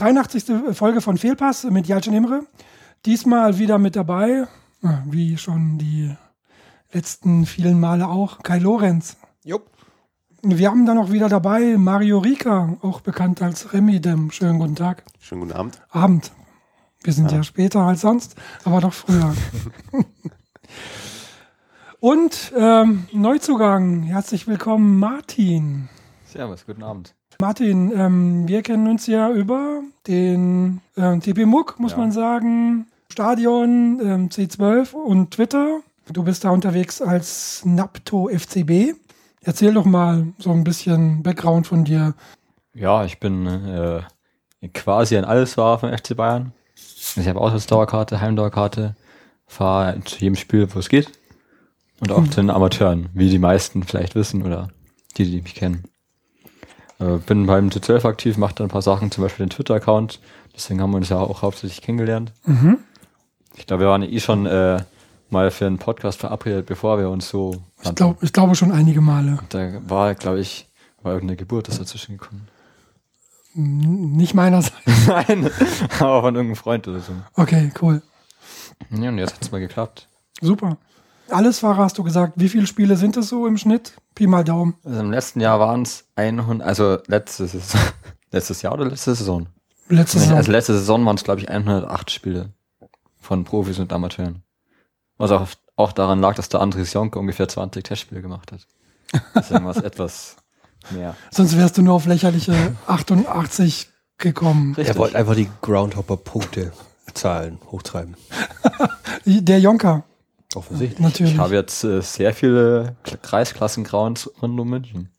83. 0.00 0.74
Folge 0.74 1.02
von 1.02 1.18
Fehlpass 1.18 1.64
mit 1.64 1.86
Jalcin 1.86 2.14
Imre. 2.14 2.46
Diesmal 3.04 3.58
wieder 3.58 3.78
mit 3.78 3.96
dabei, 3.96 4.46
wie 5.04 5.36
schon 5.36 5.76
die 5.76 6.16
letzten 6.90 7.44
vielen 7.44 7.78
Male 7.78 8.08
auch, 8.08 8.42
Kai 8.42 8.58
Lorenz. 8.58 9.18
Jupp. 9.44 9.70
Wir 10.42 10.70
haben 10.70 10.86
dann 10.86 10.96
auch 10.96 11.10
wieder 11.10 11.28
dabei 11.28 11.76
Mario 11.76 12.18
Rika, 12.18 12.78
auch 12.80 13.02
bekannt 13.02 13.42
als 13.42 13.74
Remidem. 13.74 14.30
Schönen 14.30 14.58
guten 14.58 14.74
Tag. 14.74 15.04
Schönen 15.20 15.42
guten 15.42 15.52
Abend. 15.52 15.82
Abend. 15.90 16.32
Wir 17.02 17.12
sind 17.12 17.30
ja, 17.30 17.36
ja 17.36 17.42
später 17.42 17.80
als 17.80 18.00
sonst, 18.00 18.36
aber 18.64 18.80
doch 18.80 18.94
früher. 18.94 19.34
Und 22.00 22.54
ähm, 22.56 23.06
Neuzugang, 23.12 24.04
herzlich 24.04 24.46
willkommen, 24.46 24.98
Martin. 24.98 25.90
Servus, 26.24 26.64
guten 26.64 26.82
Abend. 26.82 27.14
Martin, 27.40 27.90
ähm, 27.96 28.46
wir 28.46 28.60
kennen 28.62 28.86
uns 28.86 29.06
ja 29.06 29.30
über 29.30 29.82
den 30.06 30.82
äh, 30.96 31.18
TP 31.18 31.46
Muck, 31.46 31.80
muss 31.80 31.92
ja. 31.92 31.98
man 31.98 32.12
sagen, 32.12 32.86
Stadion, 33.10 33.98
ähm, 34.02 34.28
C12 34.28 34.92
und 34.92 35.30
Twitter. 35.30 35.80
Du 36.12 36.22
bist 36.22 36.44
da 36.44 36.50
unterwegs 36.50 37.00
als 37.00 37.62
Napto 37.64 38.28
FCB. 38.28 38.94
Erzähl 39.42 39.72
doch 39.72 39.86
mal 39.86 40.26
so 40.38 40.50
ein 40.50 40.64
bisschen 40.64 41.22
Background 41.22 41.66
von 41.66 41.84
dir. 41.84 42.14
Ja, 42.74 43.04
ich 43.06 43.18
bin 43.20 43.46
äh, 43.46 44.02
quasi 44.74 45.16
ein 45.16 45.24
Allesfahrer 45.24 45.78
vom 45.78 45.96
FC 45.96 46.14
Bayern. 46.14 46.52
Ich 47.16 47.26
habe 47.26 47.40
Auswärtsdauerkarte, 47.40 48.20
Heimdauerkarte, 48.20 48.96
fahre 49.46 49.98
zu 50.04 50.18
jedem 50.18 50.36
Spiel, 50.36 50.68
wo 50.74 50.78
es 50.78 50.90
geht. 50.90 51.10
Und 52.00 52.12
auch 52.12 52.18
hm. 52.18 52.30
zu 52.30 52.40
den 52.42 52.50
Amateuren, 52.50 53.08
wie 53.14 53.30
die 53.30 53.38
meisten 53.38 53.82
vielleicht 53.82 54.14
wissen 54.14 54.42
oder 54.42 54.68
die, 55.16 55.24
die 55.30 55.40
mich 55.40 55.54
kennen. 55.54 55.84
Äh, 57.00 57.16
bin 57.18 57.46
beim 57.46 57.68
T12 57.68 58.04
aktiv, 58.04 58.36
mache 58.36 58.54
da 58.56 58.64
ein 58.64 58.70
paar 58.70 58.82
Sachen, 58.82 59.10
zum 59.10 59.24
Beispiel 59.24 59.46
den 59.46 59.50
Twitter-Account. 59.50 60.20
Deswegen 60.54 60.80
haben 60.80 60.90
wir 60.90 60.98
uns 60.98 61.08
ja 61.08 61.18
auch 61.18 61.42
hauptsächlich 61.42 61.82
kennengelernt. 61.82 62.32
Mhm. 62.44 62.78
Ich 63.56 63.66
glaube, 63.66 63.84
wir 63.84 63.88
waren 63.88 64.02
eh 64.02 64.20
schon 64.20 64.46
äh, 64.46 64.82
mal 65.30 65.50
für 65.50 65.66
einen 65.66 65.78
Podcast 65.78 66.20
verabredet, 66.20 66.66
bevor 66.66 66.98
wir 66.98 67.08
uns 67.08 67.28
so. 67.28 67.56
Ich, 67.82 67.94
glaub, 67.94 68.22
ich 68.22 68.32
glaube 68.32 68.54
schon 68.54 68.72
einige 68.72 69.00
Male. 69.00 69.38
Da 69.48 69.80
war, 69.88 70.14
glaube 70.14 70.40
ich, 70.40 70.66
war 71.02 71.12
irgendeine 71.12 71.36
Geburt 71.36 71.68
ist 71.68 71.80
dazwischen 71.80 72.18
gekommen. 72.18 72.48
Nicht 73.54 74.34
meinerseits. 74.34 74.74
Nein, 75.06 75.50
aber 75.98 76.20
von 76.20 76.34
irgendeinem 76.34 76.56
Freund 76.56 76.86
oder 76.86 77.00
so. 77.00 77.12
Okay, 77.34 77.72
cool. 77.80 78.02
Ja, 78.90 79.08
und 79.08 79.18
jetzt 79.18 79.34
hat 79.34 79.42
es 79.42 79.50
mal 79.50 79.58
geklappt. 79.58 80.08
Super. 80.40 80.76
Alles 81.30 81.60
Fahrer 81.60 81.84
hast 81.84 81.98
du 81.98 82.02
gesagt. 82.02 82.34
Wie 82.36 82.48
viele 82.48 82.66
Spiele 82.66 82.96
sind 82.96 83.16
es 83.16 83.28
so 83.28 83.46
im 83.46 83.56
Schnitt? 83.56 83.94
Pi 84.14 84.26
mal 84.26 84.44
Daumen. 84.44 84.74
Also 84.84 85.00
im 85.00 85.10
letzten 85.10 85.40
Jahr 85.40 85.60
waren 85.60 85.82
es 85.82 86.04
100, 86.16 86.66
also 86.66 86.98
letztes, 87.06 87.74
letztes 88.30 88.62
Jahr 88.62 88.74
oder 88.74 88.86
letzte 88.86 89.14
Saison? 89.14 89.46
Letzte 89.88 90.18
Saison. 90.18 90.36
Also 90.36 90.52
letzte 90.52 90.72
Saison 90.74 91.04
waren 91.04 91.16
es, 91.16 91.24
glaube 91.24 91.40
ich, 91.40 91.48
108 91.48 92.10
Spiele 92.10 92.50
von 93.18 93.44
Profis 93.44 93.78
und 93.78 93.92
Amateuren. 93.92 94.42
Was 95.18 95.30
auch, 95.30 95.46
auch 95.76 95.92
daran 95.92 96.20
lag, 96.20 96.34
dass 96.34 96.48
der 96.48 96.60
Andres 96.60 96.92
Jonke 96.92 97.18
ungefähr 97.18 97.48
20 97.48 97.82
Testspiele 97.82 98.22
gemacht 98.22 98.52
hat. 98.52 98.66
Deswegen 99.34 99.64
war 99.64 99.76
es 99.76 99.82
etwas 99.82 100.36
mehr. 100.90 101.16
Sonst 101.30 101.56
wärst 101.56 101.76
du 101.76 101.82
nur 101.82 101.94
auf 101.94 102.06
lächerliche 102.06 102.76
88 102.86 103.88
gekommen. 104.18 104.74
Richtig. 104.74 104.94
Er 104.94 104.98
wollte 104.98 105.16
einfach 105.16 105.34
die 105.34 105.50
Groundhopper-Punkte 105.60 106.72
Zahlen 107.14 107.58
hochtreiben. 107.70 108.16
der 109.24 109.60
Jonker. 109.60 110.04
Offensichtlich. 110.54 111.00
Natürlich. 111.00 111.34
Ich 111.34 111.38
habe 111.38 111.54
jetzt 111.54 111.84
äh, 111.84 112.00
sehr 112.02 112.34
viele 112.34 112.96
Kreisklassen 113.22 113.84
Grauens 113.84 114.30
rund 114.42 114.58
um 114.58 114.68
München. 114.68 115.10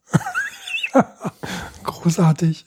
Großartig. 1.83 2.65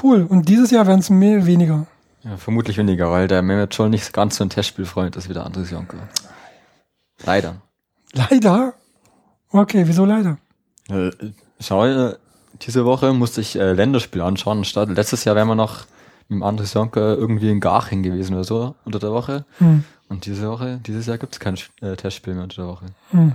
Cool. 0.00 0.22
Und 0.22 0.48
dieses 0.48 0.70
Jahr 0.70 0.86
werden 0.86 1.00
es 1.00 1.10
mehr 1.10 1.44
weniger. 1.44 1.86
Ja, 2.22 2.36
vermutlich 2.36 2.76
weniger, 2.76 3.10
weil 3.10 3.26
der 3.26 3.42
Mehmet 3.42 3.74
Scholl 3.74 3.88
nicht 3.88 4.12
ganz 4.12 4.36
so 4.36 4.44
ein 4.44 4.50
Testspielfreund 4.50 5.16
ist 5.16 5.28
wie 5.28 5.34
der 5.34 5.46
Andres 5.46 5.70
Jonke. 5.70 5.96
Leider. 7.24 7.62
Leider? 8.12 8.74
Okay, 9.50 9.84
wieso 9.86 10.04
leider? 10.04 10.38
Äh, 10.88 11.10
schau, 11.60 11.86
äh, 11.86 12.16
diese 12.62 12.84
Woche 12.84 13.12
musste 13.12 13.40
ich 13.40 13.56
äh, 13.56 13.72
Länderspiel 13.72 14.20
anschauen. 14.20 14.64
Statt 14.64 14.88
letztes 14.88 15.24
Jahr 15.24 15.36
wären 15.36 15.48
wir 15.48 15.54
noch 15.54 15.86
dem 16.30 16.42
Andres 16.42 16.74
Jonke 16.74 17.14
irgendwie 17.14 17.50
in 17.50 17.60
Garching 17.60 18.02
gewesen 18.02 18.34
oder 18.34 18.44
so 18.44 18.74
unter 18.84 18.98
der 18.98 19.12
Woche. 19.12 19.44
Hm. 19.58 19.84
Und 20.08 20.26
diese 20.26 20.50
Woche, 20.50 20.80
dieses 20.86 21.06
Jahr 21.06 21.18
gibt 21.18 21.34
es 21.34 21.40
kein 21.40 21.56
äh, 21.80 21.96
Testspiel 21.96 22.34
mehr 22.34 22.44
unter 22.44 22.62
der 22.62 22.70
Woche. 22.70 22.86
Hm. 23.10 23.34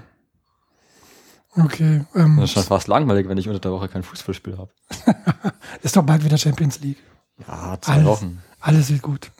Okay. 1.55 2.05
Ähm, 2.15 2.37
das 2.37 2.45
ist 2.45 2.51
schon 2.53 2.63
fast 2.63 2.87
langweilig, 2.87 3.27
wenn 3.27 3.37
ich 3.37 3.47
unter 3.47 3.59
der 3.59 3.71
Woche 3.71 3.87
kein 3.87 4.03
Fußballspiel 4.03 4.57
habe. 4.57 4.71
ist 5.81 5.95
doch 5.95 6.03
bald 6.03 6.23
wieder 6.23 6.37
Champions 6.37 6.79
League. 6.79 6.97
Ja, 7.47 7.77
zwei 7.79 7.93
alles, 7.93 8.05
Wochen. 8.05 8.41
Alles 8.59 8.89
wird 8.89 9.01
gut. 9.01 9.31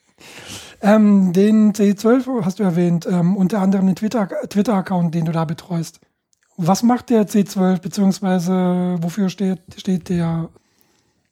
ähm, 0.80 1.32
den 1.32 1.74
C12 1.74 2.44
hast 2.44 2.58
du 2.58 2.62
erwähnt, 2.62 3.06
ähm, 3.06 3.36
unter 3.36 3.60
anderem 3.60 3.86
den 3.86 3.96
Twitter-Account, 3.96 4.50
Twitter 4.50 5.10
den 5.10 5.24
du 5.24 5.32
da 5.32 5.44
betreust. 5.44 6.00
Was 6.56 6.82
macht 6.82 7.10
der 7.10 7.26
C12, 7.26 7.80
beziehungsweise 7.80 8.96
wofür 9.00 9.28
steht, 9.28 9.60
steht 9.76 10.08
der? 10.08 10.48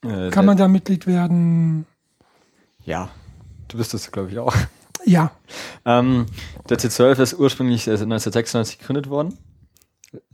Äh, 0.04 0.30
Kann 0.30 0.46
man 0.46 0.56
da 0.56 0.68
Mitglied 0.68 1.06
werden? 1.06 1.86
Ja, 2.84 3.10
du 3.68 3.78
bist 3.78 3.94
das, 3.94 4.10
glaube 4.10 4.30
ich, 4.30 4.38
auch. 4.38 4.54
Ja. 5.04 5.32
Ähm, 5.84 6.26
der 6.68 6.78
C12 6.78 7.20
ist 7.20 7.38
ursprünglich 7.38 7.82
1996 7.88 8.78
gegründet 8.78 9.08
worden. 9.08 9.38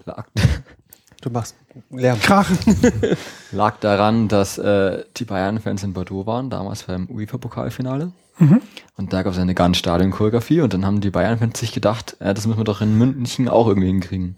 Lag, 0.04 0.26
du 1.20 1.30
machst 1.30 1.54
Lärm. 1.90 2.18
Krachen. 2.20 2.58
Lag 3.52 3.76
daran, 3.80 4.28
dass 4.28 4.58
äh, 4.58 5.04
die 5.16 5.24
Bayern-Fans 5.24 5.82
in 5.82 5.92
Bordeaux 5.92 6.26
waren, 6.26 6.50
damals 6.50 6.84
beim 6.84 7.06
UEFA-Pokalfinale. 7.08 8.12
Mhm. 8.38 8.62
Und 8.96 9.12
da 9.12 9.22
gab 9.22 9.32
es 9.32 9.38
eine 9.38 9.54
ganz 9.54 9.78
Stadion-Choreografie 9.78 10.60
und 10.60 10.72
dann 10.72 10.84
haben 10.86 11.00
die 11.00 11.10
Bayern-Fans 11.10 11.58
sich 11.58 11.72
gedacht, 11.72 12.16
äh, 12.20 12.34
das 12.34 12.46
müssen 12.46 12.58
wir 12.58 12.64
doch 12.64 12.80
in 12.80 12.96
München 12.96 13.48
auch 13.48 13.68
irgendwie 13.68 13.88
hinkriegen. 13.88 14.36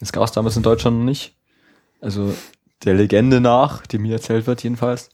Das 0.00 0.12
gab 0.12 0.24
es 0.24 0.32
damals 0.32 0.56
in 0.56 0.62
Deutschland 0.62 0.98
noch 0.98 1.04
nicht. 1.04 1.34
Also 2.00 2.34
der 2.84 2.94
Legende 2.94 3.40
nach, 3.40 3.86
die 3.86 3.98
mir 3.98 4.14
erzählt 4.14 4.46
wird 4.46 4.62
jedenfalls, 4.62 5.10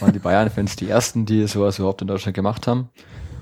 waren 0.00 0.12
die 0.12 0.18
Bayern-Fans 0.18 0.76
die 0.76 0.88
ersten, 0.88 1.26
die 1.26 1.46
sowas 1.46 1.78
überhaupt 1.78 2.02
in 2.02 2.08
Deutschland 2.08 2.34
gemacht 2.34 2.66
haben. 2.66 2.90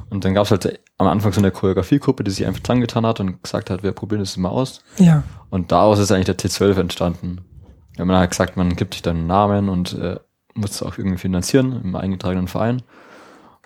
Und 0.09 0.25
dann 0.25 0.34
gab 0.34 0.44
es 0.44 0.50
halt 0.53 0.81
am 0.99 1.09
Anfang 1.09 1.32
so 1.32 1.41
eine 1.41 1.50
Choreografiegruppe, 1.50 2.22
die 2.22 2.31
sich 2.31 2.47
einfach 2.47 2.62
zusammengetan 2.62 3.04
hat 3.04 3.21
und 3.21 3.43
gesagt 3.43 3.71
hat, 3.71 3.82
wir 3.82 3.93
probieren 3.93 4.21
das 4.21 4.37
mal 4.37 4.49
aus. 4.49 4.82
Ja. 4.99 5.25
Und 5.50 5.72
daraus 5.72 5.99
ist 5.99 6.12
eigentlich 6.12 6.27
der 6.27 6.38
T12 6.38 6.78
entstanden. 6.78 7.41
Ja, 7.97 8.04
man 8.04 8.16
hat 8.16 8.31
gesagt, 8.31 8.56
man 8.56 8.77
gibt 8.77 8.94
sich 8.94 9.03
dann 9.03 9.16
einen 9.16 9.27
Namen 9.27 9.69
und 9.69 9.94
äh, 9.94 10.16
muss 10.54 10.71
es 10.72 10.83
auch 10.83 10.97
irgendwie 10.97 11.19
finanzieren 11.19 11.81
im 11.83 11.97
eingetragenen 11.97 12.48
Verein. 12.48 12.83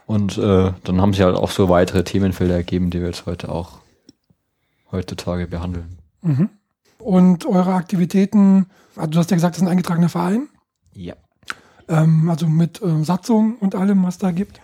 Und 0.06 0.38
äh, 0.38 0.72
dann 0.82 1.00
haben 1.00 1.12
sich 1.12 1.22
halt 1.22 1.36
auch 1.36 1.50
so 1.50 1.68
weitere 1.68 2.02
Themenfelder 2.02 2.54
ergeben, 2.54 2.90
die 2.90 3.00
wir 3.00 3.08
jetzt 3.08 3.26
heute 3.26 3.48
auch 3.50 3.78
heutzutage 4.90 5.46
behandeln. 5.46 5.98
Mhm. 6.22 6.48
Und 6.98 7.46
eure 7.46 7.74
Aktivitäten, 7.74 8.66
also 8.96 9.10
du 9.10 9.18
hast 9.18 9.30
ja 9.30 9.36
gesagt, 9.36 9.54
das 9.54 9.62
ist 9.62 9.66
ein 9.66 9.70
eingetragener 9.70 10.08
Verein. 10.08 10.48
Ja. 10.94 11.14
Ähm, 11.88 12.28
also 12.28 12.46
mit 12.46 12.80
äh, 12.82 13.04
Satzung 13.04 13.56
und 13.58 13.74
allem, 13.74 14.04
was 14.04 14.18
da 14.18 14.30
gibt. 14.30 14.60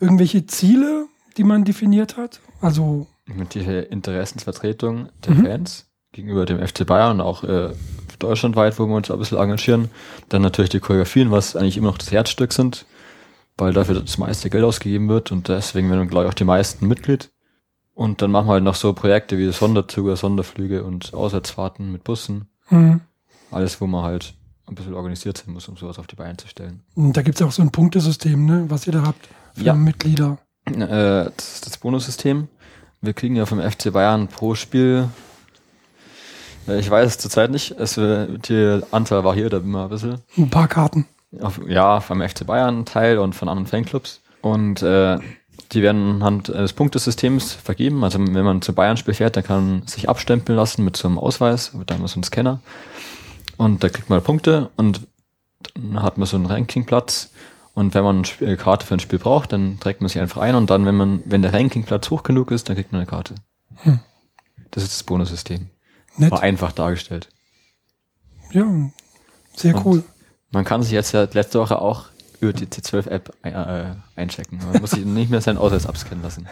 Irgendwelche 0.00 0.46
Ziele, 0.46 1.06
die 1.36 1.44
man 1.44 1.64
definiert 1.64 2.16
hat? 2.16 2.40
Also. 2.60 3.06
Mit 3.26 3.54
der 3.54 3.90
Interessensvertretung 3.90 5.08
der 5.24 5.34
mhm. 5.34 5.44
Fans 5.44 5.86
gegenüber 6.12 6.46
dem 6.46 6.66
FC 6.66 6.86
Bayern 6.86 7.20
und 7.20 7.20
auch 7.20 7.44
äh, 7.44 7.72
deutschlandweit, 8.18 8.78
wo 8.78 8.86
wir 8.86 8.94
uns 8.96 9.10
ein 9.10 9.18
bisschen 9.18 9.38
engagieren. 9.38 9.90
Dann 10.28 10.42
natürlich 10.42 10.70
die 10.70 10.80
Choreografien, 10.80 11.30
was 11.30 11.56
eigentlich 11.56 11.76
immer 11.76 11.88
noch 11.88 11.98
das 11.98 12.10
Herzstück 12.10 12.52
sind, 12.52 12.86
weil 13.56 13.72
dafür 13.72 14.00
das 14.00 14.18
meiste 14.18 14.50
Geld 14.50 14.64
ausgegeben 14.64 15.08
wird 15.08 15.30
und 15.30 15.48
deswegen 15.48 15.90
werden, 15.90 16.08
glaube 16.08 16.24
ich, 16.24 16.30
auch 16.30 16.34
die 16.34 16.44
meisten 16.44 16.88
Mitglied. 16.88 17.30
Und 17.94 18.20
dann 18.20 18.30
machen 18.30 18.48
wir 18.48 18.54
halt 18.54 18.64
noch 18.64 18.74
so 18.74 18.92
Projekte 18.92 19.38
wie 19.38 19.50
Sonderzüge, 19.52 20.16
Sonderflüge 20.16 20.84
und 20.84 21.14
Auswärtsfahrten 21.14 21.92
mit 21.92 22.04
Bussen. 22.04 22.48
Mhm. 22.70 23.00
Alles, 23.50 23.80
wo 23.80 23.86
man 23.86 24.04
halt 24.04 24.34
ein 24.66 24.74
bisschen 24.74 24.94
organisiert 24.94 25.38
sein 25.38 25.52
muss, 25.52 25.68
um 25.68 25.76
sowas 25.76 25.98
auf 25.98 26.06
die 26.06 26.16
Beine 26.16 26.36
zu 26.36 26.48
stellen. 26.48 26.82
Und 26.94 27.16
da 27.16 27.22
gibt 27.22 27.36
es 27.36 27.40
ja 27.40 27.46
auch 27.46 27.52
so 27.52 27.62
ein 27.62 27.70
Punktesystem, 27.70 28.44
ne, 28.44 28.64
was 28.68 28.86
ihr 28.86 28.92
da 28.92 29.02
habt 29.02 29.28
für 29.54 29.62
ja. 29.62 29.74
Mitglieder. 29.74 30.38
Äh, 30.66 31.30
das 31.36 31.54
ist 31.54 31.66
das 31.66 31.78
Bonussystem. 31.78 32.48
Wir 33.00 33.12
kriegen 33.12 33.36
ja 33.36 33.46
vom 33.46 33.60
FC 33.60 33.92
Bayern 33.92 34.26
pro 34.26 34.54
Spiel, 34.54 35.08
äh, 36.68 36.78
ich 36.78 36.90
weiß 36.90 37.06
es 37.06 37.18
zurzeit 37.18 37.50
nicht, 37.50 37.72
es, 37.72 37.94
die 37.94 38.80
Anzahl 38.90 39.24
variiert 39.24 39.52
da 39.52 39.58
immer 39.58 39.84
ein 39.84 39.88
bisschen. 39.88 40.20
Ein 40.36 40.50
paar 40.50 40.68
Karten. 40.68 41.06
Auf, 41.40 41.60
ja, 41.66 42.00
vom 42.00 42.26
FC 42.26 42.46
Bayern 42.46 42.84
Teil 42.84 43.18
und 43.18 43.34
von 43.34 43.48
anderen 43.48 43.66
Fanclubs. 43.66 44.20
Und 44.42 44.82
äh, 44.82 45.18
die 45.72 45.82
werden 45.82 46.16
anhand 46.16 46.48
des 46.48 46.72
Punktesystems 46.72 47.52
vergeben. 47.52 48.04
Also 48.04 48.18
wenn 48.18 48.44
man 48.44 48.62
zum 48.62 48.74
Bayern-Spiel 48.74 49.14
fährt, 49.14 49.36
dann 49.36 49.44
kann 49.44 49.78
man 49.78 49.86
sich 49.86 50.08
abstempeln 50.08 50.56
lassen 50.56 50.84
mit 50.84 50.96
so 50.96 51.08
einem 51.08 51.18
Ausweis, 51.18 51.74
mit 51.74 51.90
einem 51.90 52.06
so 52.06 52.14
einem 52.14 52.22
Scanner. 52.22 52.60
Und 53.56 53.82
da 53.82 53.88
kriegt 53.88 54.10
man 54.10 54.22
Punkte 54.22 54.70
und 54.76 55.06
dann 55.74 56.02
hat 56.02 56.18
man 56.18 56.26
so 56.26 56.36
einen 56.36 56.46
Rankingplatz. 56.46 57.30
Und 57.74 57.94
wenn 57.94 58.04
man 58.04 58.22
eine 58.40 58.56
Karte 58.56 58.86
für 58.86 58.94
ein 58.94 59.00
Spiel 59.00 59.18
braucht, 59.18 59.52
dann 59.52 59.78
trägt 59.80 60.00
man 60.00 60.08
sich 60.08 60.20
einfach 60.20 60.40
ein 60.40 60.54
und 60.54 60.70
dann, 60.70 60.86
wenn 60.86 60.94
man, 60.94 61.22
wenn 61.26 61.42
der 61.42 61.52
Rankingplatz 61.52 62.08
hoch 62.10 62.22
genug 62.22 62.50
ist, 62.50 62.68
dann 62.68 62.76
kriegt 62.76 62.92
man 62.92 63.02
eine 63.02 63.10
Karte. 63.10 63.34
Hm. 63.82 64.00
Das 64.70 64.82
ist 64.82 64.92
das 64.92 65.02
Bonussystem. 65.02 65.68
Nett. 66.16 66.30
War 66.30 66.40
einfach 66.40 66.72
dargestellt. 66.72 67.28
Ja, 68.50 68.64
sehr 69.54 69.74
und 69.74 69.84
cool. 69.84 70.04
Man 70.50 70.64
kann 70.64 70.82
sich 70.82 70.92
jetzt 70.92 71.12
ja 71.12 71.28
letzte 71.30 71.58
Woche 71.58 71.78
auch 71.78 72.06
über 72.40 72.52
die 72.52 72.66
C12-App 72.66 73.34
äh, 73.42 73.94
einchecken. 74.14 74.58
Man 74.58 74.80
muss 74.80 74.92
sich 74.92 75.04
nicht 75.04 75.30
mehr 75.30 75.40
seinen 75.40 75.58
Ausweis 75.58 75.86
abscannen 75.86 76.22
lassen. 76.22 76.48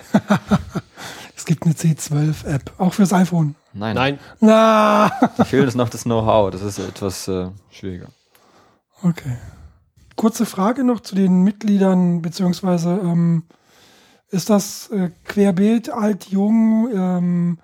Es 1.44 1.46
gibt 1.46 1.64
eine 1.66 1.74
C12-App, 1.74 2.72
auch 2.78 2.94
fürs 2.94 3.12
iPhone. 3.12 3.54
Nein, 3.74 3.94
Nein, 3.94 4.18
Na, 4.40 5.12
da 5.36 5.44
fehlt 5.44 5.68
es 5.68 5.74
noch 5.74 5.90
das 5.90 6.04
Know-how. 6.04 6.50
Das 6.50 6.62
ist 6.62 6.78
etwas 6.78 7.28
äh, 7.28 7.48
schwieriger. 7.68 8.06
okay. 9.02 9.36
Kurze 10.16 10.46
Frage 10.46 10.84
noch 10.84 11.00
zu 11.00 11.14
den 11.14 11.42
Mitgliedern, 11.42 12.22
beziehungsweise 12.22 12.98
ähm, 13.02 13.42
ist 14.30 14.48
das 14.48 14.88
äh, 14.90 15.10
querbeet, 15.24 15.90
alt, 15.90 16.28
jung, 16.30 16.88
ähm, 16.94 17.58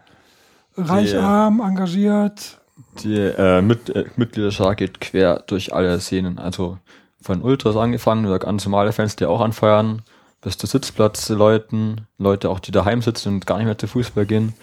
reich, 0.76 1.12
Die, 1.12 1.16
äh, 1.16 1.20
arm, 1.20 1.60
engagiert? 1.60 2.60
Die 3.02 3.16
äh, 3.16 3.62
Mit 3.62 3.88
äh, 3.88 4.04
Mitgliederschar 4.16 4.74
geht 4.74 5.00
quer 5.00 5.42
durch 5.46 5.72
alle 5.72 5.98
Szenen. 6.00 6.38
Also 6.38 6.76
von 7.22 7.40
Ultras 7.40 7.76
angefangen, 7.76 8.26
oder 8.26 8.40
ganz 8.40 8.62
normale 8.66 8.92
Fans, 8.92 9.16
die 9.16 9.24
auch 9.24 9.40
anfeuern, 9.40 10.02
bis 10.40 10.56
zu 10.56 10.66
Sitzplatzleuten, 10.66 12.06
Leute 12.19 12.50
auch, 12.50 12.60
die 12.60 12.72
daheim 12.72 13.02
sitzen 13.02 13.34
und 13.34 13.46
gar 13.46 13.58
nicht 13.58 13.66
mehr 13.66 13.78
zu 13.78 13.87
Fußball 13.87 14.26
gehen. 14.26 14.54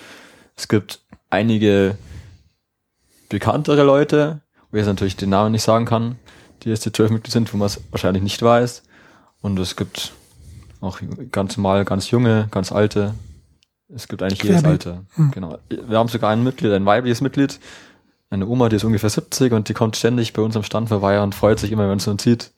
Es 0.55 0.67
gibt 0.67 1.01
einige 1.29 1.97
bekanntere 3.29 3.83
Leute, 3.83 4.41
wo 4.71 4.77
ich 4.77 4.81
jetzt 4.81 4.87
natürlich 4.87 5.15
den 5.15 5.29
Namen 5.29 5.51
nicht 5.51 5.63
sagen 5.63 5.85
kann, 5.85 6.17
die 6.63 6.69
jetzt 6.69 6.85
die 6.85 6.91
12 6.91 7.11
Mitglieder 7.11 7.33
sind, 7.33 7.53
wo 7.53 7.57
man 7.57 7.67
es 7.67 7.81
wahrscheinlich 7.91 8.23
nicht 8.23 8.41
weiß. 8.41 8.83
Und 9.41 9.59
es 9.59 9.75
gibt 9.75 10.13
auch 10.81 10.99
ganz 11.31 11.57
normal, 11.57 11.85
ganz 11.85 12.09
junge, 12.09 12.47
ganz 12.49 12.71
alte. 12.71 13.13
Es 13.89 14.07
gibt 14.07 14.21
eigentlich 14.23 14.43
jedes. 14.43 14.63
Alter. 14.63 15.05
Hm. 15.15 15.31
Genau. 15.31 15.57
Wir 15.69 15.97
haben 15.97 16.09
sogar 16.09 16.31
ein 16.31 16.43
Mitglied, 16.43 16.71
ein 16.73 16.85
weibliches 16.85 17.21
Mitglied, 17.21 17.59
eine 18.29 18.47
Oma, 18.47 18.67
die 18.69 18.75
ist 18.75 18.83
ungefähr 18.83 19.09
70 19.09 19.53
und 19.53 19.69
die 19.69 19.73
kommt 19.73 19.95
ständig 19.95 20.33
bei 20.33 20.41
uns 20.41 20.57
am 20.57 20.63
Stand 20.63 20.89
vorbei 20.89 21.21
und 21.21 21.35
freut 21.35 21.59
sich 21.59 21.71
immer, 21.71 21.89
wenn 21.89 21.99
sie 21.99 22.09
uns 22.09 22.23
sieht. 22.23 22.51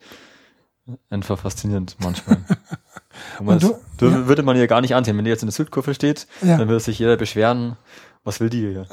Einfach 1.09 1.37
faszinierend 1.37 1.97
manchmal. 1.99 2.37
Und 3.39 3.47
Und 3.49 3.63
ja. 3.63 4.27
Würde 4.27 4.43
man 4.43 4.55
ihr 4.57 4.67
gar 4.67 4.81
nicht 4.81 4.95
ansehen. 4.95 5.17
Wenn 5.17 5.25
die 5.25 5.31
jetzt 5.31 5.43
in 5.43 5.47
der 5.47 5.53
Südkurve 5.53 5.93
steht, 5.93 6.27
Ja. 6.41 6.57
dann 6.57 6.67
würde 6.67 6.79
sich 6.79 6.99
jeder 6.99 7.17
beschweren, 7.17 7.75
was 8.23 8.39
will 8.39 8.49
die 8.49 8.59
hier? 8.61 8.87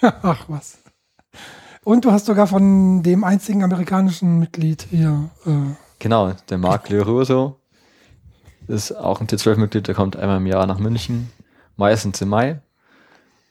Ach 0.22 0.44
was. 0.48 0.78
Und 1.84 2.04
du 2.04 2.12
hast 2.12 2.26
sogar 2.26 2.46
von 2.46 3.02
dem 3.02 3.24
einzigen 3.24 3.64
amerikanischen 3.64 4.38
Mitglied 4.38 4.86
hier. 4.90 5.30
Äh, 5.46 5.74
Genau, 5.98 6.32
der 6.48 6.56
Marc 6.58 6.88
Leroso 6.88 7.60
ist 8.68 8.92
auch 8.92 9.20
ein 9.20 9.26
T12-Mitglied, 9.26 9.86
der 9.86 9.94
kommt 9.94 10.16
einmal 10.16 10.38
im 10.38 10.46
Jahr 10.46 10.66
nach 10.66 10.78
München, 10.78 11.30
meistens 11.76 12.20
im 12.22 12.28
Mai. 12.30 12.60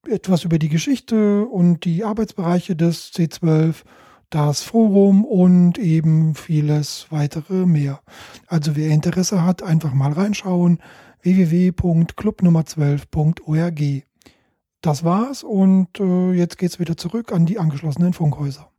etwas 0.08 0.44
über 0.44 0.58
die 0.58 0.70
Geschichte 0.70 1.46
und 1.46 1.86
die 1.86 2.04
Arbeitsbereiche 2.04 2.76
des 2.76 3.14
C12, 3.14 3.84
das 4.32 4.64
Forum 4.64 5.26
und 5.26 5.78
eben 5.78 6.34
vieles 6.34 7.06
weitere 7.12 7.68
mehr. 7.68 8.02
Also 8.48 8.76
wer 8.76 8.90
Interesse 8.90 9.46
hat, 9.46 9.62
einfach 9.62 9.94
mal 9.94 10.14
reinschauen 10.14 10.80
www.clubnummer12.org. 11.22 14.04
Das 14.82 15.04
war's 15.04 15.44
und 15.44 16.00
äh, 16.00 16.32
jetzt 16.32 16.58
geht's 16.58 16.80
wieder 16.80 16.98
zurück 16.98 17.32
an 17.32 17.46
die 17.46 17.60
angeschlossenen 17.60 18.14
Funkhäuser. 18.14 18.72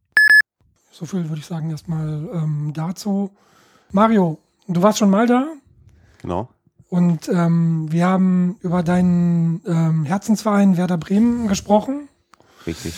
So 0.90 1.06
viel 1.06 1.28
würde 1.28 1.38
ich 1.38 1.46
sagen 1.46 1.70
erstmal 1.70 2.28
ähm, 2.32 2.72
dazu. 2.74 3.30
Mario, 3.92 4.38
du 4.66 4.82
warst 4.82 4.98
schon 4.98 5.10
mal 5.10 5.28
da? 5.28 5.46
Genau. 6.22 6.48
Und 6.88 7.28
ähm, 7.28 7.86
wir 7.92 8.06
haben 8.06 8.56
über 8.60 8.82
deinen 8.82 9.62
ähm, 9.66 10.04
Herzensverein 10.04 10.76
Werder 10.76 10.98
Bremen 10.98 11.46
gesprochen. 11.46 12.08
Richtig. 12.66 12.94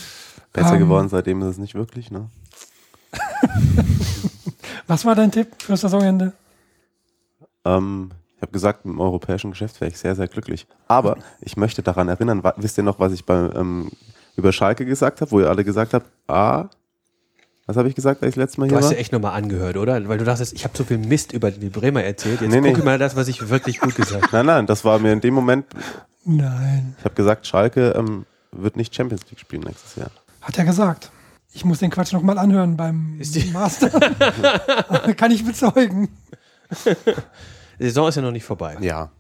Besser 0.53 0.75
Ähm. 0.75 0.81
geworden 0.81 1.09
seitdem 1.09 1.41
ist 1.43 1.49
es 1.49 1.59
nicht 1.59 1.75
wirklich, 1.75 2.11
ne? 2.11 2.31
Was 4.87 5.05
war 5.05 5.15
dein 5.15 5.31
Tipp 5.33 5.49
fürs 5.63 5.81
Saisonende? 5.81 6.33
Ähm, 7.65 8.11
ich 8.37 8.43
habe 8.43 8.53
gesagt, 8.53 8.85
im 8.85 9.01
europäischen 9.01 9.51
Geschäft 9.53 9.81
wäre 9.81 9.91
ich 9.91 9.99
sehr, 9.99 10.15
sehr 10.15 10.29
glücklich. 10.29 10.67
Aber 10.89 11.17
ich 11.41 11.57
möchte 11.57 11.83
daran 11.83 12.09
erinnern, 12.09 12.43
wisst 12.57 12.77
ihr 12.79 12.85
noch, 12.85 12.99
was 12.99 13.13
ich 13.13 13.25
bei, 13.25 13.35
ähm, 13.55 13.91
über 14.37 14.53
Schalke 14.53 14.85
gesagt 14.85 15.21
habe, 15.21 15.31
wo 15.31 15.41
ihr 15.41 15.49
alle 15.49 15.65
gesagt 15.65 15.95
habt, 15.95 16.07
ah, 16.29 16.67
was 17.67 17.79
habe 17.79 17.89
ich 17.89 17.95
gesagt, 17.95 18.23
als 18.23 18.31
ich 18.31 18.37
letztes 18.37 18.59
Mal 18.59 18.67
du 18.67 18.73
hier 18.75 18.79
hast 18.79 18.87
war? 18.87 18.93
ja 18.93 18.99
echt 18.99 19.13
nochmal 19.13 19.33
angehört, 19.33 19.79
oder? 19.79 20.07
Weil 20.07 20.19
du 20.19 20.25
dachtest, 20.27 20.53
ich 20.53 20.65
habe 20.65 20.77
so 20.77 20.85
viel 20.85 20.99
Mist 20.99 21.33
über 21.33 21.51
die 21.51 21.71
Bremer 21.71 22.03
erzählt. 22.05 22.43
Jetzt 22.43 22.51
Nee, 22.51 22.61
nee. 22.61 22.73
gucke 22.73 22.85
mal 22.85 22.99
das, 22.99 23.17
was 23.17 23.27
ich 23.29 23.49
wirklich 23.49 23.81
gut 23.81 23.95
gesagt 23.95 24.25
habe. 24.25 24.37
Nein, 24.37 24.47
nein, 24.47 24.67
das 24.67 24.85
war 24.85 24.99
mir 24.99 25.13
in 25.15 25.21
dem 25.23 25.33
Moment, 25.33 25.65
Nein. 26.27 26.95
ich 26.99 27.05
habe 27.07 27.15
gesagt, 27.15 27.47
Schalke 27.47 27.91
ähm, 27.97 28.27
wird 28.53 28.77
nicht 28.77 28.95
Champions 28.95 29.23
League 29.31 29.41
spielen 29.41 29.63
nächstes 29.63 29.97
Jahr. 29.97 30.11
Hat 30.43 30.59
er 30.59 30.65
gesagt. 30.67 31.11
Ich 31.55 31.65
muss 31.65 31.79
den 31.79 31.91
Quatsch 31.91 32.13
nochmal 32.13 32.37
anhören 32.39 32.77
beim 32.77 33.19
Ist 33.21 33.35
die- 33.37 33.51
Master. 33.51 33.89
Kann 35.17 35.31
ich 35.31 35.45
bezeugen. 35.45 36.09
Die 37.79 37.85
Saison 37.85 38.09
ist 38.09 38.17
ja 38.17 38.23
noch 38.23 38.33
nicht 38.33 38.45
vorbei. 38.45 38.77
Ja. 38.81 39.13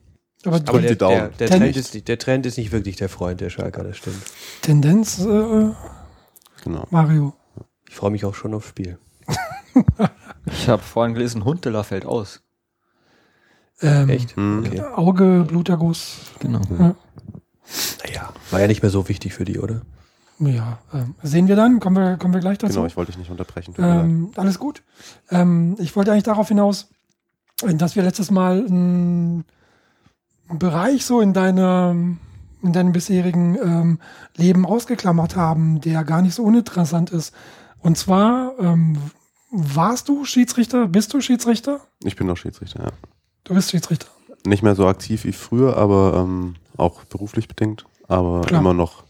Aber, 0.44 0.56
Aber 0.56 0.80
der, 0.82 0.94
der, 0.96 1.28
der, 1.28 1.48
Ten- 1.48 1.60
Trend 1.60 1.76
ist, 1.76 1.94
nicht- 1.94 2.08
der 2.08 2.18
Trend 2.18 2.44
ist 2.46 2.58
nicht 2.58 2.72
wirklich 2.72 2.96
der 2.96 3.08
Freund 3.08 3.40
der 3.40 3.50
Schalker, 3.50 3.82
das 3.84 3.96
stimmt. 3.96 4.20
Tendenz, 4.62 5.20
äh, 5.20 5.70
Genau. 6.64 6.86
Mario. 6.90 7.34
Ich 7.88 7.94
freue 7.94 8.10
mich 8.10 8.24
auch 8.24 8.34
schon 8.34 8.52
aufs 8.54 8.68
Spiel. 8.68 8.98
Ich 10.46 10.68
habe 10.68 10.82
vorhin 10.82 11.14
gelesen, 11.14 11.46
Huntela 11.46 11.82
fällt 11.84 12.04
aus. 12.04 12.42
Ähm, 13.80 14.10
Echt? 14.10 14.36
Hm. 14.36 14.62
Okay. 14.66 14.80
Auge, 14.82 15.44
Bluterguss. 15.48 16.16
Genau. 16.38 16.60
Naja, 16.68 18.30
war 18.50 18.60
ja 18.60 18.66
nicht 18.66 18.82
mehr 18.82 18.90
so 18.90 19.08
wichtig 19.08 19.32
für 19.32 19.46
die, 19.46 19.58
oder? 19.58 19.80
Ja, 20.38 20.78
ähm, 20.92 21.14
sehen 21.22 21.48
wir 21.48 21.56
dann. 21.56 21.80
Kommen 21.80 21.96
wir, 21.96 22.16
kommen 22.16 22.34
wir 22.34 22.40
gleich 22.40 22.58
dazu. 22.58 22.74
Genau, 22.74 22.86
ich 22.86 22.96
wollte 22.96 23.12
dich 23.12 23.18
nicht 23.18 23.30
unterbrechen. 23.30 23.74
Ähm, 23.78 24.30
alles 24.36 24.58
gut. 24.58 24.82
Ähm, 25.30 25.76
ich 25.78 25.94
wollte 25.94 26.10
eigentlich 26.12 26.24
darauf 26.24 26.48
hinaus, 26.48 26.88
dass 27.62 27.94
wir 27.94 28.02
letztes 28.02 28.30
Mal 28.30 28.66
einen 28.66 29.44
Bereich 30.48 31.04
so 31.06 31.20
in 31.20 31.32
deinem, 31.32 32.18
in 32.62 32.72
deinem 32.72 32.92
bisherigen 32.92 33.56
ähm, 33.62 33.98
Leben 34.36 34.66
ausgeklammert 34.66 35.36
haben, 35.36 35.80
der 35.80 36.04
gar 36.04 36.20
nicht 36.20 36.34
so 36.34 36.42
uninteressant 36.42 37.10
ist. 37.10 37.32
Und 37.80 37.96
zwar, 37.96 38.58
ähm, 38.58 38.98
warst 39.50 40.08
du 40.08 40.24
Schiedsrichter? 40.24 40.88
Bist 40.88 41.14
du 41.14 41.20
Schiedsrichter? 41.20 41.80
Ich 42.02 42.16
bin 42.16 42.26
noch 42.26 42.36
Schiedsrichter, 42.36 42.82
ja. 42.84 42.90
Du 43.44 43.54
bist 43.54 43.70
Schiedsrichter. 43.70 44.08
Nicht 44.46 44.62
mehr 44.62 44.74
so 44.74 44.86
aktiv 44.86 45.24
wie 45.24 45.32
früher, 45.32 45.76
aber 45.76 46.24
ähm, 46.24 46.56
auch 46.76 47.04
beruflich 47.04 47.46
bedingt. 47.46 47.86
Aber 48.08 48.42
Klar. 48.42 48.60
immer 48.60 48.74
noch 48.74 49.04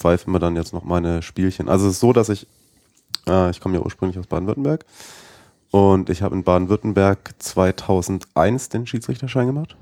pfeifen 0.00 0.32
wir 0.32 0.38
dann 0.38 0.56
jetzt 0.56 0.72
noch 0.72 0.82
meine 0.82 1.22
Spielchen. 1.22 1.68
Also 1.68 1.86
es 1.86 1.94
ist 1.94 2.00
so, 2.00 2.12
dass 2.12 2.28
ich, 2.30 2.46
äh, 3.28 3.50
ich 3.50 3.60
komme 3.60 3.76
ja 3.76 3.82
ursprünglich 3.82 4.18
aus 4.18 4.26
Baden-Württemberg 4.26 4.84
und 5.70 6.08
ich 6.08 6.22
habe 6.22 6.34
in 6.34 6.42
Baden-Württemberg 6.42 7.34
2001 7.38 8.70
den 8.70 8.86
Schiedsrichterschein 8.86 9.46
gemacht. 9.46 9.76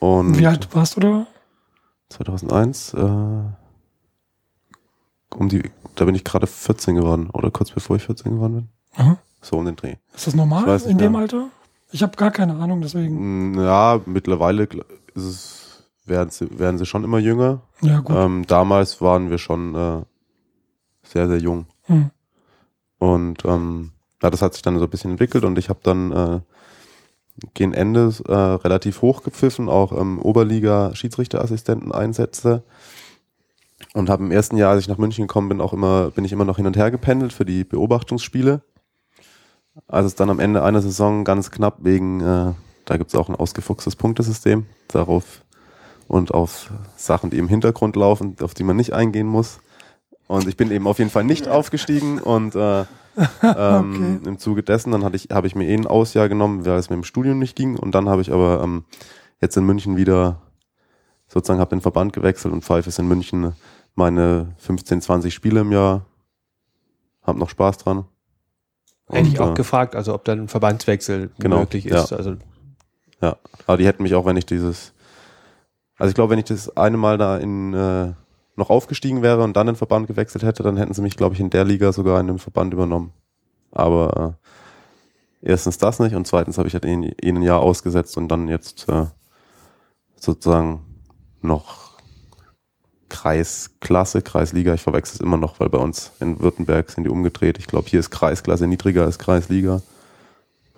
Und 0.00 0.38
Wie 0.38 0.46
alt 0.46 0.68
warst 0.74 0.96
du 0.96 1.00
da? 1.00 1.26
2001, 2.10 2.94
äh, 2.94 2.98
um 5.34 5.48
die, 5.48 5.62
da 5.94 6.04
bin 6.04 6.14
ich 6.14 6.24
gerade 6.24 6.46
14 6.46 6.96
geworden 6.96 7.30
oder 7.32 7.50
kurz 7.50 7.70
bevor 7.70 7.96
ich 7.96 8.04
14 8.04 8.32
geworden 8.32 8.54
bin. 8.54 8.68
Aha. 8.96 9.16
So 9.40 9.56
um 9.58 9.64
den 9.64 9.76
Dreh. 9.76 9.96
Ist 10.14 10.26
das 10.26 10.34
normal 10.34 10.80
in 10.86 10.98
dem 10.98 11.12
mehr. 11.12 11.22
Alter? 11.22 11.48
Ich 11.92 12.02
habe 12.02 12.16
gar 12.16 12.30
keine 12.30 12.56
Ahnung, 12.56 12.80
deswegen. 12.80 13.54
Ja, 13.58 14.00
mittlerweile 14.06 14.64
ist 15.14 15.24
es, 15.24 15.63
werden, 16.04 16.30
sie, 16.30 16.58
werden 16.58 16.78
sie 16.78 16.86
schon 16.86 17.04
immer 17.04 17.18
jünger. 17.18 17.62
Ja, 17.80 18.00
gut. 18.00 18.16
Ähm, 18.16 18.46
damals 18.46 19.00
waren 19.00 19.30
wir 19.30 19.38
schon 19.38 19.74
äh, 19.74 20.02
sehr, 21.02 21.28
sehr 21.28 21.38
jung. 21.38 21.66
Hm. 21.84 22.10
Und 22.98 23.44
ähm, 23.44 23.92
ja, 24.22 24.30
das 24.30 24.42
hat 24.42 24.54
sich 24.54 24.62
dann 24.62 24.78
so 24.78 24.84
ein 24.84 24.90
bisschen 24.90 25.12
entwickelt 25.12 25.44
und 25.44 25.58
ich 25.58 25.68
habe 25.68 25.80
dann 25.82 26.12
äh, 26.12 26.40
gegen 27.52 27.74
Ende 27.74 28.12
äh, 28.26 28.32
relativ 28.32 29.02
hoch 29.02 29.22
gepfiffen, 29.22 29.68
auch 29.68 29.92
im 29.92 30.18
Oberliga-Schiedsrichterassistenten 30.20 31.92
Einsätze. 31.92 32.62
Und 33.92 34.08
habe 34.08 34.24
im 34.24 34.30
ersten 34.30 34.56
Jahr, 34.56 34.70
als 34.70 34.80
ich 34.80 34.88
nach 34.88 34.98
München 34.98 35.26
gekommen 35.26 35.48
bin, 35.48 35.60
auch 35.60 35.72
immer, 35.72 36.10
bin 36.10 36.24
ich 36.24 36.32
immer 36.32 36.44
noch 36.44 36.56
hin 36.56 36.66
und 36.66 36.76
her 36.76 36.90
gependelt 36.90 37.32
für 37.32 37.44
die 37.44 37.64
Beobachtungsspiele. 37.64 38.62
Als 39.88 40.06
es 40.06 40.14
dann 40.14 40.30
am 40.30 40.40
Ende 40.40 40.62
einer 40.62 40.80
Saison 40.80 41.24
ganz 41.24 41.50
knapp 41.50 41.78
wegen, 41.82 42.20
äh, 42.20 42.52
da 42.84 42.96
gibt 42.96 43.10
es 43.10 43.14
auch 43.14 43.28
ein 43.28 43.34
ausgefuchstes 43.34 43.96
Punktesystem, 43.96 44.66
darauf 44.88 45.43
und 46.08 46.32
auf 46.32 46.70
Sachen, 46.96 47.30
die 47.30 47.38
im 47.38 47.48
Hintergrund 47.48 47.96
laufen, 47.96 48.36
auf 48.40 48.54
die 48.54 48.64
man 48.64 48.76
nicht 48.76 48.92
eingehen 48.92 49.26
muss. 49.26 49.60
Und 50.26 50.48
ich 50.48 50.56
bin 50.56 50.70
eben 50.70 50.86
auf 50.86 50.98
jeden 50.98 51.10
Fall 51.10 51.24
nicht 51.24 51.48
aufgestiegen 51.48 52.18
und 52.18 52.54
äh, 52.54 52.80
ähm, 53.42 54.18
okay. 54.22 54.28
im 54.28 54.38
Zuge 54.38 54.62
dessen, 54.62 54.90
dann 54.90 55.04
hatte 55.04 55.16
ich, 55.16 55.28
habe 55.30 55.46
ich 55.46 55.54
mir 55.54 55.68
eh 55.68 55.74
ein 55.74 55.86
Ausjahr 55.86 56.28
genommen, 56.28 56.64
weil 56.66 56.78
es 56.78 56.90
mir 56.90 56.96
im 56.96 57.04
Studium 57.04 57.38
nicht 57.38 57.56
ging. 57.56 57.76
Und 57.76 57.94
dann 57.94 58.08
habe 58.08 58.22
ich 58.22 58.32
aber 58.32 58.62
ähm, 58.62 58.84
jetzt 59.40 59.56
in 59.56 59.64
München 59.64 59.96
wieder 59.96 60.40
sozusagen 61.28 61.60
habe 61.60 61.70
den 61.70 61.80
Verband 61.80 62.12
gewechselt 62.12 62.52
und 62.52 62.64
pfeife 62.64 62.88
es 62.88 62.98
in 62.98 63.08
München 63.08 63.52
meine 63.94 64.54
15, 64.58 65.00
20 65.00 65.34
Spiele 65.34 65.60
im 65.60 65.72
Jahr. 65.72 66.06
Hab 67.22 67.36
noch 67.36 67.50
Spaß 67.50 67.78
dran. 67.78 68.04
Hätte 69.08 69.28
ich 69.28 69.40
auch 69.40 69.52
äh, 69.52 69.54
gefragt, 69.54 69.94
also 69.94 70.14
ob 70.14 70.24
dann 70.24 70.40
ein 70.40 70.48
Verbandswechsel 70.48 71.30
genau, 71.38 71.60
möglich 71.60 71.86
ist. 71.86 72.10
Ja. 72.10 72.16
Also 72.16 72.36
ja, 73.20 73.36
aber 73.66 73.76
die 73.76 73.86
hätten 73.86 74.02
mich 74.02 74.14
auch, 74.14 74.26
wenn 74.26 74.36
ich 74.36 74.46
dieses, 74.46 74.93
also 75.96 76.08
ich 76.08 76.14
glaube, 76.14 76.30
wenn 76.30 76.38
ich 76.38 76.46
das 76.46 76.76
eine 76.76 76.96
Mal 76.96 77.18
da 77.18 77.36
in 77.36 77.74
äh, 77.74 78.12
noch 78.56 78.70
aufgestiegen 78.70 79.22
wäre 79.22 79.42
und 79.42 79.56
dann 79.56 79.66
den 79.66 79.76
Verband 79.76 80.06
gewechselt 80.06 80.44
hätte, 80.44 80.62
dann 80.62 80.76
hätten 80.76 80.94
sie 80.94 81.02
mich, 81.02 81.16
glaube 81.16 81.34
ich, 81.34 81.40
in 81.40 81.50
der 81.50 81.64
Liga 81.64 81.92
sogar 81.92 82.20
in 82.20 82.28
dem 82.28 82.38
Verband 82.38 82.72
übernommen. 82.72 83.12
Aber 83.72 84.36
äh, 85.42 85.50
erstens 85.50 85.78
das 85.78 85.98
nicht 85.98 86.14
und 86.14 86.26
zweitens 86.26 86.58
habe 86.58 86.68
ich 86.68 86.74
halt 86.74 86.84
ihnen 86.84 87.14
ein 87.22 87.42
Jahr 87.42 87.60
ausgesetzt 87.60 88.16
und 88.16 88.28
dann 88.28 88.48
jetzt 88.48 88.88
äh, 88.88 89.06
sozusagen 90.16 90.84
noch 91.42 91.98
Kreisklasse, 93.08 94.22
Kreisliga. 94.22 94.74
Ich 94.74 94.82
verwechsel 94.82 95.16
es 95.16 95.20
immer 95.20 95.36
noch, 95.36 95.60
weil 95.60 95.68
bei 95.68 95.78
uns 95.78 96.12
in 96.20 96.40
Württemberg 96.40 96.90
sind 96.90 97.04
die 97.04 97.10
umgedreht. 97.10 97.58
Ich 97.58 97.66
glaube, 97.66 97.88
hier 97.88 98.00
ist 98.00 98.10
Kreisklasse 98.10 98.66
niedriger 98.66 99.04
als 99.04 99.18
Kreisliga. 99.18 99.82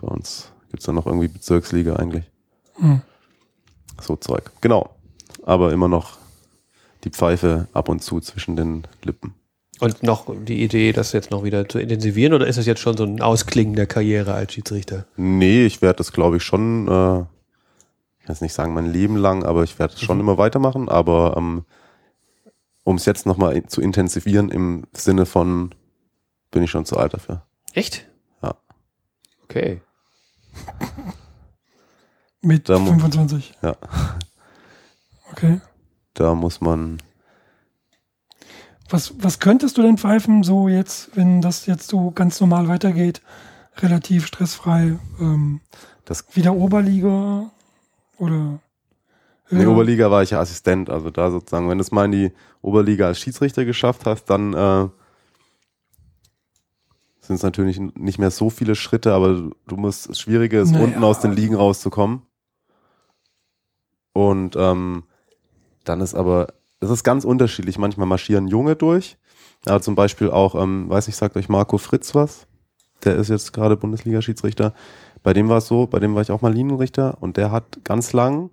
Bei 0.01 0.09
uns 0.09 0.51
gibt 0.71 0.81
es 0.81 0.87
dann 0.87 0.97
noch 0.97 1.07
irgendwie 1.07 1.29
Bezirksliga 1.29 1.97
eigentlich. 1.97 2.25
Hm. 2.75 3.01
So 4.01 4.17
Zeug. 4.17 4.51
Genau. 4.61 4.96
Aber 5.47 5.73
immer 5.73 5.89
noch 5.89 6.19
die 7.05 7.11
Pfeife 7.11 7.69
ab 7.73 7.89
und 7.89 8.03
zu 8.03 8.21
zwischen 8.21 8.57
den 8.57 8.87
Lippen. 9.03 9.35
Und 9.81 10.03
noch 10.03 10.27
die 10.45 10.63
Idee, 10.63 10.93
das 10.93 11.13
jetzt 11.13 11.31
noch 11.31 11.45
wieder 11.45 11.69
zu 11.69 11.79
intensivieren 11.79 12.33
oder 12.35 12.47
ist 12.47 12.57
es 12.57 12.67
jetzt 12.67 12.81
schon 12.81 12.97
so 12.97 13.05
ein 13.05 13.21
Ausklingen 13.21 13.75
der 13.75 13.87
Karriere 13.87 14.35
als 14.35 14.53
Schiedsrichter? 14.53 15.07
Nee, 15.17 15.67
ich 15.67 15.83
werde 15.83 15.99
das 15.99 16.13
glaube 16.13 16.39
ich 16.39 16.43
schon, 16.43 16.89
äh, 16.89 17.21
ich 18.19 18.27
kann 18.27 18.33
es 18.33 18.41
nicht 18.41 18.55
sagen 18.55 18.75
mein 18.75 18.93
Leben 18.93 19.17
lang, 19.17 19.45
aber 19.45 19.65
ich 19.65 19.79
werde 19.79 19.95
es 19.95 20.01
schon 20.01 20.17
mhm. 20.17 20.23
immer 20.23 20.39
weitermachen. 20.39 20.89
Aber 20.89 21.35
ähm, 21.37 21.65
um 22.85 22.97
es 22.97 23.05
jetzt 23.05 23.27
nochmal 23.27 23.63
zu 23.67 23.81
intensivieren 23.81 24.49
im 24.49 24.85
Sinne 24.93 25.27
von, 25.27 25.75
bin 26.51 26.63
ich 26.63 26.71
schon 26.71 26.87
zu 26.87 26.97
alt 26.97 27.13
dafür. 27.13 27.43
Echt? 27.73 28.07
Ja. 28.43 28.55
Okay. 29.45 29.83
Mit 32.41 32.69
da 32.69 32.77
25. 32.77 33.55
Ja. 33.63 33.77
Okay. 35.37 35.61
Da 36.15 36.35
muss 36.35 36.63
man. 36.63 37.03
Was, 38.89 39.15
was 39.19 39.39
könntest 39.39 39.77
du 39.77 39.83
denn 39.83 39.99
pfeifen, 39.99 40.43
so 40.43 40.69
jetzt, 40.69 41.15
wenn 41.15 41.43
das 41.43 41.67
jetzt 41.67 41.89
so 41.89 42.11
ganz 42.11 42.41
normal 42.41 42.69
weitergeht, 42.69 43.21
relativ 43.79 44.27
stressfrei? 44.27 44.99
Ähm, 45.21 45.61
das 46.05 46.25
wieder 46.35 46.55
Oberliga 46.55 47.51
oder? 48.19 48.61
In 49.51 49.59
der 49.59 49.71
Oberliga 49.71 50.11
war 50.11 50.23
ich 50.23 50.31
ja 50.31 50.41
Assistent, 50.41 50.91
also 50.91 51.11
da 51.11 51.31
sozusagen, 51.31 51.69
wenn 51.69 51.79
du 51.79 51.83
es 51.83 51.93
mal 51.93 52.07
in 52.07 52.13
die 52.13 52.33
Oberliga 52.63 53.07
als 53.07 53.21
Schiedsrichter 53.21 53.65
geschafft 53.65 54.07
hast, 54.07 54.25
dann 54.25 54.55
äh, 54.55 54.89
sind 57.21 57.37
es 57.37 57.43
natürlich 57.43 57.79
nicht 57.79 58.19
mehr 58.19 58.31
so 58.31 58.51
viele 58.51 58.75
Schritte, 58.75 59.13
aber 59.13 59.51
du 59.67 59.77
musst, 59.77 60.09
das 60.09 60.19
Schwierige 60.19 60.61
ist, 60.61 60.73
naja. 60.73 60.85
unten 60.85 61.05
aus 61.05 61.21
den 61.21 61.33
Ligen 61.33 61.55
rauszukommen. 61.55 62.23
Und 64.13 64.57
ähm, 64.57 65.05
dann 65.89 66.01
ist 66.01 66.15
aber, 66.15 66.49
das 66.81 66.91
ist 66.91 67.05
ganz 67.05 67.25
unterschiedlich. 67.25 67.79
Manchmal 67.79 68.07
marschieren 68.07 68.49
Junge 68.49 68.77
durch. 68.77 69.17
Ja, 69.67 69.81
zum 69.81 69.95
Beispiel 69.95 70.31
auch, 70.31 70.55
ähm, 70.55 70.89
weiß 70.89 71.07
nicht, 71.07 71.17
sagt 71.17 71.37
euch 71.37 71.49
Marco 71.49 71.79
Fritz 71.79 72.15
was? 72.15 72.47
Der 73.05 73.17
ist 73.17 73.29
jetzt 73.29 73.53
gerade 73.53 73.77
Bundesliga-Schiedsrichter. 73.77 74.75
Bei 75.23 75.33
dem 75.33 75.49
war 75.49 75.59
es 75.59 75.67
so, 75.67 75.87
bei 75.87 75.99
dem 75.99 76.15
war 76.15 76.23
ich 76.23 76.31
auch 76.31 76.43
mal 76.43 76.53
Linienrichter 76.53 77.19
und 77.21 77.37
der 77.37 77.51
hat 77.51 77.85
ganz 77.85 78.13
lang 78.13 78.51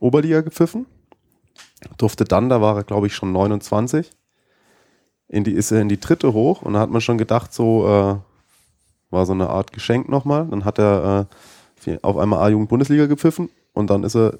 Oberliga 0.00 0.40
gepfiffen. 0.40 0.86
Durfte 1.96 2.24
dann, 2.24 2.48
da 2.48 2.60
war 2.60 2.76
er 2.76 2.84
glaube 2.84 3.06
ich 3.06 3.14
schon 3.14 3.32
29, 3.32 4.10
in 5.28 5.44
die, 5.44 5.52
ist 5.52 5.70
er 5.70 5.82
in 5.82 5.88
die 5.88 6.00
dritte 6.00 6.32
hoch 6.32 6.62
und 6.62 6.74
da 6.74 6.80
hat 6.80 6.90
man 6.90 7.00
schon 7.00 7.18
gedacht, 7.18 7.52
so 7.52 7.86
äh, 7.86 8.16
war 9.10 9.26
so 9.26 9.32
eine 9.32 9.50
Art 9.50 9.72
Geschenk 9.72 10.08
nochmal. 10.08 10.46
Dann 10.46 10.64
hat 10.64 10.78
er 10.78 11.26
äh, 11.86 11.98
auf 12.02 12.16
einmal 12.16 12.40
A-Jugend 12.40 12.68
Bundesliga 12.68 13.06
gepfiffen 13.06 13.50
und 13.72 13.90
dann 13.90 14.04
ist 14.04 14.16
er 14.16 14.38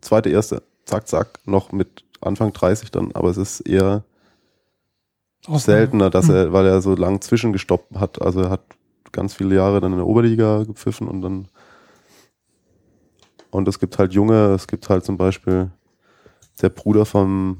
zweite, 0.00 0.30
erste, 0.30 0.62
zack, 0.84 1.08
zack, 1.08 1.40
noch 1.44 1.72
mit 1.72 2.04
Anfang 2.20 2.52
30 2.52 2.90
dann, 2.90 3.12
aber 3.12 3.30
es 3.30 3.36
ist 3.36 3.60
eher 3.60 4.04
Ausnahme. 5.46 5.58
seltener, 5.60 6.10
dass 6.10 6.28
hm. 6.28 6.34
er, 6.34 6.52
weil 6.52 6.66
er 6.66 6.80
so 6.80 6.94
lang 6.94 7.20
zwischengestoppt 7.20 7.96
hat. 7.96 8.22
Also 8.22 8.42
er 8.42 8.50
hat 8.50 8.62
ganz 9.12 9.34
viele 9.34 9.54
Jahre 9.54 9.80
dann 9.80 9.92
in 9.92 9.98
der 9.98 10.06
Oberliga 10.06 10.64
gepfiffen 10.64 11.08
und 11.08 11.22
dann 11.22 11.48
und 13.50 13.68
es 13.68 13.78
gibt 13.78 14.00
halt 14.00 14.12
junge, 14.12 14.52
es 14.54 14.66
gibt 14.66 14.88
halt 14.88 15.04
zum 15.04 15.16
Beispiel 15.16 15.70
der 16.60 16.70
Bruder 16.70 17.06
vom 17.06 17.58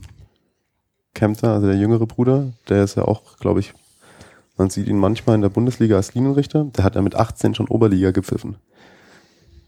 Kempter, 1.15 1.53
also 1.53 1.69
der 1.69 1.77
jüngere 1.77 2.07
Bruder, 2.07 2.49
der 2.69 2.83
ist 2.83 2.97
ja 2.97 3.05
auch, 3.05 3.37
glaube 3.39 3.61
ich, 3.61 3.75
man 4.57 4.71
sieht 4.71 4.89
ihn 4.89 4.99
manchmal 4.99 5.37
in 5.37 5.43
der 5.43 5.49
Bundesliga 5.51 5.97
als 5.97 6.15
Linienrichter. 6.15 6.65
Der 6.65 6.85
hat 6.85 6.95
ja 6.95 7.03
mit 7.03 7.15
18 7.15 7.55
schon 7.55 7.69
Oberliga 7.69 8.11
gepfiffen. 8.11 8.57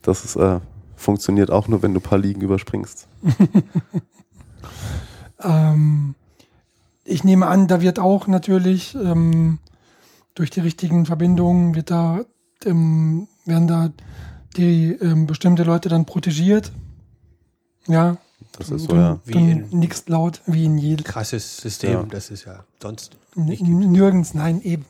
Das 0.03 0.25
ist, 0.25 0.37
äh, 0.37 0.61
funktioniert 0.97 1.51
auch 1.51 1.69
nur, 1.69 1.83
wenn 1.83 1.95
du 1.95 2.01
ein 2.01 2.03
paar 2.03 2.19
Ligen 2.19 2.41
überspringst. 2.41 3.07
ähm, 5.43 6.15
ich 7.05 7.23
nehme 7.23 7.47
an, 7.47 7.69
da 7.69 7.81
wird 7.81 7.99
auch 7.99 8.27
natürlich 8.27 8.95
ähm, 8.95 9.59
durch 10.35 10.51
die 10.51 10.61
richtigen 10.61 11.07
Verbindungen 11.07 11.75
wird 11.75 11.91
da 11.91 12.25
ähm, 12.65 13.29
werden 13.45 13.69
da 13.69 13.93
die 14.57 14.93
ähm, 14.93 15.27
bestimmte 15.27 15.63
Leute 15.63 15.89
dann 15.89 16.05
protegiert. 16.05 16.73
Ja. 17.87 18.17
Das 18.59 18.71
ist 18.71 18.85
so, 18.85 18.95
ja. 18.95 19.21
Wie 19.25 19.51
in 19.51 19.69
nichts 19.71 20.09
laut, 20.09 20.41
wie 20.47 20.65
in 20.65 20.79
jedem. 20.79 21.05
Krasses 21.05 21.59
System, 21.59 21.93
ja. 21.93 22.03
das 22.05 22.31
ist 22.31 22.45
ja 22.45 22.65
sonst 22.81 23.17
nicht 23.35 23.63
Nirgends, 23.63 24.35
nein, 24.35 24.63
eben. 24.63 24.85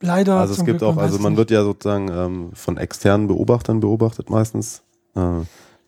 Also, 0.00 0.12
leider. 0.12 0.36
Also 0.36 0.54
es 0.54 0.64
gibt 0.64 0.78
Glück, 0.78 0.90
auch, 0.90 0.96
also 0.96 1.18
man 1.18 1.36
wird 1.36 1.50
ja 1.50 1.62
sozusagen 1.62 2.08
ähm, 2.10 2.50
von 2.54 2.76
externen 2.76 3.28
Beobachtern 3.28 3.80
beobachtet 3.80 4.30
meistens. 4.30 4.82
Äh, 5.14 5.42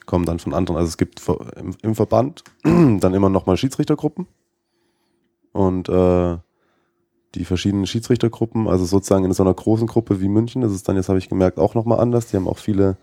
kommen 0.08 0.24
dann 0.24 0.40
von 0.40 0.54
anderen. 0.54 0.78
Also 0.78 0.88
es 0.88 0.96
gibt 0.96 1.22
im, 1.56 1.76
im 1.82 1.94
Verband 1.94 2.42
dann 2.64 3.14
immer 3.14 3.28
nochmal 3.28 3.56
Schiedsrichtergruppen. 3.56 4.26
Und 5.52 5.88
äh, 5.88 6.38
die 7.34 7.44
verschiedenen 7.44 7.86
Schiedsrichtergruppen, 7.86 8.68
also 8.68 8.84
sozusagen 8.84 9.24
in 9.24 9.32
so 9.32 9.42
einer 9.42 9.54
großen 9.54 9.86
Gruppe 9.86 10.20
wie 10.20 10.28
München, 10.28 10.62
das 10.62 10.72
ist 10.72 10.88
dann, 10.88 10.96
jetzt 10.96 11.08
habe 11.08 11.18
ich 11.18 11.28
gemerkt, 11.28 11.58
auch 11.58 11.74
nochmal 11.74 12.00
anders. 12.00 12.26
Die 12.28 12.36
haben 12.36 12.48
auch 12.48 12.58
viele, 12.58 12.96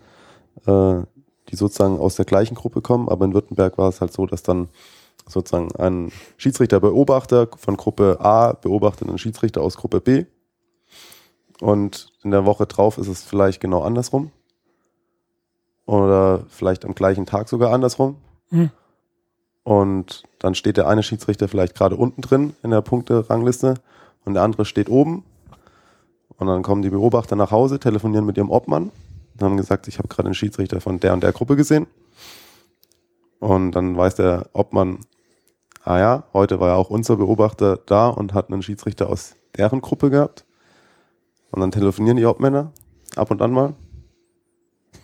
äh, 0.66 1.02
die 1.48 1.56
sozusagen 1.56 1.98
aus 1.98 2.16
der 2.16 2.24
gleichen 2.24 2.56
Gruppe 2.56 2.82
kommen, 2.82 3.08
aber 3.08 3.24
in 3.24 3.34
Württemberg 3.34 3.78
war 3.78 3.88
es 3.88 4.00
halt 4.00 4.12
so, 4.12 4.26
dass 4.26 4.42
dann 4.42 4.68
sozusagen 5.28 5.74
ein 5.76 6.10
Schiedsrichterbeobachter 6.36 7.48
von 7.56 7.76
Gruppe 7.76 8.18
A 8.20 8.52
beobachtet 8.52 9.08
einen 9.08 9.18
Schiedsrichter 9.18 9.62
aus 9.62 9.76
Gruppe 9.76 10.00
B. 10.00 10.24
Und 11.60 12.12
in 12.22 12.30
der 12.30 12.44
Woche 12.44 12.66
drauf 12.66 12.98
ist 12.98 13.08
es 13.08 13.22
vielleicht 13.22 13.60
genau 13.60 13.82
andersrum. 13.82 14.30
Oder 15.86 16.44
vielleicht 16.48 16.84
am 16.84 16.94
gleichen 16.94 17.26
Tag 17.26 17.48
sogar 17.48 17.72
andersrum. 17.72 18.16
Mhm. 18.50 18.70
Und 19.62 20.22
dann 20.38 20.54
steht 20.54 20.76
der 20.76 20.86
eine 20.86 21.02
Schiedsrichter 21.02 21.48
vielleicht 21.48 21.74
gerade 21.74 21.96
unten 21.96 22.22
drin 22.22 22.54
in 22.62 22.70
der 22.70 22.82
Punkte-Rangliste 22.82 23.74
und 24.24 24.34
der 24.34 24.44
andere 24.44 24.64
steht 24.64 24.88
oben. 24.88 25.24
Und 26.38 26.46
dann 26.46 26.62
kommen 26.62 26.82
die 26.82 26.90
Beobachter 26.90 27.34
nach 27.34 27.50
Hause, 27.50 27.80
telefonieren 27.80 28.26
mit 28.26 28.36
ihrem 28.36 28.50
Obmann 28.50 28.92
und 29.34 29.42
haben 29.42 29.56
gesagt, 29.56 29.88
ich 29.88 29.98
habe 29.98 30.08
gerade 30.08 30.26
einen 30.26 30.34
Schiedsrichter 30.34 30.80
von 30.80 31.00
der 31.00 31.12
und 31.14 31.22
der 31.22 31.32
Gruppe 31.32 31.56
gesehen. 31.56 31.86
Und 33.40 33.72
dann 33.72 33.96
weiß 33.96 34.14
der 34.14 34.48
Obmann, 34.52 35.00
ah 35.84 35.98
ja, 35.98 36.24
heute 36.32 36.60
war 36.60 36.68
ja 36.68 36.74
auch 36.74 36.90
unser 36.90 37.16
Beobachter 37.16 37.78
da 37.86 38.08
und 38.08 38.34
hat 38.34 38.50
einen 38.50 38.62
Schiedsrichter 38.62 39.10
aus 39.10 39.34
deren 39.56 39.80
Gruppe 39.80 40.10
gehabt. 40.10 40.45
Und 41.56 41.60
dann 41.62 41.72
telefonieren 41.72 42.16
die 42.16 42.26
Obmänner 42.26 42.70
ab 43.16 43.32
und 43.32 43.42
an 43.42 43.50
mal. 43.50 43.74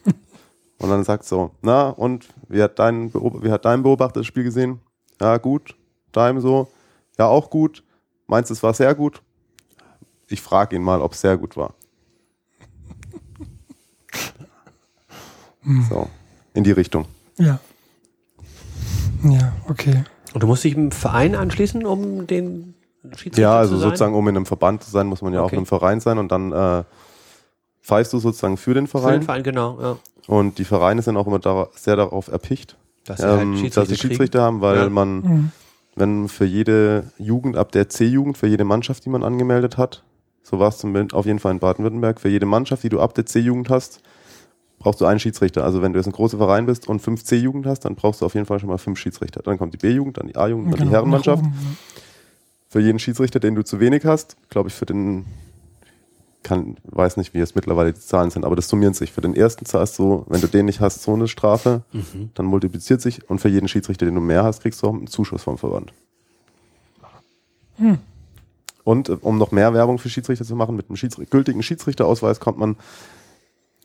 Und 0.79 0.91
dann 0.91 1.03
sagt 1.03 1.25
so, 1.25 1.51
na, 1.63 1.89
und 1.91 2.29
wie 2.49 2.61
hat 2.61 2.79
dein, 2.79 3.15
wie 3.15 3.51
hat 3.51 3.65
dein 3.65 3.83
Beobachter 3.83 4.21
das 4.21 4.27
Spiel 4.27 4.43
gesehen? 4.43 4.81
Ja, 5.21 5.39
gut. 5.39 5.77
Deinem 6.11 6.41
so? 6.41 6.69
Ja, 7.19 7.29
auch 7.29 7.51
gut. 7.51 7.85
Meinst 8.27 8.51
du, 8.51 8.55
es 8.55 8.63
war 8.63 8.75
sehr 8.75 8.95
gut? 8.95 9.23
ich 10.33 10.41
frage 10.41 10.77
ihn 10.77 10.83
mal, 10.83 11.01
ob 11.01 11.13
es 11.13 11.21
sehr 11.21 11.37
gut 11.37 11.57
war. 11.57 11.75
So, 15.89 16.09
in 16.55 16.65
die 16.65 16.73
Richtung. 16.73 17.07
Ja. 17.39 17.61
Ja, 19.23 19.53
okay. 19.69 20.03
Und 20.35 20.43
du 20.43 20.49
musst 20.49 20.65
dich 20.65 20.75
im 20.75 20.91
Verein 20.91 21.37
anschließen, 21.37 21.87
um 21.87 22.27
den 22.27 22.75
Schiedsrichter 23.11 23.41
Ja, 23.43 23.57
also 23.59 23.75
zu 23.75 23.81
sein? 23.81 23.89
sozusagen, 23.91 24.15
um 24.15 24.29
in 24.29 24.37
einem 24.37 24.47
Verband 24.47 24.83
zu 24.85 24.91
sein, 24.91 25.07
muss 25.07 25.23
man 25.23 25.33
ja 25.35 25.41
auch 25.41 25.47
Okay. 25.47 25.55
in 25.57 25.59
einem 25.61 25.67
Verein 25.67 26.01
sein 26.01 26.19
und 26.19 26.31
dann 26.31 26.53
äh, 26.53 26.85
pfeifst 27.83 28.13
du 28.13 28.19
sozusagen 28.19 28.57
für 28.57 28.75
den 28.75 28.87
Für 28.87 28.99
Verein. 29.01 29.21
den 29.21 29.23
Verein, 29.25 29.43
genau. 29.43 29.79
Ja. 29.81 29.97
Und 30.29 30.59
die 30.59 30.65
Vereine 30.65 31.03
sind 31.03 31.17
auch 31.17 31.27
immer 31.27 31.41
dara 31.41 31.69
sehr 31.75 31.97
darauf 31.97 32.29
erpicht, 32.29 32.77
Dass 33.05 33.19
sie 33.21 33.27
halt 33.27 33.41
ähm, 33.43 33.55
Schiedsrichter 33.57 33.81
dass 33.81 33.89
sie 33.89 33.97
kriegen. 33.97 34.09
Schiedsrichter 34.11 34.43
haben, 34.43 34.61
weil 34.61 34.77
Ja. 34.77 34.89
man, 34.91 35.17
Mhm. 35.17 35.53
wenn 35.97 36.29
für 36.29 36.45
jede 36.45 37.11
Jugend, 37.19 37.57
ab 37.57 37.73
der 37.73 37.89
C-Jugend, 37.89 38.39
für 38.39 38.47
jede 38.47 38.65
Mannschaft, 38.65 39.05
die 39.05 39.11
man 39.11 39.23
angemeldet 39.25 39.77
hat, 39.79 40.05
so 40.45 40.59
war 40.61 40.69
es 40.69 40.79
zumindest 40.79 41.15
auf 41.15 41.27
jeden 41.27 41.39
Fall 41.41 41.53
in 41.53 41.59
Baden-Württemberg, 41.59 42.21
für 42.21 42.29
jede 42.29 42.47
Mannschaft, 42.47 42.83
die 42.85 42.89
du 42.89 43.01
ab 43.01 43.15
der 43.15 43.27
C-Jugend 43.27 43.69
hast, 43.69 44.01
brauchst 44.79 45.01
du 45.01 45.07
einen 45.07 45.21
Schiedsrichter. 45.21 45.63
Also 45.65 45.83
wenn 45.83 45.93
du 45.93 45.99
jetzt 45.99 46.07
ein 46.07 46.13
großer 46.13 46.39
Verein 46.39 46.67
bist 46.67 46.89
und 46.89 47.01
fünf 47.01 47.23
C-Jugend 47.25 47.67
hast, 47.67 47.81
dann 47.81 47.95
brauchst 47.97 48.21
du 48.21 48.27
auf 48.27 48.35
jeden 48.35 48.47
Fall 48.47 48.59
schon 48.61 48.69
mal 48.69 48.79
fünf 48.79 48.99
Schiedsrichter. 48.99 49.41
Dann 49.43 49.59
kommt 49.59 49.75
die 49.75 49.79
B-Jugend, 49.79 50.19
dann 50.19 50.27
die 50.29 50.37
A-Jugend, 50.37 50.67
dann 50.73 50.73
die 50.75 50.79
Genau, 50.81 50.93
Herrenmannschaft. 50.93 51.43
nach 51.43 51.49
oben, 51.51 51.77
Für 52.73 52.81
jeden 52.81 52.99
Schiedsrichter, 52.99 53.38
den 53.38 53.55
du 53.55 53.62
zu 53.62 53.81
wenig 53.81 54.07
hast, 54.07 54.35
glaube 54.49 54.71
ich, 54.71 54.75
für 54.75 54.87
den 54.87 55.26
kann, 56.43 56.79
weiß 56.85 57.19
nicht, 57.19 57.35
wie 57.35 57.41
es 57.41 57.55
mittlerweile 57.55 57.93
die 57.93 58.00
Zahlen 58.00 58.31
sind, 58.31 58.47
aber 58.47 58.57
das 58.57 58.67
summiert 58.69 58.97
sich. 58.97 59.12
Für 59.12 59.21
den 59.21 59.37
ersten 59.37 59.67
zahlst 59.67 59.99
du, 59.99 60.25
wenn 60.29 60.41
du 60.41 60.47
den 60.47 60.64
nicht 60.64 60.81
hast, 60.81 61.02
so 61.02 61.12
eine 61.12 61.29
Strafe, 61.29 61.83
Mhm. 61.93 62.31
dann 62.33 62.47
multipliziert 62.47 63.02
sich 63.02 63.29
und 63.29 63.41
für 63.43 63.50
jeden 63.50 63.69
Schiedsrichter, 63.69 64.07
den 64.07 64.14
du 64.14 64.23
mehr 64.23 64.43
hast, 64.43 64.62
kriegst 64.62 64.83
du 64.83 64.87
auch 64.88 64.95
einen 64.95 65.07
Zuschuss 65.07 65.43
vom 65.43 65.59
Verband. 65.59 65.93
Hm. 67.76 67.99
Und 68.85 69.09
äh, 69.11 69.19
um 69.21 69.37
noch 69.38 69.52
mehr 69.52 69.75
Werbung 69.75 69.99
für 69.99 70.09
Schiedsrichter 70.09 70.45
zu 70.47 70.57
machen, 70.57 70.75
mit 70.75 70.88
einem 70.88 70.97
Schiedsri 70.97 71.26
gültigen 71.26 71.62
Schiedsrichterausweis 71.62 72.41
kommt 72.41 72.57
man 72.59 72.76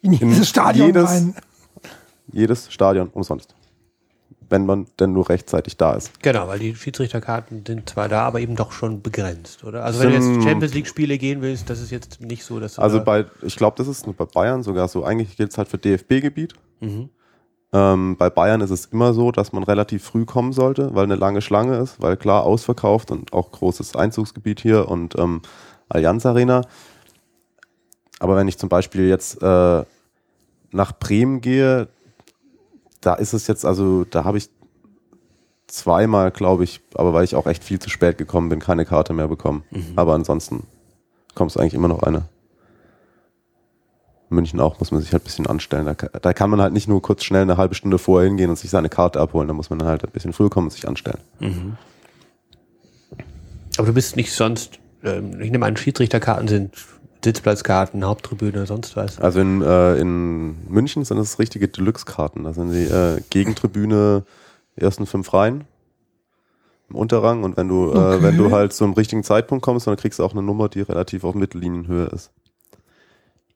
In 0.02 0.14
In 0.14 0.32
jedes 0.32 0.48
Stadion 0.50 0.88
jedes- 0.88 1.10
rein. 1.10 1.36
jedes 2.32 2.72
Stadion 2.72 3.10
umsonst. 3.14 3.54
Wenn 4.50 4.66
man 4.66 4.88
denn 5.00 5.12
nur 5.12 5.30
rechtzeitig 5.30 5.76
da 5.76 5.94
ist. 5.94 6.22
Genau, 6.22 6.48
weil 6.48 6.60
die 6.60 6.74
Schiedsrichterkarten 6.74 7.64
sind 7.68 7.90
zwar 7.90 8.08
da, 8.08 8.24
aber 8.24 8.40
eben 8.40 8.56
doch 8.56 8.72
schon 8.72 9.02
begrenzt, 9.02 9.64
oder? 9.66 9.84
Also 9.84 10.00
wenn 10.00 10.10
du 10.10 10.16
jetzt 10.16 10.44
Champions 10.44 10.74
League 10.74 10.88
Spiele 10.88 11.18
gehen 11.18 11.42
willst, 11.42 11.70
das 11.70 11.82
ist 11.82 11.92
jetzt 11.92 12.22
nicht 12.22 12.46
so, 12.46 12.60
dass 12.60 12.76
du 12.76 12.82
Also 12.82 13.04
bei, 13.04 13.26
ich 13.42 13.58
glaube, 13.58 13.76
das 13.78 13.88
ist 13.88 14.06
nur 14.06 14.16
bei 14.16 14.26
Bayern 14.26 14.64
sogar 14.64 14.88
so. 14.88 15.04
Eigentlich 15.04 15.36
gilt 15.36 15.52
es 15.52 15.58
halt 15.58 15.68
für 15.68 15.78
DFB-Gebiet. 15.78 16.54
Mhm. 16.80 17.10
Ähm, 17.74 18.16
bei 18.18 18.30
Bayern 18.30 18.62
ist 18.62 18.70
es 18.70 18.86
immer 18.86 19.14
so, 19.14 19.32
dass 19.32 19.52
man 19.52 19.64
relativ 19.64 20.04
früh 20.04 20.26
kommen 20.26 20.54
sollte, 20.54 20.96
weil 20.96 21.04
eine 21.04 21.16
lange 21.16 21.42
Schlange 21.42 21.78
ist, 21.78 22.02
weil 22.02 22.16
klar 22.16 22.44
ausverkauft 22.44 23.12
und 23.12 23.34
auch 23.34 23.52
großes 23.52 23.96
Einzugsgebiet 23.96 24.62
hier 24.62 24.88
und 24.88 25.18
ähm, 25.20 25.42
Allianz 25.90 26.26
Arena. 26.26 26.62
Aber 28.20 28.36
wenn 28.36 28.48
ich 28.48 28.58
zum 28.58 28.70
Beispiel 28.70 29.08
jetzt 29.10 29.42
äh, 29.44 29.84
nach 30.72 30.92
Bremen 30.98 31.42
gehe, 31.42 31.90
da 33.08 33.14
ist 33.14 33.32
es 33.32 33.48
jetzt, 33.48 33.64
also 33.64 34.04
da 34.04 34.26
habe 34.26 34.38
ich 34.38 34.50
zweimal, 35.68 36.30
glaube 36.32 36.66
ich, 36.66 36.82
aber 36.94 37.14
weil 37.14 37.24
ich 37.24 37.36
auch 37.36 37.48
echt 37.48 37.64
viel 37.64 37.80
zu 37.80 37.90
spät 37.90 38.18
gekommen 38.18 38.50
bin, 38.50 38.60
keine 38.60 38.84
Karte 38.84 39.14
mehr 39.14 39.30
bekommen. 39.30 39.64
Aber 39.96 40.14
ansonsten 40.14 40.64
kommst 41.34 41.56
du 41.56 41.62
eigentlich 41.62 41.74
immer 41.74 41.88
noch 41.88 42.04
eine. 42.04 42.26
München 44.30 44.60
auch, 44.60 44.78
muss 44.80 44.92
man 44.92 45.00
sich 45.00 45.14
halt 45.14 45.24
ein 45.24 45.24
bisschen 45.24 45.48
anstellen. 45.48 45.86
Da, 45.86 45.94
da 45.94 46.34
kann 46.34 46.50
man 46.50 46.60
halt 46.60 46.74
nicht 46.74 46.90
nur 46.90 47.02
kurz 47.02 47.24
schnell 47.24 47.44
eine 47.44 47.56
halbe 47.56 47.76
Stunde 47.76 47.98
vorher 47.98 48.28
hingehen 48.28 48.50
und 48.50 48.58
sich 48.58 48.70
seine 48.70 48.90
Karte 48.90 49.22
abholen. 49.22 49.48
Da 49.48 49.54
muss 49.54 49.70
man 49.70 49.82
halt 49.86 50.04
ein 50.04 50.12
bisschen 50.12 50.34
früher 50.34 50.50
kommen 50.50 50.68
und 50.68 50.72
sich 50.72 50.86
anstellen. 50.86 51.22
Aber 53.78 53.88
du 53.88 53.94
bist 53.94 54.18
nicht 54.18 54.34
sonst, 54.34 54.80
ähm, 55.02 55.40
ich 55.40 55.50
nehme 55.50 55.66
an, 55.66 55.78
Schiedsrichterkarten 55.78 56.50
sind 56.50 56.76
Sitzplatzkarten, 57.24 58.06
Haupttribüne, 58.06 58.66
sonst 58.66 58.96
was. 58.96 59.20
Also 59.20 59.40
in, 59.40 59.62
äh, 59.62 59.96
in 59.98 60.56
München 60.70 61.04
sind 61.04 61.18
es 61.18 61.40
richtige 61.40 61.68
Deluxe-Karten. 61.68 62.44
Da 62.44 62.54
sind 62.54 62.72
die 62.72 62.86
äh, 62.86 63.22
Gegentribüne 63.30 64.24
ersten 64.76 65.06
fünf 65.06 65.34
Reihen 65.34 65.66
im 66.90 66.96
Unterrang 66.96 67.44
und 67.44 67.58
wenn 67.58 67.68
du, 67.68 67.92
äh, 67.92 67.98
Okay. 67.98 68.24
wenn 68.24 68.38
du 68.38 68.52
halt 68.52 68.72
zum 68.74 68.94
richtigen 68.94 69.24
Zeitpunkt 69.24 69.64
kommst, 69.64 69.88
dann 69.88 69.98
kriegst 69.98 70.20
du 70.20 70.24
auch 70.24 70.32
eine 70.32 70.44
Nummer, 70.44 70.70
die 70.70 70.82
relativ 70.82 71.24
auf 71.24 71.36
Mittellinienhöhe 71.36 72.06
ist. 72.06 72.32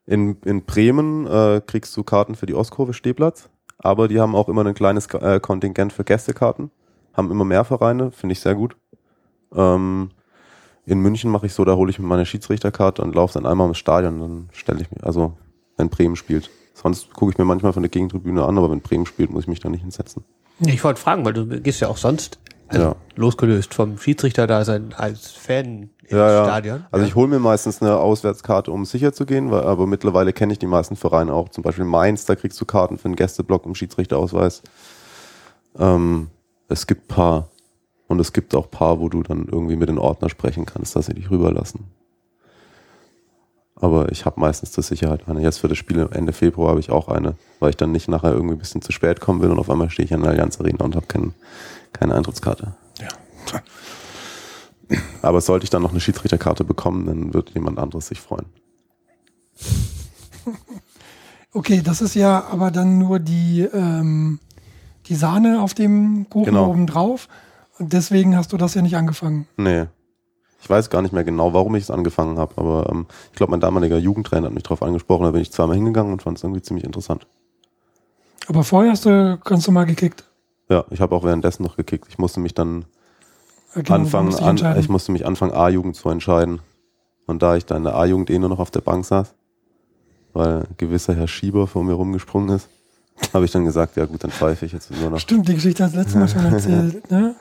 In, 0.06 0.38
in 0.44 0.66
Bremen 0.66 1.28
äh, 1.28 1.62
kriegst 1.66 1.96
du 1.96 2.04
Karten 2.04 2.36
für 2.36 2.48
die 2.48 2.56
Ostkurve 2.56 2.94
Stehplatz, 2.94 3.50
aber 3.78 4.08
die 4.08 4.20
haben 4.20 4.36
auch 4.36 4.50
immer 4.50 4.66
ein 4.66 4.74
kleines 4.74 5.08
äh, 5.14 5.40
Kontingent 5.40 5.94
für 5.94 6.04
Gästekarten, 6.04 6.72
haben 7.14 7.32
immer 7.32 7.46
mehr 7.46 7.64
Vereine, 7.64 8.12
finde 8.12 8.34
ich 8.34 8.42
sehr 8.42 8.56
gut. 8.56 8.76
Ähm, 9.56 10.10
in 10.92 11.00
München 11.00 11.32
mache 11.32 11.46
ich 11.46 11.54
so, 11.54 11.64
da 11.64 11.76
hole 11.76 11.90
ich 11.90 12.00
mir 12.00 12.06
meine 12.06 12.26
Schiedsrichterkarte 12.26 13.02
und 13.02 13.16
laufe 13.16 13.36
dann 13.36 13.46
einmal 13.50 13.68
ins 13.70 13.78
Stadion, 13.78 14.20
dann 14.20 14.50
stelle 14.52 14.82
ich 14.82 14.92
mich, 14.92 15.02
also 15.06 15.38
wenn 15.78 15.90
Bremen 15.90 16.18
spielt. 16.18 16.50
Sonst 16.74 17.14
gucke 17.14 17.32
ich 17.32 17.38
mir 17.38 17.46
manchmal 17.46 17.72
von 17.72 17.82
der 17.82 17.90
Gegentribüne 17.90 18.44
an, 18.44 18.58
aber 18.58 18.70
wenn 18.72 18.82
Bremen 18.82 19.06
spielt, 19.06 19.32
muss 19.32 19.44
ich 19.44 19.48
mich 19.48 19.62
da 19.62 19.70
nicht 19.70 19.82
hinsetzen. 19.82 20.26
Ich 20.60 20.84
wollte 20.84 21.00
fragen, 21.00 21.24
weil 21.24 21.32
du 21.34 21.46
gehst 21.62 21.80
ja 21.80 21.88
auch 21.88 21.96
sonst, 21.98 22.40
also 22.68 22.84
Ja. 22.88 22.96
losgelöst 23.16 23.74
vom 23.74 23.98
Schiedsrichter 23.98 24.48
da 24.48 24.66
sein 24.66 24.94
als 24.98 25.32
Fan 25.32 25.90
im 26.08 26.18
Ja, 26.18 26.30
ja. 26.30 26.44
Stadion. 26.44 26.86
Also 26.92 27.06
ich 27.06 27.16
hole 27.16 27.30
mir 27.30 27.40
meistens 27.40 27.82
eine 27.82 27.96
Auswärtskarte, 27.98 28.70
um 28.72 28.84
sicher 28.84 29.14
zu 29.14 29.26
gehen, 29.26 29.50
weil, 29.50 29.64
aber 29.64 29.88
mittlerweile 29.88 30.34
kenne 30.34 30.52
ich 30.54 30.60
die 30.60 30.68
meisten 30.68 30.98
Vereine 30.98 31.34
auch. 31.34 31.48
Zum 31.50 31.64
Beispiel 31.64 31.86
Mainz, 31.86 32.26
da 32.26 32.36
kriegst 32.36 32.60
du 32.60 32.66
Karten 32.66 32.98
für 32.98 33.06
einen 33.06 33.16
Gästeblock 33.16 33.66
im 33.66 33.76
Schiedsrichterausweis. 33.76 34.62
Ähm, 35.80 36.28
es 36.68 36.86
gibt 36.86 37.08
paar 37.08 37.48
und 38.12 38.20
es 38.20 38.34
gibt 38.34 38.54
auch 38.56 38.70
paar, 38.70 39.00
wo 39.00 39.10
du 39.10 39.24
dann 39.24 39.48
irgendwie 39.52 39.76
mit 39.76 39.90
den 39.90 39.98
Ordner 39.98 40.30
sprechen 40.30 40.66
kannst, 40.66 40.96
dass 40.96 41.08
sie 41.08 41.14
dich 41.14 41.32
rüberlassen. 41.32 41.86
Aber 43.76 44.12
ich 44.12 44.26
habe 44.26 44.40
meistens 44.40 44.72
zur 44.72 44.84
Sicherheit 44.84 45.28
eine. 45.28 45.42
Jetzt 45.42 45.58
für 45.58 45.68
das 45.68 45.78
Spiel 45.78 46.08
Ende 46.12 46.34
Februar 46.34 46.70
habe 46.70 46.80
ich 46.80 46.92
auch 46.92 47.08
eine, 47.08 47.36
weil 47.60 47.72
ich 47.72 47.78
dann 47.78 47.92
nicht 47.92 48.08
nachher 48.08 48.32
irgendwie 48.32 48.54
ein 48.56 48.60
bisschen 48.60 48.84
zu 48.84 48.92
spät 48.92 49.20
kommen 49.20 49.42
will 49.42 49.50
und 49.50 49.58
auf 49.58 49.70
einmal 49.72 49.90
stehe 49.90 50.06
ich 50.06 50.14
an 50.14 50.22
der 50.22 50.32
Allianz 50.32 50.60
Arena 50.60 50.86
und 50.86 50.96
habe 50.96 51.08
kein, 51.08 51.34
keine 51.92 52.14
Eintrittskarte. 52.14 52.76
Ja. 53.00 53.08
Aber 55.24 55.42
sollte 55.42 55.64
ich 55.64 55.72
dann 55.72 55.82
noch 55.82 55.92
eine 55.92 56.00
Schiedsrichterkarte 56.00 56.64
bekommen, 56.64 57.08
dann 57.08 57.34
wird 57.34 57.52
jemand 57.52 57.80
anderes 57.80 58.08
sich 58.08 58.22
freuen. 58.22 58.46
Okay, 61.54 61.82
das 61.84 62.02
ist 62.02 62.16
ja 62.16 62.46
aber 62.50 62.72
dann 62.72 62.98
nur 62.98 63.20
die, 63.20 63.68
ähm, 63.74 64.40
die 65.08 65.16
Sahne 65.16 65.62
auf 65.62 65.74
dem 65.74 66.30
Kuchen 66.30 66.46
Genau. 66.46 66.70
oben 66.70 66.88
drauf. 66.88 67.28
Deswegen 67.84 68.38
hast 68.38 68.54
du 68.54 68.58
das 68.58 68.76
ja 68.76 68.82
nicht 68.82 68.96
angefangen. 68.96 69.48
Nee. 69.58 69.86
Ich 70.62 70.70
weiß 70.70 70.92
gar 70.92 71.02
nicht 71.02 71.12
mehr 71.12 71.24
genau, 71.24 71.54
warum 71.54 71.74
ich 71.76 71.84
es 71.84 71.92
angefangen 71.92 72.38
habe, 72.38 72.54
aber 72.58 72.88
ähm, 72.92 73.08
ich 73.32 73.38
glaube, 73.38 73.50
mein 73.50 73.60
damaliger 73.60 73.98
Jugendtrainer 73.98 74.48
hat 74.48 74.54
mich 74.54 74.62
darauf 74.62 74.84
angesprochen, 74.84 75.24
da 75.24 75.32
bin 75.32 75.42
ich 75.42 75.52
zweimal 75.52 75.76
hingegangen 75.76 76.14
und 76.14 76.22
fand 76.22 76.38
es 76.38 76.44
irgendwie 76.44 76.62
ziemlich 76.62 76.86
interessant. 76.86 77.26
Aber 78.48 78.64
vorher 78.64 78.92
hast 78.92 79.06
du 79.06 79.40
ganz 79.44 79.66
normal 79.66 79.88
gekickt. 79.88 80.26
Ja, 80.70 80.86
ich 80.92 81.02
habe 81.02 81.16
auch 81.16 81.24
währenddessen 81.24 81.64
noch 81.64 81.78
gekickt. 81.78 82.06
Ich 82.10 82.20
musste 82.20 82.40
mich 82.40 82.54
dann 82.54 82.86
genau, 83.74 83.96
anfangen, 83.96 84.36
an, 84.36 84.80
ich 84.80 84.88
musste 84.88 85.12
mich 85.12 85.26
anfangen, 85.26 85.54
A-Jugend 85.54 85.96
zu 85.96 86.10
entscheiden. 86.10 86.60
Und 87.26 87.42
da 87.42 87.56
ich 87.56 87.66
da 87.66 87.76
in 87.76 87.84
der 87.84 87.96
A-Jugend 87.96 88.30
eh 88.30 88.38
nur 88.38 88.50
noch 88.50 88.60
auf 88.60 88.72
der 88.72 88.82
Bank 88.82 89.06
saß, 89.06 89.34
weil 90.34 90.60
ein 90.60 90.76
gewisser 90.78 91.16
Herr 91.16 91.28
Schieber 91.28 91.66
vor 91.66 91.84
mir 91.84 91.94
rumgesprungen 91.94 92.56
ist, 92.56 92.70
habe 93.34 93.46
ich 93.46 93.52
dann 93.52 93.66
gesagt, 93.66 93.96
ja 93.98 94.06
gut, 94.06 94.24
dann 94.24 94.32
pfeife 94.32 94.66
ich 94.66 94.74
jetzt 94.74 94.92
nur 94.92 95.10
noch. 95.10 95.20
Stimmt, 95.20 95.48
die 95.48 95.56
Geschichte 95.56 95.84
hast 95.84 95.94
du 95.94 96.00
letztes 96.00 96.16
Mal 96.16 96.28
schon 96.28 96.46
erzählt. 96.46 97.04
Ne? 97.12 97.36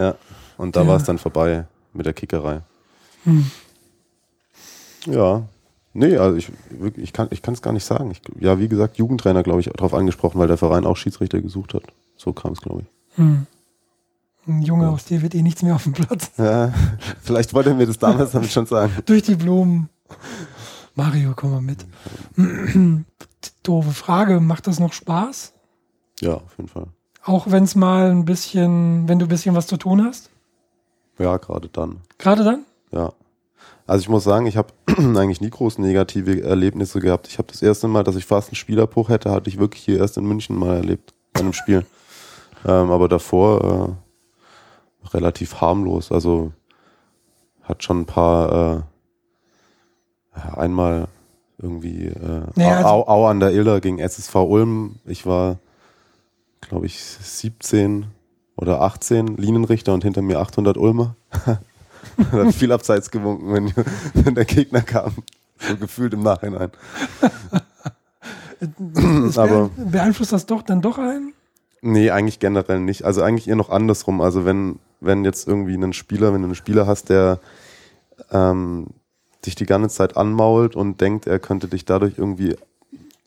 Ja. 0.00 0.14
Und 0.56 0.76
da 0.76 0.82
Ja. 0.82 0.88
war 0.88 0.96
es 0.96 1.04
dann 1.04 1.18
vorbei 1.18 1.66
mit 1.92 2.06
der 2.06 2.12
Kickerei. 2.12 2.62
Hm. 3.24 3.50
Ja. 5.06 5.42
Nee, 5.92 6.16
also 6.16 6.36
ich, 6.36 6.50
ich 6.96 7.12
kann 7.12 7.28
es 7.32 7.62
gar 7.62 7.72
nicht 7.72 7.84
sagen. 7.84 8.10
Ich, 8.12 8.22
ja, 8.38 8.58
wie 8.58 8.68
gesagt, 8.68 8.96
Jugendtrainer, 8.96 9.42
glaube 9.42 9.60
ich, 9.60 9.66
darauf 9.68 9.92
angesprochen, 9.94 10.38
weil 10.38 10.46
der 10.48 10.56
Verein 10.56 10.86
auch 10.86 10.96
Schiedsrichter 10.96 11.40
gesucht 11.40 11.74
hat. 11.74 11.82
So 12.16 12.32
kam 12.32 12.52
es, 12.52 12.60
glaube 12.60 12.82
ich. 12.82 13.16
Hm. 13.18 13.46
Ein 14.46 14.62
Junge 14.62 14.88
aus 14.88 15.04
dir 15.04 15.20
wird 15.20 15.34
eh 15.34 15.42
nichts 15.42 15.62
mehr 15.62 15.74
auf 15.74 15.82
dem 15.84 15.92
Platz. 15.92 16.30
Ja, 16.38 16.72
vielleicht 17.20 17.52
wollte 17.54 17.70
er 17.70 17.76
mir 17.76 17.86
das 17.86 17.98
damals 17.98 18.30
damit 18.32 18.50
schon 18.50 18.66
sagen. 18.66 18.92
Durch 19.06 19.22
die 19.22 19.34
Blumen. 19.34 19.88
Mario, 20.94 21.32
komm 21.36 21.50
mal 21.52 21.60
mit. 21.60 21.84
Doofe 23.62 23.90
Frage, 23.92 24.40
macht 24.40 24.66
das 24.66 24.80
noch 24.80 24.92
Spaß? 24.92 25.52
Ja, 26.20 26.34
auf 26.34 26.56
jeden 26.56 26.68
Fall. 26.68 26.86
Auch 27.24 27.50
wenn 27.50 27.64
es 27.64 27.74
mal 27.74 28.10
ein 28.10 28.24
bisschen, 28.24 29.08
wenn 29.08 29.18
du 29.18 29.26
ein 29.26 29.28
bisschen 29.28 29.54
was 29.54 29.66
zu 29.66 29.76
tun 29.76 30.04
hast? 30.04 30.30
Ja, 31.18 31.36
gerade 31.36 31.68
dann. 31.68 32.00
Gerade 32.18 32.44
dann? 32.44 32.64
Ja. 32.92 33.12
Also 33.86 34.02
ich 34.02 34.08
muss 34.08 34.24
sagen, 34.24 34.46
ich 34.46 34.56
habe 34.56 34.68
eigentlich 34.96 35.40
nie 35.40 35.50
groß 35.50 35.78
negative 35.78 36.42
Erlebnisse 36.42 37.00
gehabt. 37.00 37.28
Ich 37.28 37.38
habe 37.38 37.48
das 37.50 37.60
erste 37.60 37.88
Mal, 37.88 38.04
dass 38.04 38.16
ich 38.16 38.24
fast 38.24 38.48
einen 38.48 38.54
Spielerbruch 38.56 39.08
hätte, 39.08 39.30
hatte 39.30 39.50
ich 39.50 39.58
wirklich 39.58 39.84
hier 39.84 39.98
erst 39.98 40.16
in 40.16 40.24
München 40.24 40.56
mal 40.56 40.76
erlebt, 40.76 41.12
bei 41.32 41.40
einem 41.40 41.52
Spiel. 41.52 41.84
Ähm, 42.62 42.90
aber 42.90 43.08
davor 43.08 43.96
äh, 45.02 45.06
relativ 45.16 45.62
harmlos. 45.62 46.12
Also 46.12 46.52
hat 47.62 47.82
schon 47.82 48.00
ein 48.02 48.04
paar, 48.04 48.84
äh, 50.36 50.58
einmal 50.58 51.08
irgendwie 51.56 52.08
äh, 52.08 52.42
Naja, 52.56 52.76
also- 52.76 52.86
Au, 52.88 53.08
Au 53.08 53.26
an 53.28 53.40
der 53.40 53.52
Iller 53.52 53.80
gegen 53.80 53.98
SSV 53.98 54.34
Ulm. 54.34 54.96
Ich 55.06 55.24
war, 55.24 55.56
glaube 56.70 56.86
ich, 56.86 56.98
17 57.02 58.06
oder 58.56 58.80
18 58.80 59.36
Linienrichter 59.36 59.92
und 59.92 60.04
hinter 60.04 60.22
mir 60.22 60.38
800 60.40 60.76
Ulmer. 60.78 61.16
Er 61.44 61.58
hat 62.46 62.54
viel 62.54 62.70
abseits 62.72 63.10
gewunken, 63.10 63.52
wenn, 63.52 63.72
wenn 64.14 64.34
der 64.36 64.44
Gegner 64.44 64.80
kam. 64.80 65.12
So 65.58 65.76
gefühlt 65.76 66.14
im 66.14 66.22
Nachhinein. 66.22 66.70
Aber- 69.36 69.68
be- 69.68 69.84
beeinflusst 69.86 70.32
das 70.32 70.46
doch 70.46 70.62
dann 70.62 70.80
doch 70.80 70.98
einen? 70.98 71.32
Nee, 71.82 72.10
eigentlich 72.10 72.38
generell 72.38 72.80
nicht. 72.80 73.04
Also 73.04 73.22
eigentlich 73.22 73.48
eher 73.48 73.56
noch 73.56 73.70
andersrum. 73.70 74.20
Also 74.20 74.44
wenn, 74.44 74.78
wenn 75.00 75.24
jetzt 75.24 75.48
irgendwie 75.48 75.74
einen 75.74 75.92
Spieler, 75.92 76.32
wenn 76.32 76.42
du 76.42 76.46
einen 76.48 76.54
Spieler 76.54 76.86
hast, 76.86 77.08
der 77.08 77.40
ähm, 78.30 78.88
dich 79.46 79.54
die 79.54 79.66
ganze 79.66 79.88
Zeit 79.96 80.16
anmault 80.16 80.76
und 80.76 81.00
denkt, 81.00 81.26
er 81.26 81.38
könnte 81.38 81.68
dich 81.68 81.84
dadurch 81.86 82.14
irgendwie 82.18 82.56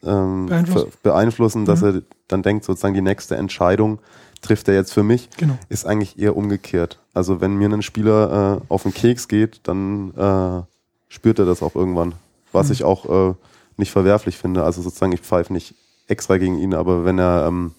ähm, 0.06 0.48
Beeinflussen. 0.48 0.92
beeinflussen, 1.04 1.66
dass 1.66 1.82
er 1.82 2.02
dann 2.28 2.42
denkt, 2.44 2.66
sozusagen 2.66 2.94
die 2.94 3.02
nächste 3.02 3.36
Entscheidung 3.36 4.00
trifft 4.42 4.68
er 4.68 4.74
jetzt 4.76 4.94
für 4.94 5.04
mich, 5.04 5.30
Genau. 5.38 5.58
ist 5.70 5.86
eigentlich 5.86 6.20
eher 6.20 6.36
umgekehrt. 6.36 7.00
Also 7.13 7.39
wenn 7.42 7.56
mir 7.56 7.70
ein 7.70 7.82
Spieler 7.82 8.62
äh, 8.62 8.66
auf 8.74 8.84
den 8.84 8.94
Keks 8.94 9.28
geht, 9.28 9.62
dann 9.63 10.13
äh, 10.16 10.63
spürt 11.08 11.39
er 11.39 11.46
das 11.46 11.63
auch 11.63 11.76
irgendwann. 11.76 12.13
Was 12.52 12.70
ich 12.70 12.84
auch 12.84 13.30
äh, 13.30 13.34
nicht 13.78 13.92
verwerflich 13.92 14.38
finde. 14.38 14.63
Also 14.63 14.82
sozusagen, 14.82 15.12
ich 15.13 15.22
pfeife 15.22 15.52
nicht 15.54 15.76
extra 16.08 16.38
gegen 16.38 16.60
ihn, 16.60 16.74
aber 16.74 17.06
wenn 17.06 17.18
er 17.20 17.46
ähm, 17.48 17.74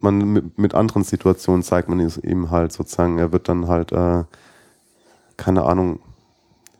man 0.00 0.18
mit, 0.32 0.58
mit 0.58 0.74
anderen 0.74 1.04
Situationen 1.04 1.62
zeigt 1.62 1.88
man 1.88 2.00
es 2.00 2.18
ihm 2.18 2.50
halt 2.50 2.72
sozusagen, 2.72 3.18
er 3.18 3.32
wird 3.32 3.48
dann 3.48 3.68
halt, 3.68 3.92
äh, 3.92 4.24
keine 5.36 5.64
Ahnung, 5.64 6.00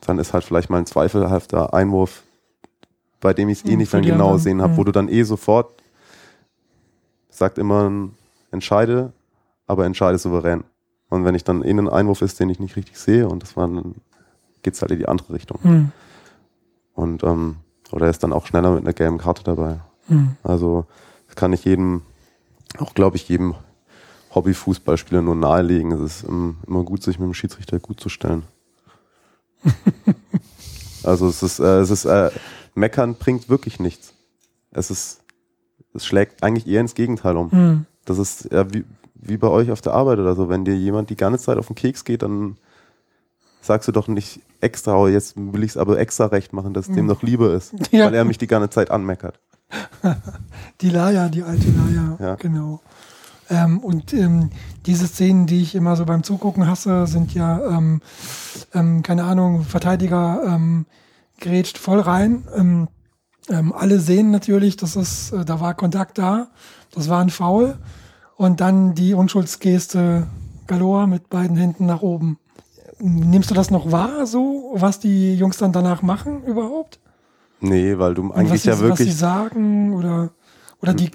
dann 0.03 0.19
ist 0.19 0.33
halt 0.33 0.45
vielleicht 0.45 0.71
mal 0.71 0.79
ein 0.79 0.87
zweifelhafter 0.87 1.73
Einwurf, 1.75 2.23
bei 3.21 3.33
dem 3.35 3.49
ich 3.49 3.59
es 3.59 3.65
eh 3.65 3.73
Hm, 3.73 3.79
nicht 3.79 3.95
dann 3.95 4.03
genau 4.03 4.25
anderen. 4.27 4.41
sehen 4.41 4.63
habe, 4.63 4.73
Hm. 4.73 4.77
wo 4.79 4.85
du 4.85 4.93
dann 4.93 5.09
eh 5.09 5.23
sofort 5.23 5.75
sagt 7.31 7.59
immer, 7.59 7.91
entscheide, 8.51 9.13
aber 9.67 9.85
entscheide 9.85 10.19
souverän. 10.19 10.65
Und 11.11 11.25
wenn 11.25 11.35
ich 11.35 11.45
dann 11.45 11.63
eh 11.63 11.71
einen 11.71 11.89
Einwurf 11.89 12.23
ist, 12.23 12.41
den 12.41 12.49
ich 12.51 12.59
nicht 12.61 12.77
richtig 12.77 12.99
sehe, 12.99 13.29
und 13.29 13.43
das 13.43 13.57
war 13.57 13.69
dann 13.69 13.95
geht's 14.63 14.81
halt 14.81 14.91
in 14.91 14.99
die 14.99 15.07
andere 15.07 15.35
Richtung. 15.35 15.59
Hm. 15.63 15.93
Und 16.95 17.23
ähm, 17.25 17.57
oder 17.93 18.07
er 18.07 18.11
ist 18.11 18.23
dann 18.23 18.33
auch 18.33 18.47
schneller 18.47 18.71
mit 18.73 18.81
einer 18.83 18.93
gelben 18.95 19.19
Karte 19.19 19.45
dabei. 19.45 19.81
Hm. 20.09 20.37
Also 20.43 20.87
das 21.27 21.37
kann 21.37 21.53
ich 21.53 21.65
jedem, 21.65 22.03
auch 22.79 22.95
glaube 22.95 23.17
ich, 23.17 23.29
jedem 23.29 23.55
Hobby-Fußballspieler 24.35 25.23
nur 25.23 25.37
nahelegen. 25.37 25.93
Es 25.93 26.01
ist 26.01 26.29
ähm, 26.29 26.57
immer 26.67 26.83
gut, 26.85 27.03
sich 27.03 27.19
mit 27.19 27.27
dem 27.27 27.35
Schiedsrichter 27.35 27.79
gut 27.79 28.01
zu 28.01 28.09
stellen. 28.09 28.43
also 31.05 31.29
es 31.29 31.43
ist, 31.43 31.59
äh, 31.61 31.79
es 31.81 31.91
ist, 31.91 32.05
äh, 32.07 32.31
meckern 32.77 33.15
bringt 33.17 33.49
wirklich 33.49 33.81
nichts. 33.81 34.13
Es 34.71 34.91
ist, 34.91 35.21
es 35.95 36.07
schlägt 36.07 36.43
eigentlich 36.43 36.67
eher 36.67 36.81
ins 36.81 36.95
Gegenteil 36.95 37.37
um. 37.37 37.51
Hm. 37.51 37.87
Das 38.05 38.19
ist 38.19 38.49
ja 38.53 38.73
wie, 38.73 38.85
wie 39.15 39.37
bei 39.37 39.49
euch 39.49 39.71
auf 39.71 39.81
der 39.81 39.95
Arbeit 39.95 40.19
oder 40.19 40.35
so. 40.37 40.49
Wenn 40.49 40.65
dir 40.65 40.77
jemand 40.77 41.11
die 41.11 41.17
ganze 41.17 41.43
Zeit 41.45 41.59
auf 41.59 41.67
den 41.67 41.75
Keks 41.77 42.05
geht, 42.05 42.23
dann 42.23 42.57
sagst 43.63 43.89
du 43.89 43.93
doch 43.93 44.07
nicht 44.07 44.41
extra, 44.61 44.97
oh, 44.97 45.09
jetzt 45.09 45.35
will 45.37 45.65
ich 45.65 45.73
es 45.73 45.77
aber 45.77 45.99
extra 45.99 46.27
recht 46.27 46.53
machen, 46.53 46.73
dass 46.73 46.89
es 46.89 46.95
dem 46.95 47.07
noch 47.07 47.23
lieber 47.23 47.53
ist, 47.53 47.75
Ja. 47.91 48.07
weil 48.07 48.15
er 48.15 48.25
mich 48.25 48.39
die 48.39 48.47
ganze 48.47 48.71
Zeit 48.71 48.91
anmeckert. 48.91 49.41
Die 50.81 50.91
Laia, 50.91 51.29
die 51.29 51.43
alte 51.43 51.67
Laia, 51.71 52.17
Ja. 52.21 52.35
genau. 52.37 52.81
Ähm, 53.51 53.79
und 53.81 54.13
ähm, 54.13 54.51
diese 54.87 55.07
Szenen, 55.09 55.47
die 55.47 55.63
ich 55.63 55.75
immer 55.75 55.97
so 55.97 56.05
beim 56.05 56.23
Zugucken 56.23 56.69
hasse, 56.69 57.07
sind 57.07 57.33
ja, 57.35 57.61
ähm, 57.77 58.01
ähm, 58.75 59.03
keine 59.03 59.25
Ahnung, 59.25 59.63
Verteidiger 59.63 60.43
ähm, 60.47 60.87
grätscht 61.39 61.79
voll 61.79 62.01
rein. 62.01 62.45
Ähm, 62.55 62.89
ähm, 63.49 63.73
alle 63.73 64.01
sehen 64.01 64.31
natürlich, 64.31 64.77
dass 64.77 64.97
es, 64.97 65.33
äh, 65.33 65.45
da 65.45 65.61
war 65.61 65.75
Kontakt 65.75 66.19
da, 66.19 66.49
das 66.95 67.09
war 67.09 67.21
ein 67.21 67.31
Foul. 67.31 67.77
Und 68.37 68.61
dann 68.61 68.95
die 68.95 69.15
Unschuldsgeste 69.15 70.27
Galore 70.67 71.07
mit 71.07 71.31
beiden 71.31 71.57
Händen 71.57 71.87
nach 71.87 72.03
oben. 72.03 72.39
Nimmst 72.99 73.51
du 73.51 73.55
das 73.55 73.71
noch 73.71 73.93
wahr, 73.93 74.27
so, 74.27 74.73
was 74.75 75.01
die 75.01 75.35
Jungs 75.35 75.59
dann 75.59 75.73
danach 75.73 76.03
machen 76.03 76.43
überhaupt? 76.45 76.99
Nee, 77.61 77.99
weil 77.99 78.15
du 78.15 78.33
eigentlich 78.33 78.63
sie, 78.63 78.69
ja 78.69 78.75
was 78.75 78.81
sie 78.81 78.89
wirklich. 78.89 79.17
sagen 79.17 79.95
oder 79.95 80.31
oder 80.83 80.93
die 80.93 81.11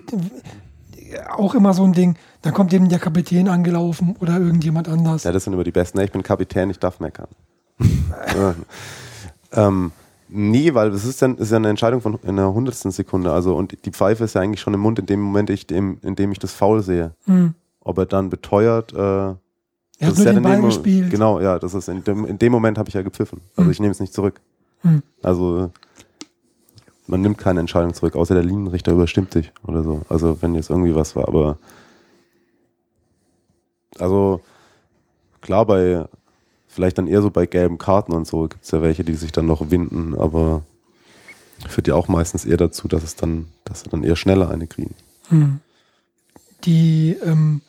auch 1.30 1.54
immer 1.54 1.74
so 1.74 1.84
ein 1.84 1.94
Ding, 1.94 2.18
dann 2.42 2.54
kommt 2.54 2.74
eben 2.74 2.90
der 2.90 3.00
Kapitän 3.00 3.48
angelaufen 3.48 4.16
oder 4.20 4.40
irgendjemand 4.40 4.88
anders. 4.88 5.24
Ja, 5.24 5.32
das 5.32 5.44
sind 5.44 5.54
immer 5.54 5.64
die 5.64 5.72
besten. 5.72 6.00
Ich 6.00 6.12
bin 6.12 6.24
Kapitän, 6.24 6.70
ich 6.70 6.80
darf 6.80 7.00
meckern. 7.00 7.28
Ähm, 9.54 9.92
nee, 10.32 10.74
weil 10.74 10.92
das 10.92 11.06
ist 11.06 11.22
ja, 11.22 11.28
ist 11.32 11.52
ja 11.52 11.58
eine 11.58 11.70
Entscheidung 11.70 12.02
von 12.02 12.18
einer 12.24 12.54
hundertsten 12.54 12.92
Sekunde. 12.92 13.32
Also 13.32 13.56
und 13.56 13.86
die 13.86 13.92
Pfeife 13.92 14.24
ist 14.24 14.34
ja 14.36 14.42
eigentlich 14.42 14.62
schon 14.62 14.74
im 14.74 14.80
Mund 14.80 14.98
in 15.00 15.06
dem 15.06 15.22
Moment, 15.22 15.50
ich 15.50 15.68
dem, 15.68 16.00
in 16.02 16.16
dem 16.16 16.32
ich 16.32 16.40
das 16.40 16.54
Foul 16.54 16.82
sehe. 16.82 17.14
Hm. 17.26 17.54
Ob 17.82 17.98
er 17.98 18.06
dann 18.06 18.30
beteuert. 18.30 18.94
Äh, 18.94 18.98
Er 18.98 19.38
das 20.00 20.08
hat 20.08 20.14
ist 20.14 20.18
nur 20.20 20.26
ja 20.28 20.32
den 20.34 20.38
in 20.38 20.44
Ball 20.44 20.62
gespielt. 20.62 21.12
Genau, 21.12 21.40
ja, 21.40 21.60
das 21.60 21.74
ist 21.74 21.88
in 21.90 22.04
dem, 22.04 22.26
in 22.26 22.40
dem 22.40 22.52
Moment 22.52 22.78
habe 22.78 22.90
ich 22.90 22.96
ja 22.96 23.02
gepfiffen. 23.02 23.42
Also 23.56 23.66
Hm. 23.66 23.72
ich 23.72 23.80
nehme 23.80 23.92
es 23.92 24.00
nicht 24.00 24.14
zurück. 24.14 24.40
Hm. 24.82 25.04
Also 25.22 25.72
man 27.08 27.22
nimmt 27.22 27.38
keine 27.38 27.60
Entscheidung 27.60 27.94
zurück, 27.94 28.16
außer 28.16 28.34
der 28.34 28.44
Linienrichter 28.44 28.92
überstimmt 28.94 29.36
dich 29.36 29.52
oder 29.68 29.84
so. 29.84 30.02
Also 30.10 30.42
wenn 30.42 30.56
jetzt 30.56 30.70
irgendwie 30.70 30.96
was 30.96 31.16
war, 31.16 31.28
aber 31.28 31.58
also 34.00 34.42
klar 35.42 35.66
bei 35.66 36.06
vielleicht 36.72 36.98
dann 36.98 37.08
eher 37.08 37.22
so 37.22 37.30
bei 37.30 37.46
gelben 37.46 37.78
Karten 37.78 38.14
und 38.14 38.26
so 38.26 38.48
gibt 38.48 38.64
es 38.64 38.72
ja 38.72 38.82
welche, 38.82 39.04
die 39.04 39.14
sich 39.14 39.32
dann 39.32 39.46
noch 39.46 39.70
winden, 39.72 40.16
aber 40.18 40.64
führt 41.68 41.88
ja 41.88 41.96
auch 41.96 42.08
meistens 42.08 42.46
eher 42.46 42.58
dazu, 42.58 42.88
dass 42.88 43.04
es 43.04 43.16
dann, 43.16 43.48
dass 43.66 43.82
sie 43.82 43.90
dann 43.90 44.04
eher 44.04 44.16
schneller 44.16 44.50
eine 44.50 44.68
kriegen. 44.68 44.96
Hm. 45.28 45.60
Die, 46.64 47.18
ähm, 47.24 47.62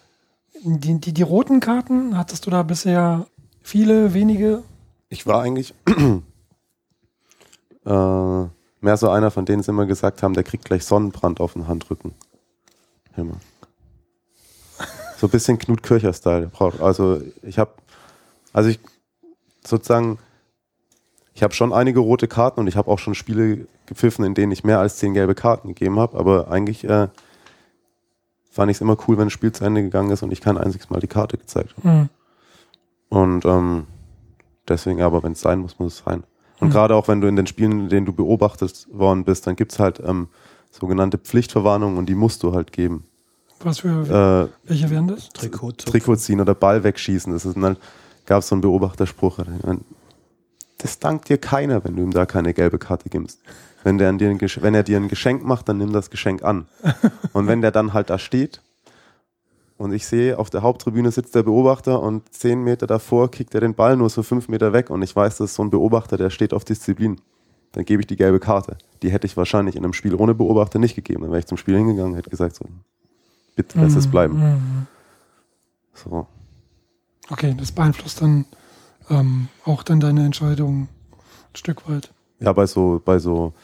die, 0.62 1.00
die, 1.00 1.12
die 1.12 1.22
roten 1.22 1.60
Karten, 1.60 2.16
hattest 2.16 2.46
du 2.46 2.50
da 2.50 2.62
bisher 2.62 3.26
viele, 3.62 4.14
wenige? 4.14 4.62
Ich 5.08 5.26
war 5.26 5.42
eigentlich 5.42 5.74
äh, 7.84 8.44
mehr 8.80 8.96
so 8.96 9.10
einer 9.10 9.30
von 9.30 9.44
denen, 9.44 9.62
die 9.62 9.68
immer 9.68 9.86
gesagt 9.86 10.22
haben, 10.22 10.34
der 10.34 10.44
kriegt 10.44 10.64
gleich 10.64 10.84
Sonnenbrand 10.84 11.40
auf 11.40 11.54
den 11.54 11.68
Handrücken. 11.68 12.14
Immer. 13.16 13.36
So 15.18 15.26
ein 15.26 15.30
bisschen 15.30 15.58
Knut 15.58 15.82
Kircher-Style. 15.82 16.50
Also 16.80 17.20
ich 17.42 17.58
habe, 17.58 17.72
also 18.52 18.68
ich 18.68 18.80
sozusagen, 19.66 20.18
ich 21.34 21.42
habe 21.42 21.54
schon 21.54 21.72
einige 21.72 22.00
rote 22.00 22.28
Karten 22.28 22.60
und 22.60 22.66
ich 22.66 22.76
habe 22.76 22.90
auch 22.90 22.98
schon 22.98 23.14
Spiele 23.14 23.66
gepfiffen, 23.86 24.24
in 24.24 24.34
denen 24.34 24.52
ich 24.52 24.64
mehr 24.64 24.78
als 24.80 24.96
zehn 24.96 25.14
gelbe 25.14 25.34
Karten 25.34 25.68
gegeben 25.68 25.98
habe, 25.98 26.18
aber 26.18 26.48
eigentlich 26.50 26.84
äh, 26.84 27.08
fand 28.50 28.70
ich 28.70 28.76
es 28.76 28.80
immer 28.80 28.96
cool, 29.06 29.16
wenn 29.18 29.28
ein 29.28 29.30
Spiel 29.30 29.52
zu 29.52 29.64
Ende 29.64 29.82
gegangen 29.82 30.10
ist 30.10 30.22
und 30.22 30.32
ich 30.32 30.40
kein 30.40 30.58
einziges 30.58 30.90
Mal 30.90 31.00
die 31.00 31.06
Karte 31.06 31.38
gezeigt 31.38 31.74
habe. 31.78 31.88
Hm. 31.88 32.08
Und 33.08 33.44
ähm, 33.44 33.86
deswegen, 34.68 35.02
aber 35.02 35.22
wenn 35.22 35.32
es 35.32 35.40
sein 35.40 35.58
muss, 35.60 35.78
muss 35.78 35.94
es 35.98 36.04
sein. 36.04 36.24
Und 36.60 36.68
Mhm. 36.68 36.72
gerade 36.72 36.94
auch 36.94 37.08
wenn 37.08 37.20
du 37.20 37.28
in 37.28 37.36
den 37.36 37.46
Spielen, 37.46 37.72
in 37.80 37.88
denen 37.88 38.06
du 38.06 38.12
beobachtet 38.12 38.86
worden 38.92 39.24
bist, 39.24 39.46
dann 39.46 39.56
gibt's 39.56 39.78
halt 39.78 40.00
ähm, 40.04 40.28
sogenannte 40.70 41.18
Pflichtverwarnungen 41.18 41.98
und 41.98 42.06
die 42.06 42.14
musst 42.14 42.42
du 42.42 42.54
halt 42.54 42.72
geben. 42.72 43.04
Was 43.60 43.80
für, 43.80 44.48
Äh, 44.68 44.68
welche 44.68 44.90
wären 44.90 45.08
das? 45.08 45.28
Trikot. 45.30 45.72
Trikot 45.72 46.16
ziehen 46.16 46.40
oder 46.40 46.54
Ball 46.54 46.84
wegschießen. 46.84 47.32
Das 47.32 47.44
ist 47.44 47.56
dann 47.56 47.76
gab 48.26 48.40
es 48.40 48.48
so 48.48 48.54
einen 48.54 48.62
Beobachterspruch. 48.62 49.38
Das 50.78 50.98
dankt 50.98 51.28
dir 51.28 51.38
keiner, 51.38 51.84
wenn 51.84 51.96
du 51.96 52.02
ihm 52.02 52.10
da 52.10 52.26
keine 52.26 52.54
gelbe 52.54 52.78
Karte 52.78 53.08
gibst. 53.08 53.40
Wenn, 53.84 53.98
der 53.98 54.12
dir 54.12 54.30
ein, 54.30 54.40
wenn 54.40 54.74
er 54.74 54.82
dir 54.82 54.96
ein 54.96 55.08
Geschenk 55.08 55.44
macht, 55.44 55.68
dann 55.68 55.78
nimm 55.78 55.92
das 55.92 56.10
Geschenk 56.10 56.42
an. 56.42 56.66
Und 57.32 57.46
wenn 57.46 57.60
der 57.60 57.70
dann 57.70 57.92
halt 57.92 58.10
da 58.10 58.18
steht 58.18 58.60
und 59.82 59.92
ich 59.92 60.06
sehe, 60.06 60.38
auf 60.38 60.48
der 60.48 60.62
Haupttribüne 60.62 61.10
sitzt 61.10 61.34
der 61.34 61.42
Beobachter 61.42 62.00
und 62.00 62.32
zehn 62.32 62.62
Meter 62.62 62.86
davor 62.86 63.32
kickt 63.32 63.52
er 63.54 63.60
den 63.60 63.74
Ball 63.74 63.96
nur 63.96 64.10
so 64.10 64.22
fünf 64.22 64.48
Meter 64.48 64.72
weg 64.72 64.90
und 64.90 65.02
ich 65.02 65.16
weiß, 65.16 65.38
das 65.38 65.50
ist 65.50 65.56
so 65.56 65.64
ein 65.64 65.70
Beobachter, 65.70 66.16
der 66.16 66.30
steht 66.30 66.52
auf 66.52 66.64
Disziplin. 66.64 67.20
Dann 67.72 67.84
gebe 67.84 68.00
ich 68.00 68.06
die 68.06 68.14
gelbe 68.14 68.38
Karte. 68.38 68.76
Die 69.02 69.10
hätte 69.10 69.26
ich 69.26 69.36
wahrscheinlich 69.36 69.74
in 69.74 69.82
einem 69.82 69.92
Spiel 69.92 70.14
ohne 70.14 70.34
Beobachter 70.34 70.78
nicht 70.78 70.94
gegeben. 70.94 71.22
Dann 71.22 71.30
wäre 71.30 71.40
ich 71.40 71.46
zum 71.46 71.56
Spiel 71.56 71.76
hingegangen 71.76 72.12
und 72.12 72.18
hätte 72.18 72.30
gesagt, 72.30 72.54
so, 72.54 72.64
bitte 73.56 73.80
lass 73.80 73.96
es 73.96 74.08
bleiben. 74.08 74.40
Hm. 74.40 74.86
So. 75.94 76.26
Okay, 77.32 77.54
das 77.58 77.72
beeinflusst 77.72 78.20
dann 78.20 78.44
ähm, 79.08 79.48
auch 79.64 79.82
dann 79.82 80.00
deine 80.00 80.24
Entscheidung 80.24 80.82
ein 80.82 81.56
Stück 81.56 81.88
weit. 81.88 82.12
Ja, 82.40 82.52
bei 82.52 82.66
so, 82.66 83.00
bei 83.04 83.18
so, 83.18 83.54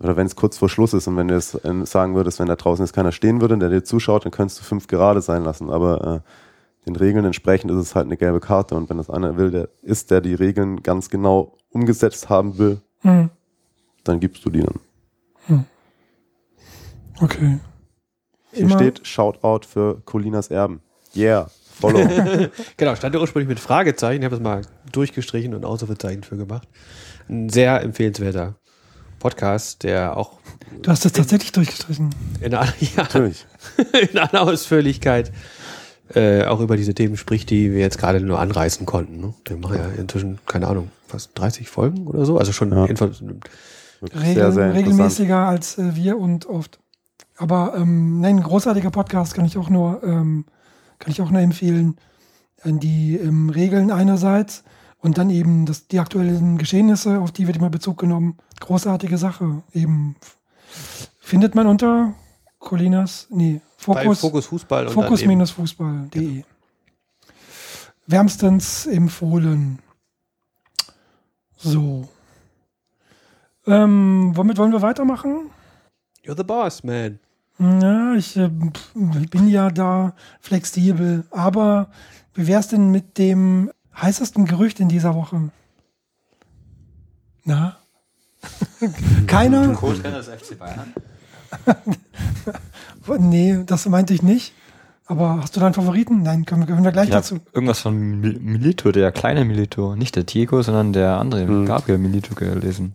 oder 0.00 0.16
wenn 0.16 0.26
es 0.26 0.34
kurz 0.34 0.58
vor 0.58 0.68
Schluss 0.68 0.92
ist 0.92 1.06
und 1.06 1.16
wenn 1.16 1.28
du 1.28 1.36
es 1.36 1.54
äh, 1.54 1.86
sagen 1.86 2.14
würdest, 2.16 2.40
wenn 2.40 2.46
da 2.48 2.56
draußen 2.56 2.84
jetzt 2.84 2.94
keiner 2.94 3.12
stehen 3.12 3.40
würde 3.40 3.54
und 3.54 3.60
der 3.60 3.68
dir 3.68 3.84
zuschaut, 3.84 4.24
dann 4.24 4.32
könntest 4.32 4.58
du 4.60 4.64
fünf 4.64 4.88
gerade 4.88 5.22
sein 5.22 5.44
lassen. 5.44 5.70
Aber 5.70 6.22
äh, 6.24 6.86
den 6.86 6.96
Regeln 6.96 7.24
entsprechend 7.24 7.70
ist 7.70 7.76
es 7.76 7.94
halt 7.94 8.06
eine 8.06 8.16
gelbe 8.16 8.40
Karte 8.40 8.74
und 8.74 8.90
wenn 8.90 8.96
das 8.96 9.10
einer 9.10 9.36
will, 9.36 9.50
der 9.50 9.68
ist, 9.82 10.10
der 10.10 10.20
die 10.20 10.34
Regeln 10.34 10.82
ganz 10.82 11.10
genau 11.10 11.56
umgesetzt 11.70 12.28
haben 12.28 12.58
will, 12.58 12.80
Hm. 13.02 13.30
dann 14.04 14.18
gibst 14.20 14.44
du 14.44 14.50
die 14.50 14.62
dann. 14.62 15.64
Okay. 17.20 17.58
Hier 18.52 18.62
Immer- 18.64 18.76
steht 18.76 19.06
Shoutout 19.06 19.66
für 19.66 20.00
Colinas 20.04 20.48
Erben. 20.48 20.80
Yeah, 21.14 21.50
follow. 21.80 22.48
Genau, 22.76 22.94
stand 22.96 23.14
ja 23.14 23.20
ursprünglich 23.20 23.48
mit 23.48 23.60
Fragezeichen. 23.60 24.22
Ich 24.22 24.24
habe 24.26 24.36
das 24.36 24.42
mal 24.42 24.62
durchgestrichen 24.92 25.54
und 25.54 25.64
Ausrufezeichen 25.64 26.22
für 26.22 26.36
gemacht. 26.36 26.68
Ein 27.28 27.48
sehr 27.48 27.80
empfehlenswerter 27.82 28.54
Podcast, 29.18 29.82
der 29.82 30.16
auch 30.16 30.38
Du 30.82 30.90
hast 30.90 31.04
das 31.04 31.12
tatsächlich 31.12 31.52
durchgestrichen. 31.52 32.10
in 32.40 32.54
einer, 32.54 32.72
ja, 32.80 33.02
Natürlich. 33.02 33.46
in 34.12 34.18
aller 34.18 34.42
Ausführlichkeit 34.42 35.32
äh, 36.14 36.44
auch 36.44 36.60
über 36.60 36.76
diese 36.76 36.94
Themen 36.94 37.16
spricht, 37.16 37.50
die 37.50 37.72
wir 37.72 37.80
jetzt 37.80 37.98
gerade 37.98 38.20
nur 38.20 38.38
anreißen 38.40 38.86
konnten. 38.86 39.20
Ne? 39.20 39.34
Wir 39.46 39.56
machen 39.56 39.76
ja 39.76 39.88
inzwischen, 39.96 40.38
keine 40.46 40.66
Ahnung, 40.68 40.90
fast 41.06 41.38
30 41.38 41.68
Folgen 41.68 42.06
oder 42.06 42.24
so. 42.24 42.38
Also 42.38 42.52
schon 42.52 42.72
Ja. 42.72 42.82
jedenfalls 42.82 43.22
Wirklich 44.00 44.34
sehr, 44.34 44.50
sehr 44.52 44.74
regelmäßiger 44.74 45.36
als 45.36 45.76
äh, 45.78 45.94
wir 45.94 46.16
und 46.18 46.46
oft. 46.46 46.78
Aber 47.36 47.74
ähm, 47.76 48.20
nein, 48.20 48.36
ein 48.38 48.42
großartiger 48.42 48.90
Podcast 48.90 49.34
kann 49.34 49.44
ich 49.44 49.58
auch 49.58 49.68
nur, 49.70 50.02
ähm, 50.02 50.46
kann 51.00 51.10
ich 51.10 51.20
auch 51.20 51.30
nur 51.30 51.40
empfehlen. 51.40 51.96
Die 52.64 53.16
ähm, 53.16 53.50
Regeln 53.50 53.90
einerseits 53.90 54.62
und 54.98 55.18
dann 55.18 55.30
eben 55.30 55.66
das, 55.66 55.88
die 55.88 55.98
aktuellen 55.98 56.58
Geschehnisse, 56.58 57.20
auf 57.20 57.32
die 57.32 57.46
wird 57.46 57.56
immer 57.56 57.70
Bezug 57.70 57.98
genommen. 57.98 58.36
Großartige 58.60 59.16
Sache. 59.16 59.62
Eben 59.72 60.14
findet 61.18 61.54
man 61.54 61.66
unter 61.66 62.14
Colinas, 62.58 63.26
nee, 63.30 63.60
Fokus, 63.78 64.20
Fokus 64.20 64.46
Fußball 64.46 64.90
Fokus-Fußball.de. 64.90 66.44
Wärmstens 68.06 68.86
empfohlen. 68.86 69.78
So. 71.56 72.08
Ähm, 73.66 74.32
womit 74.34 74.58
wollen 74.58 74.72
wir 74.72 74.82
weitermachen? 74.82 75.50
You're 76.24 76.36
the 76.36 76.44
boss, 76.44 76.82
man. 76.84 77.18
Ja, 77.60 78.14
ich 78.14 78.36
äh, 78.36 78.48
bin 78.94 79.48
ja 79.48 79.70
da 79.70 80.14
flexibel. 80.40 81.24
Aber 81.30 81.88
wie 82.34 82.46
wär's 82.46 82.68
denn 82.68 82.90
mit 82.90 83.18
dem 83.18 83.70
heißesten 84.00 84.46
Gerücht 84.46 84.80
in 84.80 84.88
dieser 84.88 85.14
Woche? 85.14 85.50
Na? 87.44 87.76
Keiner? 89.26 89.72
Co-Trainer 89.74 90.18
des 90.18 90.28
FC 90.28 90.58
Bayern. 90.58 90.94
Nee, 93.18 93.64
das 93.66 93.86
meinte 93.86 94.14
ich 94.14 94.22
nicht. 94.22 94.52
Aber 95.06 95.38
hast 95.42 95.56
du 95.56 95.60
da 95.60 95.66
einen 95.66 95.74
Favoriten? 95.74 96.22
Nein, 96.22 96.44
können, 96.44 96.62
wir- 96.62 96.66
können 96.74 96.84
wir 96.84 96.92
gleich 96.92 97.08
Ich 97.08 97.10
dazu. 97.14 97.36
habe 97.36 97.44
irgendwas 97.52 97.80
von 97.80 98.20
Mil- 98.20 98.38
Milito, 98.38 98.92
der 98.92 99.10
kleine 99.10 99.44
Milito. 99.44 99.96
Nicht 99.96 100.14
der 100.14 100.22
Diego, 100.22 100.62
sondern 100.62 100.92
der 100.92 101.18
andere, 101.18 101.46
Hm. 101.46 101.66
Gabriel 101.66 101.98
Milito 101.98 102.34
gelesen. 102.36 102.94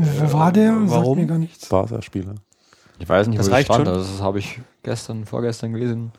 Wo 0.00 0.32
war 0.32 0.52
der? 0.52 0.72
Sagt 0.74 0.90
warum? 0.90 1.18
mir 1.18 1.26
gar 1.26 1.38
nichts. 1.38 1.68
Barca-Spieler. 1.68 2.36
Ich 3.00 3.08
weiß 3.08 3.26
nicht, 3.26 3.38
Das 3.38 3.46
wo 3.46 3.50
das 3.50 3.56
reicht 3.56 3.66
stand. 3.72 3.86
schon? 3.86 3.96
Also 3.96 4.12
das 4.12 4.22
habe 4.22 4.38
ich 4.38 4.60
gestern, 4.84 5.24
vorgestern 5.26 5.72
gelesen. 5.72 6.12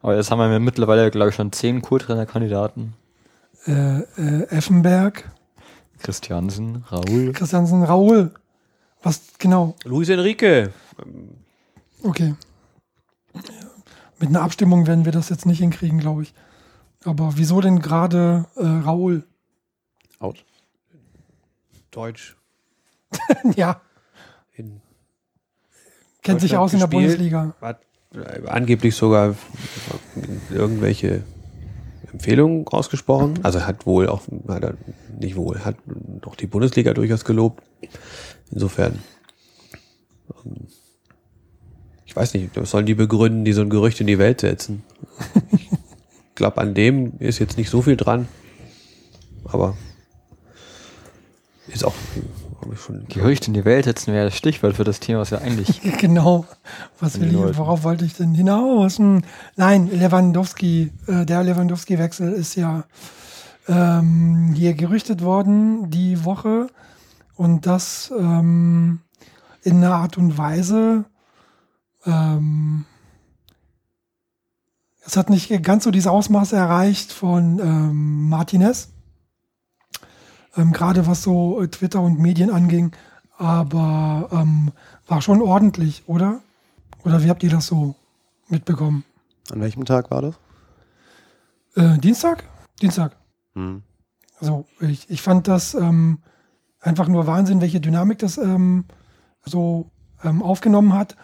Aber 0.00 0.16
jetzt 0.16 0.30
haben 0.30 0.38
wir 0.38 0.58
mittlerweile, 0.60 1.10
glaube 1.10 1.28
ich, 1.30 1.34
schon 1.34 1.52
zehn 1.52 1.82
Co-Trainer-Kandidaten. 1.82 2.94
Äh, 3.66 4.00
äh, 4.00 4.42
Effenberg, 4.50 5.30
Christiansen, 5.98 6.84
Raoul. 6.88 7.32
Christiansen, 7.32 7.82
Raoul. 7.82 8.30
Was 9.02 9.20
genau? 9.38 9.74
Luis 9.84 10.08
Enrique. 10.08 10.70
Okay. 12.02 12.34
Mit 14.20 14.30
einer 14.30 14.42
Abstimmung 14.42 14.86
werden 14.86 15.04
wir 15.04 15.12
das 15.12 15.28
jetzt 15.28 15.44
nicht 15.44 15.58
hinkriegen, 15.58 15.98
glaube 15.98 16.22
ich. 16.22 16.34
Aber 17.04 17.32
wieso 17.36 17.60
denn 17.60 17.80
gerade 17.80 18.46
äh, 18.56 18.64
Raoul? 18.64 19.24
Out. 20.18 20.44
Deutsch. 21.90 22.36
ja, 23.56 23.80
In, 24.54 24.80
kennt 26.22 26.40
sich 26.40 26.56
aus 26.56 26.72
in 26.72 26.80
der. 26.80 26.86
Bundesliga. 26.86 27.54
hat 27.60 27.80
äh, 28.14 28.46
angeblich 28.46 28.94
sogar 28.94 29.34
irgendwelche 30.50 31.22
Empfehlungen 32.12 32.66
ausgesprochen. 32.68 33.40
Also 33.42 33.66
hat 33.66 33.86
wohl 33.86 34.08
auch, 34.08 34.22
hat 34.48 34.62
er 34.62 34.74
nicht 35.18 35.36
wohl, 35.36 35.64
hat 35.64 35.76
auch 36.24 36.36
die 36.36 36.46
Bundesliga 36.46 36.94
durchaus 36.94 37.24
gelobt. 37.24 37.62
Insofern, 38.50 38.98
ähm, 40.44 40.66
ich 42.06 42.16
weiß 42.16 42.34
nicht, 42.34 42.56
was 42.56 42.70
sollen 42.70 42.86
die 42.86 42.94
begründen, 42.94 43.44
die 43.44 43.52
so 43.52 43.60
ein 43.60 43.70
Gerücht 43.70 44.00
in 44.00 44.06
die 44.06 44.18
Welt 44.18 44.40
setzen? 44.40 44.82
Ich 45.50 46.34
glaube, 46.34 46.58
an 46.58 46.72
dem 46.72 47.18
ist 47.18 47.40
jetzt 47.40 47.58
nicht 47.58 47.68
so 47.68 47.82
viel 47.82 47.96
dran, 47.96 48.28
aber 49.44 49.76
ist 51.66 51.84
auch 51.84 51.94
ich 52.74 52.80
schon 52.80 53.06
Gerücht 53.08 53.48
in 53.48 53.54
die 53.54 53.64
Welt 53.64 53.84
setzen 53.84 54.12
wäre 54.12 54.26
das 54.26 54.36
Stichwort 54.36 54.76
für 54.76 54.84
das 54.84 55.00
Thema, 55.00 55.20
was 55.20 55.30
wir 55.30 55.40
eigentlich. 55.40 55.80
Genau. 55.98 56.46
Was 57.00 57.20
will 57.20 57.28
ich, 57.28 57.58
worauf 57.58 57.84
wollte 57.84 58.04
ich 58.04 58.14
denn 58.14 58.34
hinaus? 58.34 58.98
Hm, 58.98 59.22
Nein, 59.56 59.90
Lewandowski, 59.92 60.92
äh, 61.06 61.24
der 61.24 61.42
Lewandowski-Wechsel 61.42 62.32
ist 62.32 62.54
ja 62.54 62.84
ähm, 63.68 64.52
hier 64.54 64.74
gerüchtet 64.74 65.22
worden 65.22 65.90
die 65.90 66.24
Woche 66.24 66.68
und 67.36 67.66
das 67.66 68.12
ähm, 68.18 69.00
in 69.62 69.76
einer 69.76 69.94
Art 69.94 70.16
und 70.16 70.38
Weise, 70.38 71.04
ähm, 72.06 72.84
es 75.04 75.16
hat 75.16 75.30
nicht 75.30 75.62
ganz 75.62 75.84
so 75.84 75.90
diese 75.90 76.10
Ausmaße 76.10 76.56
erreicht 76.56 77.12
von 77.12 77.58
ähm, 77.60 78.28
Martinez, 78.28 78.90
ähm, 80.58 80.72
gerade 80.72 81.06
was 81.06 81.22
so 81.22 81.62
äh, 81.62 81.68
Twitter 81.68 82.00
und 82.00 82.18
Medien 82.18 82.50
anging, 82.50 82.92
aber 83.38 84.28
ähm, 84.32 84.72
war 85.06 85.22
schon 85.22 85.40
ordentlich, 85.40 86.02
oder? 86.06 86.40
Oder 87.04 87.22
wie 87.22 87.30
habt 87.30 87.42
ihr 87.42 87.50
das 87.50 87.66
so 87.66 87.94
mitbekommen? 88.48 89.04
An 89.50 89.60
welchem 89.60 89.84
Tag 89.84 90.10
war 90.10 90.22
das? 90.22 90.34
Äh, 91.76 91.98
Dienstag? 91.98 92.44
Dienstag. 92.82 93.16
Hm. 93.54 93.82
Also 94.40 94.66
ich, 94.80 95.08
ich 95.08 95.22
fand 95.22 95.48
das 95.48 95.74
ähm, 95.74 96.18
einfach 96.80 97.08
nur 97.08 97.26
Wahnsinn, 97.26 97.60
welche 97.60 97.80
Dynamik 97.80 98.18
das 98.18 98.38
ähm, 98.38 98.84
so 99.44 99.90
ähm, 100.24 100.42
aufgenommen 100.42 100.92
hat. 100.92 101.16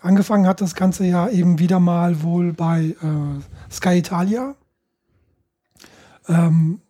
Angefangen 0.00 0.46
hat 0.46 0.60
das 0.60 0.74
Ganze 0.74 1.04
ja 1.04 1.28
eben 1.28 1.58
wieder 1.58 1.80
mal 1.80 2.22
wohl 2.22 2.52
bei 2.52 2.96
äh, 3.02 3.72
Sky 3.72 3.98
Italia. 3.98 4.54
Ähm, 6.28 6.80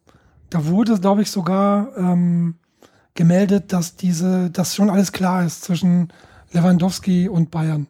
da 0.51 0.67
wurde, 0.67 0.99
glaube 1.01 1.23
ich, 1.23 1.31
sogar 1.31 1.97
ähm, 1.97 2.57
gemeldet, 3.15 3.73
dass 3.73 3.97
diese, 3.97 4.51
dass 4.51 4.75
schon 4.75 4.91
alles 4.91 5.13
klar 5.13 5.45
ist 5.45 5.65
zwischen 5.65 6.13
Lewandowski 6.53 7.29
und 7.29 7.51
Bayern. 7.51 7.89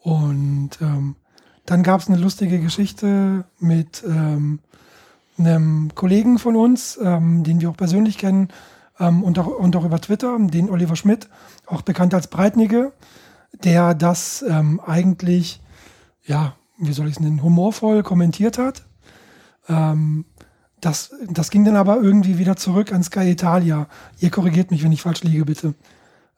Und 0.00 0.70
ähm, 0.80 1.16
dann 1.64 1.82
gab 1.82 2.00
es 2.00 2.08
eine 2.08 2.18
lustige 2.18 2.60
Geschichte 2.60 3.44
mit 3.58 4.02
ähm, 4.06 4.60
einem 5.38 5.94
Kollegen 5.94 6.38
von 6.38 6.56
uns, 6.56 6.98
ähm, 7.02 7.44
den 7.44 7.60
wir 7.60 7.70
auch 7.70 7.76
persönlich 7.76 8.18
kennen 8.18 8.48
ähm, 8.98 9.22
und, 9.22 9.38
auch, 9.38 9.46
und 9.46 9.76
auch 9.76 9.84
über 9.84 10.00
Twitter, 10.00 10.36
den 10.38 10.70
Oliver 10.70 10.96
Schmidt, 10.96 11.28
auch 11.66 11.82
bekannt 11.82 12.14
als 12.14 12.28
Breitnige, 12.28 12.92
der 13.64 13.94
das 13.94 14.44
ähm, 14.48 14.80
eigentlich, 14.80 15.60
ja, 16.24 16.54
wie 16.78 16.92
soll 16.92 17.06
ich 17.06 17.14
es 17.14 17.20
nennen, 17.20 17.42
humorvoll 17.42 18.02
kommentiert 18.02 18.58
hat. 18.58 18.84
Das, 20.80 21.10
das 21.28 21.50
ging 21.50 21.64
dann 21.64 21.76
aber 21.76 21.96
irgendwie 22.00 22.38
wieder 22.38 22.56
zurück 22.56 22.92
an 22.92 23.02
Sky 23.02 23.30
Italia. 23.30 23.88
Ihr 24.20 24.30
korrigiert 24.30 24.70
mich, 24.70 24.84
wenn 24.84 24.92
ich 24.92 25.02
falsch 25.02 25.22
liege, 25.24 25.44
bitte. 25.44 25.74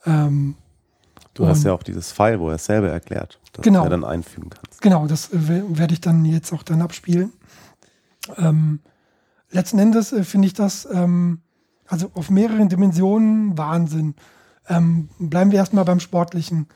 Ähm, 0.07 0.55
Du 1.35 1.47
hast 1.47 1.63
ja 1.63 1.73
auch 1.73 1.83
dieses 1.85 2.11
File, 2.11 2.41
wo 2.41 2.49
er 2.49 2.57
es 2.57 2.65
selber 2.65 2.89
erklärt, 2.89 3.39
das 3.53 3.63
Genau. 3.63 3.85
du 3.85 3.91
dann 3.91 4.05
einfügen 4.05 4.51
kannst. 4.51 4.83
Genau, 4.83 5.07
das 5.07 5.33
äh, 5.33 5.49
we- 5.49 5.79
werde 5.79 5.95
ich 5.95 6.01
dann 6.01 6.25
jetzt 6.25 6.53
auch 6.53 6.63
dann 6.65 6.83
abspielen. 6.83 7.33
Ähm, 8.37 8.81
letzten 9.51 9.79
Endes 9.79 10.13
äh, 10.13 10.25
finde 10.25 10.49
ich 10.49 10.55
das 10.55 10.89
ähm, 10.93 11.41
also 11.87 12.11
auf 12.15 12.31
mehreren 12.31 12.69
Dimensionen 12.69 13.57
Wahnsinn. 13.57 14.15
Ähm, 14.69 15.09
bleiben 15.19 15.51
wir 15.53 15.59
erstmal 15.59 15.85
beim 15.85 16.01
Sportlichen. 16.01 16.67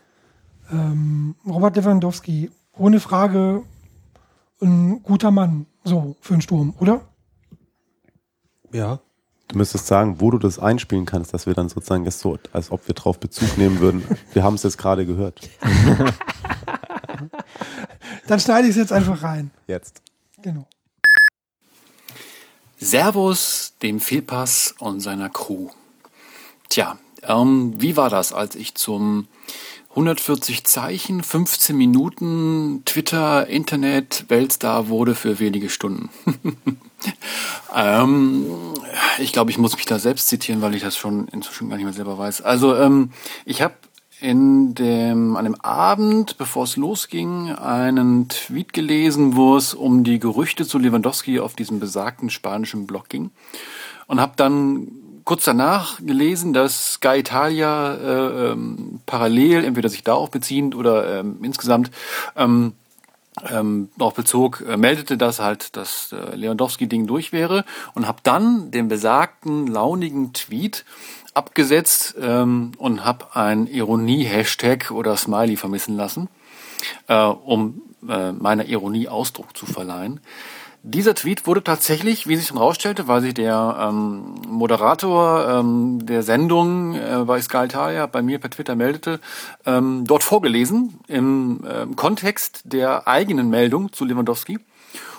Ähm, 0.70 1.34
Robert 1.46 1.76
Lewandowski, 1.76 2.50
ohne 2.78 3.00
Frage 3.00 3.62
ein 4.62 5.02
guter 5.02 5.30
Mann, 5.30 5.66
so 5.82 6.16
für 6.20 6.34
einen 6.34 6.42
Sturm, 6.42 6.74
oder? 6.78 7.00
Ja. 8.74 9.00
Du 9.48 9.58
müsstest 9.58 9.86
sagen, 9.86 10.20
wo 10.20 10.30
du 10.30 10.38
das 10.38 10.58
einspielen 10.58 11.04
kannst, 11.06 11.34
dass 11.34 11.46
wir 11.46 11.54
dann 11.54 11.68
sozusagen 11.68 12.04
das 12.04 12.18
so, 12.18 12.38
als 12.52 12.70
ob 12.70 12.88
wir 12.88 12.94
drauf 12.94 13.20
Bezug 13.20 13.58
nehmen 13.58 13.78
würden. 13.80 14.02
Wir 14.32 14.42
haben 14.42 14.54
es 14.54 14.62
jetzt 14.62 14.78
gerade 14.78 15.06
gehört. 15.06 15.48
Dann 18.26 18.40
schneide 18.40 18.66
ich 18.66 18.70
es 18.70 18.76
jetzt 18.76 18.92
einfach 18.92 19.22
rein. 19.22 19.50
Jetzt. 19.66 20.00
Genau. 20.40 20.66
Servus, 22.78 23.74
dem 23.82 24.00
Fehlpass 24.00 24.74
und 24.78 25.00
seiner 25.00 25.28
Crew. 25.28 25.68
Tja, 26.70 26.98
ähm, 27.22 27.74
wie 27.76 27.96
war 27.96 28.10
das, 28.10 28.32
als 28.32 28.56
ich 28.56 28.74
zum 28.74 29.28
140 29.90 30.64
Zeichen, 30.64 31.22
15 31.22 31.76
Minuten 31.76 32.82
Twitter, 32.84 33.46
Internet, 33.46 34.24
Weltstar 34.28 34.88
wurde 34.88 35.14
für 35.14 35.38
wenige 35.38 35.68
Stunden? 35.68 36.08
ähm, 37.74 38.46
ich 39.18 39.32
glaube, 39.32 39.50
ich 39.50 39.58
muss 39.58 39.76
mich 39.76 39.86
da 39.86 39.98
selbst 39.98 40.28
zitieren, 40.28 40.62
weil 40.62 40.74
ich 40.74 40.82
das 40.82 40.96
schon 40.96 41.28
inzwischen 41.28 41.68
gar 41.68 41.76
nicht 41.76 41.84
mehr 41.84 41.94
selber 41.94 42.18
weiß. 42.18 42.42
Also, 42.42 42.76
ähm, 42.76 43.10
ich 43.44 43.62
habe 43.62 43.74
in 44.20 44.74
dem, 44.74 45.36
an 45.36 45.44
dem 45.44 45.60
Abend, 45.60 46.38
bevor 46.38 46.64
es 46.64 46.76
losging, 46.76 47.52
einen 47.52 48.28
Tweet 48.28 48.72
gelesen, 48.72 49.36
wo 49.36 49.56
es 49.56 49.74
um 49.74 50.04
die 50.04 50.18
Gerüchte 50.18 50.66
zu 50.66 50.78
Lewandowski 50.78 51.40
auf 51.40 51.54
diesem 51.54 51.80
besagten 51.80 52.30
spanischen 52.30 52.86
Blog 52.86 53.08
ging. 53.08 53.30
Und 54.06 54.20
habe 54.20 54.32
dann 54.36 54.88
kurz 55.24 55.44
danach 55.44 55.98
gelesen, 55.98 56.52
dass 56.52 56.94
Sky 56.94 57.18
Italia 57.18 57.94
äh, 57.94 58.52
ähm, 58.52 59.00
parallel, 59.06 59.64
entweder 59.64 59.88
sich 59.88 60.04
darauf 60.04 60.30
beziehend 60.30 60.74
oder 60.74 61.20
ähm, 61.20 61.38
insgesamt, 61.42 61.90
ähm, 62.36 62.72
ähm, 63.50 63.90
darauf 63.96 64.14
bezog, 64.14 64.64
äh, 64.66 64.76
meldete, 64.76 65.16
dass 65.16 65.40
halt 65.40 65.76
das 65.76 66.12
äh, 66.12 66.36
Lewandowski-Ding 66.36 67.06
durch 67.06 67.32
wäre 67.32 67.64
und 67.94 68.06
habe 68.06 68.18
dann 68.22 68.70
den 68.70 68.88
besagten 68.88 69.66
launigen 69.66 70.32
Tweet 70.32 70.84
abgesetzt 71.34 72.14
ähm, 72.20 72.72
und 72.78 73.04
habe 73.04 73.34
ein 73.34 73.66
Ironie-Hashtag 73.66 74.90
oder 74.92 75.16
Smiley 75.16 75.56
vermissen 75.56 75.96
lassen, 75.96 76.28
äh, 77.08 77.24
um 77.24 77.82
äh, 78.08 78.32
meiner 78.32 78.66
Ironie 78.66 79.08
Ausdruck 79.08 79.56
zu 79.56 79.66
verleihen. 79.66 80.20
Dieser 80.86 81.14
Tweet 81.14 81.46
wurde 81.46 81.64
tatsächlich, 81.64 82.26
wie 82.28 82.36
sich 82.36 82.48
dann 82.48 82.58
rausstellte, 82.58 83.08
weil 83.08 83.22
sich 83.22 83.32
der 83.32 83.88
ähm, 83.88 84.34
Moderator 84.46 85.48
ähm, 85.48 86.04
der 86.04 86.22
Sendung 86.22 86.94
äh, 86.94 87.24
bei 87.26 87.40
Sky 87.40 87.64
Italia 87.64 88.04
bei 88.04 88.20
mir 88.20 88.38
per 88.38 88.50
Twitter 88.50 88.76
meldete, 88.76 89.18
ähm, 89.64 90.04
dort 90.06 90.22
vorgelesen 90.22 91.00
im 91.08 91.64
äh, 91.64 91.86
Kontext 91.96 92.60
der 92.64 93.08
eigenen 93.08 93.48
Meldung 93.48 93.94
zu 93.94 94.04
Lewandowski. 94.04 94.58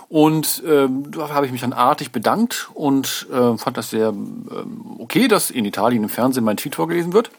Und 0.08 0.62
ähm, 0.68 1.10
da 1.10 1.30
habe 1.30 1.48
ich 1.48 1.52
mich 1.52 1.62
dann 1.62 1.74
artig 1.74 2.12
bedankt 2.12 2.70
und 2.76 3.26
äh, 3.34 3.58
fand 3.58 3.76
das 3.76 3.90
sehr 3.90 4.10
ähm, 4.10 4.98
okay, 5.00 5.28
dass 5.28 5.50
in 5.50 5.66
Italien 5.66 6.04
im 6.04 6.10
Fernsehen 6.10 6.44
mein 6.44 6.58
Tweet 6.58 6.76
vorgelesen 6.76 7.12
wird. 7.12 7.32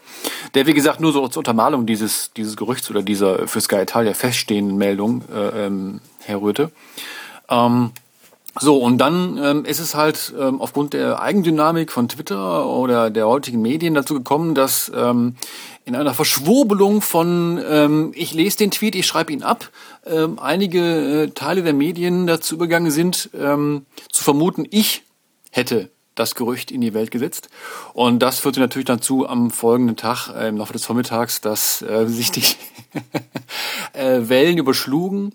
Der, 0.55 0.67
wie 0.67 0.75
gesagt, 0.75 0.99
nur 0.99 1.12
so 1.12 1.29
zur 1.29 1.43
Untermalung 1.43 1.87
dieses, 1.87 2.33
dieses 2.33 2.57
Gerüchts 2.57 2.91
oder 2.91 3.03
dieser 3.03 3.47
für 3.47 3.61
Sky 3.61 3.83
Italia 3.83 4.15
feststehenden 4.15 4.77
Meldung 4.77 5.23
äh, 5.33 5.67
ähm, 5.67 6.01
herrührte. 6.25 6.73
Ähm, 7.49 7.93
so, 8.59 8.79
und 8.79 8.99
dann 8.99 9.38
ähm, 9.42 9.64
ist 9.64 9.81
es 9.81 9.95
halt 9.95 10.33
ähm, 10.38 10.61
aufgrund 10.61 10.95
der 10.95 11.21
Eigendynamik 11.21 11.92
von 11.92 12.09
Twitter 12.09 12.66
oder 12.66 13.11
der 13.11 13.29
heutigen 13.29 13.61
Medien 13.61 13.95
dazu 13.95 14.14
gekommen, 14.14 14.55
dass 14.55 14.90
ähm, 14.95 15.37
in 15.85 15.95
einer 15.95 16.14
Verschwurbelung 16.14 17.03
von 17.03 17.62
ähm, 17.69 18.12
ich 18.14 18.33
lese 18.33 18.59
den 18.59 18.71
Tweet, 18.71 18.95
ich 18.95 19.07
schreibe 19.07 19.33
ihn 19.33 19.42
ab, 19.42 19.71
ähm, 20.07 20.38
einige 20.38 21.25
äh, 21.25 21.31
Teile 21.31 21.62
der 21.62 21.75
Medien 21.75 22.27
dazu 22.27 22.55
übergegangen 22.55 22.90
sind, 22.90 23.31
ähm, 23.38 23.85
zu 24.11 24.25
vermuten, 24.25 24.66
ich 24.71 25.03
hätte 25.51 25.90
das 26.16 26.35
Gerücht 26.35 26.73
in 26.73 26.81
die 26.81 26.95
Welt 26.95 27.11
gesetzt. 27.11 27.49
Und 27.92 28.21
das 28.21 28.40
führte 28.40 28.59
natürlich 28.59 28.87
dazu 28.87 29.29
am 29.29 29.51
folgenden 29.51 29.97
Tag, 29.97 30.29
äh, 30.35 30.49
im 30.49 30.57
Laufe 30.57 30.73
des 30.73 30.85
Vormittags, 30.85 31.40
dass 31.40 31.83
äh, 31.83 32.07
sich 32.07 32.33
die 32.33 32.42
äh, 33.92 34.29
Wellen 34.29 34.59
überschlugen 34.59 35.35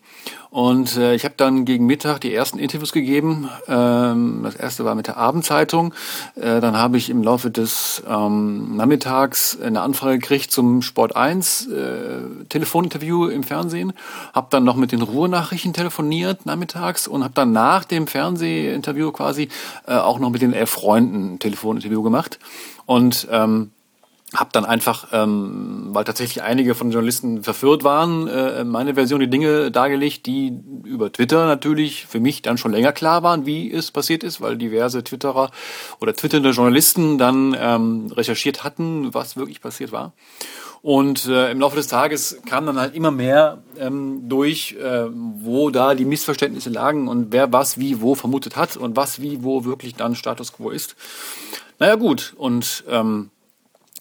und 0.52 0.98
äh, 0.98 1.16
ich 1.16 1.24
habe 1.24 1.36
dann 1.38 1.64
gegen 1.64 1.86
Mittag 1.86 2.20
die 2.20 2.34
ersten 2.34 2.60
Interviews 2.60 2.92
gegeben. 2.92 3.50
Ähm, 3.70 4.42
das 4.44 4.56
erste 4.56 4.84
war 4.84 4.96
mit 4.96 5.08
der 5.08 5.16
Abendzeitung. 5.16 5.94
Äh, 6.36 6.60
dann 6.60 6.76
habe 6.76 6.98
ich 6.98 7.10
im 7.10 7.24
Laufe 7.24 7.50
des 7.50 8.04
ähm, 8.06 8.76
Nachmittags 8.76 9.58
eine 9.62 9.80
Anfrage 9.80 10.20
gekriegt 10.20 10.52
zum 10.52 10.82
Sport 10.82 11.16
1 11.16 11.68
äh, 11.68 12.46
Telefoninterview 12.50 13.28
im 13.28 13.44
Fernsehen. 13.44 13.94
Habe 14.34 14.48
dann 14.50 14.66
noch 14.66 14.76
mit 14.76 14.92
den 14.92 15.02
Ruhrnachrichten 15.02 15.72
telefoniert 15.72 16.46
nachmittags 16.46 17.08
und 17.08 17.24
habe 17.24 17.34
dann 17.34 17.54
nach 17.54 17.86
dem 17.86 18.06
Fernsehinterview 18.06 19.14
quasi 19.14 19.48
äh, 19.88 19.94
auch 19.94 20.20
noch 20.20 20.32
mit 20.32 20.42
den 20.42 20.52
elf 20.52 20.70
Freunden 20.70 21.36
ein 21.36 21.40
Telefoninterview 21.40 22.04
gemacht. 22.04 22.40
Und 22.86 23.26
ähm, 23.32 23.72
habe 24.34 24.50
dann 24.54 24.64
einfach, 24.64 25.10
ähm, 25.12 25.90
weil 25.90 26.06
tatsächlich 26.06 26.42
einige 26.42 26.74
von 26.74 26.88
den 26.88 26.94
Journalisten 26.94 27.44
verführt 27.44 27.84
waren, 27.84 28.28
äh, 28.28 28.64
meine 28.64 28.94
Version 28.94 29.20
die 29.20 29.30
Dinge 29.30 29.72
dargelegt, 29.72 30.26
die 30.26 30.54
über 30.86 31.12
Twitter 31.12 31.46
natürlich 31.46 32.06
für 32.06 32.22
mich 32.22 32.42
dann 32.42 32.58
schon 32.58 32.72
länger 32.72 32.94
klar 32.94 33.24
waren, 33.24 33.46
wie 33.46 33.72
es 33.72 33.92
passiert 33.92 34.24
ist, 34.24 34.40
weil 34.40 34.58
diverse 34.58 35.04
Twitterer 35.04 35.52
oder 36.00 36.14
twitternde 36.14 36.52
Journalisten 36.52 37.18
dann 37.18 37.56
ähm, 37.60 38.08
recherchiert 38.12 38.64
hatten, 38.64 39.14
was 39.14 39.36
wirklich 39.36 39.60
passiert 39.60 39.92
war. 39.92 40.14
Und 40.82 41.28
äh, 41.28 41.52
im 41.52 41.60
Laufe 41.60 41.76
des 41.76 41.88
Tages 41.88 42.42
kam 42.48 42.66
dann 42.66 42.80
halt 42.80 42.96
immer 42.96 43.12
mehr 43.12 43.62
ähm, 43.78 44.30
durch, 44.30 44.78
äh, 44.82 45.08
wo 45.12 45.70
da 45.70 45.94
die 45.94 46.06
Missverständnisse 46.06 46.70
lagen 46.72 47.08
und 47.08 47.32
wer 47.32 47.52
was 47.54 47.78
wie 47.78 48.02
wo 48.02 48.16
vermutet 48.16 48.56
hat 48.56 48.78
und 48.78 48.96
was 48.96 49.22
wie 49.22 49.44
wo 49.44 49.66
wirklich 49.66 49.96
dann 49.96 50.16
Status 50.16 50.54
quo 50.54 50.70
ist. 50.70 50.96
Naja 51.78 51.96
gut, 51.96 52.34
und 52.38 52.84
ähm, 52.90 53.30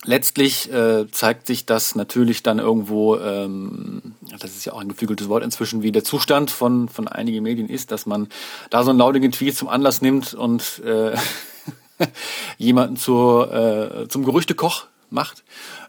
letztlich 0.04 0.72
äh, 0.72 1.10
zeigt 1.10 1.46
sich 1.46 1.66
das 1.66 1.94
natürlich 1.94 2.42
dann 2.42 2.58
irgendwo, 2.58 3.16
ähm, 3.18 4.14
das 4.38 4.56
ist 4.56 4.64
ja 4.64 4.72
auch 4.72 4.80
ein 4.80 4.88
geflügeltes 4.88 5.28
Wort 5.28 5.44
inzwischen, 5.44 5.82
wie 5.82 5.92
der 5.92 6.04
Zustand 6.04 6.50
von, 6.50 6.88
von 6.88 7.08
einigen 7.08 7.42
Medien 7.42 7.68
ist, 7.68 7.92
dass 7.92 8.06
man 8.06 8.28
da 8.70 8.82
so 8.82 8.90
einen 8.90 8.98
lautigen 8.98 9.32
Tweet 9.32 9.56
zum 9.56 9.68
Anlass 9.68 10.00
nimmt 10.00 10.34
und 10.34 10.82
äh, 10.84 11.14
jemanden 12.58 12.96
zur, 12.96 13.52
äh, 13.52 14.08
zum 14.08 14.24
Gerüchtekoch 14.24 14.86
macht. 15.10 15.44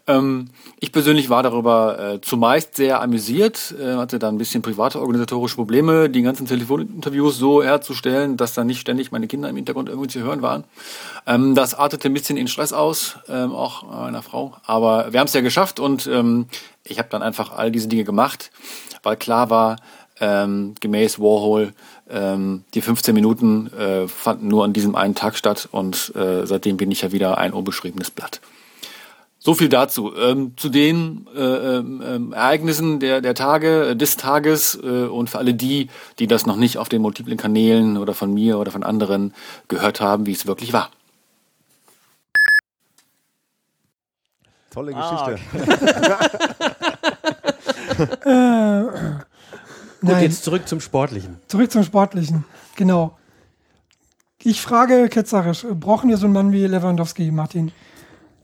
Ähm, 0.06 0.48
ich 0.80 0.90
persönlich 0.90 1.30
war 1.30 1.42
darüber 1.42 1.98
äh, 2.14 2.20
zumeist 2.20 2.76
sehr 2.76 3.00
amüsiert, 3.00 3.74
äh, 3.80 3.94
hatte 3.94 4.18
da 4.18 4.28
ein 4.28 4.38
bisschen 4.38 4.60
private 4.60 5.00
organisatorische 5.00 5.54
Probleme, 5.54 6.10
die 6.10 6.22
ganzen 6.22 6.46
Telefoninterviews 6.46 7.38
so 7.38 7.62
herzustellen, 7.62 8.36
dass 8.36 8.54
da 8.54 8.64
nicht 8.64 8.80
ständig 8.80 9.12
meine 9.12 9.28
Kinder 9.28 9.48
im 9.48 9.56
Hintergrund 9.56 9.88
irgendwie 9.88 10.08
zu 10.08 10.20
hören 10.20 10.42
waren. 10.42 10.64
Ähm, 11.26 11.54
das 11.54 11.74
artete 11.74 12.08
ein 12.08 12.14
bisschen 12.14 12.36
in 12.36 12.48
Stress 12.48 12.72
aus, 12.72 13.16
ähm, 13.28 13.52
auch 13.52 13.84
meiner 13.84 14.22
Frau. 14.22 14.56
Aber 14.66 15.12
wir 15.12 15.20
haben 15.20 15.28
es 15.28 15.34
ja 15.34 15.40
geschafft 15.40 15.78
und 15.78 16.08
ähm, 16.08 16.46
ich 16.84 16.98
habe 16.98 17.08
dann 17.10 17.22
einfach 17.22 17.52
all 17.56 17.70
diese 17.70 17.86
Dinge 17.86 18.04
gemacht, 18.04 18.50
weil 19.04 19.16
klar 19.16 19.50
war, 19.50 19.76
ähm, 20.20 20.74
gemäß 20.80 21.18
Warhol, 21.20 21.74
ähm, 22.10 22.64
die 22.74 22.80
15 22.80 23.14
Minuten 23.14 23.72
äh, 23.72 24.08
fanden 24.08 24.48
nur 24.48 24.64
an 24.64 24.72
diesem 24.72 24.94
einen 24.94 25.14
Tag 25.14 25.36
statt 25.36 25.68
und 25.70 26.12
äh, 26.16 26.46
seitdem 26.46 26.76
bin 26.76 26.90
ich 26.90 27.02
ja 27.02 27.12
wieder 27.12 27.38
ein 27.38 27.52
unbeschriebenes 27.52 28.10
Blatt. 28.10 28.40
So 29.44 29.54
viel 29.54 29.68
dazu. 29.68 30.14
Ähm, 30.16 30.52
zu 30.56 30.68
den 30.68 31.26
äh, 31.34 31.40
ähm, 31.40 32.32
Ereignissen 32.32 33.00
der, 33.00 33.20
der 33.20 33.34
Tage, 33.34 33.88
äh, 33.88 33.96
des 33.96 34.16
Tages 34.16 34.78
äh, 34.80 34.86
und 34.86 35.30
für 35.30 35.38
alle 35.38 35.52
die, 35.52 35.88
die 36.20 36.28
das 36.28 36.46
noch 36.46 36.54
nicht 36.54 36.78
auf 36.78 36.88
den 36.88 37.02
multiplen 37.02 37.36
Kanälen 37.36 37.96
oder 37.96 38.14
von 38.14 38.32
mir 38.32 38.60
oder 38.60 38.70
von 38.70 38.84
anderen 38.84 39.34
gehört 39.66 40.00
haben, 40.00 40.26
wie 40.26 40.32
es 40.32 40.46
wirklich 40.46 40.72
war. 40.72 40.90
Tolle 44.70 44.94
Geschichte. 44.94 45.38
Äh, 48.24 48.84
Gut, 50.00 50.20
jetzt 50.22 50.44
zurück 50.44 50.66
zum 50.66 50.80
Sportlichen. 50.80 51.36
zurück 51.46 51.70
zum 51.70 51.84
Sportlichen. 51.84 52.44
Genau. 52.74 53.18
Ich 54.42 54.62
frage 54.62 55.08
ketzerisch, 55.08 55.66
brauchen 55.74 56.08
wir 56.08 56.16
so 56.16 56.24
einen 56.24 56.32
Mann 56.32 56.52
wie 56.52 56.66
Lewandowski, 56.66 57.30
Martin? 57.30 57.70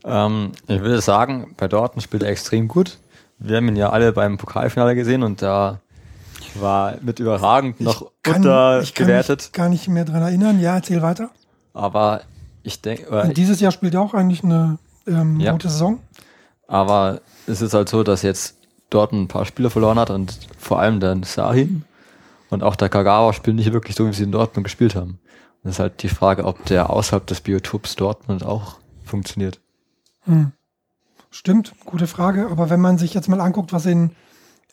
Ähm, 0.03 0.51
ich 0.67 0.79
würde 0.81 1.01
sagen, 1.01 1.53
bei 1.57 1.67
Dortmund 1.67 2.03
spielt 2.03 2.23
er 2.23 2.29
extrem 2.29 2.67
gut. 2.67 2.97
Wir 3.37 3.57
haben 3.57 3.67
ihn 3.67 3.75
ja 3.75 3.89
alle 3.89 4.11
beim 4.11 4.37
Pokalfinale 4.37 4.95
gesehen 4.95 5.23
und 5.23 5.41
da 5.41 5.79
war 6.55 6.95
mit 7.01 7.19
überragend 7.19 7.79
noch 7.81 8.01
ich 8.01 8.23
kann 8.23 8.41
mich 8.41 8.49
untergewertet. 8.49 9.53
gar 9.53 9.69
nicht 9.69 9.87
mehr 9.87 10.05
dran 10.05 10.21
erinnern. 10.21 10.59
Ja, 10.59 10.75
erzähl 10.75 11.01
weiter. 11.01 11.29
Aber 11.73 12.21
ich 12.63 12.81
denke, 12.81 13.31
dieses 13.35 13.59
Jahr 13.59 13.71
spielt 13.71 13.93
er 13.93 14.01
auch 14.01 14.13
eigentlich 14.13 14.43
eine 14.43 14.77
ähm, 15.07 15.39
Ja. 15.39 15.51
gute 15.53 15.69
Saison. 15.69 15.99
aber 16.67 17.21
es 17.47 17.61
ist 17.61 17.73
halt 17.73 17.89
so, 17.89 18.03
dass 18.03 18.21
jetzt 18.21 18.57
Dortmund 18.89 19.23
ein 19.25 19.27
paar 19.27 19.45
Spieler 19.45 19.69
verloren 19.69 19.97
hat 19.99 20.09
und 20.09 20.37
vor 20.57 20.79
allem 20.79 20.99
dann 20.99 21.23
Sahin 21.23 21.83
und 22.49 22.63
auch 22.63 22.75
der 22.75 22.89
Kagawa 22.89 23.33
spielen 23.33 23.55
nicht 23.55 23.71
wirklich 23.73 23.95
so, 23.95 24.07
wie 24.07 24.13
sie 24.13 24.23
in 24.23 24.31
Dortmund 24.31 24.63
gespielt 24.65 24.95
haben. 24.95 25.11
Und 25.11 25.65
das 25.65 25.73
ist 25.75 25.79
halt 25.79 26.03
die 26.03 26.09
Frage, 26.09 26.45
ob 26.45 26.65
der 26.65 26.89
außerhalb 26.89 27.25
des 27.27 27.41
Biotops 27.41 27.95
Dortmund 27.95 28.43
auch 28.43 28.77
funktioniert. 29.05 29.59
Hm. 30.29 30.51
Stimmt, 31.31 31.73
gute 31.85 32.07
Frage. 32.07 32.47
Aber 32.49 32.69
wenn 32.69 32.79
man 32.79 32.97
sich 32.97 33.13
jetzt 33.13 33.27
mal 33.27 33.41
anguckt, 33.41 33.73
was 33.73 33.85
in, 33.85 34.11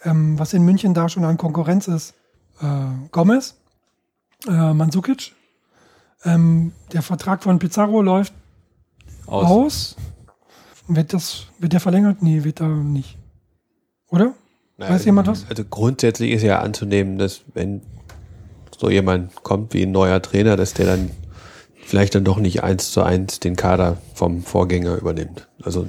ähm, 0.04 0.38
was 0.38 0.52
in 0.52 0.62
München 0.62 0.94
da 0.94 1.08
schon 1.08 1.24
an 1.24 1.38
Konkurrenz 1.38 1.88
ist, 1.88 2.14
äh, 2.60 2.66
Gomez, 3.10 3.56
äh, 4.46 4.72
Mandzukic, 4.72 5.34
ähm, 6.24 6.72
der 6.92 7.02
Vertrag 7.02 7.42
von 7.42 7.58
Pizarro 7.58 8.02
läuft 8.02 8.32
Aus. 9.26 9.44
aus. 9.44 9.96
Wird, 10.88 11.12
das, 11.12 11.46
wird 11.58 11.72
der 11.72 11.80
verlängert? 11.80 12.22
Nee, 12.22 12.44
wird 12.44 12.60
er 12.60 12.68
nicht. 12.68 13.18
Oder? 14.08 14.34
Weiß 14.78 15.04
jemand 15.06 15.26
was? 15.26 15.46
Also 15.48 15.64
grundsätzlich 15.64 16.32
ist 16.32 16.42
ja 16.42 16.60
anzunehmen, 16.60 17.18
dass 17.18 17.40
wenn 17.54 17.80
so 18.76 18.90
jemand 18.90 19.34
kommt 19.42 19.72
wie 19.72 19.82
ein 19.84 19.90
neuer 19.90 20.20
Trainer, 20.20 20.56
dass 20.56 20.74
der 20.74 20.86
dann 20.86 21.10
vielleicht 21.86 22.14
dann 22.14 22.24
doch 22.24 22.38
nicht 22.38 22.62
eins 22.62 22.90
zu 22.90 23.02
eins 23.02 23.40
den 23.40 23.56
Kader 23.56 23.98
vom 24.14 24.42
Vorgänger 24.42 24.96
übernimmt. 24.96 25.46
Also 25.62 25.86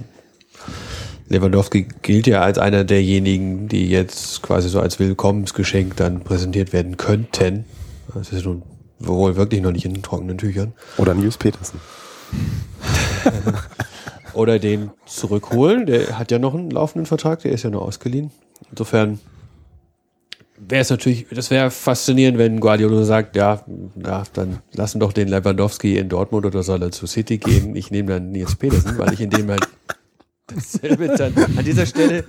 Lewandowski 1.29 1.87
gilt 2.01 2.27
ja 2.27 2.41
als 2.41 2.57
einer 2.57 2.83
derjenigen, 2.83 3.67
die 3.67 3.89
jetzt 3.89 4.41
quasi 4.41 4.69
so 4.69 4.79
als 4.79 4.99
Willkommensgeschenk 4.99 5.95
dann 5.97 6.21
präsentiert 6.21 6.71
werden 6.71 6.97
könnten. 6.97 7.65
Das 8.13 8.31
ist 8.31 8.45
nun 8.45 8.63
wohl 8.99 9.35
wirklich 9.35 9.61
noch 9.61 9.71
nicht 9.71 9.85
in 9.85 10.01
trockenen 10.01 10.37
Tüchern. 10.37 10.73
Oder 10.97 11.13
Nils 11.13 11.37
Petersen. 11.37 11.79
Oder 14.33 14.59
den 14.59 14.91
zurückholen. 15.05 15.85
Der 15.85 16.17
hat 16.19 16.31
ja 16.31 16.39
noch 16.39 16.53
einen 16.53 16.69
laufenden 16.69 17.05
Vertrag, 17.05 17.41
der 17.41 17.51
ist 17.51 17.63
ja 17.63 17.69
nur 17.69 17.81
ausgeliehen. 17.81 18.31
Insofern 18.69 19.19
wäre 20.57 20.81
es 20.81 20.89
natürlich, 20.89 21.27
das 21.31 21.51
wäre 21.51 21.71
faszinierend, 21.71 22.37
wenn 22.37 22.59
Guardiola 22.59 23.03
sagt, 23.03 23.35
ja, 23.35 23.63
ja, 24.03 24.23
dann 24.33 24.59
lassen 24.73 24.99
doch 24.99 25.13
den 25.13 25.27
Lewandowski 25.27 25.97
in 25.97 26.09
Dortmund 26.09 26.45
oder 26.45 26.63
soll 26.63 26.81
er 26.81 26.91
zu 26.91 27.07
City 27.07 27.37
gehen. 27.37 27.75
Ich 27.75 27.91
nehme 27.91 28.13
dann 28.13 28.31
Nils 28.31 28.55
Petersen, 28.55 28.97
weil 28.97 29.13
ich 29.13 29.21
in 29.21 29.29
dem 29.29 29.49
halt 29.49 29.67
dasselbe 30.47 31.07
dann 31.09 31.33
an 31.57 31.65
dieser 31.65 31.85
Stelle 31.85 32.23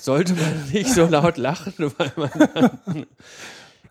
sollte 0.00 0.32
man 0.34 0.70
nicht 0.72 0.92
so 0.92 1.06
laut 1.06 1.36
lachen, 1.36 1.74
weil 1.98 2.12
man 2.16 2.30
dann 2.54 3.06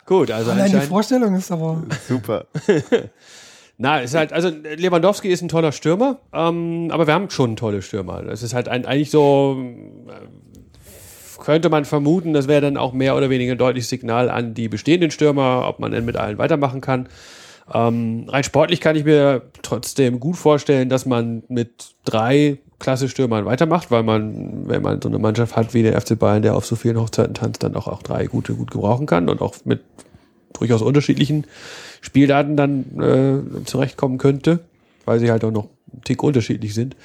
Gut, 0.10 0.32
also 0.32 0.50
Allein 0.50 0.72
die 0.72 0.80
Vorstellung 0.80 1.36
ist 1.36 1.52
aber. 1.52 1.84
Super. 2.08 2.48
na, 3.78 4.00
ist 4.00 4.16
halt, 4.16 4.34
also 4.34 4.50
Lewandowski 4.50 5.30
ist 5.30 5.44
ein 5.44 5.50
toller 5.50 5.72
Stürmer, 5.72 6.18
ähm, 6.34 6.90
aber 6.92 7.06
wir 7.06 7.14
haben 7.14 7.30
schon 7.30 7.56
tolle 7.56 7.84
Stürmer. 7.84 8.24
Das 8.24 8.42
ist 8.42 8.56
halt 8.56 8.70
ein, 8.70 8.88
eigentlich 8.88 9.12
so, 9.12 9.64
könnte 11.50 11.70
man 11.70 11.84
vermuten, 11.84 12.32
das 12.32 12.48
wäre 12.48 12.62
dann 12.62 12.78
auch 12.78 12.94
mehr 12.94 13.18
oder 13.18 13.32
weniger 13.32 13.54
ein 13.54 13.58
deutliches 13.58 13.90
Signal 13.90 14.30
an 14.30 14.54
die 14.54 14.70
bestehenden 14.70 15.10
Stürmer, 15.10 15.68
ob 15.68 15.80
man 15.80 15.92
denn 15.92 16.06
mit 16.06 16.16
allen 16.16 16.38
weitermachen 16.38 16.80
kann. 16.80 17.10
Ähm, 17.74 18.26
rein 18.28 18.44
sportlich 18.44 18.82
kann 18.82 18.96
ich 18.96 19.04
mir 19.04 19.42
trotzdem 19.64 20.20
gut 20.20 20.38
vorstellen, 20.38 20.90
dass 20.90 21.08
man 21.08 21.42
mit 21.48 21.96
drei 22.06 22.60
klasse 22.78 23.10
Stürmern 23.10 23.46
weitermacht, 23.46 23.90
weil 23.90 24.04
man, 24.04 24.70
wenn 24.70 24.84
man 24.84 25.02
so 25.02 25.10
eine 25.10 25.18
Mannschaft 25.18 25.56
hat 25.56 25.74
wie 25.74 25.82
der 25.82 26.00
FC 26.00 26.20
Bayern, 26.20 26.44
der 26.44 26.56
auf 26.56 26.68
so 26.68 26.76
vielen 26.76 27.00
Hochzeiten 27.00 27.34
tanzt, 27.34 27.64
dann 27.64 27.76
auch, 27.76 27.88
auch 27.88 28.04
drei 28.04 28.28
gute 28.28 28.54
gut 28.54 28.70
gebrauchen 28.70 29.08
kann 29.08 29.28
und 29.28 29.42
auch 29.42 29.56
mit 29.66 29.82
durchaus 30.54 30.84
unterschiedlichen 30.84 31.48
Spieldaten 32.02 32.58
dann 32.58 33.02
äh, 33.02 33.66
zurechtkommen 33.66 34.20
könnte, 34.20 34.60
weil 35.06 35.20
sie 35.20 35.32
halt 35.32 35.44
auch 35.44 35.52
noch 35.52 35.70
einen 35.92 36.04
Tick 36.04 36.22
unterschiedlich 36.22 36.76
sind. 36.76 36.96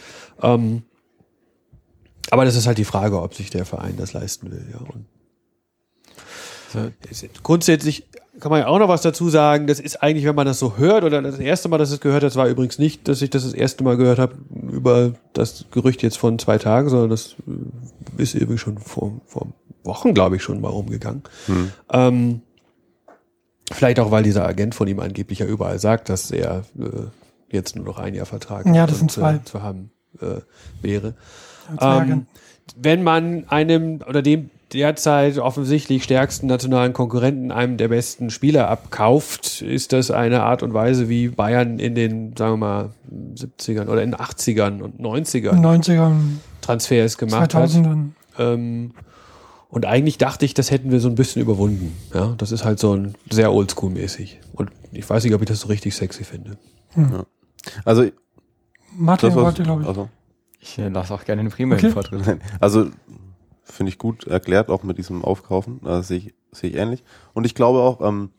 Ähm, 0.43 0.83
aber 2.31 2.45
das 2.45 2.57
ist 2.57 2.67
halt 2.67 2.79
die 2.79 2.85
Frage, 2.85 3.21
ob 3.21 3.35
sich 3.35 3.51
der 3.51 3.65
Verein 3.65 3.97
das 3.97 4.13
leisten 4.13 4.51
will. 4.51 4.67
Ja. 4.73 4.81
Und 4.81 5.07
grundsätzlich 7.43 8.07
kann 8.41 8.51
man 8.51 8.61
ja 8.61 8.67
auch 8.67 8.79
noch 8.79 8.89
was 8.89 9.03
dazu 9.03 9.31
sagen. 9.31 9.67
Das 9.67 9.79
ist 9.79 10.03
eigentlich, 10.03 10.25
wenn 10.25 10.35
man 10.35 10.47
das 10.47 10.59
so 10.59 10.77
hört, 10.77 11.05
oder 11.05 11.23
das 11.23 11.39
erste 11.39 11.69
Mal, 11.69 11.79
dass 11.79 11.91
es 11.91 12.01
gehört 12.01 12.23
das 12.23 12.37
war 12.37 12.49
übrigens 12.49 12.79
nicht, 12.79 13.07
dass 13.07 13.23
ich 13.23 13.31
das 13.31 13.45
das 13.45 13.55
erste 13.55 13.85
Mal 13.85 13.97
gehört 13.97 14.19
habe 14.19 14.35
über 14.71 15.13
das 15.33 15.67
Gerücht 15.71 16.03
jetzt 16.03 16.19
von 16.19 16.39
zwei 16.39 16.59
Tagen, 16.59 16.89
sondern 16.89 17.11
das 17.11 17.37
äh, 17.47 18.23
ist 18.23 18.35
irgendwie 18.35 18.59
schon 18.59 18.79
vor, 18.79 19.21
vor 19.27 19.49
Wochen, 19.85 20.15
glaube 20.15 20.37
ich, 20.37 20.43
schon 20.43 20.61
mal 20.61 20.69
rumgegangen. 20.69 21.23
Hm. 21.47 21.73
Ähm, 21.93 22.41
vielleicht 23.71 24.01
auch, 24.01 24.11
weil 24.11 24.23
dieser 24.23 24.47
Agent 24.47 24.75
von 24.75 24.89
ihm 24.89 24.99
angeblich 25.01 25.39
ja 25.41 25.47
überall 25.47 25.79
sagt, 25.79 26.09
dass 26.09 26.31
er 26.31 26.65
äh, 26.79 27.07
jetzt 27.51 27.77
nur 27.77 27.85
noch 27.85 27.99
ein 27.99 28.15
Jahr 28.15 28.27
Vertrag 28.27 28.67
Ja, 28.67 28.83
hat 28.83 28.91
das 28.91 28.99
sind 28.99 29.13
zwei. 29.13 29.35
Äh, 29.35 29.45
zu 29.45 29.63
haben 29.63 29.91
äh, 30.21 30.41
wäre. 30.83 31.15
Ähm, 31.81 32.27
wenn 32.77 33.03
man 33.03 33.45
einem 33.49 34.01
oder 34.09 34.23
dem 34.23 34.51
derzeit 34.73 35.39
offensichtlich 35.39 36.05
stärksten 36.05 36.47
nationalen 36.49 36.93
Konkurrenten 36.93 37.53
einem 37.53 37.77
der 37.77 37.89
besten 37.89 38.31
Spieler 38.31 38.69
abkauft, 38.69 39.63
ist 39.63 39.93
das 39.93 40.11
eine 40.11 40.43
Art 40.43 40.63
und 40.63 40.75
Weise, 40.75 41.09
wie 41.09 41.29
Bayern 41.29 41.79
in 41.79 41.95
den, 41.95 42.37
sagen 42.37 42.55
wir 42.55 42.57
mal, 42.57 42.91
70ern 43.37 43.87
oder 43.87 44.03
in 44.03 44.13
den 44.13 44.21
80ern 44.21 44.81
und 44.81 45.01
90ern 45.01 45.51
In 45.57 45.63
den 45.63 45.83
90ern, 45.83 46.15
Transfers 46.61 47.19
gemacht 47.19 47.55
hat. 47.55 47.71
2000ern. 47.71 48.09
Ähm, 48.39 48.93
und 49.69 49.87
eigentlich 49.87 50.19
dachte 50.19 50.45
ich, 50.45 50.55
das 50.55 50.71
hätten 50.71 50.91
wir 50.91 51.01
so 51.01 51.09
ein 51.09 51.15
bisschen 51.15 51.43
überwunden. 51.43 51.97
Ja, 52.13 52.35
das 52.39 52.53
ist 52.53 52.65
halt 52.65 52.79
so 52.79 52.95
ein 52.95 53.15
sehr 53.31 53.53
oldschool-mäßig. 53.53 54.39
Und 54.53 54.71
ich 54.93 55.09
weiß 55.09 55.25
nicht, 55.25 55.35
ob 55.35 55.43
ich 55.43 55.49
das 55.49 55.61
so 55.61 55.69
richtig 55.69 55.95
sexy 55.95 56.25
finde. 56.25 56.57
Also, 57.85 58.05
Martin 58.97 59.31
das 59.31 59.37
war, 59.37 59.45
wollte, 59.45 59.63
glaube 59.63 59.83
ich. 59.83 59.89
also, 59.89 60.09
Ich 60.65 60.79
äh, 60.79 60.89
lasse 60.89 61.13
auch 61.13 61.25
gerne 61.25 61.43
den 61.43 61.51
Bremen 61.51 61.73
Okay. 61.75 61.87
im 61.89 61.93
Vortritt. 61.93 62.27
Nein, 62.27 62.41
also 62.59 62.89
finde 63.65 63.91
ich 63.91 63.99
gut 63.99 64.27
erklärt, 64.27 64.71
auch 64.71 64.83
mit 64.83 64.97
diesem 64.97 65.23
Aufkaufen. 65.23 65.79
Das 65.85 66.09
sehe 66.09 66.19
ich, 66.19 66.35
sehe 66.53 66.71
ich 66.71 66.77
ähnlich. 66.77 67.05
Und 67.35 67.45
ich 67.45 67.55
glaube 67.55 67.81
auch, 67.81 68.01
ähm, 68.01 68.31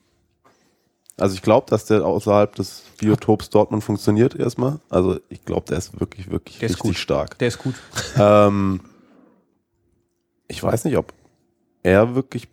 also 1.18 1.36
ich 1.36 1.44
glaube, 1.44 1.68
dass 1.70 1.86
der 1.86 2.04
außerhalb 2.04 2.56
des 2.56 2.84
Biotops 2.98 3.52
Dortmund 3.52 3.84
funktioniert 3.84 4.34
erstmal. 4.36 4.80
Also 4.90 5.20
ich 5.30 5.46
glaube, 5.46 5.68
der 5.70 5.78
ist 5.78 6.00
wirklich, 6.00 6.32
wirklich 6.32 6.58
Der 6.58 6.70
richtig 6.70 6.82
gut. 6.84 6.96
stark. 6.98 7.38
Der 7.38 7.48
ist 7.48 7.60
gut. 7.60 7.76
Ähm, 8.18 8.80
ich 10.48 10.64
weiß 10.64 10.86
nicht, 10.86 10.98
ob 10.98 11.14
er 11.84 12.16
wirklich, 12.16 12.48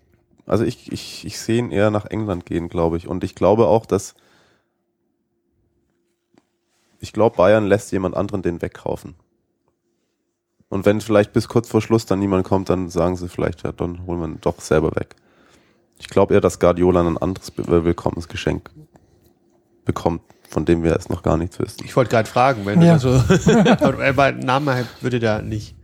also 0.45 0.65
ich, 0.65 0.93
ich, 0.93 1.25
ich 1.25 1.41
sehe 1.41 1.59
ihn 1.59 1.71
eher 1.71 1.91
nach 1.91 2.05
England 2.05 2.45
gehen, 2.45 2.69
glaube 2.69 2.99
ich. 2.99 3.09
Und 3.09 3.25
ich 3.25 3.35
glaube 3.35 3.69
auch, 3.69 3.87
dass 3.87 4.15
ich 7.01 7.13
glaube, 7.15 7.37
Bayern 7.37 7.67
lässt 7.67 7.91
jemand 7.91 8.15
anderen 8.17 8.43
den 8.43 8.61
wegkaufen. 8.63 9.15
Und 10.73 10.87
wenn 10.87 11.03
vielleicht 11.03 11.35
bis 11.35 11.49
kurz 11.49 11.69
vor 11.69 11.83
Schluss 11.83 12.07
dann 12.07 12.19
niemand 12.19 12.45
kommt, 12.47 12.71
dann 12.71 12.89
sagen 12.89 13.17
sie 13.17 13.29
vielleicht, 13.29 13.63
ja, 13.63 13.73
dann 13.73 14.07
holen 14.07 14.21
wir 14.21 14.27
ihn 14.29 14.39
doch 14.41 14.59
selber 14.59 14.91
weg. 14.97 15.17
Ich 15.99 16.09
glaube 16.09 16.33
eher, 16.33 16.41
dass 16.41 16.59
Guardiola 16.59 17.03
ein 17.07 17.19
anderes 17.19 17.51
Be- 17.51 17.85
Willkommensgeschenk 17.85 18.71
bekommt, 19.85 20.23
von 20.49 20.65
dem 20.65 20.83
wir 20.83 20.93
jetzt 20.93 21.11
noch 21.11 21.23
gar 21.23 21.37
nichts 21.37 21.59
wissen. 21.59 21.85
Ich 21.85 21.95
wollte 21.95 22.11
gerade 22.11 22.27
fragen, 22.29 22.65
wenn 22.65 22.81
Ja. 22.81 22.97
du 22.97 23.11
das 23.29 23.45
so. 23.45 23.53
aber 23.59 24.23
ein 24.25 24.39
Name 24.39 24.87
würde 25.03 25.21
da 25.21 25.43
nicht 25.43 25.77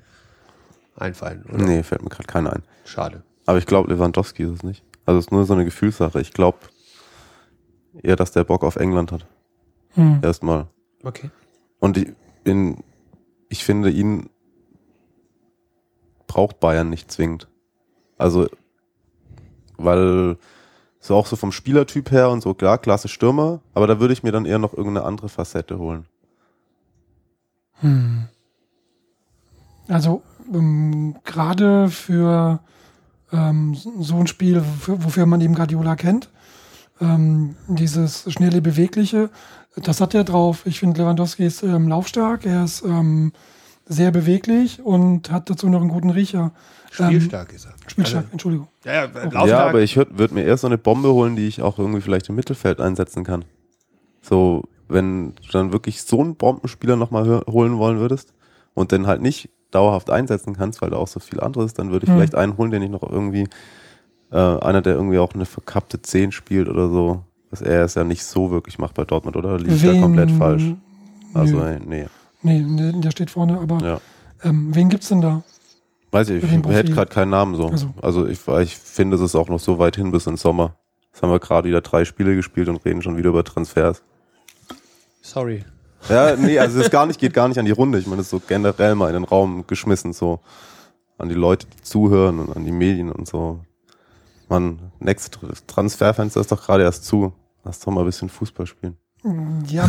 einfallen, 0.97 1.45
oder? 1.53 1.62
Nee, 1.62 1.82
fällt 1.82 2.03
mir 2.03 2.09
gerade 2.09 2.26
keiner 2.26 2.55
ein. 2.55 2.62
Schade. 2.86 3.22
Aber 3.45 3.59
ich 3.59 3.66
glaube, 3.66 3.93
Lewandowski 3.93 4.45
ist 4.45 4.51
es 4.51 4.62
nicht. 4.62 4.82
Also 5.05 5.18
es 5.18 5.26
ist 5.26 5.32
nur 5.32 5.45
so 5.45 5.53
eine 5.53 5.66
Gefühlssache. 5.66 6.18
Ich 6.20 6.32
glaube 6.32 6.59
eher, 8.03 8.16
dass 8.16 8.32
der 8.32 8.45
Bock 8.45 8.64
auf 8.64 8.76
England 8.76 9.12
hat. 9.12 9.26
Hm. 9.91 10.20
Erstmal. 10.22 10.66
Okay. 11.03 11.30
Und 11.78 11.99
ich, 11.99 12.09
in, 12.45 12.82
ich 13.51 13.64
finde, 13.64 13.91
ihn 13.91 14.30
braucht 16.29 16.61
Bayern 16.61 16.89
nicht 16.89 17.11
zwingend. 17.11 17.49
Also, 18.16 18.47
weil 19.76 20.37
so 21.01 21.16
auch 21.16 21.26
so 21.26 21.37
vom 21.37 21.53
Spielertyp 21.53 22.11
her 22.11 22.31
und 22.31 22.43
so, 22.43 22.55
klar, 22.55 22.79
klasse 22.79 23.09
Stürmer, 23.09 23.61
aber 23.74 23.87
da 23.87 23.99
würde 23.99 24.12
ich 24.12 24.22
mir 24.22 24.33
dann 24.33 24.47
eher 24.47 24.59
noch 24.59 24.74
irgendeine 24.74 25.07
andere 25.07 25.29
Facette 25.29 25.79
holen. 25.79 26.07
Hm. 27.81 28.29
Also 29.89 30.22
ähm, 30.53 31.16
gerade 31.24 31.89
für 31.89 32.61
ähm, 33.33 33.76
so 34.01 34.16
ein 34.16 34.26
Spiel, 34.26 34.62
wofür, 34.87 35.26
man 35.26 35.41
eben 35.41 35.55
Guardiola 35.55 35.97
kennt, 35.97 36.31
ähm, 37.01 37.57
dieses 37.68 38.31
schnelle, 38.33 38.61
bewegliche, 38.61 39.31
das 39.76 40.01
hat 40.01 40.14
er 40.14 40.24
drauf. 40.24 40.66
Ich 40.66 40.81
finde, 40.81 41.01
Lewandowski 41.01 41.47
ist 41.47 41.62
ähm, 41.62 41.89
laufstark, 41.89 42.45
er 42.45 42.64
ist 42.64 42.83
ähm, 42.83 43.33
sehr 43.89 44.11
beweglich 44.11 44.80
und 44.84 45.30
hat 45.30 45.49
dazu 45.51 45.68
noch 45.68 45.80
einen 45.80 45.89
guten 45.91 46.11
Riecher. 46.11 46.53
Spielstark 46.91 47.53
ist 47.53 47.66
er. 47.66 47.72
Ähm, 47.72 47.89
spielstark, 47.89 48.26
Entschuldigung. 48.32 48.68
Ja, 48.84 49.07
ja. 49.07 49.47
Ja, 49.47 49.66
aber 49.66 49.80
ich 49.80 49.97
würde 49.97 50.34
mir 50.34 50.45
eher 50.45 50.57
so 50.57 50.66
eine 50.66 50.78
Bombe 50.78 51.12
holen, 51.12 51.36
die 51.36 51.47
ich 51.47 51.62
auch 51.62 51.78
irgendwie 51.78 52.01
vielleicht 52.01 52.28
im 52.28 52.34
Mittelfeld 52.34 52.80
einsetzen 52.80 53.24
kann. 53.24 53.45
So, 54.22 54.64
wenn 54.89 55.34
du 55.36 55.49
dann 55.53 55.72
wirklich 55.72 56.03
so 56.03 56.20
einen 56.20 56.36
Bombenspieler 56.36 56.97
nochmal 56.97 57.43
holen 57.49 57.78
wollen 57.78 57.99
würdest 57.99 58.32
und 58.74 58.93
den 58.93 59.07
halt 59.07 59.22
nicht 59.22 59.51
dauerhaft 59.70 60.11
einsetzen 60.11 60.57
kannst, 60.57 60.80
weil 60.80 60.91
da 60.91 60.97
auch 60.97 61.09
so 61.09 61.20
viel 61.20 61.41
anderes, 61.41 61.74
dann 61.74 61.91
würde 61.91 62.05
ich 62.05 62.11
Hm. 62.11 62.16
vielleicht 62.18 62.34
einen 62.34 62.57
holen, 62.57 62.70
den 62.70 62.82
ich 62.82 62.91
noch 62.91 63.03
irgendwie, 63.03 63.49
äh, 64.32 64.36
einer, 64.36 64.80
der 64.82 64.95
irgendwie 64.95 65.18
auch 65.18 65.34
eine 65.34 65.47
verkappte 65.47 66.01
10 66.01 66.32
spielt 66.32 66.68
oder 66.68 66.89
so. 66.89 67.22
Was 67.51 67.62
er 67.62 67.84
es 67.84 67.95
ja 67.95 68.05
nicht 68.05 68.24
so 68.24 68.51
wirklich 68.51 68.78
macht 68.78 68.95
bei 68.95 69.05
Dortmund, 69.05 69.36
oder? 69.36 69.59
Liegt 69.59 69.82
da 69.84 69.99
komplett 70.01 70.30
falsch. 70.30 70.74
Also, 71.32 71.57
Nö. 71.57 71.78
nee. 71.86 72.07
Nee, 72.43 72.64
der 73.01 73.11
steht 73.11 73.30
vorne, 73.30 73.59
aber 73.61 73.78
Ja. 73.84 74.01
ähm, 74.45 74.74
wen 74.74 74.89
gibt's 74.89 75.09
denn 75.09 75.20
da? 75.20 75.43
Weiß 76.11 76.30
ich, 76.30 76.43
ich 76.43 76.51
hätte 76.51 76.93
gerade 76.93 77.12
keinen 77.12 77.30
Namen 77.30 77.55
so. 77.55 77.68
Also. 77.68 77.93
Also, 78.01 78.26
ich, 78.26 78.47
ich 78.49 78.76
finde, 78.76 79.16
es 79.16 79.22
ist 79.22 79.34
auch 79.34 79.49
noch 79.49 79.61
so 79.61 79.78
weit 79.78 79.97
hin 79.97 80.11
bis 80.11 80.26
in 80.26 80.36
Sommer. 80.39 80.76
Jetzt 81.12 81.22
haben 81.22 81.30
wir 81.30 81.39
gerade 81.41 81.68
wieder 81.68 81.80
drei 81.82 82.05
Spiele 82.05 82.34
gespielt 82.34 82.68
und 82.68 82.82
reden 82.84 83.03
schon 83.03 83.16
wieder 83.16 83.28
über 83.30 83.45
Transfers. 83.45 84.03
Sorry. 85.20 85.64
Ja, 86.09 86.36
nee, 86.36 86.59
also 86.61 86.80
es 86.80 86.91
gar 86.91 87.07
nicht, 87.07 87.20
geht 87.20 87.34
gar 87.34 87.49
nicht 87.49 87.59
an 87.59 87.64
die 87.66 87.72
Runde. 87.72 87.99
Ich 87.99 88.07
meine, 88.07 88.18
das 88.18 88.26
ist 88.26 88.30
so 88.30 88.41
generell 88.47 88.95
mal 88.95 89.09
in 89.09 89.14
den 89.14 89.24
Raum 89.24 89.64
geschmissen, 89.66 90.12
so 90.12 90.41
an 91.18 91.28
die 91.28 91.34
Leute, 91.34 91.66
die 91.66 91.82
zuhören 91.82 92.39
und 92.39 92.57
an 92.57 92.64
die 92.64 92.70
Medien 92.72 93.11
und 93.12 93.26
so. 93.26 93.61
Mann, 94.49 94.78
Next 95.01 95.39
Transferfenster 95.66 96.41
ist 96.41 96.51
doch 96.53 96.62
gerade 96.64 96.84
erst 96.84 97.05
zu. 97.05 97.32
Lass 97.64 97.80
doch 97.80 97.93
mal 97.93 98.01
ein 98.01 98.07
bisschen 98.07 98.30
Fußball 98.30 98.66
spielen. 98.66 98.97
Ja, 99.68 99.89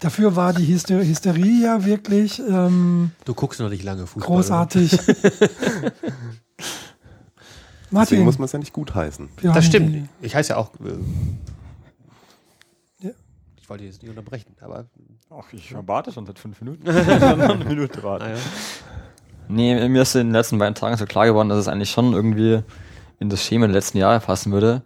dafür 0.00 0.34
war 0.36 0.52
die 0.52 0.66
Hyster 0.66 0.98
Hysterie 1.04 1.62
ja 1.64 1.84
wirklich 1.84 2.38
ähm, 2.40 3.12
Du 3.24 3.34
guckst 3.34 3.60
noch 3.60 3.68
nicht 3.68 3.84
lange 3.84 4.06
Fußball. 4.06 4.26
großartig. 4.36 4.90
Deswegen 7.92 7.98
Martin, 7.98 8.24
muss 8.24 8.38
man 8.38 8.44
es 8.46 8.52
ja 8.52 8.58
nicht 8.58 8.72
gut 8.72 8.94
heißen. 8.94 9.28
Das 9.42 9.66
stimmt. 9.66 10.08
Ich 10.20 10.34
heiße 10.34 10.50
ja 10.50 10.56
auch. 10.58 10.70
Äh, 10.76 10.94
Ja. 13.00 13.10
Ich 13.60 13.68
wollte 13.68 13.84
jetzt 13.84 14.00
nicht 14.02 14.10
unterbrechen, 14.10 14.54
aber. 14.60 14.86
Ach, 15.30 15.52
ich 15.52 15.74
warte 15.86 16.12
schon 16.12 16.26
seit 16.26 16.38
fünf 16.38 16.60
Minuten. 16.60 16.88
eine 16.88 17.64
Minute 17.64 18.02
warten. 18.02 18.24
Naja. 18.24 18.36
Nee, 19.48 19.88
mir 19.88 20.02
ist 20.02 20.14
in 20.14 20.28
den 20.28 20.32
letzten 20.32 20.58
beiden 20.58 20.76
Tagen 20.76 20.96
so 20.96 21.04
klar 21.06 21.26
geworden, 21.26 21.48
dass 21.48 21.58
es 21.58 21.66
eigentlich 21.68 21.90
schon 21.90 22.12
irgendwie 22.12 22.62
in 23.18 23.28
das 23.28 23.44
Schema 23.44 23.66
der 23.66 23.74
letzten 23.74 23.98
Jahre 23.98 24.20
passen 24.20 24.52
würde. 24.52 24.82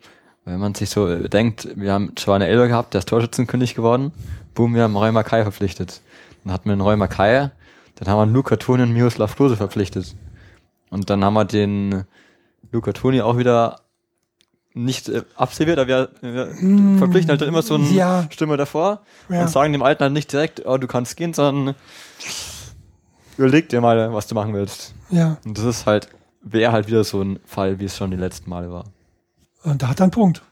Wenn 0.46 0.58
man 0.58 0.74
sich 0.74 0.88
so 0.90 1.06
äh, 1.06 1.28
denkt, 1.28 1.68
wir 1.76 1.92
haben 1.92 2.14
Giovanni 2.14 2.46
Elber 2.46 2.68
gehabt, 2.68 2.94
der 2.94 3.00
ist 3.00 3.08
Torschützenkönig 3.08 3.74
geworden. 3.74 4.12
Boom, 4.54 4.74
wir 4.74 4.82
haben 4.82 4.96
Roy 4.96 5.12
Mackay 5.12 5.42
verpflichtet. 5.42 6.00
Dann 6.44 6.52
hatten 6.52 6.66
wir 6.66 6.72
einen 6.72 6.80
Roy 6.80 6.96
Mackay, 6.96 7.48
dann 7.96 8.08
haben 8.08 8.18
wir 8.18 8.22
einen 8.22 8.32
Luca 8.34 8.56
Toni 8.56 8.82
und 8.82 8.92
Miroslav 8.92 9.34
Klose 9.36 9.56
verpflichtet. 9.56 10.14
Und 10.90 11.10
dann 11.10 11.24
haben 11.24 11.34
wir 11.34 11.44
den 11.44 12.04
Luca 12.70 12.92
Toni 12.92 13.20
auch 13.20 13.36
wieder 13.38 13.80
nicht 14.74 15.08
äh, 15.08 15.22
absolviert, 15.36 15.78
aber 15.78 15.88
wir, 15.88 16.08
wir 16.20 16.98
verpflichten 16.98 17.30
halt 17.30 17.42
immer 17.42 17.62
so 17.62 17.74
eine 17.76 17.86
Ja. 17.90 18.26
Stimme 18.30 18.56
davor 18.56 19.02
Ja. 19.28 19.42
und 19.42 19.48
sagen 19.50 19.72
dem 19.72 19.82
Alten 19.82 20.02
halt 20.02 20.12
nicht 20.12 20.32
direkt, 20.32 20.66
oh, 20.66 20.76
du 20.78 20.86
kannst 20.88 21.16
gehen, 21.16 21.32
sondern 21.32 21.74
überleg 23.36 23.68
dir 23.68 23.80
mal, 23.80 24.12
was 24.12 24.26
du 24.26 24.34
machen 24.34 24.52
willst. 24.54 24.94
Ja, 25.10 25.38
Und 25.44 25.56
das 25.58 25.64
ist 25.64 25.86
halt 25.86 26.08
wäre 26.46 26.72
halt 26.72 26.88
wieder 26.88 27.04
so 27.04 27.22
ein 27.22 27.40
Fall, 27.46 27.78
wie 27.78 27.86
es 27.86 27.96
schon 27.96 28.10
die 28.10 28.16
letzten 28.18 28.50
Male 28.50 28.70
war. 28.70 28.84
Und 29.62 29.82
da 29.82 29.88
hat 29.88 30.00
er 30.00 30.04
einen 30.04 30.10
Punkt. 30.10 30.42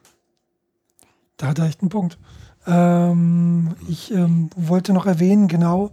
Da 1.36 1.48
hat 1.48 1.58
er 1.58 1.66
echt 1.66 1.82
einen 1.82 1.90
Punkt. 1.90 2.16
Ähm, 2.66 3.74
ich 3.88 4.12
ähm, 4.12 4.50
wollte 4.56 4.92
noch 4.92 5.06
erwähnen, 5.06 5.48
genau, 5.48 5.90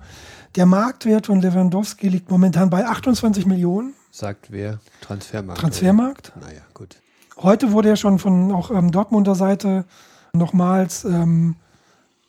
der 0.56 0.66
Marktwert 0.66 1.28
von 1.28 1.42
Lewandowski 1.42 2.10
liegt 2.10 2.32
momentan 2.32 2.70
bei 2.70 2.86
28 2.86 3.46
Millionen. 3.46 3.94
Sagt 4.12 4.52
wer? 4.52 4.80
Transfermarkt. 5.02 5.62
Transfermarkt. 5.62 6.32
Oder? 6.36 6.48
Naja, 6.48 6.62
gut. 6.74 6.98
Heute 7.38 7.72
wurde 7.72 7.90
ja 7.90 7.96
schon 7.96 8.20
von 8.20 8.52
auch 8.52 8.72
ähm, 8.72 8.92
Dortmunder 8.92 9.36
Seite 9.36 9.86
nochmals 10.34 11.06
ähm, 11.06 11.56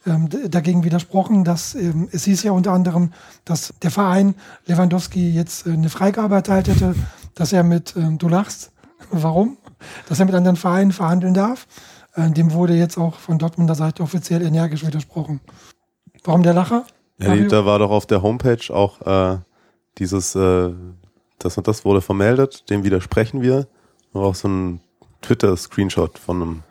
ähm, 0.07 0.29
dagegen 0.49 0.85
widersprochen, 0.85 1.45
dass 1.45 1.75
ähm, 1.75 2.09
es 2.13 2.25
hieß 2.25 2.43
ja 2.43 2.53
unter 2.53 2.73
anderem, 2.73 3.13
dass 3.45 3.75
der 3.83 3.91
Verein 3.91 4.35
Lewandowski 4.67 5.31
jetzt 5.31 5.67
äh, 5.67 5.73
eine 5.73 5.89
Freigabe 5.89 6.35
erteilt 6.35 6.69
hätte, 6.69 6.95
dass 7.35 7.53
er 7.53 7.63
mit, 7.63 7.95
du 7.97 8.29
lachst, 8.29 8.71
warum? 9.11 9.57
Dass 10.09 10.21
er 10.21 10.27
mit 10.27 10.35
anderen 10.35 10.57
Vereinen 10.57 10.93
verhandeln 10.93 11.33
darf. 11.33 11.67
Äh, 12.15 12.31
dem 12.31 12.53
wurde 12.53 12.75
jetzt 12.75 12.99
auch 12.99 13.17
von 13.17 13.39
Dortmunder 13.39 13.75
Seite 13.75 14.03
offiziell 14.03 14.43
energisch 14.43 14.87
widersprochen. 14.87 15.41
Warum 16.25 16.43
der 16.43 16.55
Lacher? 16.55 16.85
Ja, 17.19 17.37
da 17.37 17.67
war 17.67 17.79
doch 17.79 17.91
auf 17.91 18.07
der 18.07 18.23
Homepage 18.23 18.75
auch 18.75 19.01
äh, 19.03 19.39
dieses, 19.99 20.35
äh, 20.35 20.73
das 21.39 21.57
und 21.59 21.69
das 21.69 21.85
wurde 21.85 22.01
vermeldet, 22.01 22.69
dem 22.71 22.83
widersprechen 22.85 23.43
wir. 23.43 23.67
Und 24.13 24.23
auch 24.23 24.35
so 24.35 24.49
ein 24.49 24.81
Twitter-Screenshot 25.23 26.19
von 26.19 26.43
einem 26.43 26.63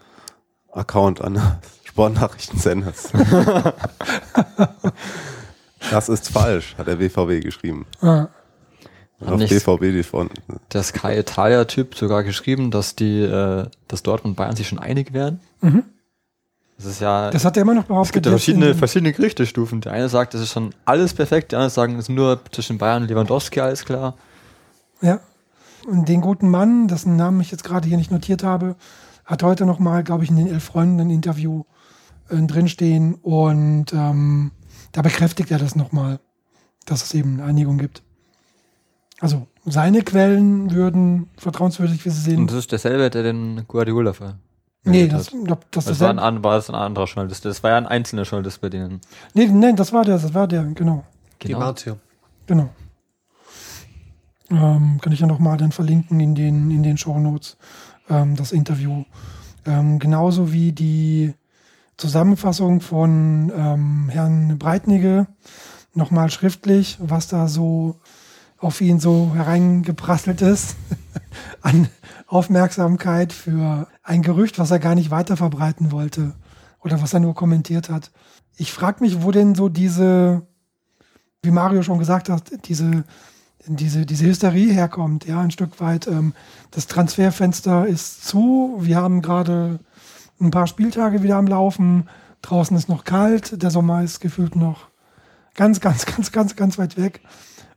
Account 0.73 1.21
an 1.21 1.39
Sportnachrichtensenders. 1.83 3.11
das 5.91 6.09
ist 6.09 6.29
falsch, 6.29 6.75
hat 6.77 6.87
der 6.87 6.95
BVW 6.95 7.39
geschrieben. 7.39 7.85
Ah. 8.01 8.27
Und 9.19 9.29
auf 9.29 9.49
BVB 9.49 9.81
die 9.81 10.03
von. 10.03 10.29
Der 10.71 10.83
Sky 10.83 11.19
Italia-Typ 11.19 11.95
sogar 11.95 12.23
geschrieben, 12.23 12.71
dass 12.71 12.95
die, 12.95 13.21
äh, 13.21 13.65
dass 13.87 14.03
Dortmund 14.03 14.33
und 14.33 14.35
Bayern 14.37 14.55
sich 14.55 14.67
schon 14.67 14.79
einig 14.79 15.13
werden. 15.13 15.41
Mhm. 15.61 15.83
Das 16.77 16.85
ist 16.85 17.01
ja. 17.01 17.29
Das 17.29 17.43
hat 17.43 17.57
er 17.57 17.63
immer 17.63 17.73
noch 17.73 17.83
behauptet. 17.83 18.09
Es 18.09 18.13
gibt 18.13 18.25
ja 18.27 18.31
verschiedene, 18.31 18.75
verschiedene 18.75 19.11
Gerichtestufen. 19.11 19.81
Der 19.81 19.91
eine 19.91 20.07
sagt, 20.07 20.33
das 20.33 20.41
ist 20.41 20.53
schon 20.53 20.73
alles 20.85 21.13
perfekt, 21.13 21.51
der 21.51 21.59
andere 21.59 21.69
sagen, 21.69 21.95
es 21.95 22.07
ist 22.07 22.09
nur 22.09 22.39
zwischen 22.51 22.77
Bayern 22.77 23.03
und 23.03 23.09
Lewandowski 23.09 23.59
alles 23.59 23.83
klar. 23.83 24.15
Ja. 25.01 25.19
Und 25.85 26.07
den 26.07 26.21
guten 26.21 26.49
Mann, 26.49 26.87
dessen 26.87 27.15
Namen 27.15 27.41
ich 27.41 27.51
jetzt 27.51 27.63
gerade 27.63 27.87
hier 27.87 27.97
nicht 27.97 28.11
notiert 28.11 28.43
habe, 28.43 28.75
hat 29.25 29.43
heute 29.43 29.65
nochmal, 29.65 30.03
glaube 30.03 30.23
ich, 30.23 30.29
in 30.29 30.37
den 30.37 30.47
Elf 30.47 30.63
Freunden 30.63 31.01
ein 31.01 31.09
Interview 31.09 31.63
äh, 32.29 32.37
drinstehen 32.37 33.15
und 33.15 33.93
ähm, 33.93 34.51
da 34.91 35.01
bekräftigt 35.01 35.51
er 35.51 35.59
das 35.59 35.75
nochmal, 35.75 36.19
dass 36.85 37.03
es 37.03 37.13
eben 37.13 37.35
eine 37.35 37.43
Einigung 37.43 37.77
gibt. 37.77 38.01
Also 39.19 39.47
seine 39.65 40.01
Quellen 40.01 40.71
würden 40.71 41.29
vertrauenswürdig, 41.37 42.05
wie 42.05 42.09
sie 42.09 42.21
sehen. 42.21 42.39
Und 42.39 42.51
das 42.51 42.59
ist 42.59 42.71
derselbe, 42.71 43.09
der 43.09 43.23
den 43.23 43.65
Guardiola 43.67 44.13
ver. 44.13 44.37
Nee, 44.85 45.07
das, 45.07 45.31
glaub, 45.43 45.69
das, 45.71 45.85
das 45.85 45.99
war, 45.99 46.17
ein, 46.17 46.43
war 46.43 46.55
das 46.55 46.69
ein 46.69 46.75
anderer 46.75 47.05
Journalist. 47.05 47.43
Das 47.43 47.61
war 47.63 47.71
ja 47.71 47.77
ein 47.77 47.85
einzelner 47.85 48.23
Journalist 48.23 48.61
bei 48.61 48.69
denen. 48.69 49.01
Nee, 49.33 49.47
nee, 49.47 49.73
das 49.73 49.91
war 49.91 50.05
der, 50.05 50.17
das 50.17 50.33
war 50.33 50.47
der, 50.47 50.63
genau. 50.63 51.03
Die 51.43 51.53
Marzio. 51.53 51.97
Genau. 52.47 52.69
Ähm, 54.49 54.99
kann 55.01 55.13
ich 55.13 55.19
ja 55.19 55.27
nochmal 55.27 55.57
dann 55.57 55.71
verlinken 55.71 56.19
in 56.19 56.33
den, 56.33 56.71
in 56.71 56.81
den 56.81 56.97
Show 56.97 57.19
Notes, 57.19 57.57
ähm, 58.09 58.35
das 58.35 58.51
Interview. 58.51 59.03
Ähm, 59.65 59.99
genauso 59.99 60.51
wie 60.51 60.71
die 60.71 61.33
Zusammenfassung 61.97 62.81
von 62.81 63.51
ähm, 63.55 64.09
Herrn 64.09 64.57
Breitnige 64.57 65.27
nochmal 65.93 66.31
schriftlich, 66.31 66.97
was 66.99 67.27
da 67.27 67.47
so 67.47 67.97
auf 68.59 68.81
ihn 68.81 68.99
so 68.99 69.31
hereingeprasselt 69.33 70.41
ist 70.41 70.75
an 71.61 71.87
Aufmerksamkeit 72.27 73.33
für 73.33 73.87
ein 74.03 74.21
Gerücht, 74.21 74.59
was 74.59 74.71
er 74.71 74.79
gar 74.79 74.95
nicht 74.95 75.11
weiter 75.11 75.37
verbreiten 75.37 75.91
wollte 75.91 76.33
oder 76.81 77.01
was 77.01 77.13
er 77.13 77.19
nur 77.19 77.35
kommentiert 77.35 77.89
hat. 77.89 78.11
Ich 78.57 78.71
frage 78.71 79.03
mich, 79.03 79.23
wo 79.23 79.31
denn 79.31 79.55
so 79.55 79.69
diese, 79.69 80.45
wie 81.41 81.51
Mario 81.51 81.81
schon 81.81 81.99
gesagt 81.99 82.29
hat, 82.29 82.51
diese, 82.65 83.05
diese, 83.65 84.05
diese 84.05 84.25
Hysterie 84.25 84.71
herkommt. 84.73 85.25
Ja, 85.25 85.41
ein 85.41 85.51
Stück 85.51 85.79
weit. 85.79 86.07
Ähm, 86.07 86.33
das 86.71 86.87
Transferfenster 86.87 87.87
ist 87.87 88.25
zu. 88.25 88.77
Wir 88.79 88.97
haben 88.97 89.21
gerade 89.21 89.79
ein 90.39 90.51
paar 90.51 90.67
Spieltage 90.67 91.23
wieder 91.23 91.37
am 91.37 91.47
Laufen. 91.47 92.09
Draußen 92.41 92.75
ist 92.75 92.89
noch 92.89 93.03
kalt. 93.03 93.61
Der 93.61 93.71
Sommer 93.71 94.03
ist 94.03 94.19
gefühlt 94.19 94.55
noch 94.55 94.89
ganz, 95.55 95.79
ganz, 95.79 96.05
ganz, 96.05 96.31
ganz, 96.31 96.55
ganz 96.55 96.77
weit 96.77 96.97
weg. 96.97 97.21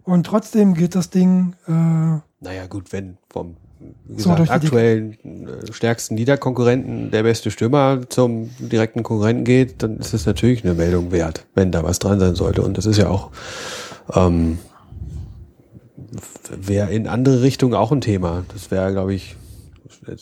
Und 0.04 0.26
trotzdem 0.26 0.74
geht 0.74 0.94
das 0.94 1.10
Ding. 1.10 1.54
Äh, 1.66 1.72
naja, 1.72 2.66
gut, 2.68 2.92
wenn 2.92 3.18
vom 3.28 3.56
wie 4.04 4.16
gesagt, 4.16 4.46
so 4.46 4.52
aktuellen 4.52 5.12
äh, 5.46 5.72
stärksten 5.72 6.14
Niederkonkurrenten 6.14 7.10
der 7.10 7.24
beste 7.24 7.50
Stürmer 7.50 8.00
zum 8.08 8.50
direkten 8.58 9.02
Konkurrenten 9.02 9.44
geht, 9.44 9.82
dann 9.82 9.98
ist 9.98 10.14
es 10.14 10.24
natürlich 10.24 10.64
eine 10.64 10.74
Meldung 10.74 11.10
wert, 11.10 11.46
wenn 11.54 11.72
da 11.72 11.82
was 11.82 11.98
dran 11.98 12.20
sein 12.20 12.36
sollte. 12.36 12.62
Und 12.62 12.78
das 12.78 12.86
ist 12.86 12.98
ja 12.98 13.08
auch 13.08 13.32
ähm, 14.14 14.58
wäre 16.50 16.92
in 16.92 17.06
andere 17.06 17.42
Richtungen 17.42 17.74
auch 17.74 17.92
ein 17.92 18.00
Thema. 18.00 18.44
Das 18.52 18.70
wäre, 18.70 18.92
glaube 18.92 19.14
ich, 19.14 19.36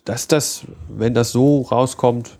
dass 0.04 0.28
das, 0.28 0.62
wenn 0.88 1.14
das 1.14 1.32
so 1.32 1.62
rauskommt, 1.62 2.38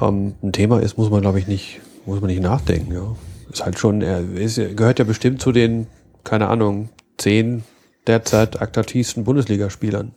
ähm, 0.00 0.34
ein 0.42 0.52
Thema 0.52 0.80
ist, 0.80 0.96
muss 0.96 1.10
man, 1.10 1.20
glaube 1.20 1.38
ich, 1.38 1.46
nicht, 1.46 1.80
muss 2.06 2.20
man 2.20 2.30
nicht 2.30 2.42
nachdenken. 2.42 2.92
Ja. 2.92 3.14
Ist 3.50 3.64
halt 3.64 3.78
schon, 3.78 4.02
er 4.02 4.20
ist, 4.34 4.56
gehört 4.76 4.98
ja 4.98 5.04
bestimmt 5.04 5.40
zu 5.40 5.52
den, 5.52 5.86
keine 6.24 6.48
Ahnung, 6.48 6.90
zehn 7.18 7.64
derzeit 8.06 8.60
attraktivsten 8.60 9.24
Bundesligaspielern. 9.24 10.14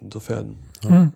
Insofern. 0.00 0.56
Ja. 0.82 0.90
Hm. 0.90 1.12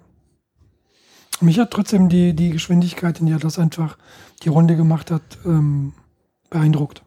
Mich 1.40 1.58
hat 1.58 1.72
trotzdem 1.72 2.08
die, 2.08 2.34
die 2.34 2.50
Geschwindigkeit, 2.50 3.20
in 3.20 3.26
der 3.26 3.38
das 3.38 3.58
einfach 3.58 3.98
die 4.42 4.48
Runde 4.48 4.76
gemacht 4.76 5.10
hat, 5.10 5.22
ähm, 5.44 5.92
beeindruckt. 6.48 7.02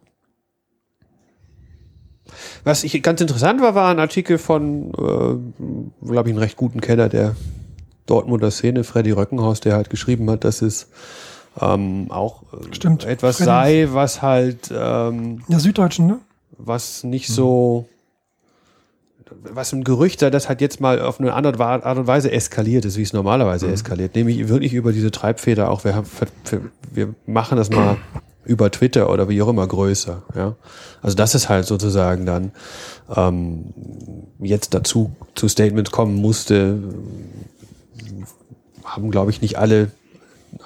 Was 2.63 2.84
ich 2.84 3.01
ganz 3.01 3.21
interessant 3.21 3.61
war, 3.61 3.73
war 3.73 3.89
ein 3.89 3.99
Artikel 3.99 4.38
von, 4.38 4.91
äh, 4.91 6.05
glaube 6.05 6.30
ich, 6.30 6.34
einen 6.34 6.39
recht 6.39 6.57
guten 6.57 6.82
Kenner 6.82 7.07
der 7.07 7.36
Dortmunder 8.05 8.51
Szene, 8.51 8.84
Freddy 8.84 9.11
Röckenhaus, 9.11 9.59
der 9.59 9.75
halt 9.75 9.89
geschrieben 9.89 10.30
hat, 10.30 10.43
dass 10.43 10.61
es 10.61 10.89
ähm, 11.59 12.07
auch 12.09 12.43
äh, 12.53 12.73
Stimmt, 12.73 13.05
etwas 13.05 13.37
sei, 13.37 13.87
was 13.91 14.21
halt 14.21 14.71
ähm, 14.73 15.43
der 15.47 15.59
Süddeutschen, 15.59 16.07
ne? 16.07 16.19
Was 16.57 17.03
nicht 17.03 17.29
mhm. 17.29 17.33
so 17.33 17.89
was 19.43 19.73
ein 19.73 19.83
Gerücht 19.83 20.19
sei, 20.19 20.29
das 20.29 20.49
halt 20.49 20.61
jetzt 20.61 20.79
mal 20.79 21.01
auf 21.01 21.19
eine 21.19 21.33
andere 21.33 21.63
Art 21.63 21.97
und 21.97 22.07
Weise 22.07 22.31
eskaliert 22.31 22.85
ist, 22.85 22.97
wie 22.97 23.01
es 23.01 23.13
normalerweise 23.13 23.67
mhm. 23.67 23.73
eskaliert. 23.73 24.15
Nämlich 24.15 24.47
wirklich 24.47 24.73
über 24.73 24.91
diese 24.91 25.11
Treibfeder 25.11 25.69
auch, 25.69 25.83
wir, 25.83 25.95
haben, 25.95 26.07
wir 26.91 27.13
machen 27.25 27.57
das 27.57 27.69
mal 27.69 27.97
über 28.45 28.71
Twitter 28.71 29.09
oder 29.09 29.27
wie 29.29 29.41
auch 29.41 29.49
immer 29.49 29.67
größer. 29.67 30.23
Ja? 30.35 30.55
Also 31.01 31.15
das 31.15 31.35
ist 31.35 31.49
halt 31.49 31.65
sozusagen 31.65 32.25
dann 32.25 32.51
ähm, 33.15 33.73
jetzt 34.39 34.73
dazu 34.73 35.11
zu 35.35 35.47
Statements 35.47 35.91
kommen 35.91 36.15
musste, 36.15 36.79
haben 38.83 39.11
glaube 39.11 39.31
ich 39.31 39.41
nicht 39.41 39.57
alle 39.57 39.91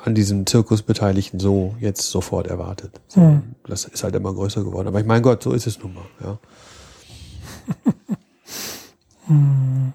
an 0.04 0.16
diesem 0.16 0.46
Zirkus 0.46 0.82
Beteiligten 0.82 1.40
so 1.40 1.76
jetzt 1.80 2.10
sofort 2.10 2.48
erwartet. 2.48 3.00
So, 3.08 3.22
hm. 3.22 3.56
Das 3.68 3.86
ist 3.86 4.04
halt 4.04 4.16
immer 4.16 4.34
größer 4.34 4.64
geworden. 4.64 4.88
Aber 4.88 5.00
ich 5.00 5.06
mein 5.06 5.22
Gott, 5.22 5.44
so 5.44 5.52
ist 5.52 5.68
es 5.68 5.80
nun 5.80 5.94
mal. 5.94 6.06
Ja. 6.24 6.40
hm. 9.28 9.94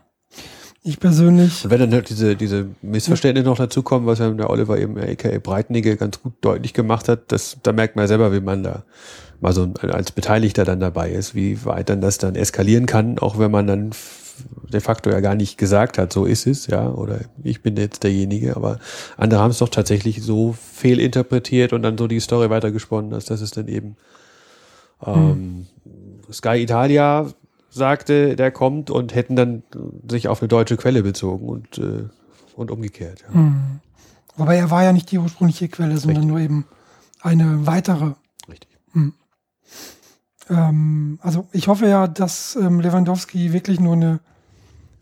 Ich 0.82 1.00
persönlich. 1.00 1.64
Und 1.64 1.70
wenn 1.70 1.80
dann 1.80 1.92
halt 1.92 2.08
diese, 2.10 2.36
diese 2.36 2.68
Missverständnisse 2.80 3.48
noch 3.48 3.56
dazukommen, 3.56 4.06
was 4.06 4.20
ja 4.20 4.30
der 4.30 4.50
Oliver 4.50 4.78
eben, 4.78 4.96
aka 4.96 5.36
Breitnige, 5.40 5.96
ganz 5.96 6.22
gut 6.22 6.34
deutlich 6.42 6.74
gemacht 6.74 7.08
hat, 7.08 7.32
das, 7.32 7.56
da 7.64 7.72
merkt 7.72 7.96
man 7.96 8.04
ja 8.04 8.08
selber, 8.08 8.32
wie 8.32 8.40
man 8.40 8.62
da 8.62 8.84
mal 9.40 9.52
so 9.52 9.68
als 9.82 10.12
Beteiligter 10.12 10.64
dann 10.64 10.78
dabei 10.78 11.10
ist, 11.10 11.34
wie 11.34 11.64
weit 11.64 11.88
dann 11.88 12.00
das 12.00 12.18
dann 12.18 12.36
eskalieren 12.36 12.86
kann, 12.86 13.18
auch 13.18 13.36
wenn 13.36 13.50
man 13.50 13.66
dann 13.66 13.90
de 14.72 14.80
facto 14.80 15.10
ja 15.10 15.20
gar 15.20 15.34
nicht 15.34 15.58
gesagt 15.58 15.98
hat, 15.98 16.12
so 16.12 16.24
ist 16.24 16.46
es, 16.46 16.66
ja, 16.66 16.88
oder 16.88 17.20
ich 17.42 17.62
bin 17.62 17.76
jetzt 17.76 18.02
derjenige, 18.02 18.56
aber 18.56 18.78
andere 19.16 19.40
haben 19.40 19.50
es 19.50 19.58
doch 19.58 19.68
tatsächlich 19.68 20.22
so 20.22 20.52
fehlinterpretiert 20.52 21.72
und 21.72 21.82
dann 21.82 21.98
so 21.98 22.06
die 22.06 22.20
Story 22.20 22.50
weitergesponnen, 22.50 23.10
dass 23.10 23.24
das 23.26 23.40
ist 23.40 23.56
dann 23.56 23.68
eben 23.68 23.96
ähm, 25.04 25.66
hm. 25.84 26.32
Sky 26.32 26.62
Italia 26.62 27.26
sagte, 27.70 28.36
der 28.36 28.50
kommt 28.50 28.90
und 28.90 29.14
hätten 29.14 29.36
dann 29.36 29.62
sich 30.08 30.28
auf 30.28 30.40
eine 30.40 30.48
deutsche 30.48 30.76
Quelle 30.76 31.02
bezogen 31.02 31.48
und, 31.48 31.78
äh, 31.78 32.04
und 32.56 32.70
umgekehrt. 32.70 33.24
Ja. 33.28 33.34
Hm. 33.34 33.80
Wobei 34.36 34.56
er 34.56 34.70
war 34.70 34.82
ja 34.82 34.92
nicht 34.92 35.10
die 35.10 35.18
ursprüngliche 35.18 35.68
Quelle, 35.68 35.96
sondern 35.98 36.24
Richtig. 36.24 36.30
nur 36.30 36.40
eben 36.40 36.64
eine 37.20 37.66
weitere. 37.66 38.12
Richtig. 38.48 38.70
Hm. 38.92 39.14
Ähm, 40.48 41.18
also 41.22 41.46
ich 41.52 41.68
hoffe 41.68 41.88
ja, 41.88 42.06
dass 42.06 42.56
ähm, 42.56 42.80
Lewandowski 42.80 43.52
wirklich 43.52 43.80
nur 43.80 43.94
eine 43.94 44.20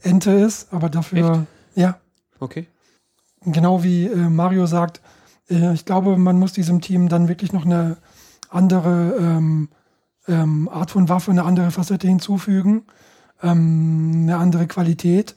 Ente 0.03 0.31
ist, 0.33 0.73
aber 0.73 0.89
dafür, 0.89 1.33
Echt? 1.33 1.79
ja. 1.79 1.99
Okay. 2.41 2.67
Genau 3.45 3.83
wie 3.83 4.07
äh, 4.07 4.17
Mario 4.17 4.67
sagt, 4.67 5.01
äh, 5.51 5.75
ich 5.75 5.85
glaube, 5.85 6.17
man 6.17 6.39
muss 6.39 6.53
diesem 6.53 6.81
Team 6.81 7.09
dann 7.09 7.29
wirklich 7.29 7.53
noch 7.53 7.65
eine 7.65 7.97
andere 8.49 9.17
ähm, 9.19 9.69
ähm, 10.29 10.69
Art 10.69 10.91
von 10.91 11.09
Waffe, 11.09 11.31
eine 11.31 11.45
andere 11.45 11.71
Facette 11.71 12.07
hinzufügen. 12.07 12.85
ähm, 13.43 14.21
eine 14.23 14.37
andere 14.39 14.67
Qualität. 14.67 15.35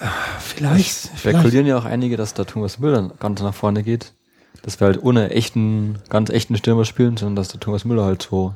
Äh, 0.00 0.06
Vielleicht. 0.40 0.96
vielleicht 0.96 1.38
Spekulieren 1.38 1.66
ja 1.66 1.78
auch 1.78 1.84
einige, 1.84 2.16
dass 2.16 2.34
da 2.34 2.44
Thomas 2.44 2.78
Müller 2.78 3.10
ganz 3.18 3.40
nach 3.42 3.54
vorne 3.54 3.82
geht. 3.82 4.14
Dass 4.62 4.80
wir 4.80 4.86
halt 4.86 5.02
ohne 5.02 5.30
echten, 5.30 5.98
ganz 6.08 6.30
echten 6.30 6.56
Stürmer 6.56 6.84
spielen, 6.84 7.16
sondern 7.16 7.36
dass 7.36 7.48
der 7.48 7.60
Thomas 7.60 7.84
Müller 7.84 8.04
halt 8.04 8.22
so 8.22 8.54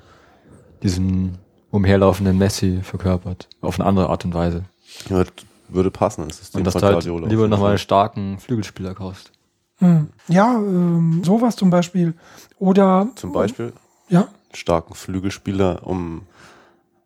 diesen 0.82 1.38
umherlaufenden 1.70 2.36
Messi 2.36 2.80
verkörpert. 2.82 3.49
Auf 3.61 3.78
eine 3.78 3.88
andere 3.88 4.09
Art 4.11 4.24
und 4.24 4.34
Weise. 4.34 4.64
Ja, 5.09 5.24
würde 5.68 5.90
passen 5.90 6.24
ins 6.24 6.38
System 6.38 6.61
Und 6.61 6.66
dass 6.66 6.74
du 6.74 6.82
halt 6.82 7.05
lieber 7.05 7.49
nochmal 7.49 7.70
einen 7.70 7.78
starken 7.78 8.38
Flügelspieler 8.38 8.95
kaufst. 8.95 9.32
Hm. 9.78 10.09
Ja, 10.28 10.55
ähm, 10.55 11.22
sowas 11.24 11.57
zum 11.57 11.70
Beispiel. 11.70 12.14
Oder 12.59 13.09
Zum 13.16 13.32
Beispiel 13.32 13.72
ja, 14.09 14.20
einen 14.20 14.55
starken 14.55 14.95
Flügelspieler, 14.95 15.86
um 15.86 16.22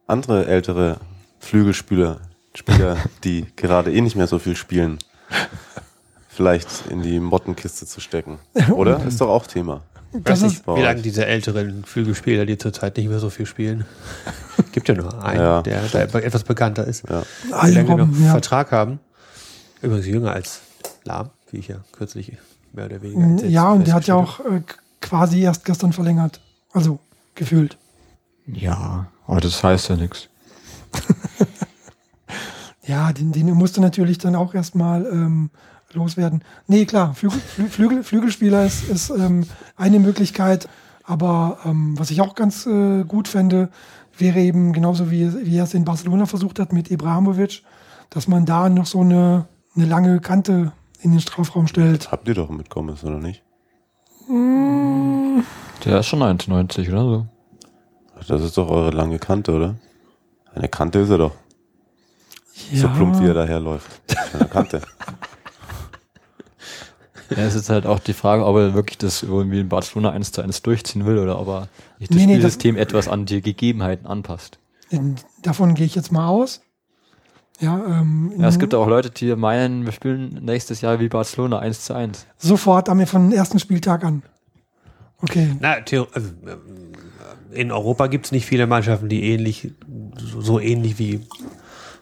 andere 0.06 0.46
ältere 0.46 0.98
Flügelspieler, 1.38 2.20
Spieler, 2.54 2.96
die 3.24 3.46
gerade 3.56 3.92
eh 3.92 4.00
nicht 4.00 4.16
mehr 4.16 4.26
so 4.26 4.38
viel 4.38 4.56
spielen, 4.56 4.98
vielleicht 6.36 6.86
in 6.90 7.02
die 7.02 7.18
Mottenkiste 7.18 7.86
zu 7.86 8.00
stecken. 8.00 8.38
Oder? 8.72 9.02
Ist 9.06 9.20
doch 9.20 9.28
auch 9.28 9.46
Thema. 9.46 9.82
das 10.12 10.42
ist 10.42 10.66
wie 10.66 10.82
lange 10.82 11.02
diese 11.02 11.26
älteren 11.26 11.84
Flügelspieler, 11.84 12.46
die 12.46 12.58
zurzeit 12.58 12.96
nicht 12.96 13.08
mehr 13.08 13.18
so 13.18 13.30
viel 13.30 13.46
spielen. 13.46 13.84
Gibt 14.72 14.88
ja 14.88 14.94
nur 14.94 15.22
einen, 15.24 15.40
Ja. 15.40 15.62
der 15.62 15.82
da 15.88 16.20
etwas 16.20 16.44
bekannter 16.44 16.84
ist. 16.86 17.04
Ja. 17.08 17.22
Wie 17.62 17.70
lange 17.72 17.84
die 17.88 17.94
noch 17.94 18.20
ja. 18.20 18.30
Vertrag 18.32 18.70
haben. 18.70 19.00
Übrigens 19.82 20.06
jünger 20.06 20.32
als 20.32 20.60
Lahm, 21.04 21.30
wie 21.50 21.58
ich 21.58 21.68
ja 21.68 21.76
kürzlich 21.92 22.32
mehr 22.72 22.86
oder 22.86 23.02
weniger 23.02 23.22
entsetzt 23.22 23.52
Ja, 23.52 23.70
und 23.72 23.86
der 23.86 23.94
hat 23.94 24.06
ja 24.06 24.14
auch 24.14 24.40
äh, 24.40 24.62
quasi 25.00 25.40
erst 25.40 25.64
gestern 25.64 25.92
verlängert. 25.92 26.40
Also 26.72 26.98
gefühlt. 27.34 27.76
Ja, 28.46 29.06
aber 29.26 29.40
das 29.40 29.62
heißt 29.64 29.88
ja 29.88 29.96
nichts. 29.96 30.28
Ja, 32.86 33.12
den, 33.12 33.32
den 33.32 33.50
musste 33.50 33.80
natürlich 33.80 34.18
dann 34.18 34.36
auch 34.36 34.54
erstmal 34.54 35.04
ähm, 35.06 35.50
loswerden. 35.92 36.42
Nee, 36.66 36.84
klar, 36.86 37.14
Flügel, 37.14 37.40
Flü- 37.40 37.68
Flügel, 37.68 38.02
Flügelspieler 38.04 38.64
ist, 38.66 38.88
ist 38.88 39.10
ähm, 39.10 39.46
eine 39.76 39.98
Möglichkeit, 39.98 40.68
aber 41.04 41.58
ähm, 41.64 41.98
was 41.98 42.10
ich 42.10 42.20
auch 42.20 42.34
ganz 42.34 42.66
äh, 42.66 43.04
gut 43.04 43.28
fände, 43.28 43.68
wäre 44.18 44.38
eben 44.40 44.72
genauso 44.72 45.10
wie, 45.10 45.32
wie 45.46 45.56
er 45.58 45.64
es 45.64 45.74
in 45.74 45.84
Barcelona 45.84 46.26
versucht 46.26 46.58
hat 46.58 46.72
mit 46.72 46.90
Ibrahimovic, 46.90 47.62
dass 48.10 48.28
man 48.28 48.46
da 48.46 48.68
noch 48.68 48.86
so 48.86 49.00
eine, 49.00 49.46
eine 49.74 49.86
lange 49.86 50.20
Kante 50.20 50.72
in 51.02 51.10
den 51.12 51.20
Strafraum 51.20 51.66
stellt. 51.66 52.10
Habt 52.10 52.26
ihr 52.28 52.34
doch 52.34 52.48
mit 52.50 52.70
Gomez, 52.70 53.04
oder 53.04 53.18
nicht? 53.18 53.42
Der 55.84 56.00
ist 56.00 56.06
schon 56.06 56.20
1,90 56.22 56.88
oder 56.90 57.02
so. 57.02 57.26
Das 58.26 58.40
ist 58.42 58.56
doch 58.56 58.68
eure 58.70 58.90
lange 58.90 59.18
Kante, 59.18 59.52
oder? 59.52 59.74
Eine 60.54 60.68
Kante 60.68 61.00
ist 61.00 61.10
er 61.10 61.18
doch. 61.18 61.32
So 62.72 62.86
Ja. 62.86 62.94
plump, 62.94 63.20
wie 63.20 63.26
er 63.26 63.34
daherläuft. 63.34 64.00
Eine 64.32 64.48
Kante. 64.48 64.80
Ja, 67.30 67.38
es 67.44 67.54
ist 67.54 67.70
halt 67.70 67.86
auch 67.86 67.98
die 67.98 68.12
Frage, 68.12 68.44
ob 68.46 68.56
er 68.56 68.74
wirklich 68.74 68.98
das 68.98 69.22
irgendwie 69.22 69.60
in 69.60 69.68
Barcelona 69.68 70.10
1 70.10 70.32
zu 70.32 70.42
1 70.42 70.62
durchziehen 70.62 71.06
will 71.06 71.18
oder 71.18 71.40
ob 71.40 71.48
er 71.48 71.68
nicht 71.98 72.10
das 72.12 72.16
Nee, 72.18 72.26
nee, 72.26 72.32
das- 72.34 72.54
Spielsystem 72.54 72.76
etwas 72.76 73.08
an 73.08 73.26
die 73.26 73.42
Gegebenheiten 73.42 74.06
anpasst. 74.06 74.58
In- 74.90 75.16
Davon 75.42 75.74
gehe 75.74 75.86
ich 75.86 75.94
jetzt 75.94 76.12
mal 76.12 76.28
aus. 76.28 76.60
Ja, 77.58 77.82
ähm, 77.86 78.32
Ja, 78.38 78.48
es 78.48 78.58
gibt 78.58 78.74
auch 78.74 78.86
Leute, 78.86 79.10
die 79.10 79.34
meinen, 79.34 79.84
wir 79.86 79.92
spielen 79.92 80.40
nächstes 80.44 80.82
Jahr 80.82 81.00
wie 81.00 81.08
Barcelona 81.08 81.58
1 81.58 81.84
zu 81.86 81.94
1. 81.94 82.26
sofort 82.36 82.88
am 82.88 83.04
von 83.06 83.32
ersten 83.32 83.58
Spieltag 83.58 84.04
an. 84.04 84.22
Okay. 85.22 85.56
Na, 85.60 85.72
also, 85.72 86.06
ähm, 86.46 86.56
in 87.52 87.72
Europa 87.72 88.08
gibt 88.08 88.26
es 88.26 88.32
nicht 88.32 88.44
viele 88.44 88.66
Mannschaften, 88.66 89.08
die 89.08 89.22
ähnlich, 89.24 89.70
so, 90.18 90.40
so 90.42 90.60
ähnlich 90.60 90.98
wie 90.98 91.20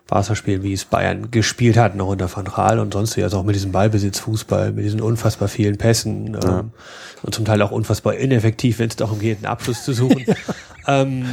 Barca 0.07 0.35
spielen, 0.35 0.63
wie 0.63 0.73
es 0.73 0.85
Bayern 0.85 1.31
gespielt 1.31 1.77
hat, 1.77 1.95
noch 1.97 2.09
unter 2.09 2.35
Van 2.35 2.45
Gaal 2.45 2.79
und 2.79 2.93
sonst 2.93 3.17
wie, 3.17 3.23
also 3.23 3.39
auch 3.39 3.43
mit 3.45 3.55
diesem 3.55 3.73
Ballbesitzfußball, 3.73 4.73
mit 4.73 4.85
diesen 4.85 5.01
unfassbar 5.01 5.49
vielen 5.49 5.79
Pässen 5.79 6.37
ähm, 6.45 6.73
und 7.23 7.35
zum 7.35 7.45
Teil 7.47 7.63
auch 7.63 7.71
unfassbar 7.71 8.15
ineffektiv, 8.15 8.79
wenn 8.79 8.89
es 8.91 8.97
darum 8.97 9.19
geht, 9.19 9.39
einen 9.39 9.47
Abschluss 9.47 9.83
zu 9.85 9.95
suchen. 9.95 10.25
ähm, 10.87 11.25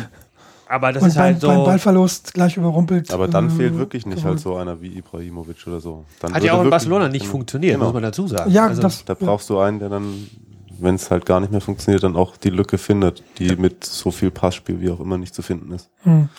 aber 0.69 0.93
das 0.93 1.03
Und 1.03 1.09
ist 1.09 1.15
beim, 1.15 1.23
halt 1.23 1.41
beim 1.41 1.57
so. 1.57 1.63
Ballverlust 1.65 2.33
gleich 2.33 2.55
überrumpelt. 2.55 3.11
Aber 3.11 3.27
dann 3.27 3.47
äh, 3.47 3.49
fehlt 3.49 3.77
wirklich 3.77 4.05
nicht 4.05 4.23
halt 4.23 4.37
geholt. 4.37 4.39
so 4.39 4.55
einer 4.55 4.81
wie 4.81 4.97
Ibrahimovic 4.97 5.67
oder 5.67 5.81
so. 5.81 6.05
Dann 6.21 6.33
Hat 6.33 6.41
ja 6.43 6.53
auch 6.53 6.63
in 6.63 6.69
Barcelona 6.69 7.09
nicht 7.09 7.27
funktioniert, 7.27 7.73
Genau. 7.73 7.87
muss 7.87 7.93
man 7.93 8.03
dazu 8.03 8.25
sagen. 8.27 8.49
Ja, 8.51 8.67
also, 8.67 8.81
das, 8.81 9.03
Da 9.03 9.13
brauchst 9.15 9.49
du 9.49 9.59
einen, 9.59 9.79
der 9.79 9.89
dann, 9.89 10.29
wenn 10.79 10.95
es 10.95 11.11
halt 11.11 11.25
gar 11.25 11.41
nicht 11.41 11.51
mehr 11.51 11.59
funktioniert, 11.59 12.03
dann 12.03 12.15
auch 12.15 12.37
die 12.37 12.51
Lücke 12.51 12.77
findet, 12.77 13.21
die 13.37 13.53
mit 13.57 13.83
so 13.83 14.11
viel 14.11 14.31
Passspiel 14.31 14.79
wie 14.79 14.89
auch 14.89 15.01
immer 15.01 15.17
nicht 15.17 15.35
zu 15.35 15.41
finden 15.41 15.73
ist. 15.73 15.89
Hm. 16.03 16.29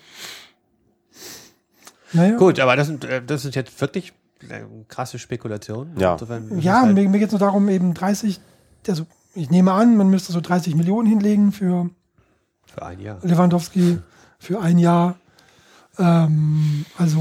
Naja. 2.13 2.37
Gut, 2.37 2.61
aber 2.61 2.77
das 2.77 2.87
sind, 2.89 3.05
äh, 3.05 3.23
das 3.25 3.43
sind 3.43 3.55
jetzt 3.55 3.81
wirklich 3.81 4.13
äh, 4.49 4.61
krasse 4.89 5.19
Spekulationen. 5.19 5.99
Ja. 5.99 6.15
Insofern 6.15 6.49
ist 6.51 6.65
Ja, 6.65 6.83
halt, 6.83 6.95
mir, 6.95 7.09
mir 7.09 7.19
geht 7.19 7.29
es 7.29 7.33
nur 7.33 7.39
darum, 7.41 7.69
eben 7.69 7.95
30, 7.95 8.41
also 8.89 9.05
ich 9.35 9.51
nehme 9.51 9.73
an, 9.73 9.97
man 9.97 10.09
müsste 10.11 10.33
so 10.33 10.41
30 10.41 10.75
Millionen 10.75 11.09
hinlegen 11.09 11.53
für 11.53 11.89
für 12.67 12.83
ein 12.85 13.01
Jahr. 13.01 13.19
Lewandowski 13.23 13.99
für 14.39 14.61
ein 14.61 14.79
Jahr. 14.79 15.17
Ähm, 15.99 16.85
also, 16.99 17.21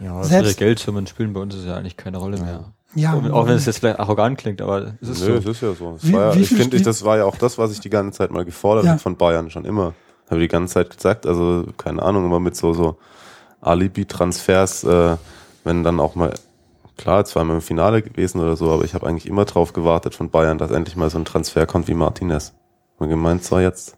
Ja, 0.00 0.22
Selbst- 0.24 0.56
Geldsummen 0.58 1.06
spielen 1.06 1.32
bei 1.32 1.40
uns 1.40 1.54
ist 1.54 1.64
ja 1.66 1.76
eigentlich 1.76 1.96
keine 1.96 2.18
Rolle 2.18 2.38
mehr. 2.40 2.72
ja. 2.94 3.12
Auch, 3.14 3.30
auch 3.30 3.46
wenn 3.46 3.54
es 3.56 3.66
jetzt 3.66 3.78
vielleicht 3.80 3.98
arrogant 4.00 4.38
klingt, 4.38 4.62
aber 4.62 4.94
es 5.00 5.08
ist 5.10 5.20
Nö, 5.20 5.26
so. 5.40 5.50
es 5.50 5.56
ist 5.56 5.62
ja 5.62 5.74
so. 5.74 5.94
Es 5.96 6.06
Wie- 6.06 6.12
war 6.12 6.34
ja, 6.34 6.40
ich 6.40 6.48
finde, 6.48 6.80
das 6.80 7.04
war 7.04 7.18
ja 7.18 7.24
auch 7.24 7.36
das, 7.36 7.58
was 7.58 7.72
ich 7.72 7.80
die 7.80 7.90
ganze 7.90 8.18
Zeit 8.18 8.30
mal 8.30 8.44
gefordert 8.44 8.84
Ja. 8.84 8.92
habe 8.92 9.00
von 9.00 9.16
Bayern 9.16 9.50
schon 9.50 9.64
immer. 9.64 9.94
Habe 10.30 10.40
die 10.40 10.48
ganze 10.48 10.74
Zeit 10.74 10.94
gesagt, 10.96 11.26
also 11.26 11.66
keine 11.76 12.02
Ahnung, 12.02 12.24
immer 12.26 12.40
mit 12.40 12.56
so, 12.56 12.72
so 12.74 12.98
Alibi-Transfers, 13.60 14.84
äh, 14.84 15.16
wenn 15.64 15.84
dann 15.84 16.00
auch 16.00 16.14
mal, 16.14 16.34
klar, 16.96 17.24
zweimal 17.24 17.56
im 17.56 17.62
Finale 17.62 18.02
gewesen 18.02 18.40
oder 18.40 18.56
so, 18.56 18.70
aber 18.70 18.84
ich 18.84 18.94
habe 18.94 19.06
eigentlich 19.06 19.26
immer 19.26 19.44
drauf 19.44 19.72
gewartet 19.72 20.14
von 20.14 20.30
Bayern, 20.30 20.58
dass 20.58 20.70
endlich 20.70 20.96
mal 20.96 21.10
so 21.10 21.18
ein 21.18 21.24
Transfer 21.24 21.66
kommt 21.66 21.88
wie 21.88 21.94
Martinez. 21.94 22.54
Und 22.98 23.08
gemeint, 23.08 23.44
so 23.44 23.58
jetzt, 23.58 23.96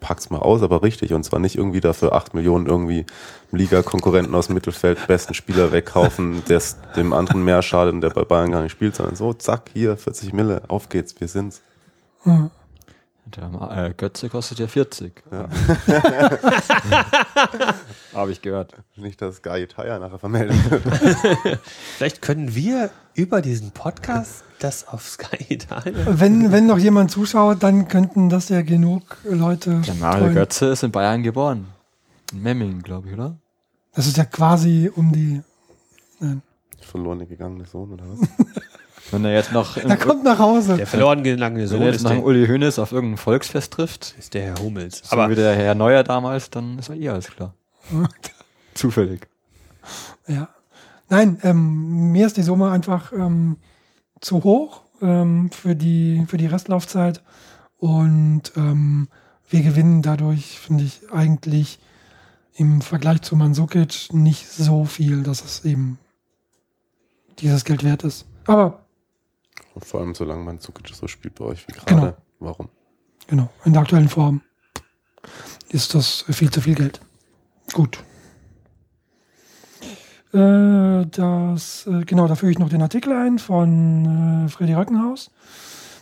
pack's 0.00 0.30
mal 0.30 0.38
aus, 0.38 0.62
aber 0.62 0.82
richtig. 0.82 1.12
Und 1.12 1.24
zwar 1.24 1.40
nicht 1.40 1.56
irgendwie 1.56 1.80
dafür 1.80 2.12
acht 2.12 2.34
Millionen 2.34 2.66
irgendwie 2.66 3.06
Liga-Konkurrenten 3.52 4.34
aus 4.34 4.46
dem 4.46 4.54
Mittelfeld 4.54 5.06
besten 5.06 5.34
Spieler 5.34 5.72
wegkaufen, 5.72 6.42
der 6.48 6.62
dem 6.96 7.12
anderen 7.12 7.44
mehr 7.44 7.62
schadet 7.62 7.94
und 7.94 8.00
der 8.00 8.10
bei 8.10 8.24
Bayern 8.24 8.52
gar 8.52 8.62
nicht 8.62 8.72
spielt, 8.72 8.96
sondern 8.96 9.16
so, 9.16 9.32
zack, 9.32 9.70
hier, 9.72 9.96
40 9.96 10.32
Mille, 10.32 10.62
auf 10.68 10.88
geht's, 10.88 11.18
wir 11.18 11.28
sind's. 11.28 11.62
Hm. 12.22 12.50
Der 13.36 13.86
äh, 13.86 13.94
Götze 13.94 14.28
kostet 14.28 14.58
ja 14.58 14.66
40. 14.66 15.22
Ja. 15.30 15.48
Habe 18.14 18.32
ich 18.32 18.42
gehört. 18.42 18.74
Nicht, 18.96 19.20
dass 19.20 19.42
Guy 19.42 19.66
Tire 19.66 20.00
nachher 20.00 20.18
vermeldet 20.18 20.70
wird. 20.70 20.82
Vielleicht 21.96 22.22
können 22.22 22.54
wir 22.54 22.90
über 23.14 23.42
diesen 23.42 23.72
Podcast 23.72 24.44
das 24.58 24.88
auf 24.88 25.06
Sky 25.06 25.52
Italien. 25.52 25.96
Wenn, 26.06 26.52
wenn 26.52 26.66
noch 26.66 26.78
jemand 26.78 27.10
zuschaut, 27.10 27.62
dann 27.62 27.88
könnten 27.88 28.28
das 28.28 28.48
ja 28.48 28.62
genug 28.62 29.18
Leute. 29.24 29.82
Der 29.86 29.94
Mario 29.94 30.24
treuen. 30.24 30.34
Götze 30.34 30.66
ist 30.66 30.82
in 30.82 30.90
Bayern 30.90 31.22
geboren. 31.22 31.66
In 32.32 32.42
Memmingen, 32.42 32.82
glaube 32.82 33.08
ich, 33.08 33.14
oder? 33.14 33.36
Das 33.94 34.06
ist 34.06 34.16
ja 34.16 34.24
quasi 34.24 34.90
um 34.94 35.12
die. 35.12 35.42
Verloren 36.80 37.28
gegangene 37.28 37.66
Sohn 37.66 37.92
oder 37.92 38.04
was? 38.08 38.20
Wenn 39.10 39.24
er 39.24 39.32
jetzt 39.32 39.52
noch, 39.52 39.76
Er 39.84 39.96
kommt 39.96 40.24
nach 40.24 40.38
Hause. 40.38 40.76
Der 40.76 40.86
verloren 40.86 41.22
gelangene 41.22 41.62
wenn 41.62 41.68
Sohn 41.68 41.82
er 41.82 41.92
jetzt 41.92 42.08
der, 42.08 42.22
Uli 42.22 42.46
Hoeneß 42.46 42.78
auf 42.78 42.92
irgendein 42.92 43.16
Volksfest 43.16 43.72
trifft, 43.72 44.14
ist 44.18 44.34
der 44.34 44.42
Herr 44.42 44.58
Hummels. 44.62 45.02
so 45.04 45.16
Aber 45.16 45.30
wie 45.30 45.34
der 45.34 45.54
Herr 45.54 45.74
Neuer 45.74 46.02
damals, 46.02 46.50
dann 46.50 46.78
ist 46.78 46.88
er 46.88 46.96
eh 46.96 47.08
alles 47.08 47.28
klar. 47.28 47.54
Zufällig. 48.74 49.26
Ja. 50.26 50.48
Nein, 51.08 51.38
ähm, 51.42 52.12
mir 52.12 52.26
ist 52.26 52.36
die 52.36 52.42
Summe 52.42 52.70
einfach 52.70 53.12
ähm, 53.12 53.56
zu 54.20 54.44
hoch 54.44 54.82
ähm, 55.00 55.50
für, 55.50 55.74
die, 55.74 56.24
für 56.28 56.36
die 56.36 56.46
Restlaufzeit. 56.46 57.22
Und 57.78 58.52
ähm, 58.56 59.08
wir 59.48 59.62
gewinnen 59.62 60.02
dadurch, 60.02 60.58
finde 60.58 60.84
ich, 60.84 61.00
eigentlich 61.12 61.78
im 62.54 62.82
Vergleich 62.82 63.22
zu 63.22 63.36
Mandzukic 63.36 64.12
nicht 64.12 64.48
so 64.48 64.84
viel, 64.84 65.22
dass 65.22 65.44
es 65.44 65.64
eben 65.64 65.98
dieses 67.38 67.64
Geld 67.64 67.84
wert 67.84 68.04
ist. 68.04 68.26
Aber 68.46 68.80
Und 69.78 69.84
vor 69.84 70.00
allem, 70.00 70.12
solange 70.16 70.42
man 70.42 70.58
Zukic 70.58 70.88
so 70.88 71.06
spielt 71.06 71.36
bei 71.36 71.44
euch 71.44 71.68
wie 71.68 71.72
gerade. 71.72 71.94
Genau. 71.94 72.16
Warum? 72.40 72.68
genau, 73.28 73.48
in 73.64 73.72
der 73.72 73.82
aktuellen 73.82 74.08
Form 74.08 74.40
ist 75.68 75.94
das 75.94 76.24
viel 76.28 76.50
zu 76.50 76.60
viel 76.60 76.74
Geld. 76.74 77.00
Gut. 77.74 78.02
Äh, 80.32 81.06
das, 81.06 81.86
äh, 81.86 82.04
genau, 82.04 82.26
da 82.26 82.34
füge 82.34 82.50
ich 82.50 82.58
noch 82.58 82.70
den 82.70 82.82
Artikel 82.82 83.12
ein 83.12 83.38
von 83.38 84.46
äh, 84.46 84.48
Freddy 84.48 84.74
Röckenhaus 84.74 85.30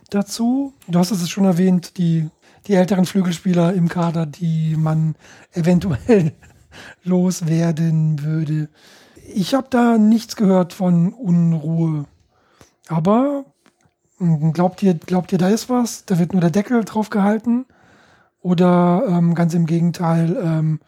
dazu. 0.09 0.73
Du 0.89 0.99
hast 0.99 1.11
es 1.11 1.29
schon 1.29 1.45
erwähnt, 1.45 1.99
die, 1.99 2.31
die 2.67 2.75
älteren 2.75 3.05
Flügelspieler 3.05 3.75
im 3.75 3.91
Kader, 3.91 4.25
die 4.25 4.75
man 4.75 5.17
eventuell 5.53 6.33
loswerden 7.05 8.23
würde. 8.23 8.71
Ich 9.35 9.55
habe 9.55 9.67
da 9.69 9.99
nichts 9.99 10.35
gehört 10.35 10.73
von 10.73 11.13
Unruhe. 11.13 12.07
Aber 12.89 13.45
glaubt 14.19 14.83
ihr, 14.83 14.95
glaubt 14.95 15.33
ihr, 15.33 15.39
da 15.39 15.49
ist 15.49 15.69
was? 15.69 16.05
Da 16.05 16.19
wird 16.19 16.33
nur 16.33 16.41
der 16.41 16.51
Deckel 16.51 16.85
drauf 16.85 17.11
gehalten? 17.11 17.67
Oder 18.41 19.05
ähm, 19.09 19.35
ganz 19.35 19.55
im 19.55 19.67
Gegenteil, 19.67 20.37
ähm, 20.43 20.81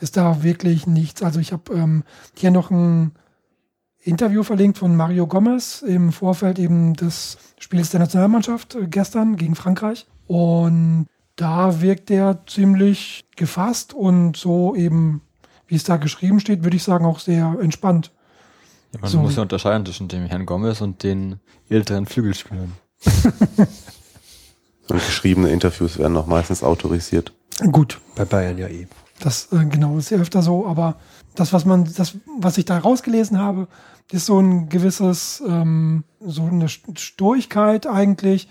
ist 0.00 0.16
da 0.16 0.42
wirklich 0.42 0.86
nichts. 0.86 1.22
Also 1.22 1.40
ich 1.40 1.52
habe 1.52 1.72
ähm, 1.74 2.04
hier 2.34 2.50
noch 2.50 2.70
ein 2.70 3.12
Interview 4.00 4.42
verlinkt 4.42 4.78
von 4.78 4.96
Mario 4.96 5.26
Gomez 5.26 5.82
im 5.82 6.12
Vorfeld 6.12 6.58
eben 6.58 6.94
des 6.94 7.38
Spiels 7.58 7.90
der 7.90 8.00
Nationalmannschaft 8.00 8.74
äh, 8.74 8.86
gestern 8.86 9.36
gegen 9.36 9.54
Frankreich. 9.54 10.06
Und 10.26 11.06
da 11.36 11.80
wirkt 11.80 12.10
er 12.10 12.44
ziemlich 12.46 13.26
gefasst 13.36 13.94
und 13.94 14.36
so 14.36 14.74
eben, 14.74 15.22
wie 15.66 15.76
es 15.76 15.84
da 15.84 15.96
geschrieben 15.96 16.40
steht, 16.40 16.64
würde 16.64 16.76
ich 16.76 16.82
sagen, 16.82 17.04
auch 17.04 17.18
sehr 17.18 17.56
entspannt. 17.60 18.12
Ja, 18.94 19.00
man 19.00 19.10
So. 19.10 19.18
muss 19.18 19.36
ja 19.36 19.42
unterscheiden 19.42 19.84
zwischen 19.86 20.08
dem 20.08 20.24
Herrn 20.26 20.46
Gomez 20.46 20.80
und 20.80 21.02
den 21.02 21.40
älteren 21.68 22.06
Flügelspielern. 22.06 22.72
Und 24.90 24.96
geschriebene 25.04 25.50
Interviews 25.50 25.98
werden 25.98 26.14
noch 26.14 26.26
meistens 26.26 26.62
autorisiert. 26.62 27.32
Gut, 27.72 28.00
Bei 28.16 28.24
Bayern 28.24 28.56
ja 28.56 28.68
eh. 28.68 28.86
Das 29.20 29.48
äh, 29.52 29.64
genau 29.66 29.98
ist 29.98 30.10
ja 30.10 30.18
öfter 30.18 30.40
so, 30.42 30.66
aber 30.66 30.96
das, 31.34 31.52
was 31.52 31.64
man, 31.66 31.92
das, 31.94 32.14
was 32.38 32.56
ich 32.56 32.64
da 32.64 32.78
rausgelesen 32.78 33.38
habe, 33.38 33.68
ist 34.12 34.24
so 34.26 34.38
ein 34.40 34.68
gewisses, 34.70 35.42
ähm, 35.46 36.04
so 36.20 36.42
eine 36.44 36.66
St- 36.68 36.98
Sturigkeit 36.98 37.86
eigentlich, 37.86 38.48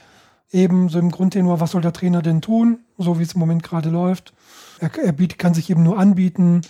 eben 0.51 0.89
so 0.89 0.99
im 0.99 1.09
Grundtenor, 1.09 1.59
was 1.59 1.71
soll 1.71 1.81
der 1.81 1.93
Trainer 1.93 2.21
denn 2.21 2.41
tun, 2.41 2.81
so 2.97 3.17
wie 3.17 3.23
es 3.23 3.33
im 3.33 3.39
Moment 3.39 3.63
gerade 3.63 3.89
läuft. 3.89 4.33
Er, 4.79 4.91
er 5.03 5.13
bietet, 5.13 5.39
kann 5.39 5.53
sich 5.55 5.69
eben 5.71 5.81
nur 5.83 5.97
anbieten 5.97 6.61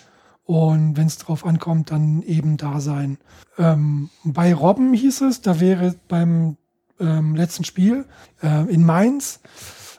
und 0.48 0.96
wenn 0.96 1.06
es 1.06 1.18
drauf 1.18 1.44
ankommt, 1.44 1.90
dann 1.90 2.22
eben 2.22 2.56
da 2.56 2.80
sein. 2.80 3.18
Ähm, 3.58 4.08
bei 4.24 4.54
Robben 4.54 4.94
hieß 4.94 5.20
es, 5.20 5.42
da 5.42 5.60
wäre 5.60 5.94
beim 6.08 6.56
ähm, 6.98 7.36
letzten 7.36 7.64
Spiel 7.64 8.06
äh, 8.42 8.64
in 8.72 8.82
Mainz 8.82 9.40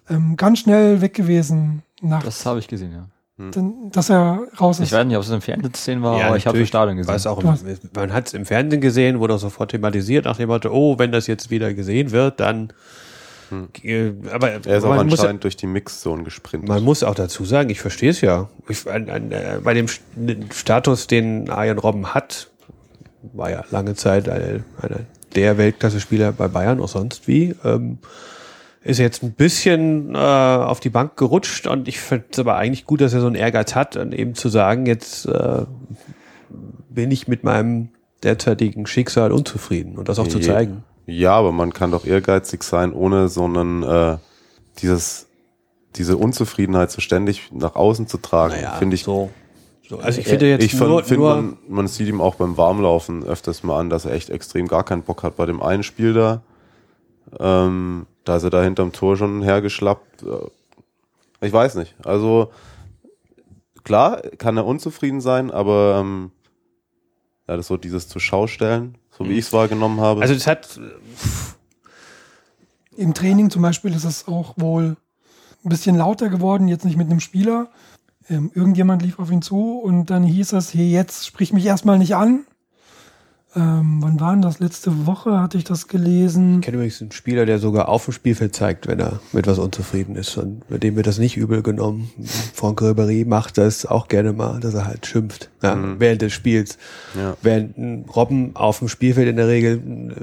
ähm, 0.09 0.37
ganz 0.37 0.57
schnell 0.57 1.01
weg 1.01 1.13
gewesen, 1.13 1.83
nach, 2.01 2.23
Das 2.23 2.43
habe 2.47 2.57
ich 2.57 2.67
gesehen, 2.67 2.91
ja. 2.91 3.51
denn, 3.51 3.91
dass 3.91 4.09
er 4.09 4.39
raus 4.59 4.79
ist. 4.79 4.87
Ich 4.87 4.91
weiß 4.91 5.05
nicht, 5.05 5.17
ob 5.17 5.21
es 5.23 5.29
im 5.29 5.41
Fernsehen 5.41 5.71
zu 5.71 5.83
sehen 5.83 6.01
war, 6.01 6.13
aber 6.13 6.35
ich 6.35 6.47
habe 6.47 6.57
im 6.57 6.63
natürlich. 6.63 6.67
Stadion 6.69 6.97
gesehen. 6.97 7.13
Weiß 7.13 7.27
auch, 7.27 7.43
man 7.93 8.11
hat 8.11 8.25
es 8.25 8.33
im 8.33 8.47
Fernsehen 8.47 8.81
gesehen, 8.81 9.19
wurde 9.19 9.35
auch 9.35 9.39
sofort 9.39 9.69
thematisiert 9.69 10.25
nach 10.25 10.37
dem 10.37 10.49
Motto, 10.49 10.71
oh, 10.71 10.97
wenn 10.97 11.11
das 11.11 11.27
jetzt 11.27 11.51
wieder 11.51 11.75
gesehen 11.75 12.09
wird, 12.09 12.39
dann. 12.39 12.73
Äh, 13.83 14.11
aber 14.31 14.51
Er 14.65 14.77
ist 14.77 14.83
auch 14.83 14.89
man, 14.95 15.07
muss, 15.07 15.19
anscheinend 15.19 15.43
durch 15.43 15.57
die 15.57 15.67
Mixzone 15.67 16.23
gesprintet. 16.23 16.69
man 16.69 16.83
muss 16.83 17.03
auch 17.03 17.15
dazu 17.15 17.45
sagen, 17.45 17.69
ich 17.69 17.79
verstehe 17.81 18.09
es 18.11 18.21
ja. 18.21 18.49
Ich, 18.67 18.89
an, 18.89 19.09
an, 19.09 19.31
äh, 19.31 19.59
bei 19.63 19.73
dem 19.73 19.87
St- 19.87 20.53
Status, 20.53 21.07
den 21.07 21.49
Arjen 21.49 21.77
Robben 21.79 22.13
hat, 22.13 22.49
war 23.33 23.49
ja 23.51 23.63
lange 23.71 23.95
Zeit 23.95 24.29
eine, 24.29 24.63
einer 24.81 24.99
der 25.35 25.57
Weltklasse-Spieler 25.57 26.31
bei 26.31 26.47
Bayern, 26.47 26.79
auch 26.81 26.87
sonst 26.89 27.27
wie. 27.27 27.55
Ähm, 27.63 27.97
ist 28.81 28.97
jetzt 28.97 29.23
ein 29.23 29.33
bisschen 29.33 30.15
äh, 30.15 30.17
auf 30.17 30.79
die 30.79 30.89
Bank 30.89 31.17
gerutscht 31.17 31.67
und 31.67 31.87
ich 31.89 31.99
finde 31.99 32.25
es 32.31 32.39
aber 32.39 32.55
eigentlich 32.55 32.85
gut, 32.85 33.01
dass 33.01 33.13
er 33.13 33.19
so 33.19 33.27
einen 33.27 33.35
Ehrgeiz 33.35 33.75
hat 33.75 33.97
und 33.97 34.13
eben 34.13 34.35
zu 34.35 34.47
sagen, 34.47 34.85
jetzt 34.85 35.25
äh, 35.25 35.65
bin 36.89 37.11
ich 37.11 37.27
mit 37.27 37.43
meinem 37.43 37.89
derzeitigen 38.23 38.85
Schicksal 38.85 39.31
unzufrieden 39.31 39.97
und 39.97 40.07
das 40.09 40.17
auch 40.19 40.27
zu 40.27 40.39
Je- 40.39 40.45
zeigen. 40.45 40.83
Ja, 41.09 41.33
aber 41.33 41.51
man 41.51 41.73
kann 41.73 41.91
doch 41.91 42.05
ehrgeizig 42.05 42.63
sein, 42.63 42.93
ohne 42.93 43.27
so 43.27 43.45
einen, 43.45 43.83
äh, 43.83 44.17
dieses, 44.81 45.27
diese 45.95 46.17
Unzufriedenheit 46.17 46.91
so 46.91 47.01
ständig 47.01 47.51
nach 47.51 47.75
außen 47.75 48.07
zu 48.07 48.17
tragen. 48.17 48.53
finde 48.77 48.95
ich. 48.95 49.03
so. 49.03 49.29
so. 49.87 49.99
Also 49.99 50.19
ich 50.19 50.27
finde 50.27 50.47
jetzt 50.49 50.63
ich 50.63 50.79
nur, 50.79 51.03
finde, 51.03 51.21
nur 51.23 51.35
man, 51.35 51.57
man 51.67 51.87
sieht 51.87 52.07
ihm 52.07 52.21
auch 52.21 52.35
beim 52.35 52.57
Warmlaufen 52.57 53.23
öfters 53.23 53.63
mal 53.63 53.79
an, 53.79 53.89
dass 53.89 54.05
er 54.05 54.13
echt 54.13 54.29
extrem 54.29 54.67
gar 54.67 54.83
keinen 54.83 55.03
Bock 55.03 55.23
hat. 55.23 55.35
Bei 55.35 55.45
dem 55.45 55.61
einen 55.61 55.83
Spiel 55.83 56.13
da, 56.13 56.41
ähm, 57.39 58.05
da 58.23 58.37
ist 58.37 58.43
er 58.43 58.49
da 58.51 58.63
hinterm 58.63 58.91
Tor 58.91 59.17
schon 59.17 59.41
hergeschlappt. 59.41 60.23
Äh, 60.23 61.45
Ich 61.45 61.53
weiß 61.53 61.75
nicht. 61.75 61.95
Also 62.03 62.51
klar 63.83 64.21
kann 64.37 64.57
er 64.57 64.65
unzufrieden 64.65 65.21
sein, 65.21 65.51
aber 65.51 65.97
ähm, 66.01 66.31
ja, 67.47 67.57
das 67.57 67.67
so 67.67 67.77
dieses 67.77 68.07
zur 68.07 68.21
Schau 68.21 68.45
stellen, 68.45 68.95
so 69.19 69.29
wie 69.29 69.33
ich 69.33 69.45
es 69.45 69.53
wahrgenommen 69.53 69.99
habe. 69.99 70.21
also 70.21 70.33
das 70.33 70.47
hat 70.47 70.79
Im 72.95 73.13
Training 73.13 73.49
zum 73.49 73.61
Beispiel 73.61 73.93
ist 73.93 74.05
es 74.05 74.27
auch 74.27 74.55
wohl 74.57 74.97
ein 75.63 75.69
bisschen 75.69 75.97
lauter 75.97 76.29
geworden, 76.29 76.67
jetzt 76.67 76.85
nicht 76.85 76.97
mit 76.97 77.09
einem 77.09 77.19
Spieler. 77.19 77.69
Ähm, 78.29 78.51
irgendjemand 78.53 79.01
lief 79.01 79.19
auf 79.19 79.29
ihn 79.29 79.41
zu 79.41 79.79
und 79.79 80.09
dann 80.09 80.23
hieß 80.23 80.53
es, 80.53 80.69
hier 80.69 80.87
jetzt 80.87 81.25
sprich 81.25 81.51
mich 81.51 81.65
erstmal 81.65 81.97
nicht 81.97 82.15
an. 82.15 82.45
Ähm, 83.55 83.97
wann 83.99 84.19
war 84.19 84.31
denn 84.31 84.43
das? 84.43 84.59
Letzte 84.59 85.07
Woche 85.07 85.39
hatte 85.39 85.57
ich 85.57 85.63
das 85.63 85.87
gelesen. 85.87 86.59
Ich 86.59 86.65
kenne 86.65 86.77
übrigens 86.77 87.01
einen 87.01 87.11
Spieler, 87.11 87.47
der 87.47 87.57
sogar 87.57 87.89
auf 87.89 88.05
dem 88.05 88.13
Spielfeld 88.13 88.55
zeigt, 88.55 88.87
wenn 88.87 88.99
er 88.99 89.19
mit 89.31 89.47
was 89.47 89.57
unzufrieden 89.57 90.15
ist. 90.15 90.37
Und 90.37 90.69
mit 90.69 90.83
dem 90.83 90.95
wird 90.95 91.07
das 91.07 91.17
nicht 91.17 91.35
übel 91.35 91.63
genommen. 91.63 92.11
Franck 92.53 92.81
Ribéry 92.81 93.25
macht 93.25 93.57
das 93.57 93.87
auch 93.87 94.07
gerne 94.07 94.33
mal, 94.33 94.59
dass 94.59 94.75
er 94.75 94.85
halt 94.85 95.07
schimpft 95.07 95.49
ja, 95.63 95.77
während 95.97 96.21
des 96.21 96.33
Spiels. 96.33 96.77
Ja. 97.17 97.35
Während 97.41 97.77
ein 97.77 98.05
Robben 98.15 98.55
auf 98.55 98.79
dem 98.79 98.87
Spielfeld 98.87 99.27
in 99.27 99.37
der 99.37 99.47
Regel 99.47 99.81
eine 99.83 100.15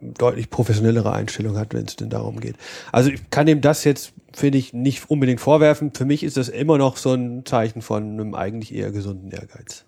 deutlich 0.00 0.48
professionellere 0.48 1.12
Einstellung 1.12 1.56
hat, 1.56 1.74
wenn 1.74 1.84
es 1.86 1.96
denn 1.96 2.10
darum 2.10 2.38
geht. 2.38 2.54
Also 2.92 3.10
ich 3.10 3.30
kann 3.30 3.48
ihm 3.48 3.60
das 3.60 3.82
jetzt, 3.82 4.12
finde 4.32 4.58
ich, 4.58 4.72
nicht 4.72 5.10
unbedingt 5.10 5.40
vorwerfen. 5.40 5.92
Für 5.92 6.04
mich 6.04 6.22
ist 6.22 6.36
das 6.36 6.48
immer 6.48 6.78
noch 6.78 6.96
so 6.96 7.12
ein 7.12 7.44
Zeichen 7.44 7.82
von 7.82 8.04
einem 8.04 8.34
eigentlich 8.34 8.72
eher 8.72 8.92
gesunden 8.92 9.32
Ehrgeiz. 9.32 9.84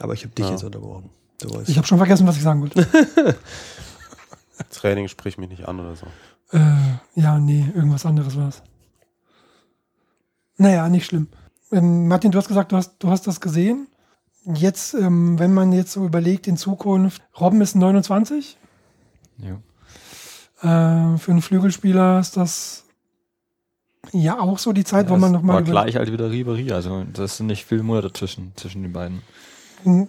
Aber 0.00 0.14
ich 0.14 0.24
habe 0.24 0.34
dich 0.34 0.44
Ja. 0.44 0.52
jetzt 0.52 0.64
unterbrochen. 0.64 1.10
Ich 1.66 1.76
habe 1.76 1.86
schon 1.86 1.98
vergessen, 1.98 2.26
was 2.26 2.36
ich 2.36 2.42
sagen 2.42 2.60
wollte. 2.62 2.86
Training 4.70 5.08
spricht 5.08 5.38
mich 5.38 5.48
nicht 5.48 5.66
an 5.68 5.78
oder 5.80 5.94
so. 5.96 6.06
äh, 6.52 6.60
ja, 7.14 7.38
nee, 7.38 7.66
irgendwas 7.74 8.04
anderes 8.06 8.36
war 8.36 8.48
es. 8.48 8.62
Naja, 10.56 10.88
nicht 10.88 11.06
schlimm. 11.06 11.28
Ähm, 11.70 12.08
Martin, 12.08 12.30
du 12.32 12.38
hast 12.38 12.48
gesagt, 12.48 12.72
du 12.72 12.76
hast, 12.76 12.96
du 12.98 13.08
hast 13.08 13.26
das 13.26 13.40
gesehen. 13.40 13.86
Jetzt, 14.44 14.94
ähm, 14.94 15.38
wenn 15.38 15.52
man 15.52 15.72
jetzt 15.72 15.92
so 15.92 16.04
überlegt 16.06 16.46
in 16.46 16.56
Zukunft, 16.56 17.22
Robben 17.38 17.60
ist 17.60 17.76
29. 17.76 18.56
Ja. 19.38 19.54
Äh, 21.14 21.18
für 21.18 21.30
einen 21.30 21.42
Flügelspieler 21.42 22.18
ist 22.18 22.36
das 22.36 22.84
ja 24.12 24.40
auch 24.40 24.58
so 24.58 24.72
die 24.72 24.84
Zeit, 24.84 25.10
wo 25.10 25.16
man 25.16 25.32
nochmal. 25.32 25.56
war 25.56 25.62
gleich 25.62 25.98
alt 25.98 26.10
wie 26.10 26.16
der 26.16 26.30
Ribery, 26.30 26.72
also 26.72 27.04
das 27.12 27.36
sind 27.36 27.46
nicht 27.46 27.64
viele 27.66 27.82
Monate 27.82 28.08
dazwischen, 28.08 28.52
zwischen 28.56 28.82
den 28.82 28.92
beiden. 28.92 29.22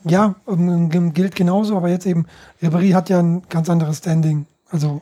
Ja, 0.04 0.36
ähm, 0.48 1.14
gilt 1.14 1.36
genauso, 1.36 1.78
aber 1.78 1.90
jetzt 1.90 2.06
eben, 2.06 2.26
Ribéry 2.62 2.94
hat 2.94 3.10
ja 3.10 3.20
ein 3.20 3.44
ganz 3.50 3.70
anderes 3.70 4.00
Standing. 4.00 4.46
Also, 4.70 5.02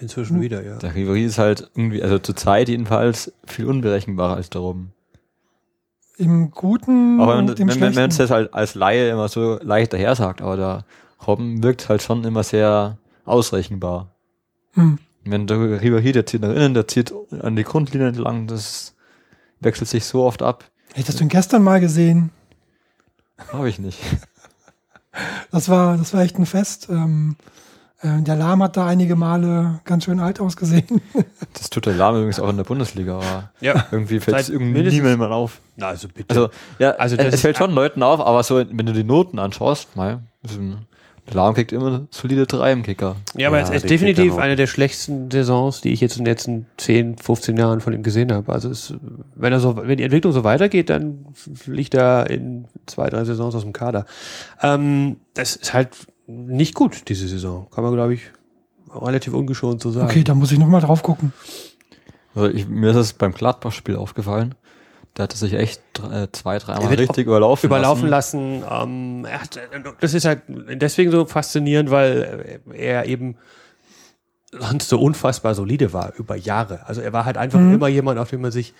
Inzwischen 0.00 0.40
wieder, 0.40 0.64
ja. 0.64 0.78
Der 0.78 0.94
Ribery 0.94 1.24
ist 1.24 1.38
halt 1.38 1.70
irgendwie, 1.74 2.02
also 2.02 2.18
zur 2.18 2.34
Zeit 2.34 2.70
jedenfalls, 2.70 3.32
viel 3.46 3.66
unberechenbarer 3.66 4.36
als 4.36 4.48
der 4.48 4.62
Robben. 4.62 4.92
im 6.16 6.50
Guten 6.50 7.20
Aber 7.20 7.36
wenn, 7.36 7.50
und 7.50 7.60
im 7.60 7.68
wenn, 7.68 7.74
wenn 7.74 7.80
man 7.80 7.92
Schlechten. 7.92 8.10
es 8.10 8.18
jetzt 8.18 8.30
halt 8.30 8.54
als 8.54 8.74
Laie 8.74 9.10
immer 9.10 9.28
so 9.28 9.58
leicht 9.62 9.92
daher 9.92 10.14
sagt, 10.14 10.40
aber 10.40 10.56
der 10.56 10.84
Robben 11.26 11.62
wirkt 11.62 11.90
halt 11.90 12.00
schon 12.00 12.24
immer 12.24 12.42
sehr 12.42 12.96
ausrechenbar. 13.26 14.14
Hm. 14.72 14.98
Wenn 15.24 15.46
der 15.46 15.82
Ribery, 15.82 16.12
der 16.12 16.24
zieht 16.24 16.40
nach 16.40 16.50
innen, 16.50 16.72
der 16.72 16.88
zieht 16.88 17.12
an 17.42 17.56
die 17.56 17.64
Grundlinie 17.64 18.08
entlang, 18.08 18.46
das 18.46 18.94
wechselt 19.60 19.88
sich 19.88 20.06
so 20.06 20.24
oft 20.24 20.42
ab. 20.42 20.64
Hättest 20.94 21.20
du 21.20 21.24
ihn 21.24 21.28
gestern 21.28 21.62
mal 21.62 21.78
gesehen? 21.78 22.30
Habe 23.52 23.68
ich 23.68 23.78
nicht. 23.78 23.98
Das 25.50 25.68
war, 25.68 25.96
das 25.96 26.14
war 26.14 26.22
echt 26.22 26.38
ein 26.38 26.46
Fest. 26.46 26.88
Ähm, 26.90 27.36
äh, 28.00 28.22
der 28.22 28.36
Lahm 28.36 28.62
hat 28.62 28.76
da 28.76 28.86
einige 28.86 29.16
Male 29.16 29.80
ganz 29.84 30.04
schön 30.04 30.20
alt 30.20 30.40
ausgesehen. 30.40 31.00
Das 31.52 31.68
tut 31.68 31.84
der 31.84 31.94
Lahm 31.94 32.14
übrigens 32.14 32.38
auch 32.38 32.48
in 32.48 32.56
der 32.56 32.64
Bundesliga, 32.64 33.16
aber 33.16 33.50
Ja. 33.60 33.86
irgendwie 33.90 34.20
fällt 34.20 34.38
es 34.38 34.48
niemandem 34.50 35.18
mehr 35.18 35.30
auf. 35.32 35.60
Na, 35.76 35.88
also 35.88 36.06
bitte. 36.08 36.30
Also, 36.34 36.50
ja, 36.78 36.92
Also 36.92 37.16
das 37.16 37.34
es 37.34 37.40
fällt 37.40 37.58
schon 37.58 37.72
Leuten 37.72 38.02
auf, 38.04 38.20
aber 38.20 38.42
so, 38.44 38.56
wenn 38.58 38.86
du 38.86 38.92
die 38.92 39.02
Noten 39.04 39.38
anschaust, 39.40 39.96
mal, 39.96 40.20
der 40.42 40.86
Lahm 41.34 41.54
kriegt 41.54 41.72
immer 41.72 42.06
solide 42.10 42.46
drei 42.46 42.72
im 42.72 42.82
Kicker. 42.82 43.16
ja, 43.36 43.48
aber 43.48 43.58
Ja, 43.58 43.64
es 43.64 43.70
ist 43.70 43.90
definitiv 43.90 44.36
eine 44.36 44.56
der 44.56 44.66
schlechtesten 44.66 45.30
Saisons, 45.30 45.80
die 45.80 45.92
ich 45.92 46.00
jetzt 46.00 46.16
in 46.16 46.24
den 46.24 46.30
letzten 46.32 46.66
10, 46.76 47.18
15 47.18 47.56
Jahren 47.56 47.80
von 47.80 47.92
ihm 47.92 48.02
gesehen 48.02 48.32
habe. 48.32 48.52
Also 48.52 48.70
es, 48.70 48.94
wenn 49.34 49.52
er 49.52 49.60
so, 49.60 49.76
wenn 49.76 49.98
die 49.98 50.04
Entwicklung 50.04 50.32
so 50.32 50.44
weitergeht, 50.44 50.90
dann 50.90 51.26
liegt 51.66 51.94
er 51.94 52.28
in 52.30 52.66
zwei, 52.86 53.08
drei 53.10 53.24
Saisons 53.24 53.54
aus 53.54 53.62
dem 53.62 53.72
Kader. 53.72 54.06
Ähm, 54.62 55.16
das 55.34 55.56
ist 55.56 55.72
halt 55.74 55.90
nicht 56.26 56.74
gut, 56.74 57.08
diese 57.08 57.26
Saison. 57.28 57.66
Kann 57.70 57.84
man, 57.84 57.94
glaube 57.94 58.14
ich, 58.14 58.22
relativ 58.94 59.34
ungeschont 59.34 59.80
so 59.80 59.90
sagen. 59.90 60.08
Okay, 60.08 60.24
da 60.24 60.34
muss 60.34 60.52
ich 60.52 60.58
nochmal 60.58 60.80
drauf 60.80 61.02
gucken. 61.02 61.32
Also 62.34 62.48
ich, 62.48 62.68
mir 62.68 62.90
ist 62.90 62.96
es 62.96 63.12
beim 63.12 63.32
Gladbach-Spiel 63.32 63.96
aufgefallen. 63.96 64.54
Der 65.16 65.24
hatte 65.24 65.36
sich 65.36 65.54
echt 65.54 65.82
äh, 66.10 66.28
zwei, 66.32 66.58
dreimal 66.58 66.94
richtig 66.94 67.26
überlaufen, 67.26 67.66
überlaufen 67.66 68.08
lassen. 68.08 68.62
ähm, 68.70 69.26
er 69.28 69.42
hat, 69.42 69.58
das 70.00 70.14
ist 70.14 70.24
halt 70.24 70.42
deswegen 70.48 71.10
so 71.10 71.26
faszinierend, 71.26 71.90
weil 71.90 72.60
er 72.72 73.06
eben 73.06 73.36
sonst 74.52 74.88
so 74.88 75.00
unfassbar 75.00 75.54
solide 75.54 75.92
war 75.92 76.12
über 76.16 76.36
Jahre. 76.36 76.86
Also 76.86 77.00
er 77.00 77.12
war 77.12 77.24
halt 77.24 77.36
einfach 77.36 77.58
immer 77.58 77.88
jemand, 77.88 78.18
auf 78.18 78.30
den 78.30 78.40
man 78.40 78.50
sich 78.50 78.74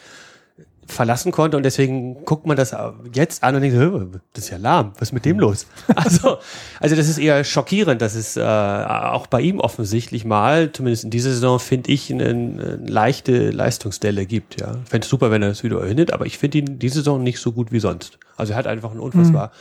verlassen 0.92 1.32
konnte 1.32 1.56
und 1.56 1.62
deswegen 1.62 2.24
guckt 2.24 2.46
man 2.46 2.56
das 2.56 2.74
jetzt 3.12 3.42
an 3.42 3.54
und 3.54 3.62
denkt, 3.62 3.76
"Hö, 3.76 4.06
das 4.32 4.44
ist 4.44 4.50
ja 4.50 4.58
lahm, 4.58 4.92
was 4.94 5.08
ist 5.08 5.12
mit 5.12 5.24
dem 5.24 5.38
los? 5.38 5.66
Also, 5.94 6.38
also 6.80 6.96
das 6.96 7.08
ist 7.08 7.18
eher 7.18 7.44
schockierend, 7.44 8.00
dass 8.00 8.14
es 8.14 8.36
äh, 8.36 8.42
auch 8.42 9.26
bei 9.26 9.40
ihm 9.40 9.60
offensichtlich 9.60 10.24
mal, 10.24 10.72
zumindest 10.72 11.04
in 11.04 11.10
dieser 11.10 11.30
Saison, 11.30 11.58
finde 11.58 11.90
ich, 11.92 12.10
eine, 12.12 12.28
eine 12.28 12.76
leichte 12.86 13.50
Leistungsdelle 13.50 14.26
gibt. 14.26 14.60
Ja, 14.60 14.74
fände 14.84 15.04
es 15.04 15.08
super, 15.08 15.30
wenn 15.30 15.42
er 15.42 15.48
das 15.50 15.62
wieder 15.62 15.76
überwindet, 15.76 16.12
aber 16.12 16.26
ich 16.26 16.38
finde 16.38 16.58
ihn 16.58 16.78
diese 16.78 16.96
Saison 16.96 17.22
nicht 17.22 17.38
so 17.38 17.52
gut 17.52 17.70
wie 17.72 17.80
sonst. 17.80 18.18
Also 18.36 18.52
er 18.52 18.58
hat 18.58 18.66
einfach 18.66 18.92
ein 18.92 18.98
unfassbar 18.98 19.52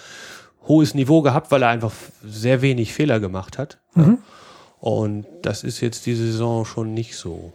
hohes 0.68 0.94
Niveau 0.94 1.22
gehabt, 1.22 1.52
weil 1.52 1.64
er 1.64 1.70
einfach 1.70 1.92
sehr 2.24 2.62
wenig 2.62 2.94
Fehler 2.94 3.20
gemacht 3.20 3.58
hat. 3.58 3.80
Ja. 3.96 4.18
Und 4.80 5.26
das 5.42 5.64
ist 5.64 5.82
jetzt 5.82 6.06
diese 6.06 6.26
Saison 6.26 6.64
schon 6.66 6.94
nicht 6.94 7.16
so. 7.18 7.52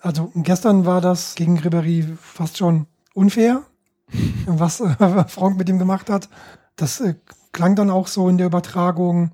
Also 0.00 0.30
gestern 0.34 0.86
war 0.86 1.00
das 1.00 1.34
gegen 1.34 1.58
Ribéry 1.58 2.06
fast 2.20 2.56
schon 2.58 2.86
unfair, 3.14 3.62
was 4.46 4.80
äh, 4.80 5.24
Frank 5.28 5.58
mit 5.58 5.68
ihm 5.68 5.78
gemacht 5.78 6.08
hat. 6.10 6.28
Das 6.76 7.00
äh, 7.00 7.14
klang 7.52 7.74
dann 7.74 7.90
auch 7.90 8.06
so 8.06 8.28
in 8.28 8.38
der 8.38 8.46
Übertragung 8.46 9.32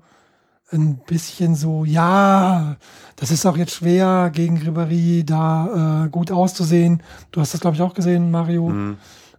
ein 0.71 0.97
bisschen 1.05 1.55
so, 1.55 1.85
ja, 1.85 2.77
das 3.15 3.29
ist 3.29 3.45
auch 3.45 3.55
jetzt 3.55 3.73
schwer 3.75 4.31
gegen 4.33 4.57
Ribéry 4.57 5.23
da 5.23 6.05
äh, 6.05 6.09
gut 6.09 6.31
auszusehen. 6.31 7.03
Du 7.31 7.39
hast 7.39 7.53
das, 7.53 7.61
glaube 7.61 7.75
ich, 7.75 7.81
auch 7.83 7.93
gesehen, 7.93 8.31
Mario. 8.31 8.69
Mhm. 8.69 8.97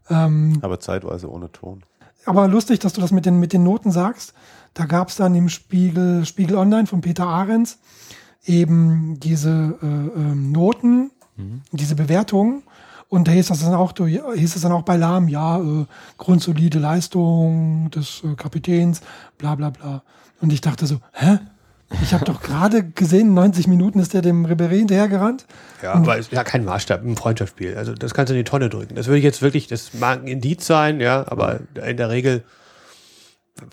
Ähm, 0.09 0.59
Aber 0.63 0.79
zeitweise 0.79 1.29
ohne 1.31 1.51
Ton. 1.51 1.83
aber 2.27 2.47
lustig, 2.47 2.79
dass 2.79 2.93
du 2.93 3.01
das 3.01 3.11
mit 3.11 3.27
den, 3.27 3.41
mit 3.41 3.53
den 3.53 3.65
Noten 3.65 3.91
sagst. 3.91 4.35
Da 4.75 4.85
gab 4.85 5.09
es 5.09 5.17
dann 5.17 5.35
im 5.35 5.49
Spiegel, 5.49 6.25
Spiegel 6.27 6.57
Online 6.57 6.87
von 6.87 7.01
Peter 7.01 7.27
Ahrens 7.27 7.79
eben 8.45 9.19
diese 9.19 9.79
äh, 9.83 9.87
ähm, 9.87 10.53
Noten, 10.53 11.11
diese 11.73 11.95
Bewertungen. 11.95 12.63
Und 13.09 13.29
da 13.29 13.33
hieß 13.33 13.49
das 13.49 13.61
dann 13.61 13.75
auch, 13.75 13.95
hieß 13.97 14.57
es 14.57 14.63
dann 14.63 14.73
auch 14.73 14.83
bei 14.83 14.97
Lahm, 14.97 15.29
ja, 15.29 15.61
äh, 15.61 15.87
grundsolide 16.19 16.79
Leistung 16.79 17.89
des 17.91 18.23
äh, 18.25 18.35
Kapitäns, 18.35 19.01
bla 19.39 19.55
bla 19.55 19.71
bla. 19.71 20.03
Und 20.41 20.53
ich 20.53 20.61
dachte 20.61 20.87
so, 20.87 20.99
hä? 21.13 21.39
Ich 22.03 22.13
habe 22.13 22.25
doch 22.25 22.43
gerade 22.43 22.83
gesehen, 22.83 23.33
90 23.33 23.69
Minuten 23.69 24.01
ist 24.01 24.13
der 24.13 24.21
dem 24.21 24.45
Ribéry 24.45 24.79
hinterhergerannt. 24.79 25.47
Ja, 25.83 25.93
aber 25.93 26.17
ist 26.17 26.33
ja 26.33 26.43
kein 26.43 26.65
Maßstab 26.65 27.05
im 27.05 27.17
Freundschaftsspiel. 27.17 27.77
Also 27.77 27.95
das 27.95 28.13
kannst 28.13 28.31
du 28.31 28.35
in 28.35 28.41
die 28.41 28.51
Tonne 28.51 28.69
drücken. 28.69 28.97
Das 28.97 29.07
würde 29.07 29.19
ich 29.19 29.25
jetzt 29.25 29.41
wirklich, 29.41 29.69
das 29.69 29.95
mag 29.95 30.21
ein 30.21 30.27
Indiz 30.27 30.67
sein, 30.67 30.99
ja, 30.99 31.25
aber 31.29 31.61
in 31.87 31.97
der 31.97 32.11
Regel 32.11 32.43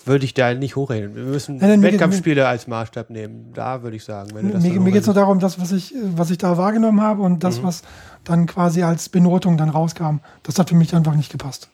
würde 0.05 0.25
ich 0.25 0.33
da 0.33 0.53
nicht 0.53 0.75
hochreden. 0.75 1.15
Wir 1.15 1.23
müssen 1.23 1.57
Nein, 1.57 1.69
nein, 1.69 1.79
mir 1.79 1.87
geht- 1.87 1.93
Wettkampfspiele 1.99 2.47
als 2.47 2.67
Maßstab 2.67 3.09
nehmen. 3.09 3.51
Da 3.53 3.83
würde 3.83 3.97
ich 3.97 4.03
sagen, 4.03 4.29
wenn 4.33 4.47
du 4.47 4.53
das 4.53 4.63
Mir, 4.63 4.79
mir 4.79 4.91
geht 4.91 5.01
es 5.01 5.07
nur 5.07 5.15
darum, 5.15 5.39
das, 5.39 5.59
was 5.59 5.71
ich, 5.71 5.93
was 6.15 6.29
ich 6.31 6.37
da 6.37 6.57
wahrgenommen 6.57 7.01
habe 7.01 7.21
und 7.21 7.43
das, 7.43 7.61
was 7.63 7.81
dann 8.23 8.45
quasi 8.45 8.83
als 8.83 9.09
Benotung 9.09 9.57
dann 9.57 9.69
rauskam, 9.69 10.17
das 10.43 10.57
hat 10.57 10.69
für 10.69 10.75
mich 10.75 10.95
einfach 10.95 11.15
nicht 11.15 11.31
gepasst. 11.31 11.69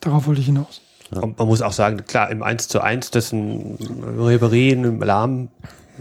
Darauf 0.00 0.26
wollte 0.26 0.40
ich 0.40 0.46
hinaus. 0.46 0.80
Und 1.10 1.38
man 1.38 1.46
muss 1.48 1.60
auch 1.62 1.72
sagen, 1.72 2.04
klar, 2.06 2.30
im 2.30 2.42
1 2.42 2.68
zu 2.68 2.80
1, 2.80 3.10
dass 3.10 3.32
ein 3.32 3.76
Ribéry 3.76 4.72
einem 4.72 5.02
Alarm 5.02 5.48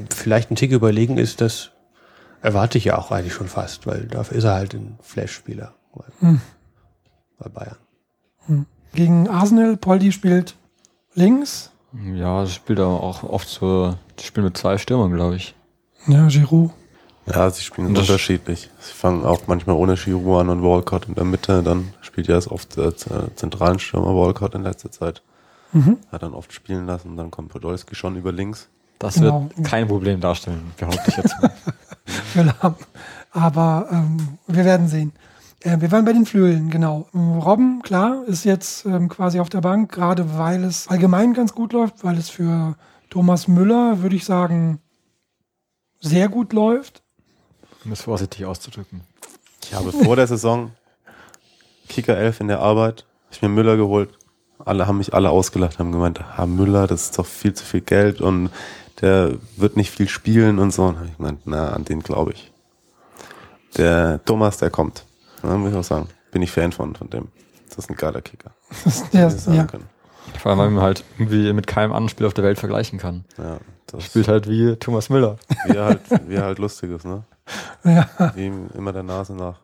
vielleicht 0.09 0.51
ein 0.51 0.55
Tick 0.55 0.71
überlegen 0.71 1.17
ist, 1.17 1.41
das 1.41 1.71
erwarte 2.41 2.77
ich 2.77 2.85
ja 2.85 2.97
auch 2.97 3.11
eigentlich 3.11 3.33
schon 3.33 3.47
fast, 3.47 3.85
weil 3.87 4.05
dafür 4.05 4.37
ist 4.37 4.45
er 4.45 4.53
halt 4.53 4.73
ein 4.73 4.97
Flash-Spieler 5.01 5.73
bei, 5.93 6.05
bei 7.39 7.49
Bayern. 7.49 8.65
Gegen 8.93 9.27
Arsenal, 9.27 9.75
Poldi 9.77 10.11
spielt 10.11 10.55
links, 11.13 11.71
Ja, 12.15 12.41
das 12.41 12.53
spielt 12.53 12.79
aber 12.79 13.01
auch 13.01 13.23
oft 13.23 13.47
so, 13.49 13.95
das 14.15 14.25
spielt 14.25 14.45
mit 14.45 14.57
zwei 14.57 14.77
Stürmern, 14.77 15.13
glaube 15.13 15.35
ich. 15.35 15.55
ja, 16.07 16.27
Giroud. 16.27 16.71
Ja, 17.27 17.49
sie 17.51 17.61
spielen 17.63 17.93
Das- 17.93 18.07
unterschiedlich. 18.09 18.69
Sie 18.79 18.93
fangen 18.93 19.23
auch 19.25 19.41
manchmal 19.47 19.75
ohne 19.75 19.95
Giroud 19.95 20.41
an 20.41 20.49
und 20.49 20.63
Walcott 20.63 21.07
in 21.07 21.13
der 21.15 21.23
Mitte. 21.23 21.61
Dann 21.61 21.93
spielt 22.01 22.27
ja 22.27 22.35
es 22.35 22.49
oft 22.49 22.75
der 22.77 22.95
z- 22.97 23.11
zentralen 23.37 23.77
Stürmer 23.79 24.15
Walcott 24.15 24.55
in 24.55 24.63
letzter 24.63 24.89
Zeit. 24.91 25.21
Hat 26.11 26.23
dann 26.23 26.33
oft 26.33 26.51
spielen 26.51 26.85
lassen. 26.87 27.15
Dann 27.15 27.29
kommt 27.31 27.49
Podolski 27.49 27.93
schon 27.95 28.15
über 28.17 28.31
links. 28.31 28.67
Das 28.99 29.13
Genau. 29.15 29.49
wird 29.55 29.65
kein 29.67 29.87
Problem 29.87 30.19
darstellen, 30.19 30.71
behaupte 30.77 31.03
ich 31.07 31.17
jetzt 31.17 31.35
mal. 31.41 31.51
Aber 33.31 33.87
ähm, 33.91 34.37
wir 34.47 34.65
werden 34.65 34.87
sehen. 34.87 35.11
Äh, 35.61 35.79
wir 35.79 35.91
waren 35.91 36.05
bei 36.05 36.13
den 36.13 36.25
Flügeln, 36.25 36.69
genau. 36.69 37.07
Ähm, 37.13 37.39
Robben, 37.39 37.81
klar, 37.81 38.23
ist 38.27 38.43
jetzt 38.45 38.85
ähm, 38.85 39.09
quasi 39.09 39.39
auf 39.39 39.49
der 39.49 39.61
Bank, 39.61 39.91
gerade 39.91 40.37
weil 40.37 40.63
es 40.63 40.87
allgemein 40.87 41.33
ganz 41.33 41.53
gut 41.53 41.73
läuft, 41.73 42.03
weil 42.03 42.17
es 42.17 42.29
für 42.29 42.75
Thomas 43.09 43.47
Müller, 43.47 44.01
würde 44.01 44.15
ich 44.15 44.25
sagen, 44.25 44.79
sehr 45.99 46.29
gut 46.29 46.53
läuft. 46.53 47.03
Um 47.85 47.91
es 47.91 48.01
vorsichtig 48.01 48.45
auszudrücken. 48.45 49.01
Ich 49.63 49.73
habe 49.73 49.91
vor 49.91 50.15
der 50.15 50.27
Saison 50.27 50.71
Kicker 51.87 52.17
11 52.17 52.41
in 52.41 52.47
der 52.47 52.59
Arbeit, 52.59 53.05
hab 53.25 53.33
ich 53.33 53.41
mir 53.41 53.49
Müller 53.49 53.77
geholt. 53.77 54.09
Alle 54.63 54.87
haben 54.87 54.97
mich 54.97 55.13
alle 55.13 55.31
ausgelacht, 55.31 55.79
haben 55.79 55.91
gemeint, 55.91 56.21
ah, 56.37 56.45
Müller, 56.45 56.87
das 56.87 57.05
ist 57.05 57.19
doch 57.19 57.25
viel 57.25 57.53
zu 57.53 57.65
viel 57.65 57.81
Geld 57.81 58.21
und 58.21 58.49
der 59.01 59.33
wird 59.57 59.75
nicht 59.75 59.89
viel 59.89 60.07
spielen 60.07 60.59
und 60.59 60.71
so. 60.71 60.85
Und 60.85 60.99
hab 60.99 61.05
ich 61.05 61.17
gemeint, 61.17 61.41
na, 61.45 61.69
an 61.69 61.83
den 61.83 62.01
glaube 62.01 62.33
ich. 62.33 62.51
Der 63.77 64.23
Thomas, 64.25 64.57
der 64.57 64.69
kommt. 64.69 65.03
Ja, 65.43 65.57
muss 65.57 65.71
ich 65.71 65.77
auch 65.77 65.83
sagen. 65.83 66.07
Bin 66.31 66.41
ich 66.41 66.51
Fan 66.51 66.71
von, 66.71 66.95
von 66.95 67.09
dem. 67.09 67.27
Das 67.69 67.79
ist 67.79 67.89
ein 67.89 67.95
geiler 67.95 68.21
Kicker. 68.21 68.51
Ja, 69.11 69.29
können. 69.65 69.85
Vor 70.39 70.51
allem, 70.51 70.59
weil 70.59 70.69
man 70.69 70.83
halt 70.83 71.03
irgendwie 71.17 71.51
mit 71.53 71.67
keinem 71.67 71.91
anderen 71.91 72.09
Spieler 72.09 72.27
auf 72.27 72.33
der 72.33 72.43
Welt 72.43 72.59
vergleichen 72.59 72.99
kann. 72.99 73.25
Ja, 73.37 73.57
das 73.87 74.03
Spielt 74.05 74.27
halt 74.27 74.47
wie 74.47 74.75
Thomas 74.75 75.09
Müller. 75.09 75.37
wie 75.65 75.75
er 75.75 75.85
halt, 75.85 76.01
wie 76.27 76.35
er 76.35 76.43
halt 76.43 76.59
lustig 76.59 76.91
ist, 76.91 77.05
ne? 77.05 77.23
ja, 77.83 78.07
Wie 78.35 78.45
ihm 78.45 78.69
immer 78.75 78.93
der 78.93 79.03
Nase 79.03 79.33
nach. 79.35 79.59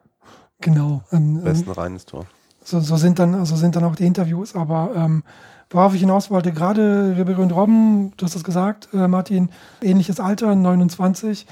genau. 0.60 1.04
Ähm, 1.12 1.38
ähm, 1.38 1.44
Besten 1.44 1.72
reines 1.72 2.06
Tor. 2.06 2.26
so, 2.64 2.80
so, 2.80 2.98
sind 2.98 3.20
dann, 3.20 3.46
so 3.46 3.56
sind 3.56 3.76
dann 3.76 3.84
auch 3.84 3.96
die 3.96 4.06
Interviews. 4.06 4.56
Aber 4.56 4.92
ähm, 4.96 5.24
worauf 5.70 5.94
ich 5.94 6.02
hinaus 6.02 6.30
wollte, 6.32 6.52
gerade 6.52 7.14
Ribery 7.18 7.42
und 7.42 7.52
Robben, 7.52 8.14
du 8.18 8.26
hast 8.26 8.36
das 8.36 8.44
gesagt, 8.44 8.90
äh, 8.94 9.08
Martin, 9.08 9.50
ähnliches 9.82 10.20
Alter, 10.20 10.54
29. 10.56 11.46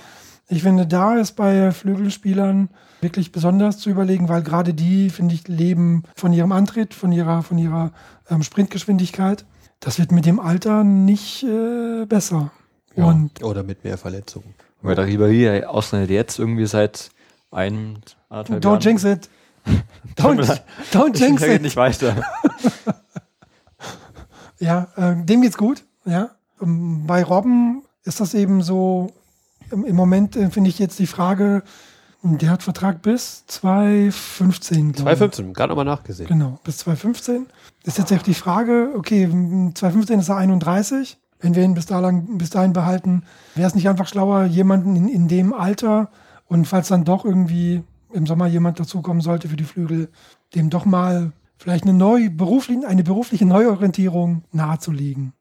Ich 0.48 0.64
finde, 0.64 0.86
da 0.88 1.16
ist 1.16 1.34
bei 1.34 1.72
Flügelspielern 1.72 2.70
wirklich 3.06 3.32
besonders 3.32 3.78
zu 3.78 3.90
überlegen, 3.92 4.28
weil 4.28 4.42
gerade 4.42 4.74
die, 4.74 5.10
finde 5.12 5.36
ich, 5.36 5.48
leben 5.48 6.04
von 6.16 6.34
ihrem 6.34 6.52
Antritt, 6.52 6.94
von 6.96 7.12
ihrer, 7.12 7.44
von 7.44 7.58
ihrer 7.58 7.92
ähm, 8.30 8.42
Sprintgeschwindigkeit. 8.44 9.46
Das 9.80 10.00
wird 10.00 10.12
mit 10.12 10.26
dem 10.26 10.40
Alter 10.40 10.84
nicht 10.84 11.44
äh, 11.44 12.06
besser. 12.06 12.52
Und 12.96 13.44
Oder 13.44 13.62
mit 13.64 13.84
mehr 13.84 13.98
Verletzungen. 14.00 14.56
Weil 14.82 14.96
der 14.96 15.06
Ribéry 15.08 15.64
ausgerechnet 15.64 16.10
jetzt 16.10 16.40
irgendwie 16.40 16.66
seit 16.66 17.12
ein, 17.52 18.00
anderthalb 18.30 18.64
don't 18.64 18.70
Jahren. 18.70 18.82
jinx 18.82 19.04
it. 19.04 19.30
Don't, 20.16 20.62
don't 20.94 21.18
jinx 21.18 21.42
it. 21.44 21.62
nicht 21.62 21.76
weiter. 21.76 22.16
Ja, 24.60 24.88
äh, 24.96 25.16
dem 25.24 25.42
geht's 25.42 25.58
gut. 25.58 25.84
Ja. 26.06 26.32
Ähm, 26.62 27.04
Bei 27.06 27.24
Robben 27.24 27.84
ist 28.04 28.20
das 28.22 28.34
eben 28.34 28.62
so, 28.62 29.12
im, 29.72 29.86
im 29.86 29.96
Moment 29.96 30.36
äh, 30.36 30.50
finde 30.50 30.70
ich 30.70 30.80
jetzt 30.80 31.00
die 31.00 31.08
Frage, 31.08 31.64
der 32.26 32.50
hat 32.50 32.64
Vertrag 32.64 33.02
bis 33.02 33.46
2015, 33.46 34.94
glaube 34.94 35.12
ich. 35.12 35.18
2015, 35.18 35.54
gerade 35.54 35.70
nochmal 35.70 35.86
nachgesehen. 35.86 36.28
Genau, 36.28 36.60
bis 36.64 36.80
2015. 36.80 37.46
Ist 37.84 37.98
jetzt 38.00 38.12
echt 38.12 38.26
die 38.26 38.34
Frage, 38.34 38.94
okay, 38.96 39.28
2015 39.28 40.20
ist 40.20 40.30
er 40.30 40.38
31. 40.38 41.18
Wenn 41.40 41.54
wir 41.54 41.64
ihn 41.64 41.76
bis, 41.76 41.86
dahin, 41.86 42.38
bis 42.38 42.50
dahin 42.50 42.74
behalten, 42.74 43.24
wäre 43.54 43.68
es 43.68 43.76
nicht 43.76 43.88
einfach 43.88 44.08
schlauer, 44.08 44.46
jemanden 44.46 44.96
in, 44.96 45.08
in 45.08 45.28
dem 45.28 45.54
Alter 45.54 46.10
und 46.48 46.66
falls 46.66 46.88
dann 46.88 47.04
doch 47.04 47.26
irgendwie 47.26 47.84
im 48.14 48.26
Sommer 48.26 48.48
jemand 48.48 48.80
dazukommen 48.80 49.22
sollte 49.22 49.50
für 49.50 49.58
die 49.58 49.64
Flügel, 49.64 50.10
dem 50.56 50.70
doch 50.70 50.86
mal 50.86 51.34
vielleicht 51.58 51.84
eine, 51.84 51.94
neu, 51.94 52.30
berufliche, 52.30 52.88
eine 52.88 53.04
berufliche 53.04 53.46
Neuorientierung 53.46 54.44
nahezulegen. 54.52 55.34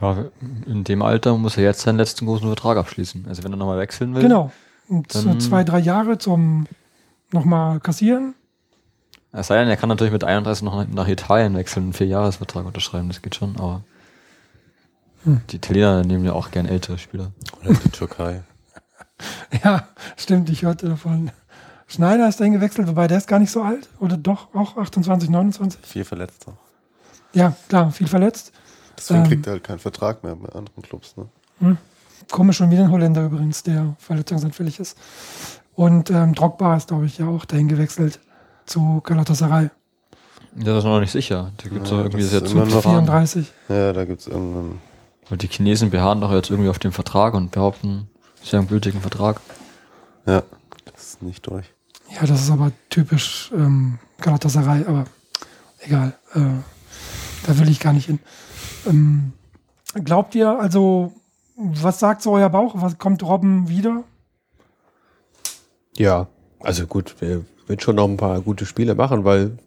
Ja, 0.00 0.24
in 0.66 0.84
dem 0.84 1.02
Alter 1.02 1.36
muss 1.36 1.56
er 1.56 1.64
jetzt 1.64 1.80
seinen 1.80 1.96
letzten 1.98 2.26
großen 2.26 2.46
Vertrag 2.46 2.78
abschließen. 2.78 3.26
Also 3.28 3.42
wenn 3.42 3.52
er 3.52 3.56
nochmal 3.56 3.78
wechseln 3.78 4.14
will. 4.14 4.22
Genau. 4.22 4.52
Und 4.88 5.14
Dann- 5.14 5.40
zwei, 5.40 5.64
drei 5.64 5.78
Jahre 5.80 6.18
zum 6.18 6.66
nochmal 7.32 7.80
kassieren. 7.80 8.34
Es 9.32 9.48
sei 9.48 9.58
denn, 9.58 9.68
er 9.68 9.76
kann 9.76 9.88
natürlich 9.90 10.12
mit 10.12 10.24
31 10.24 10.62
noch 10.64 10.86
nach 10.88 11.08
Italien 11.08 11.54
wechseln, 11.54 11.84
einen 11.84 11.92
Vierjahresvertrag 11.92 12.64
unterschreiben, 12.64 13.08
das 13.08 13.20
geht 13.20 13.34
schon, 13.34 13.56
aber 13.58 13.82
Hm. 15.24 15.42
die 15.50 15.56
Italiener 15.56 16.02
nehmen 16.04 16.24
ja 16.24 16.32
auch 16.32 16.50
gern 16.50 16.64
ältere 16.66 16.96
Spieler. 16.96 17.32
Oder 17.60 17.74
die 17.74 17.90
Türkei. 17.90 18.42
Ja, 19.64 19.88
stimmt, 20.16 20.48
ich 20.48 20.62
hörte 20.62 20.88
davon. 20.88 21.32
Schneider 21.88 22.28
ist 22.28 22.38
dahin 22.38 22.52
gewechselt, 22.52 22.86
wobei 22.86 23.08
der 23.08 23.18
ist 23.18 23.26
gar 23.26 23.40
nicht 23.40 23.50
so 23.50 23.62
alt. 23.62 23.88
Oder 23.98 24.16
doch, 24.16 24.54
auch 24.54 24.76
28, 24.76 25.28
29. 25.28 25.80
Viel 25.84 26.04
Verletzter. 26.04 26.52
Ja, 27.32 27.56
klar, 27.68 27.90
viel 27.90 28.06
verletzt. 28.06 28.52
Deswegen 28.98 29.22
Ähm. 29.22 29.28
kriegt 29.28 29.46
er 29.46 29.52
halt 29.54 29.64
keinen 29.64 29.78
Vertrag 29.78 30.22
mehr 30.24 30.34
bei 30.36 30.48
anderen 30.50 30.82
Clubs. 30.82 31.14
Ne? 31.16 31.76
Komisch 32.30 32.56
schon 32.58 32.70
wieder 32.70 32.82
ein 32.84 32.90
Holländer 32.90 33.24
übrigens, 33.24 33.62
der 33.62 33.96
verletzungsanfällig 33.98 34.78
ist. 34.80 34.98
Und 35.74 36.10
ähm, 36.10 36.34
Drogba 36.34 36.76
ist, 36.76 36.88
glaube 36.88 37.06
ich, 37.06 37.18
ja 37.18 37.28
auch 37.28 37.44
dahin 37.44 37.68
gewechselt 37.68 38.18
zu 38.66 39.00
Galatasaray. 39.04 39.70
Das 40.54 40.78
ist 40.78 40.84
noch 40.84 40.98
nicht 41.00 41.12
sicher. 41.12 41.52
Da 41.58 41.68
gibt 41.68 41.84
es 41.86 41.90
Ja, 41.92 41.98
irgendwie 41.98 42.20
das 42.22 42.30
sehr 42.30 42.44
zu 42.44 42.52
immer 42.52 42.64
noch- 42.66 42.74
befahren. 42.76 43.06
34. 43.06 43.52
Ja, 43.68 43.92
da 43.92 44.04
gibt's 44.04 44.26
irgendeinen. 44.26 44.80
Und 45.30 45.42
die 45.42 45.46
Chinesen 45.48 45.90
beharren 45.90 46.20
doch 46.20 46.32
jetzt 46.32 46.50
irgendwie 46.50 46.70
auf 46.70 46.78
dem 46.78 46.90
Vertrag 46.92 47.34
und 47.34 47.50
behaupten, 47.52 48.08
sie 48.42 48.50
haben 48.56 48.60
einen 48.62 48.68
gültigen 48.68 49.00
Vertrag. 49.00 49.40
Ja, 50.26 50.42
das 50.92 51.02
ist 51.04 51.22
nicht 51.22 51.46
durch. 51.46 51.66
Ja, 52.10 52.26
das 52.26 52.40
ist 52.42 52.50
aber 52.50 52.72
typisch 52.90 53.52
ähm, 53.54 53.98
Galatasaray, 54.20 54.84
aber 54.86 55.04
egal. 55.80 56.14
Äh, 56.34 56.40
da 57.46 57.58
will 57.58 57.68
ich 57.68 57.78
gar 57.78 57.92
nicht 57.92 58.06
hin. 58.06 58.18
Ähm, 58.88 59.32
glaubt 60.04 60.34
ihr, 60.34 60.48
also, 60.58 61.12
was 61.56 61.98
sagt 61.98 62.22
so 62.22 62.32
euer 62.32 62.48
Bauch? 62.48 62.74
Was 62.76 62.98
kommt 62.98 63.22
Robben 63.22 63.68
wieder? 63.68 64.04
Ja, 65.96 66.28
also 66.60 66.86
gut, 66.86 67.16
wir 67.20 67.44
wird 67.66 67.82
schon 67.82 67.96
noch 67.96 68.08
ein 68.08 68.16
paar 68.16 68.40
gute 68.40 68.64
Spiele 68.66 68.94
machen, 68.94 69.24
weil 69.24 69.58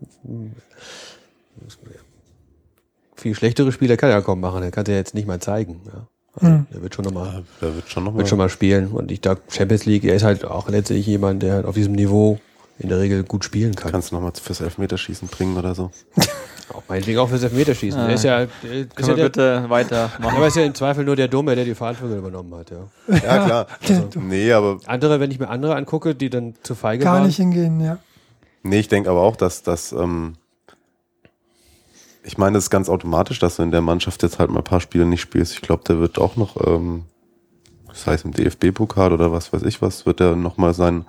viel 3.16 3.36
schlechtere 3.36 3.72
Spiele 3.72 3.98
kann 3.98 4.10
er 4.10 4.18
ja 4.18 4.22
kaum 4.22 4.40
machen. 4.40 4.64
Er 4.64 4.72
kann 4.72 4.86
ja 4.88 4.94
jetzt 4.96 5.14
nicht 5.14 5.28
mal 5.28 5.40
zeigen. 5.40 5.82
Ja. 5.86 6.08
Also, 6.34 6.48
Hm. 6.48 6.66
Er 6.72 6.82
wird 6.82 6.96
schon 6.96 7.06
noch 7.06 7.12
mal, 7.12 7.44
Der 7.62 7.76
wird 7.76 7.90
schon 7.90 8.04
noch 8.06 8.14
mal. 8.14 8.20
wird 8.20 8.30
schon 8.30 8.38
mal 8.38 8.50
spielen. 8.50 8.88
Und 8.88 9.12
ich 9.12 9.22
glaube, 9.22 9.42
Champions 9.50 9.86
League, 9.86 10.06
er 10.06 10.16
ist 10.16 10.24
halt 10.24 10.46
auch 10.46 10.70
letztlich 10.70 11.06
jemand, 11.06 11.44
der 11.44 11.56
halt 11.56 11.66
auf 11.66 11.76
diesem 11.76 11.92
Niveau 11.94 12.40
in 12.80 12.88
der 12.90 13.00
Regel 13.00 13.24
gut 13.24 13.44
spielen 13.44 13.76
kann. 13.76 13.92
Kannst 13.92 14.12
du 14.12 14.16
noch 14.16 14.22
mal 14.22 14.32
fürs 14.34 14.62
Elfmeterschießen 14.62 15.28
bringen 15.28 15.58
oder 15.58 15.76
so. 15.76 15.92
Auch 16.74 16.84
meinetwegen 16.88 17.20
auch 17.20 17.30
fürs 17.30 17.44
Elfmeterschießen. 17.44 18.00
Ah. 18.00 18.08
Er 18.08 18.14
ist 18.16 18.24
ja, 18.24 18.40
er 18.40 18.46
ist 18.46 18.96
Können 18.96 19.10
ja 19.10 19.16
wir 19.16 19.16
der, 19.16 19.24
bitte 19.24 19.70
weitermachen? 19.70 20.36
aber 20.36 20.48
ist 20.48 20.56
ja 20.56 20.64
im 20.64 20.74
Zweifel 20.76 21.04
nur 21.04 21.16
der 21.16 21.28
Dumme, 21.28 21.56
der 21.56 21.66
die 21.66 21.76
Verantwortung 21.76 22.18
übernommen 22.20 22.54
hat. 22.56 22.72
Ja. 22.72 22.88
Ja, 23.16 23.46
klar. 23.46 23.68
Also, 23.82 24.10
nee, 24.20 24.52
aber 24.52 24.80
Andere, 24.86 25.20
wenn 25.20 25.32
ich 25.32 25.40
mir 25.40 25.50
andere 25.50 25.76
angucke, 25.76 26.16
die 26.16 26.30
dann 26.30 26.56
zu 26.64 26.76
feige 26.76 27.04
Gar 27.04 27.16
waren. 27.16 27.28
nicht 27.28 27.38
hingehen, 27.38 27.80
ja. 27.82 27.98
Nee, 28.64 28.80
ich 28.80 28.88
denke 28.88 29.10
aber 29.10 29.22
auch, 29.22 29.36
dass 29.36 29.64
das, 29.64 29.92
ähm, 29.92 30.36
ich 32.24 32.38
meine, 32.38 32.54
das 32.56 32.66
ist 32.66 32.70
ganz 32.70 32.90
automatisch, 32.90 33.40
dass 33.40 33.56
du 33.56 33.64
in 33.64 33.72
der 33.72 33.82
Mannschaft 33.82 34.22
jetzt 34.24 34.40
halt 34.40 34.52
mal 34.52 34.60
ein 34.60 34.64
paar 34.64 34.82
Spiele 34.82 35.06
nicht 35.06 35.22
spielst. 35.22 35.54
Ich 35.54 35.62
glaube, 35.62 35.84
der 35.88 36.00
wird 36.00 36.20
auch 36.20 36.36
noch, 36.36 36.56
ähm, 36.68 37.04
das 37.88 38.06
heißt 38.08 38.26
im 38.26 38.32
DFB-Pokal 38.32 39.12
oder 39.14 39.32
was 39.32 39.52
weiß 39.52 39.64
ich 39.64 39.82
was, 39.82 40.06
wird 40.06 40.22
er 40.22 40.36
nochmal 40.36 40.74
sein, 40.74 41.06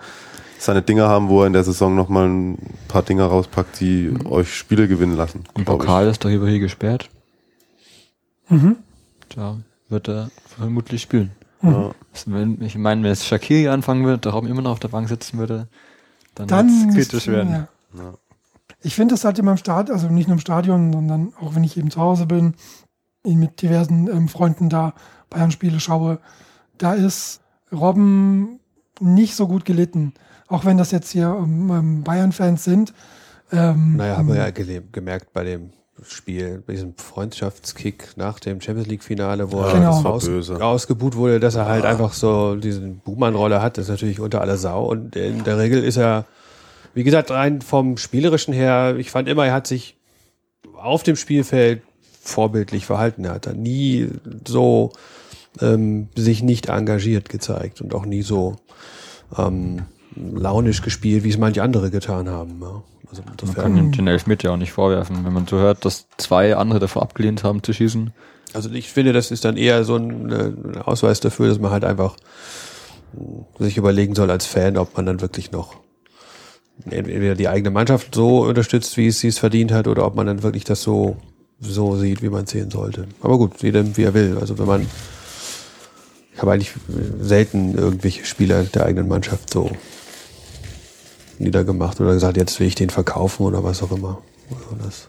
seine 0.64 0.82
Dinge 0.82 1.08
haben, 1.08 1.28
wo 1.28 1.40
er 1.42 1.46
in 1.46 1.52
der 1.52 1.64
Saison 1.64 1.94
nochmal 1.94 2.28
ein 2.28 2.58
paar 2.88 3.02
Dinge 3.02 3.24
rauspackt, 3.24 3.80
die 3.80 4.12
euch 4.24 4.54
Spiele 4.54 4.88
gewinnen 4.88 5.16
lassen. 5.16 5.44
Ich. 5.56 5.64
Pokal 5.64 6.06
ist 6.08 6.24
doch 6.24 6.28
hier 6.30 6.44
hier 6.46 6.60
gesperrt. 6.60 7.08
Mhm. 8.48 8.76
Da 9.34 9.56
wird 9.88 10.08
er 10.08 10.30
vermutlich 10.56 11.02
spielen. 11.02 11.32
Ja. 11.62 11.92
Das- 12.12 12.30
Wenn, 12.30 12.60
ich 12.62 12.76
meine, 12.76 13.02
wenn 13.02 13.10
jetzt 13.10 13.26
Shakiri 13.26 13.68
anfangen 13.68 14.04
würde, 14.04 14.18
der 14.18 14.32
Robben 14.32 14.48
immer 14.48 14.62
noch 14.62 14.72
auf 14.72 14.80
der 14.80 14.88
Bank 14.88 15.08
sitzen 15.08 15.38
würde, 15.38 15.68
dann, 16.34 16.48
Dann 16.48 16.68
ist- 16.88 16.94
kritisch 16.94 17.26
werden. 17.28 17.50
Ja. 17.52 17.68
Ja. 18.02 18.14
Ich 18.84 18.94
finde 18.94 19.14
das 19.14 19.24
halt 19.24 19.38
immer 19.38 19.52
im 19.52 19.56
Stadion, 19.58 19.94
also 19.94 20.08
nicht 20.08 20.26
nur 20.28 20.34
im 20.36 20.40
Stadion, 20.40 20.92
sondern 20.92 21.32
auch 21.40 21.54
wenn 21.54 21.62
ich 21.62 21.76
eben 21.76 21.90
zu 21.90 22.00
Hause 22.00 22.26
bin, 22.26 22.54
ihn 23.24 23.38
mit 23.38 23.62
diversen 23.62 24.08
ähm, 24.08 24.28
Freunden 24.28 24.68
da 24.68 24.94
Bayern-Spiele 25.30 25.78
schaue, 25.78 26.18
da 26.78 26.94
ist 26.94 27.40
Robben 27.70 28.58
nicht 29.00 29.36
so 29.36 29.46
gut 29.46 29.64
gelitten. 29.64 30.14
Auch 30.53 30.64
wenn 30.64 30.78
das 30.78 30.90
jetzt 30.90 31.11
hier 31.11 31.36
ähm, 31.38 31.70
ähm, 31.70 32.03
Bayern-Fans 32.03 32.62
sind. 32.64 32.92
Ähm, 33.50 33.96
Naja, 33.96 34.16
haben 34.16 34.28
wir 34.28 34.36
ähm, 34.46 34.55
ja 34.68 34.80
gemerkt 34.92 35.32
bei 35.32 35.44
dem 35.44 35.70
Spiel, 36.03 36.62
bei 36.66 36.72
diesem 36.72 36.94
Freundschaftskick 36.96 38.16
nach 38.16 38.40
dem 38.40 38.61
Champions 38.61 38.88
League-Finale, 38.88 39.53
wo 39.53 39.61
er 39.61 39.72
Genau. 39.74 40.18
böse. 40.18 40.59
rausgebuht 40.59 41.16
wurde, 41.16 41.38
dass 41.38 41.55
er 41.55 41.66
halt 41.66 41.84
einfach 41.84 42.12
so 42.12 42.57
diesen 42.57 42.98
Buhmann-Rolle 42.98 43.62
hat. 43.62 43.78
Das 43.78 43.84
ist 43.84 43.90
natürlich 43.90 44.20
unter 44.20 44.40
aller 44.40 44.57
Sau. 44.57 44.84
Und 44.86 45.16
in 45.16 45.44
der 45.44 45.59
Regel 45.59 45.84
ist 45.84 45.96
er, 45.96 46.24
wie 46.94 47.05
gesagt, 47.05 47.30
rein 47.30 47.61
vom 47.61 47.96
Spielerischen 47.98 48.53
her, 48.53 48.96
ich 48.98 49.11
fand 49.11 49.28
immer, 49.28 49.46
er 49.46 49.53
hat 49.55 49.66
sich 49.66 49.96
auf 50.76 51.03
dem 51.03 51.16
Spielfeld 51.16 51.82
vorbildlich 52.20 52.86
verhalten. 52.86 53.24
Er 53.24 53.34
hat 53.34 53.46
da 53.46 53.53
nie 53.53 54.09
so 54.46 54.92
ähm, 55.61 56.09
sich 56.16 56.42
nicht 56.42 56.68
engagiert 56.68 57.28
gezeigt 57.28 57.80
und 57.80 57.94
auch 57.94 58.07
nie 58.07 58.22
so 58.22 58.57
ähm, 59.36 59.82
launisch 60.16 60.82
gespielt, 60.82 61.24
wie 61.24 61.30
es 61.30 61.38
manche 61.38 61.62
andere 61.62 61.90
getan 61.90 62.28
haben. 62.28 62.58
Ja. 62.60 62.82
Also 63.10 63.22
Man 63.44 63.54
kann 63.54 63.92
den, 63.92 64.06
Elfmeter 64.06 64.48
ja 64.48 64.54
auch 64.54 64.58
nicht 64.58 64.72
vorwerfen, 64.72 65.24
wenn 65.24 65.34
man 65.34 65.46
so 65.46 65.58
hört, 65.58 65.84
dass 65.84 66.06
zwei 66.16 66.56
andere 66.56 66.80
davor 66.80 67.02
abgelehnt 67.02 67.44
haben 67.44 67.62
zu 67.62 67.74
schießen. 67.74 68.10
Also 68.54 68.70
ich 68.70 68.90
finde, 68.90 69.12
das 69.12 69.30
ist 69.30 69.44
dann 69.44 69.56
eher 69.56 69.84
so 69.84 69.96
ein, 69.96 70.30
äh, 70.30 70.78
Ausweis 70.78 71.20
dafür, 71.20 71.48
dass 71.48 71.58
man 71.58 71.70
halt 71.70 71.84
einfach 71.84 72.16
mh, 73.12 73.64
sich 73.64 73.76
überlegen 73.76 74.14
soll 74.14 74.30
als 74.30 74.46
Fan, 74.46 74.78
ob 74.78 74.96
man 74.96 75.04
dann 75.04 75.20
wirklich 75.20 75.52
noch 75.52 75.76
entweder 76.90 77.34
die 77.34 77.48
eigene 77.48 77.70
Mannschaft 77.70 78.14
so 78.14 78.44
unterstützt, 78.44 78.96
wie 78.96 79.08
es 79.08 79.20
sie 79.20 79.28
es 79.28 79.38
verdient 79.38 79.72
hat, 79.72 79.88
oder 79.88 80.06
ob 80.06 80.14
man 80.16 80.26
dann 80.26 80.42
wirklich 80.42 80.64
das 80.64 80.82
so 80.82 81.16
so 81.60 81.96
sieht, 81.96 82.22
wie 82.22 82.28
man 82.28 82.44
es 82.44 82.50
sehen 82.50 82.70
sollte. 82.70 83.06
Aber 83.20 83.38
gut, 83.38 83.62
jedem 83.62 83.96
wie 83.96 84.02
er 84.02 84.14
will. 84.14 84.36
Also 84.40 84.58
wenn 84.58 84.66
man 84.66 84.86
ich 86.34 86.40
habe 86.40 86.52
eigentlich 86.52 86.72
selten 87.20 87.76
irgendwelche 87.76 88.24
Spieler 88.24 88.64
der 88.64 88.86
eigenen 88.86 89.06
Mannschaft 89.06 89.50
so 89.50 89.70
niedergemacht 91.38 92.00
oder 92.00 92.12
gesagt, 92.14 92.36
jetzt 92.36 92.58
will 92.60 92.66
ich 92.66 92.74
den 92.74 92.90
verkaufen 92.90 93.44
oder 93.44 93.62
was 93.64 93.82
auch 93.82 93.92
immer. 93.92 94.18
Also 94.50 94.76
das 94.84 95.08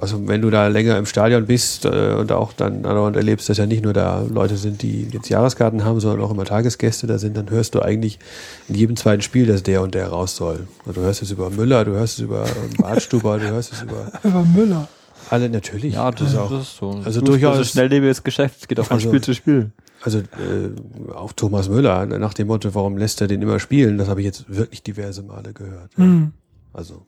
also 0.00 0.28
wenn 0.28 0.40
du 0.42 0.48
da 0.50 0.68
länger 0.68 0.96
im 0.96 1.06
Stadion 1.06 1.46
bist 1.46 1.84
äh, 1.84 2.14
und 2.16 2.30
auch 2.30 2.52
dann 2.52 2.86
andauernd 2.86 3.16
erlebst, 3.16 3.48
dass 3.48 3.58
ja 3.58 3.66
nicht 3.66 3.82
nur 3.82 3.92
da 3.92 4.20
Leute 4.22 4.56
sind, 4.56 4.80
die 4.82 5.08
jetzt 5.10 5.28
Jahreskarten 5.28 5.84
haben, 5.84 5.98
sondern 5.98 6.24
auch 6.24 6.30
immer 6.30 6.44
Tagesgäste 6.44 7.08
da 7.08 7.18
sind, 7.18 7.36
dann 7.36 7.50
hörst 7.50 7.74
du 7.74 7.82
eigentlich 7.82 8.20
in 8.68 8.76
jedem 8.76 8.94
zweiten 8.94 9.22
Spiel, 9.22 9.46
dass 9.46 9.64
der 9.64 9.82
und 9.82 9.94
der 9.96 10.06
raus 10.08 10.36
soll. 10.36 10.68
Also 10.86 11.00
du 11.00 11.06
hörst 11.06 11.22
es 11.22 11.32
über 11.32 11.50
Müller, 11.50 11.84
du 11.84 11.92
hörst 11.92 12.14
es 12.18 12.24
über 12.24 12.44
ähm, 12.46 12.76
Bartstuber, 12.78 13.38
du 13.38 13.48
hörst 13.48 13.72
es 13.72 13.82
über 13.82 14.12
über 14.22 14.44
Müller. 14.44 14.86
alle 15.30 15.48
natürlich. 15.50 15.94
Ja, 15.94 16.12
das, 16.12 16.28
ist 16.30 16.36
auch. 16.36 16.50
das 16.50 16.62
ist 16.62 16.76
so. 16.76 16.90
Also 16.90 17.04
Fußball 17.20 17.24
durchaus- 17.24 17.58
ist 17.58 17.66
ein 17.66 17.70
schnelllebiges 17.72 18.22
Geschäft, 18.22 18.58
es 18.60 18.68
geht 18.68 18.78
auch 18.78 18.86
von 18.86 18.98
Also- 18.98 19.08
Spiel 19.08 19.20
zu 19.20 19.34
Spiel. 19.34 19.70
Also 20.02 20.18
äh, 20.18 21.12
auch 21.12 21.32
Thomas 21.32 21.68
Müller, 21.68 22.06
nach 22.06 22.34
dem 22.34 22.46
Motto, 22.46 22.74
warum 22.74 22.96
lässt 22.96 23.20
er 23.20 23.26
den 23.26 23.42
immer 23.42 23.58
spielen, 23.58 23.98
das 23.98 24.08
habe 24.08 24.20
ich 24.20 24.26
jetzt 24.26 24.44
wirklich 24.48 24.82
diverse 24.82 25.22
Male 25.22 25.52
gehört. 25.52 25.92
Ja. 25.96 26.04
Mhm. 26.04 26.32
Also 26.72 27.06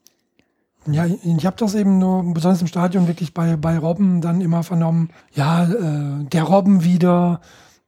Ja, 0.90 1.06
ich, 1.06 1.46
habe 1.46 1.56
das 1.56 1.74
eben 1.74 1.98
nur, 1.98 2.34
besonders 2.34 2.60
im 2.62 2.66
Stadion, 2.66 3.06
wirklich 3.06 3.32
bei, 3.32 3.56
bei 3.56 3.78
Robben 3.78 4.20
dann 4.20 4.40
immer 4.40 4.62
vernommen, 4.62 5.10
ja, 5.32 5.64
äh, 5.64 6.24
der 6.24 6.42
Robben 6.42 6.82
wieder, 6.82 7.40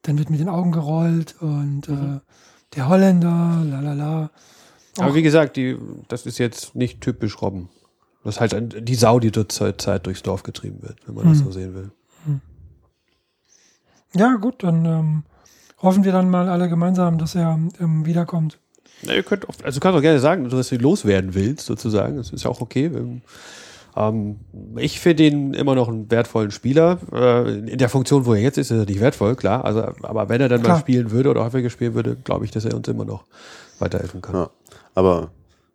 dann 0.03 0.19
wird 0.19 0.31
mit 0.31 0.41
den 0.41 0.49
Augen 0.49 0.73
gerollt 0.73 1.35
und 1.41 1.89
äh, 1.89 2.21
der 2.77 2.89
Holländer, 2.89 3.63
la 3.65 3.81
la 3.81 3.93
la. 3.95 4.31
Aber 4.99 5.15
wie 5.15 5.23
gesagt, 5.23 5.57
die, 5.57 5.77
das 6.09 6.27
ist 6.27 6.39
jetzt 6.39 6.75
nicht 6.75 7.01
typisch 7.01 7.41
Robben. 7.41 7.69
Das 8.25 8.37
ist 8.37 8.41
halt 8.41 8.89
die 8.89 8.95
Sau, 8.95 9.19
die 9.19 9.31
dort 9.33 9.51
zur 9.51 9.77
Zeit 9.79 10.07
durchs 10.07 10.23
Dorf 10.23 10.43
getrieben 10.43 10.83
wird, 10.83 10.99
wenn 11.07 11.15
man 11.15 11.25
das 11.29 11.39
Hm. 11.39 11.45
so 11.45 11.51
sehen 11.51 11.75
will. 11.75 11.91
Ja, 14.15 14.37
gut, 14.37 14.63
dann 14.63 14.85
ähm, 14.85 15.23
hoffen 15.81 16.05
wir 16.05 16.13
dann 16.13 16.31
mal 16.31 16.49
alle 16.49 16.69
gemeinsam, 16.69 17.19
dass 17.19 17.35
er 17.35 17.59
ähm, 17.81 18.07
wiederkommt. 18.07 18.59
Na, 19.03 19.15
ihr 19.15 19.23
könnt 19.23 19.47
also 19.65 19.81
du 19.81 19.83
kannst 19.83 19.99
auch 19.99 20.03
gerne 20.03 20.21
sagen, 20.21 20.49
dass 20.49 20.69
du 20.69 20.77
loswerden 20.77 21.35
willst, 21.35 21.67
sozusagen. 21.67 22.17
Das 22.17 22.31
ist 22.31 22.45
ja 22.45 22.51
auch 22.51 22.61
okay. 22.61 22.91
Ähm, 23.97 24.37
ich 24.77 25.01
finde 25.01 25.25
ihn 25.25 25.55
immer 25.55 25.75
noch 25.75 25.89
einen 25.89 26.11
wertvollen 26.11 26.51
Spieler. 26.51 26.99
Äh, 27.13 27.59
in 27.59 27.79
der 27.79 27.89
Funktion, 27.89 28.27
wo 28.27 28.35
er 28.35 28.41
jetzt 28.41 28.59
ist, 28.59 28.71
ist 28.71 28.79
er 28.79 28.87
nicht 28.87 29.01
wertvoll, 29.01 29.35
klar. 29.35 29.65
Also, 29.65 29.83
aber 30.03 30.29
wenn 30.29 30.41
er 30.41 30.49
dann 30.49 30.63
Klar. 30.63 30.77
mal 30.77 30.81
spielen 30.81 31.11
würde 31.11 31.31
oder 31.31 31.45
häufiger 31.45 31.71
spielen 31.71 31.95
würde, 31.95 32.17
glaube 32.17 32.45
ich, 32.45 32.51
dass 32.51 32.65
er 32.65 32.75
uns 32.75 32.89
immer 32.89 33.05
noch 33.05 33.25
weiterhelfen 33.79 34.23
kann. 34.23 34.35
Ja. 34.35 34.51
Aber, 34.95 35.31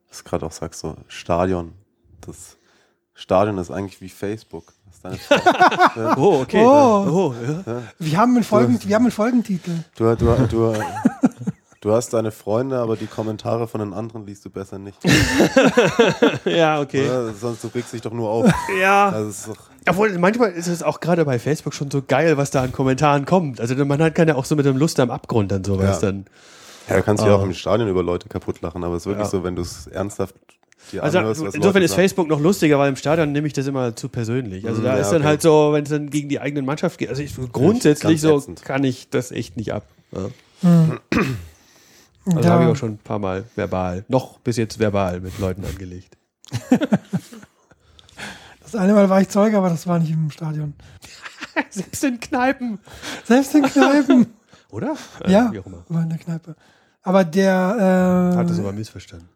was 0.09 0.23
du 0.23 0.29
gerade 0.29 0.45
auch 0.45 0.51
sagst, 0.51 0.79
so 0.79 0.95
Stadion, 1.07 1.73
das 2.21 2.57
Stadion 3.13 3.57
ist 3.57 3.71
eigentlich 3.71 3.99
wie 4.01 4.09
Facebook. 4.09 4.73
Oh, 6.17 6.41
okay. 6.41 6.63
Oh. 6.65 7.07
oh 7.09 7.35
ja. 7.65 7.81
Wir 7.99 8.17
haben 8.17 8.35
einen, 8.35 8.43
Folgen, 8.43 8.79
wir 8.83 8.95
haben 8.95 9.03
einen 9.05 9.11
Folgentitel. 9.11 9.71
Du, 9.97 10.15
du, 10.15 10.25
du, 10.49 10.73
du 11.81 11.91
hast 11.91 12.13
deine 12.13 12.31
Freunde, 12.31 12.77
aber 12.79 12.95
die 12.95 13.07
Kommentare 13.07 13.67
von 13.67 13.79
den 13.79 13.93
anderen 13.93 14.25
liest 14.25 14.45
du 14.45 14.49
besser 14.49 14.77
nicht. 14.79 14.97
ja, 16.45 16.79
okay. 16.81 17.05
Oder? 17.07 17.33
Sonst 17.33 17.63
du 17.63 17.67
regst 17.73 17.93
dich 17.93 18.01
doch 18.01 18.11
nur 18.13 18.29
auf. 18.29 18.51
Ja. 18.79 19.09
Also, 19.09 19.29
es 19.29 19.37
ist 19.39 19.47
doch, 19.49 19.57
Obwohl, 19.89 20.17
manchmal 20.17 20.51
ist 20.51 20.67
es 20.67 20.83
auch 20.83 20.99
gerade 20.99 21.25
bei 21.25 21.39
Facebook 21.39 21.73
schon 21.73 21.89
so 21.91 22.01
geil, 22.01 22.37
was 22.37 22.51
da 22.51 22.61
an 22.63 22.71
Kommentaren 22.71 23.25
kommt. 23.25 23.59
Also 23.61 23.73
man 23.85 24.01
hat 24.01 24.15
kann 24.15 24.27
ja 24.27 24.35
auch 24.35 24.45
so 24.45 24.55
mit 24.55 24.65
dem 24.65 24.77
Lust 24.77 24.99
am 24.99 25.11
Abgrund 25.11 25.51
dann 25.51 25.63
sowas 25.63 26.01
Ja. 26.01 26.07
dann. 26.11 26.25
ja, 26.89 26.97
du 26.97 27.03
kannst 27.03 27.23
dich 27.23 27.31
auch 27.31 27.41
Ah. 27.41 27.45
im 27.45 27.53
Stadion 27.53 27.87
über 27.89 28.03
Leute 28.03 28.27
kaputt 28.29 28.61
lachen, 28.61 28.83
aber 28.83 28.95
es 28.95 29.03
ist 29.03 29.07
wirklich 29.07 29.25
Ja. 29.25 29.29
so, 29.31 29.43
wenn 29.43 29.55
du 29.55 29.61
es 29.61 29.87
ernsthaft 29.87 30.35
Also 30.99 31.19
anhörst, 31.19 31.41
was 31.41 31.55
insofern 31.55 31.73
Leute 31.75 31.85
ist 31.85 31.91
sagen. 31.91 32.01
Facebook 32.01 32.27
noch 32.27 32.39
lustiger, 32.39 32.79
weil 32.79 32.89
im 32.89 32.95
Stadion 32.95 33.31
nehme 33.31 33.47
ich 33.47 33.53
das 33.53 33.67
immer 33.67 33.95
zu 33.95 34.09
persönlich. 34.09 34.65
Also 34.67 34.81
da 34.81 34.95
ja, 34.95 35.01
ist 35.01 35.09
dann 35.09 35.17
okay. 35.21 35.27
halt 35.27 35.41
so, 35.41 35.73
wenn 35.73 35.83
es 35.83 35.89
dann 35.89 36.09
gegen 36.09 36.29
die 36.29 36.39
eigenen 36.39 36.65
Mannschaft 36.65 36.97
geht. 36.97 37.09
Also 37.09 37.21
ich, 37.21 37.35
grundsätzlich 37.51 38.21
so 38.21 38.37
ätzend. 38.37 38.63
kann 38.63 38.83
ich 38.83 39.09
das 39.09 39.31
echt 39.31 39.57
nicht 39.57 39.73
ab. 39.73 39.85
Ja. 40.11 40.29
Hm. 40.61 40.99
Also 42.25 42.39
Da- 42.41 42.49
habe 42.49 42.63
ich 42.65 42.69
auch 42.69 42.75
schon 42.75 42.91
ein 42.93 42.97
paar 42.97 43.19
Mal 43.19 43.45
verbal, 43.55 44.05
noch 44.07 44.39
bis 44.39 44.57
jetzt 44.57 44.79
verbal 44.79 45.19
mit 45.21 45.37
Leuten 45.39 45.63
angelegt. 45.65 46.17
Das 48.63 48.75
eine 48.75 48.93
Mal 48.93 49.09
war 49.09 49.21
ich 49.21 49.29
Zeuge, 49.29 49.57
aber 49.57 49.69
das 49.69 49.87
war 49.87 49.97
nicht 49.97 50.11
im 50.11 50.29
Stadion. 50.29 50.73
Selbst 51.69 52.03
in 52.03 52.19
Kneipen. 52.19 52.79
Selbst 53.23 53.55
in 53.55 53.63
Kneipen. 53.63 54.27
Oder? 54.71 54.97
Äh, 55.23 55.31
ja, 55.31 55.53
Wie 55.53 55.59
auch 55.59 55.65
immer. 55.65 55.85
war 55.87 56.03
in 56.03 56.09
der 56.09 56.17
Kneipe. 56.17 56.53
Aber 57.01 57.23
der, 57.23 58.33
Hat 58.35 58.49
das 58.49 58.57
äh, 58.57 58.61
aber 58.61 58.73
missverstanden. 58.73 59.29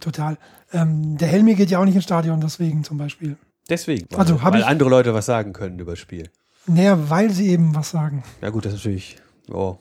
Total. 0.00 0.38
Ähm, 0.72 1.16
der 1.18 1.28
Helmi 1.28 1.54
geht 1.54 1.70
ja 1.70 1.78
auch 1.78 1.84
nicht 1.84 1.94
ins 1.94 2.04
Stadion, 2.04 2.40
deswegen 2.40 2.84
zum 2.84 2.98
Beispiel. 2.98 3.36
Deswegen. 3.68 4.06
Weil, 4.10 4.20
Also, 4.20 4.42
weil 4.42 4.60
ich- 4.60 4.66
andere 4.66 4.88
Leute 4.90 5.14
was 5.14 5.26
sagen 5.26 5.52
können 5.52 5.78
über 5.78 5.92
das 5.92 5.98
Spiel. 5.98 6.30
Naja, 6.66 7.10
weil 7.10 7.30
sie 7.30 7.48
eben 7.48 7.74
was 7.74 7.90
sagen. 7.90 8.22
Ja 8.40 8.50
gut, 8.50 8.64
das 8.64 8.72
ist 8.74 8.78
natürlich. 8.80 9.16
Oh. 9.50 9.76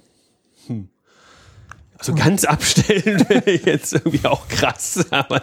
Hm. 0.67 0.89
Also 1.97 2.13
ganz 2.15 2.43
abstellen 2.43 3.19
wäre 3.29 3.51
jetzt 3.51 3.93
irgendwie 3.93 4.25
auch 4.25 4.47
krass, 4.49 5.05
aber 5.11 5.39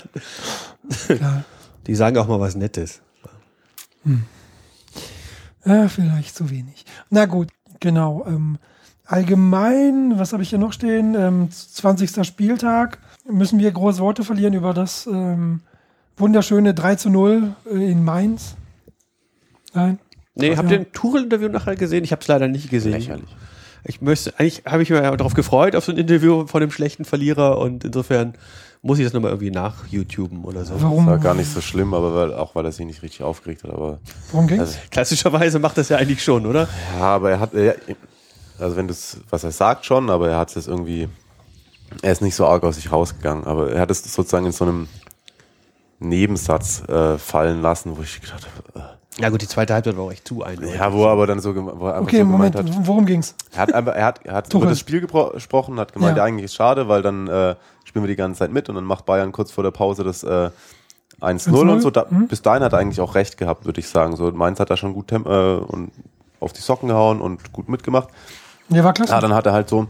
Klar. 1.06 1.44
die 1.86 1.94
sagen 1.94 2.18
auch 2.18 2.28
mal 2.28 2.40
was 2.40 2.54
Nettes. 2.54 3.00
Ja, 5.64 5.88
vielleicht 5.88 6.34
zu 6.36 6.50
wenig. 6.50 6.84
Na 7.10 7.26
gut, 7.26 7.48
genau. 7.80 8.24
Ähm, 8.26 8.58
allgemein, 9.06 10.18
was 10.18 10.32
habe 10.32 10.42
ich 10.42 10.50
hier 10.50 10.58
noch 10.58 10.72
stehen? 10.72 11.14
Ähm, 11.14 11.50
20. 11.50 12.24
Spieltag. 12.26 12.98
Müssen 13.28 13.58
wir 13.58 13.70
große 13.70 14.00
Worte 14.00 14.24
verlieren 14.24 14.54
über 14.54 14.74
das 14.74 15.06
ähm, 15.06 15.60
wunderschöne 16.16 16.74
3 16.74 16.96
zu 16.96 17.10
0 17.10 17.54
äh, 17.70 17.90
in 17.90 18.04
Mainz? 18.04 18.56
Nein? 19.74 19.98
Nee, 20.34 20.56
habt 20.56 20.70
ihr 20.70 20.80
ein 20.80 20.92
Tuchel-Interview 20.92 21.48
nachher 21.48 21.76
gesehen? 21.76 22.04
Ich 22.04 22.12
habe 22.12 22.22
es 22.22 22.28
leider 22.28 22.48
nicht 22.48 22.70
gesehen. 22.70 22.92
Lächerlich. 22.92 23.28
Ich 23.84 24.00
müsste, 24.00 24.38
eigentlich 24.38 24.62
habe 24.66 24.82
ich 24.82 24.90
mich 24.90 25.00
ja 25.00 25.16
darauf 25.16 25.34
gefreut, 25.34 25.74
auf 25.74 25.84
so 25.84 25.92
ein 25.92 25.98
Interview 25.98 26.46
von 26.46 26.60
dem 26.60 26.70
schlechten 26.70 27.04
Verlierer 27.04 27.58
und 27.58 27.84
insofern 27.84 28.34
muss 28.82 28.98
ich 28.98 29.04
das 29.04 29.12
nochmal 29.12 29.30
irgendwie 29.30 29.50
nach 29.50 29.86
YouTuben 29.88 30.44
oder 30.44 30.64
so. 30.64 30.80
Warum, 30.80 31.06
Das 31.06 31.14
war 31.14 31.18
gar 31.18 31.34
nicht 31.34 31.52
so 31.52 31.60
schlimm, 31.60 31.92
aber 31.94 32.14
weil, 32.14 32.34
auch 32.34 32.54
weil 32.54 32.64
er 32.64 32.72
sich 32.72 32.86
nicht 32.86 33.02
richtig 33.02 33.22
aufgeregt 33.22 33.64
hat. 33.64 33.70
Aber 33.70 33.98
warum 34.32 34.46
ging's? 34.46 34.60
also, 34.60 34.78
Klassischerweise 34.90 35.58
macht 35.58 35.78
das 35.78 35.88
ja 35.88 35.96
eigentlich 35.98 36.22
schon, 36.22 36.46
oder? 36.46 36.68
ja, 36.98 37.04
aber 37.04 37.30
er 37.30 37.40
hat, 37.40 37.54
er, 37.54 37.76
also 38.58 38.76
wenn 38.76 38.88
das, 38.88 39.18
was 39.28 39.44
er 39.44 39.52
sagt 39.52 39.84
schon, 39.86 40.08
aber 40.10 40.30
er 40.30 40.38
hat 40.38 40.54
es 40.56 40.66
irgendwie, 40.66 41.08
er 42.02 42.12
ist 42.12 42.22
nicht 42.22 42.34
so 42.34 42.46
arg 42.46 42.62
aus 42.64 42.76
sich 42.76 42.90
rausgegangen, 42.92 43.44
aber 43.46 43.70
er 43.72 43.80
hat 43.80 43.90
es 43.90 44.02
sozusagen 44.02 44.46
in 44.46 44.52
so 44.52 44.64
einem 44.64 44.88
Nebensatz 45.98 46.82
äh, 46.88 47.18
fallen 47.18 47.60
lassen, 47.62 47.96
wo 47.96 48.02
ich 48.02 48.20
gedacht 48.20 48.46
habe, 48.74 48.90
Ja 49.18 49.28
gut, 49.28 49.42
die 49.42 49.48
zweite 49.48 49.74
Halbzeit 49.74 49.96
war 49.96 50.04
auch 50.04 50.12
echt 50.12 50.26
zu 50.26 50.40
äh, 50.42 50.46
eindeutig. 50.46 50.74
ja, 50.76 50.92
wo 50.92 51.04
er 51.04 51.10
aber 51.10 51.26
dann 51.26 51.40
so, 51.40 51.54
wo 51.54 51.60
er 51.88 51.94
einfach 51.94 52.02
Okay, 52.02 52.18
so 52.20 52.24
Moment, 52.24 52.56
gemeint 52.56 52.76
hat, 52.76 52.86
worum 52.86 53.04
ging's? 53.06 53.34
Er 53.52 53.58
hat, 53.62 53.74
aber, 53.74 53.94
er 53.94 54.06
hat, 54.06 54.24
er 54.24 54.34
hat 54.34 54.54
über 54.54 54.66
das 54.66 54.78
Spiel 54.78 55.00
gesprochen, 55.06 55.78
hat 55.78 55.92
gemeint, 55.92 56.16
Ja. 56.16 56.22
ja. 56.22 56.26
eigentlich 56.28 56.46
ist 56.46 56.54
schade, 56.54 56.88
weil 56.88 57.02
dann 57.02 57.26
äh, 57.28 57.54
spielen 57.84 58.04
wir 58.04 58.08
die 58.08 58.16
ganze 58.16 58.38
Zeit 58.38 58.50
mit 58.50 58.68
und 58.68 58.76
dann 58.76 58.84
macht 58.84 59.04
Bayern 59.04 59.32
kurz 59.32 59.50
vor 59.52 59.62
der 59.64 59.72
Pause 59.72 60.04
das 60.04 60.22
äh, 60.22 60.50
1-0 61.20 61.70
und 61.70 61.80
so. 61.82 61.90
Da, 61.90 62.06
Mhm. 62.08 62.28
Bis 62.28 62.40
dahin 62.40 62.62
hat 62.62 62.72
er 62.72 62.78
eigentlich 62.78 63.00
auch 63.02 63.14
recht 63.14 63.36
gehabt, 63.36 63.66
würde 63.66 63.78
ich 63.80 63.88
sagen. 63.88 64.16
So 64.16 64.30
Mainz 64.32 64.58
hat 64.58 64.70
da 64.70 64.76
schon 64.78 64.94
gut 64.94 65.08
Tem 65.08 65.26
äh, 65.26 65.54
und 65.56 65.90
auf 66.40 66.54
die 66.54 66.62
Socken 66.62 66.88
gehauen 66.88 67.20
und 67.20 67.52
gut 67.52 67.68
mitgemacht. 67.68 68.08
Der 68.70 68.82
war 68.84 68.94
klasse. 68.94 69.12
Ja, 69.12 69.20
dann 69.20 69.34
hat 69.34 69.44
er 69.44 69.52
halt 69.52 69.68
so 69.68 69.86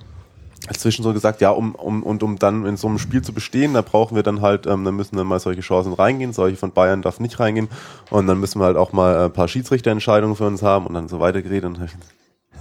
dazwischen 0.66 1.02
so 1.02 1.12
gesagt, 1.12 1.40
ja, 1.40 1.50
um, 1.50 1.74
um, 1.74 2.02
und 2.02 2.22
um 2.22 2.38
dann 2.38 2.66
in 2.66 2.76
so 2.76 2.86
einem 2.88 2.98
Spiel 2.98 3.22
zu 3.22 3.32
bestehen, 3.32 3.74
da 3.74 3.82
brauchen 3.82 4.14
wir 4.14 4.22
dann 4.22 4.40
halt, 4.40 4.66
ähm, 4.66 4.84
dann 4.84 4.94
müssen 4.94 5.16
dann 5.16 5.26
mal 5.26 5.40
solche 5.40 5.62
Chancen 5.62 5.92
reingehen, 5.92 6.32
solche 6.32 6.56
von 6.56 6.72
Bayern 6.72 7.02
darf 7.02 7.18
nicht 7.20 7.40
reingehen 7.40 7.68
und 8.10 8.26
dann 8.26 8.38
müssen 8.38 8.60
wir 8.60 8.66
halt 8.66 8.76
auch 8.76 8.92
mal 8.92 9.24
ein 9.24 9.32
paar 9.32 9.48
Schiedsrichterentscheidungen 9.48 10.36
für 10.36 10.46
uns 10.46 10.62
haben 10.62 10.86
und 10.86 10.94
dann 10.94 11.08
so 11.08 11.20
weiter 11.20 11.42
geredet 11.42 11.64
und 11.64 11.80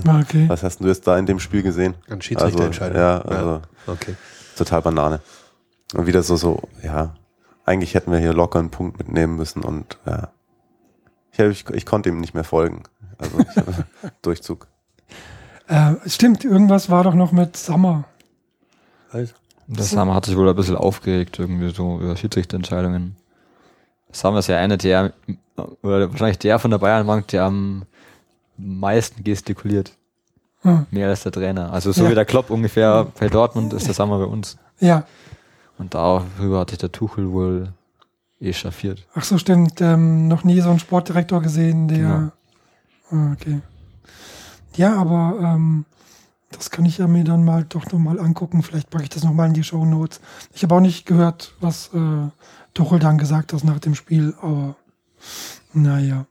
Ah, 0.07 0.19
okay. 0.21 0.45
was 0.47 0.63
hast 0.63 0.79
du 0.79 0.87
jetzt 0.87 1.05
da 1.07 1.17
in 1.17 1.25
dem 1.25 1.39
Spiel 1.39 1.61
gesehen? 1.61 1.93
An 2.09 2.21
Schiedsrichterentscheidung. 2.21 2.95
Also, 2.95 3.29
ja, 3.29 3.37
also 3.37 3.61
Okay. 3.87 4.15
total 4.55 4.81
Banane. 4.81 5.19
Und 5.93 6.07
wieder 6.07 6.23
so, 6.23 6.37
so, 6.37 6.61
ja, 6.83 7.15
eigentlich 7.65 7.95
hätten 7.95 8.11
wir 8.11 8.19
hier 8.19 8.33
locker 8.33 8.59
einen 8.59 8.69
Punkt 8.69 8.97
mitnehmen 8.97 9.35
müssen 9.35 9.61
und 9.63 9.97
ja, 10.05 10.29
ich, 11.33 11.39
hab, 11.39 11.47
ich, 11.47 11.69
ich 11.71 11.85
konnte 11.85 12.09
ihm 12.09 12.21
nicht 12.21 12.33
mehr 12.33 12.43
folgen. 12.45 12.83
Also 13.17 13.39
ich, 13.39 14.11
Durchzug. 14.21 14.67
Äh, 15.69 15.93
stimmt, 16.09 16.43
irgendwas 16.43 16.89
war 16.89 17.03
doch 17.03 17.13
noch 17.13 17.31
mit 17.31 17.55
Sommer. 17.55 18.03
Also, 19.11 19.33
Das 19.67 19.91
Sammer 19.91 20.15
hat 20.15 20.25
sich 20.25 20.35
wohl 20.35 20.49
ein 20.49 20.55
bisschen 20.55 20.75
aufgeregt, 20.75 21.37
irgendwie 21.39 21.69
so 21.69 21.99
über 21.99 22.15
Schiedsrichterentscheidungen. 22.17 23.15
Sammer 24.11 24.39
ist 24.39 24.47
ja 24.47 24.57
einer 24.57 24.77
der, 24.77 25.13
oder 25.83 26.11
wahrscheinlich 26.11 26.39
der 26.39 26.57
von 26.59 26.71
der 26.71 26.79
Bayernbank, 26.79 27.27
der 27.27 27.43
am 27.43 27.83
meisten 28.57 29.23
gestikuliert. 29.23 29.93
Hm. 30.63 30.87
Mehr 30.91 31.07
als 31.09 31.23
der 31.23 31.31
Trainer. 31.31 31.71
Also 31.71 31.91
so 31.91 32.03
Ja. 32.03 32.09
wie 32.11 32.15
der 32.15 32.25
Klopp 32.25 32.49
ungefähr 32.49 33.05
bei 33.17 33.29
Dortmund 33.29 33.71
ist 33.73 33.87
der 33.87 33.93
Sammer 33.93 34.17
bei 34.19 34.25
uns. 34.25 34.57
Ja, 34.79 35.05
Und 35.77 35.93
darüber 35.93 36.59
hat 36.59 36.71
sich 36.71 36.79
der 36.79 36.91
Tuchel 36.91 37.31
wohl 37.31 37.69
eh 38.41 38.51
schaffiert. 38.53 39.05
ach 39.13 39.23
so, 39.23 39.37
stimmt. 39.37 39.79
Ähm, 39.81 40.27
noch 40.27 40.43
nie 40.43 40.59
so 40.61 40.69
einen 40.69 40.79
Sportdirektor 40.79 41.41
gesehen, 41.41 41.87
der. 41.87 42.31
Ah, 43.11 43.31
okay. 43.33 43.61
Ja, 44.79 44.95
aber 44.95 45.37
ähm, 45.43 45.83
das 46.51 46.71
kann 46.71 46.85
ich 46.85 46.99
ja 46.99 47.07
mir 47.07 47.25
dann 47.25 47.43
mal 47.43 47.65
doch 47.67 47.91
noch 47.91 47.99
mal 47.99 48.17
angucken. 48.17 48.63
Vielleicht 48.63 48.89
packe 48.89 49.03
ich 49.03 49.09
das 49.09 49.25
noch 49.25 49.33
mal 49.33 49.45
in 49.47 49.53
die 49.53 49.63
Show 49.65 49.83
Notes. 49.83 50.21
Ich 50.53 50.63
habe 50.63 50.73
auch 50.73 50.79
nicht 50.79 51.05
gehört, 51.05 51.53
was 51.59 51.89
äh, 51.93 52.29
Tuchel 52.73 52.99
dann 52.99 53.17
gesagt 53.17 53.51
hat 53.51 53.65
nach 53.65 53.79
dem 53.79 53.93
Spiel, 53.93 54.33
aber 54.41 54.77
naja. 55.73 56.27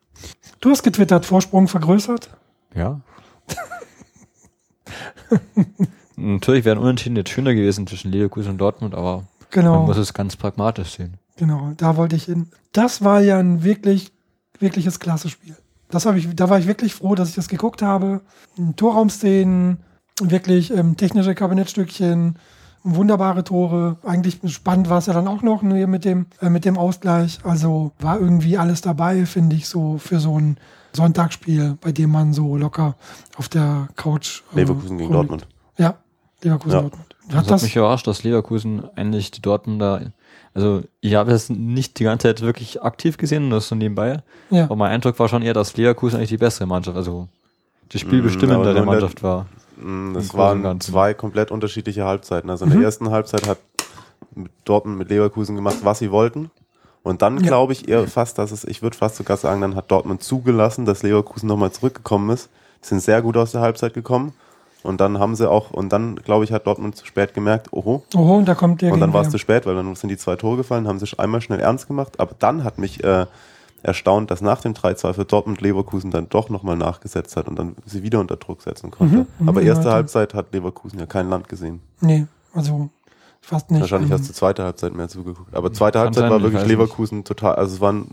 Du 0.60 0.70
hast 0.70 0.82
getwittert, 0.82 1.26
Vorsprung 1.26 1.68
vergrößert? 1.68 2.30
Ja. 2.74 3.02
Natürlich 6.16 6.64
wäre 6.64 6.76
ein 6.76 6.82
Unentschieden 6.82 7.16
jetzt 7.16 7.28
schöner 7.28 7.52
gewesen 7.52 7.86
zwischen 7.86 8.10
Leverkusen 8.10 8.52
und 8.52 8.58
Dortmund, 8.58 8.94
aber 8.94 9.24
Genau. 9.50 9.80
man 9.80 9.88
muss 9.88 9.98
es 9.98 10.14
ganz 10.14 10.36
pragmatisch 10.36 10.96
sehen. 10.96 11.18
Genau, 11.36 11.72
da 11.76 11.98
wollte 11.98 12.16
ich 12.16 12.24
hin. 12.24 12.48
Das 12.72 13.04
war 13.04 13.20
ja 13.20 13.38
ein 13.38 13.62
wirklich, 13.62 14.10
wirkliches 14.58 15.00
Klassespiel. 15.00 15.54
Das 15.90 16.04
habe 16.06 16.18
ich, 16.18 16.34
da 16.34 16.50
war 16.50 16.58
ich 16.58 16.66
wirklich 16.66 16.94
froh, 16.94 17.14
dass 17.14 17.30
ich 17.30 17.34
das 17.34 17.48
geguckt 17.48 17.82
habe. 17.82 18.20
Torraumszenen, 18.76 19.78
wirklich 20.20 20.70
ähm, 20.70 20.96
technische 20.96 21.34
Kabinettstückchen, 21.34 22.36
wunderbare 22.84 23.44
Tore. 23.44 23.96
Eigentlich 24.04 24.38
spannend 24.52 24.88
war 24.90 24.98
es 24.98 25.06
ja 25.06 25.12
dann 25.12 25.28
auch 25.28 25.42
noch 25.42 25.62
ne, 25.62 25.86
mit 25.86 26.04
dem, 26.04 26.26
äh, 26.40 26.50
mit 26.50 26.64
dem 26.64 26.76
Ausgleich. 26.78 27.38
Also 27.44 27.92
war 28.00 28.18
irgendwie 28.20 28.58
alles 28.58 28.80
dabei, 28.80 29.26
finde 29.26 29.56
ich, 29.56 29.68
so 29.68 29.98
für 29.98 30.20
so 30.20 30.38
ein 30.38 30.58
Sonntagsspiel, 30.92 31.76
bei 31.80 31.92
dem 31.92 32.10
man 32.10 32.32
so 32.32 32.56
locker 32.56 32.96
auf 33.36 33.48
der 33.48 33.88
Couch. 33.96 34.42
äh, 34.54 34.60
Leverkusen 34.60 34.98
gegen 34.98 35.12
rumliegt. 35.14 35.14
Dortmund. 35.14 35.46
Ja, 35.76 35.94
Leverkusen 36.42 36.74
Ja. 36.76 36.80
Dortmund. 36.82 37.04
Das 37.28 37.36
Hat 37.36 37.44
hat 37.44 37.50
das, 37.50 37.62
mich 37.62 37.76
überrascht, 37.76 38.06
dass 38.06 38.22
Leverkusen 38.24 38.84
eigentlich 38.96 39.30
die 39.30 39.42
Dortmunder, 39.42 40.12
also 40.58 40.82
ich 41.00 41.14
habe 41.14 41.30
es 41.32 41.48
nicht 41.50 41.98
die 41.98 42.04
ganze 42.04 42.28
Zeit 42.28 42.40
wirklich 42.40 42.82
aktiv 42.82 43.16
gesehen, 43.16 43.48
nur 43.48 43.60
so 43.60 43.74
nebenbei, 43.74 44.22
ja. 44.50 44.64
aber 44.64 44.76
mein 44.76 44.90
Eindruck 44.92 45.18
war 45.18 45.28
schon 45.28 45.42
eher, 45.42 45.54
dass 45.54 45.76
Leverkusen 45.76 46.16
eigentlich 46.16 46.30
die 46.30 46.36
bessere 46.38 46.66
Mannschaft, 46.66 46.96
also 46.96 47.28
die 47.92 48.04
Mm, 48.04 48.10
nur 48.10 48.66
in 48.68 48.74
der- 48.74 48.84
Mannschaft 48.84 49.22
war. 49.22 49.46
Mm, 49.80 50.12
Das 50.14 50.34
waren 50.34 50.62
Ganzen. 50.62 50.92
zwei 50.92 51.14
komplett 51.14 51.50
unterschiedliche 51.50 52.04
Halbzeiten. 52.04 52.50
Also 52.50 52.64
in 52.64 52.70
Mhm. 52.72 52.74
der 52.74 52.82
ersten 52.84 53.10
Halbzeit 53.10 53.46
hat 53.46 53.58
Dortmund 54.64 54.98
mit 54.98 55.08
Leverkusen 55.10 55.56
gemacht, 55.56 55.78
was 55.82 55.98
sie 56.00 56.10
wollten. 56.10 56.50
Und 57.02 57.22
dann 57.22 57.38
Ja. 57.38 57.46
glaube 57.46 57.72
ich 57.72 57.88
eher 57.88 58.06
fast, 58.06 58.38
dass 58.38 58.50
es, 58.50 58.64
ich 58.64 58.82
würde 58.82 58.96
fast 58.96 59.16
sogar 59.16 59.36
sagen, 59.36 59.60
dann 59.60 59.74
hat 59.76 59.90
Dortmund 59.90 60.22
zugelassen, 60.22 60.84
dass 60.84 61.02
Leverkusen 61.02 61.46
nochmal 61.48 61.72
zurückgekommen 61.72 62.30
ist. 62.30 62.50
Die 62.82 62.88
sind 62.88 63.00
sehr 63.00 63.22
gut 63.22 63.36
aus 63.36 63.52
der 63.52 63.60
Halbzeit 63.60 63.94
gekommen. 63.94 64.32
Und 64.84 65.00
dann 65.00 65.18
haben 65.18 65.34
sie 65.34 65.50
auch, 65.50 65.70
und 65.72 65.90
dann 65.92 66.16
glaube 66.16 66.44
ich, 66.44 66.52
hat 66.52 66.66
Dortmund 66.66 66.96
zu 66.96 67.04
spät 67.04 67.34
gemerkt, 67.34 67.72
oho, 67.72 68.04
Oho, 68.14 68.36
und 68.36 68.46
da 68.46 68.54
kommt 68.54 68.80
der 68.80 68.92
und 68.92 69.00
dann 69.00 69.12
war 69.12 69.22
es 69.22 69.30
zu 69.30 69.38
spät, 69.38 69.66
weil 69.66 69.74
dann 69.74 69.94
sind 69.96 70.08
die 70.08 70.16
zwei 70.16 70.36
Tore 70.36 70.56
gefallen, 70.58 70.86
haben 70.86 70.98
sich 71.00 71.18
einmal 71.18 71.40
schnell 71.40 71.58
ernst 71.60 71.88
gemacht. 71.88 72.20
Aber 72.20 72.34
dann 72.38 72.62
hat 72.62 72.78
mich 72.78 73.02
äh, 73.02 73.26
erstaunt, 73.82 74.30
dass 74.30 74.40
nach 74.40 74.60
dem 74.60 74.74
3-2 74.74 75.12
für 75.14 75.24
Dortmund 75.24 75.60
Leverkusen 75.60 76.10
dann 76.10 76.28
doch 76.28 76.48
nochmal 76.48 76.76
nachgesetzt 76.76 77.36
hat 77.36 77.48
und 77.48 77.58
dann 77.58 77.76
sie 77.86 78.02
wieder 78.02 78.20
unter 78.20 78.36
Druck 78.36 78.62
setzen 78.62 78.90
konnte. 78.90 79.16
Mhm, 79.18 79.26
mhm, 79.38 79.48
Aber 79.48 79.62
erste 79.62 79.84
weiter. 79.86 79.94
Halbzeit 79.94 80.34
hat 80.34 80.52
Leverkusen 80.52 80.98
ja 80.98 81.06
kein 81.06 81.28
Land 81.28 81.48
gesehen. 81.48 81.80
Nee, 82.00 82.26
also 82.54 82.88
fast 83.40 83.70
nicht. 83.70 83.80
Wahrscheinlich 83.80 84.12
hast 84.12 84.28
du 84.28 84.32
zweite 84.32 84.62
Halbzeit 84.64 84.94
mehr 84.94 85.08
zugeguckt. 85.08 85.54
Aber 85.56 85.72
zweite 85.72 85.98
Kann 85.98 86.06
Halbzeit 86.06 86.22
sein, 86.22 86.30
war 86.30 86.38
ich 86.38 86.44
wirklich 86.44 86.66
Leverkusen 86.66 87.24
total, 87.24 87.56
also 87.56 87.74
es 87.74 87.80
waren, 87.80 88.08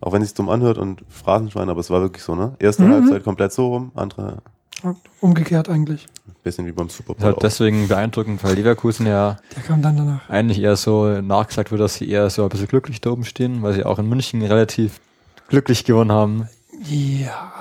auch 0.00 0.12
wenn 0.12 0.22
es 0.22 0.34
dumm 0.34 0.48
anhört 0.48 0.78
und 0.78 1.04
Phrasenschwein, 1.08 1.68
aber 1.68 1.80
es 1.80 1.90
war 1.90 2.00
wirklich 2.00 2.22
so, 2.22 2.34
ne? 2.34 2.54
Erste 2.58 2.82
Mhm. 2.84 2.92
Halbzeit 2.92 3.24
komplett 3.24 3.52
so 3.52 3.68
rum, 3.68 3.92
andere 3.94 4.38
Umgekehrt 5.20 5.68
eigentlich. 5.68 6.06
bisschen 6.42 6.66
wie 6.66 6.72
beim 6.72 6.88
Super 6.88 7.12
Ist 7.12 7.18
Bowl. 7.18 7.26
halt 7.26 7.36
auch. 7.36 7.40
deswegen 7.40 7.88
beeindruckend, 7.88 8.42
weil 8.42 8.54
Leverkusen 8.54 9.06
ja 9.06 9.36
Der 9.56 9.62
kam 9.62 9.82
dann 9.82 9.96
danach. 9.96 10.28
eigentlich 10.28 10.58
eher 10.60 10.76
so 10.76 11.20
nachgesagt 11.20 11.70
wird, 11.70 11.80
dass 11.80 11.94
sie 11.94 12.08
eher 12.08 12.28
so 12.30 12.42
ein 12.42 12.48
bisschen 12.48 12.68
glücklich 12.68 13.00
da 13.00 13.10
oben 13.10 13.24
stehen, 13.24 13.62
weil 13.62 13.74
sie 13.74 13.84
auch 13.84 13.98
in 13.98 14.08
München 14.08 14.42
relativ 14.42 15.00
glücklich 15.48 15.84
gewonnen 15.84 16.10
haben. 16.12 16.48
Ja, 16.88 17.52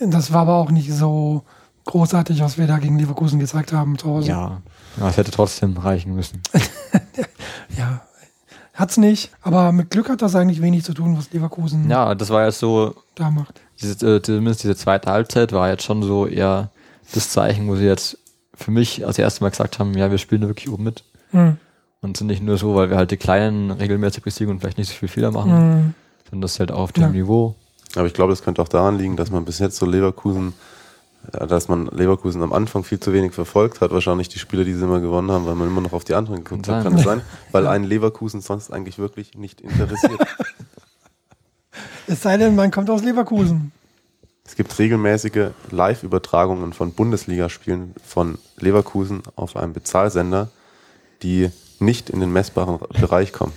das 0.00 0.32
war 0.32 0.42
aber 0.42 0.56
auch 0.56 0.70
nicht 0.70 0.92
so 0.92 1.42
großartig, 1.86 2.40
was 2.42 2.58
wir 2.58 2.66
da 2.66 2.78
gegen 2.78 2.98
Leverkusen 2.98 3.38
gezeigt 3.38 3.72
haben 3.72 3.96
zu 3.98 4.08
Hause. 4.08 4.28
Ja, 4.28 4.60
ja 4.98 5.08
es 5.08 5.16
hätte 5.16 5.30
trotzdem 5.30 5.76
reichen 5.76 6.14
müssen. 6.14 6.42
ja. 7.78 8.02
Hat's 8.74 8.96
nicht, 8.96 9.30
aber 9.42 9.72
mit 9.72 9.90
Glück 9.90 10.08
hat 10.08 10.22
das 10.22 10.34
eigentlich 10.34 10.62
wenig 10.62 10.84
zu 10.84 10.94
tun, 10.94 11.16
was 11.18 11.30
Leverkusen 11.32 11.90
Ja, 11.90 12.14
das 12.14 12.30
war 12.30 12.46
jetzt 12.46 12.60
so, 12.60 12.94
da 13.14 13.30
macht. 13.30 13.59
Diese, 13.82 14.16
äh, 14.16 14.22
zumindest 14.22 14.62
diese 14.62 14.76
zweite 14.76 15.10
Halbzeit 15.10 15.52
war 15.52 15.68
jetzt 15.70 15.84
schon 15.84 16.02
so 16.02 16.26
eher 16.26 16.70
das 17.14 17.30
Zeichen, 17.30 17.68
wo 17.68 17.76
sie 17.76 17.84
jetzt 17.86 18.18
für 18.54 18.70
mich 18.70 19.06
als 19.06 19.18
erstes 19.18 19.40
Mal 19.40 19.50
gesagt 19.50 19.78
haben, 19.78 19.94
ja, 19.94 20.10
wir 20.10 20.18
spielen 20.18 20.42
da 20.42 20.48
wirklich 20.48 20.68
oben 20.70 20.84
mit. 20.84 21.02
Hm. 21.30 21.56
Und 22.02 22.16
sind 22.16 22.28
nicht 22.28 22.42
nur 22.42 22.56
so, 22.56 22.74
weil 22.74 22.88
wir 22.90 22.96
halt 22.96 23.10
die 23.10 23.16
Kleinen 23.16 23.70
regelmäßig 23.70 24.22
besiegen 24.22 24.52
und 24.54 24.60
vielleicht 24.60 24.78
nicht 24.78 24.88
so 24.88 24.94
viel 24.94 25.08
Fehler 25.08 25.30
machen, 25.30 25.50
Hm. 25.52 25.94
sondern 26.24 26.40
das 26.42 26.52
ist 26.52 26.60
halt 26.60 26.72
auch 26.72 26.78
auf 26.80 26.92
dem 26.92 27.02
Ja. 27.04 27.08
Niveau. 27.10 27.54
Aber 27.96 28.06
ich 28.06 28.14
glaube, 28.14 28.32
das 28.32 28.42
könnte 28.42 28.62
auch 28.62 28.68
daran 28.68 28.98
liegen, 28.98 29.16
dass 29.16 29.30
man 29.30 29.44
bis 29.44 29.58
jetzt 29.58 29.76
so 29.76 29.84
Leverkusen, 29.86 30.54
ja, 31.34 31.44
dass 31.46 31.68
man 31.68 31.86
Leverkusen 31.88 32.42
am 32.42 32.52
Anfang 32.52 32.84
viel 32.84 33.00
zu 33.00 33.12
wenig 33.12 33.32
verfolgt 33.32 33.80
hat. 33.80 33.90
Wahrscheinlich 33.90 34.28
die 34.28 34.38
Spiele, 34.38 34.64
die 34.64 34.72
sie 34.74 34.84
immer 34.84 35.00
gewonnen 35.00 35.30
haben, 35.30 35.44
weil 35.46 35.54
man 35.56 35.68
immer 35.68 35.80
noch 35.80 35.92
auf 35.92 36.04
die 36.04 36.14
anderen 36.14 36.44
geguckt 36.44 36.66
Kann 36.66 36.76
hat. 36.76 36.84
Kann 36.84 36.94
es 36.94 37.02
sein? 37.04 37.20
Weil 37.52 37.66
einen 37.66 37.84
Leverkusen 37.84 38.40
sonst 38.40 38.70
eigentlich 38.72 38.98
wirklich 38.98 39.34
nicht 39.34 39.60
interessiert. 39.60 40.20
Es 42.10 42.22
sei 42.22 42.36
denn, 42.38 42.56
man 42.56 42.72
kommt 42.72 42.90
aus 42.90 43.04
Leverkusen. 43.04 43.70
Es 44.44 44.56
gibt 44.56 44.76
regelmäßige 44.76 45.50
Live-Übertragungen 45.70 46.72
von 46.72 46.92
Bundesligaspielen 46.92 47.94
von 48.04 48.36
Leverkusen 48.58 49.22
auf 49.36 49.56
einem 49.56 49.72
Bezahlsender, 49.72 50.48
die 51.22 51.50
nicht 51.78 52.10
in 52.10 52.18
den 52.18 52.32
messbaren 52.32 52.80
Bereich 53.00 53.32
kommen. 53.32 53.52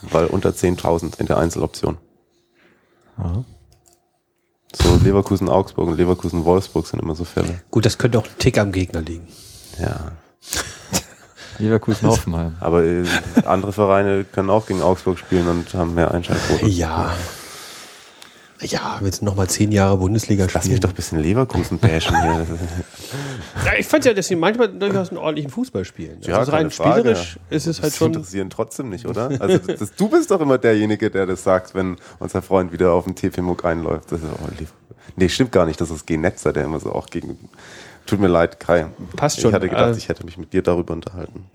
Weil 0.00 0.28
unter 0.28 0.48
10.000 0.48 1.20
in 1.20 1.26
der 1.26 1.36
Einzeloption. 1.36 1.98
So 4.72 4.96
Leverkusen-Augsburg 5.04 5.88
und 5.88 5.96
Leverkusen-Wolfsburg 5.98 6.86
sind 6.86 7.02
immer 7.02 7.14
so 7.14 7.24
Fälle. 7.24 7.60
Gut, 7.70 7.84
das 7.84 7.98
könnte 7.98 8.18
auch 8.18 8.24
ein 8.24 8.38
Tick 8.38 8.56
am 8.56 8.72
Gegner 8.72 9.02
liegen. 9.02 9.28
Ja. 9.78 10.12
Leverkusen 11.58 12.08
Hoffenheim. 12.08 12.56
Aber 12.60 12.82
äh, 12.82 13.04
andere 13.44 13.74
Vereine 13.74 14.24
können 14.24 14.48
auch 14.48 14.66
gegen 14.66 14.80
Augsburg 14.80 15.18
spielen 15.18 15.48
und 15.48 15.74
haben 15.74 15.94
mehr 15.94 16.12
Einschaltquote. 16.12 16.66
Ja. 16.66 17.12
Ja, 18.60 19.00
jetzt 19.04 19.22
noch 19.22 19.36
mal 19.36 19.48
zehn 19.48 19.70
Jahre 19.70 19.96
Bundesliga 19.98 20.44
Lass 20.44 20.54
mich 20.54 20.64
spielen. 20.64 20.80
doch 20.80 20.88
ein 20.90 20.94
bisschen 20.94 21.20
Leverkusen 21.20 21.78
bashen 21.78 22.20
hier. 22.22 22.46
Ja, 23.64 23.72
ich 23.78 23.86
fand 23.86 24.04
ja, 24.04 24.12
dass 24.12 24.26
sie 24.28 24.36
manchmal 24.36 24.68
durchaus 24.68 25.08
einen 25.08 25.18
ordentlichen 25.18 25.50
Fußball 25.50 25.84
spielen. 25.84 26.18
Ja, 26.22 26.38
also 26.38 26.52
rein 26.52 26.70
Frage. 26.70 27.00
spielerisch 27.00 27.38
ist 27.50 27.66
es 27.66 27.76
Das 27.76 27.82
halt 27.84 27.94
schon. 27.94 28.06
interessieren 28.12 28.50
trotzdem 28.50 28.88
nicht, 28.90 29.06
oder? 29.06 29.30
Also 29.40 29.58
das, 29.58 29.78
das, 29.78 29.94
du 29.94 30.08
bist 30.08 30.30
doch 30.30 30.40
immer 30.40 30.58
derjenige, 30.58 31.10
der 31.10 31.24
das 31.26 31.42
sagt, 31.42 31.74
wenn 31.74 31.96
unser 32.18 32.42
Freund 32.42 32.70
wieder 32.72 32.92
auf 32.92 33.04
den 33.04 33.14
TP-Muck 33.14 33.64
einläuft. 33.64 34.12
Das 34.12 34.20
ist, 34.20 34.28
oh, 34.30 34.48
nee, 35.16 35.28
stimmt 35.28 35.52
gar 35.52 35.64
nicht. 35.66 35.80
Das 35.80 35.90
ist 35.90 36.06
Genetzer, 36.06 36.52
der 36.52 36.64
immer 36.64 36.80
so 36.80 36.92
auch 36.92 37.06
gegen... 37.06 37.38
Tut 38.06 38.20
mir 38.20 38.28
leid, 38.28 38.60
Kai. 38.60 38.86
Passt 39.16 39.40
schon, 39.40 39.50
Ich 39.50 39.54
hatte 39.54 39.68
gedacht, 39.68 39.94
äh, 39.94 39.98
ich 39.98 40.08
hätte 40.08 40.24
mich 40.24 40.36
mit 40.38 40.52
dir 40.52 40.62
darüber 40.62 40.92
unterhalten. 40.94 41.46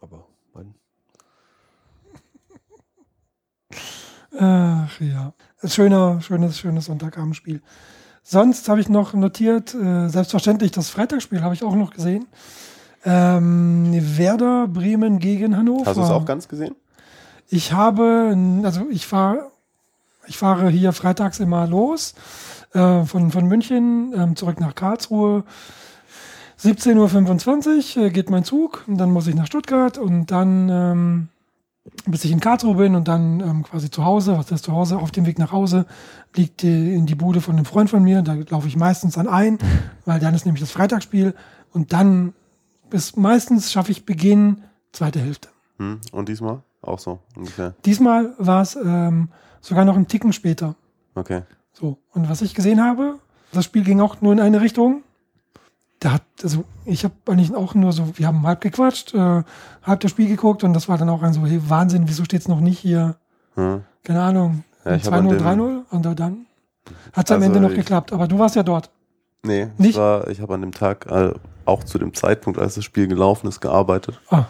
Aber 0.00 0.24
Mann. 0.54 0.74
Ach 4.38 5.00
ja. 5.00 5.32
Schöner, 5.64 6.20
schönes, 6.20 6.58
schönes 6.58 6.86
Sonntagabendspiel. 6.86 7.62
Sonst 8.22 8.68
habe 8.68 8.80
ich 8.80 8.88
noch 8.88 9.12
notiert, 9.12 9.74
äh, 9.74 10.08
selbstverständlich 10.08 10.72
das 10.72 10.88
Freitagsspiel 10.90 11.42
habe 11.42 11.54
ich 11.54 11.62
auch 11.62 11.74
noch 11.74 11.92
gesehen. 11.92 12.26
Ähm, 13.04 13.90
Werder 14.16 14.66
Bremen 14.66 15.18
gegen 15.18 15.56
Hannover. 15.56 15.86
Hast 15.86 15.98
du 15.98 16.02
es 16.02 16.10
auch 16.10 16.24
ganz 16.24 16.48
gesehen? 16.48 16.74
Ich 17.48 17.72
habe, 17.72 18.34
also 18.64 18.86
ich 18.90 19.06
fahre, 19.06 19.50
ich 20.26 20.38
fahre 20.38 20.70
hier 20.70 20.92
freitags 20.92 21.38
immer 21.38 21.66
los 21.66 22.14
äh, 22.72 23.04
von, 23.04 23.30
von 23.30 23.46
München 23.46 24.14
ähm, 24.16 24.36
zurück 24.36 24.58
nach 24.58 24.74
Karlsruhe. 24.74 25.44
17.25 26.62 27.98
Uhr 27.98 28.04
äh, 28.06 28.10
geht 28.10 28.30
mein 28.30 28.44
Zug 28.44 28.84
und 28.86 28.96
dann 28.96 29.10
muss 29.10 29.26
ich 29.26 29.34
nach 29.34 29.46
Stuttgart 29.46 29.98
und 29.98 30.30
dann, 30.30 30.68
ähm, 30.70 31.28
bis 32.06 32.24
ich 32.24 32.32
in 32.32 32.40
Karlsruhe 32.40 32.76
bin 32.76 32.94
und 32.94 33.08
dann 33.08 33.40
ähm, 33.40 33.62
quasi 33.62 33.90
zu 33.90 34.04
Hause, 34.04 34.38
was 34.38 34.50
ist 34.50 34.64
zu 34.64 34.72
Hause, 34.72 34.98
auf 34.98 35.10
dem 35.10 35.26
Weg 35.26 35.38
nach 35.38 35.52
Hause 35.52 35.86
liegt 36.34 36.62
die, 36.62 36.94
in 36.94 37.06
die 37.06 37.14
Bude 37.14 37.40
von 37.40 37.56
einem 37.56 37.66
Freund 37.66 37.90
von 37.90 38.02
mir, 38.02 38.22
da 38.22 38.34
laufe 38.48 38.68
ich 38.68 38.76
meistens 38.76 39.14
dann 39.14 39.28
ein, 39.28 39.58
weil 40.04 40.18
dann 40.18 40.34
ist 40.34 40.46
nämlich 40.46 40.62
das 40.62 40.70
Freitagsspiel 40.70 41.34
und 41.72 41.92
dann 41.92 42.32
bis 42.90 43.16
meistens 43.16 43.70
schaffe 43.70 43.92
ich 43.92 44.06
Beginn 44.06 44.62
zweite 44.92 45.20
Hälfte. 45.20 45.48
Hm? 45.78 46.00
Und 46.12 46.28
diesmal? 46.28 46.62
Auch 46.80 46.98
so, 46.98 47.20
ungefähr. 47.36 47.74
Diesmal 47.84 48.34
war 48.38 48.62
es 48.62 48.76
ähm, 48.76 49.28
sogar 49.60 49.84
noch 49.84 49.96
einen 49.96 50.08
Ticken 50.08 50.32
später. 50.32 50.74
Okay. 51.14 51.42
So, 51.72 51.98
und 52.12 52.28
was 52.28 52.42
ich 52.42 52.54
gesehen 52.54 52.82
habe, 52.82 53.18
das 53.52 53.64
Spiel 53.64 53.84
ging 53.84 54.00
auch 54.00 54.20
nur 54.20 54.32
in 54.32 54.40
eine 54.40 54.60
Richtung. 54.60 55.02
Da 56.04 56.12
hat, 56.12 56.22
also 56.42 56.64
ich 56.84 57.02
habe 57.04 57.14
eigentlich 57.26 57.54
auch 57.54 57.74
nur 57.74 57.90
so, 57.92 58.18
wir 58.18 58.26
haben 58.26 58.46
halb 58.46 58.60
gequatscht, 58.60 59.14
äh, 59.14 59.42
halb 59.84 60.00
das 60.00 60.10
Spiel 60.10 60.28
geguckt 60.28 60.62
und 60.62 60.74
das 60.74 60.86
war 60.86 60.98
dann 60.98 61.08
auch 61.08 61.22
ein 61.22 61.32
so, 61.32 61.46
hey, 61.46 61.58
Wahnsinn, 61.66 62.06
wieso 62.06 62.24
steht's 62.24 62.46
noch 62.46 62.60
nicht 62.60 62.78
hier? 62.78 63.16
Hm. 63.54 63.84
Keine 64.02 64.20
Ahnung, 64.20 64.64
Ja, 64.84 64.96
ich 64.96 65.06
hab 65.06 65.14
an 65.14 65.26
2-0, 65.26 65.30
dem- 65.30 65.38
3-0 65.46 65.82
und 65.90 66.02
dann 66.20 66.46
hat's 67.14 67.30
am 67.30 67.36
Also 67.36 67.46
Ende 67.46 67.60
noch 67.60 67.70
ich- 67.70 67.76
geklappt. 67.76 68.12
Aber 68.12 68.28
du 68.28 68.38
warst 68.38 68.54
ja 68.54 68.62
dort. 68.62 68.90
Nee, 69.44 69.68
Nicht? 69.78 69.92
Ich, 69.92 69.96
war, 69.96 70.28
ich 70.28 70.42
habe 70.42 70.52
an 70.52 70.60
dem 70.60 70.72
Tag 70.72 71.06
äh, 71.06 71.32
auch 71.64 71.82
zu 71.84 71.96
dem 71.98 72.12
Zeitpunkt, 72.12 72.58
als 72.58 72.74
das 72.74 72.84
Spiel 72.84 73.06
gelaufen 73.06 73.46
ist, 73.46 73.60
gearbeitet. 73.62 74.20
Ah, 74.28 74.44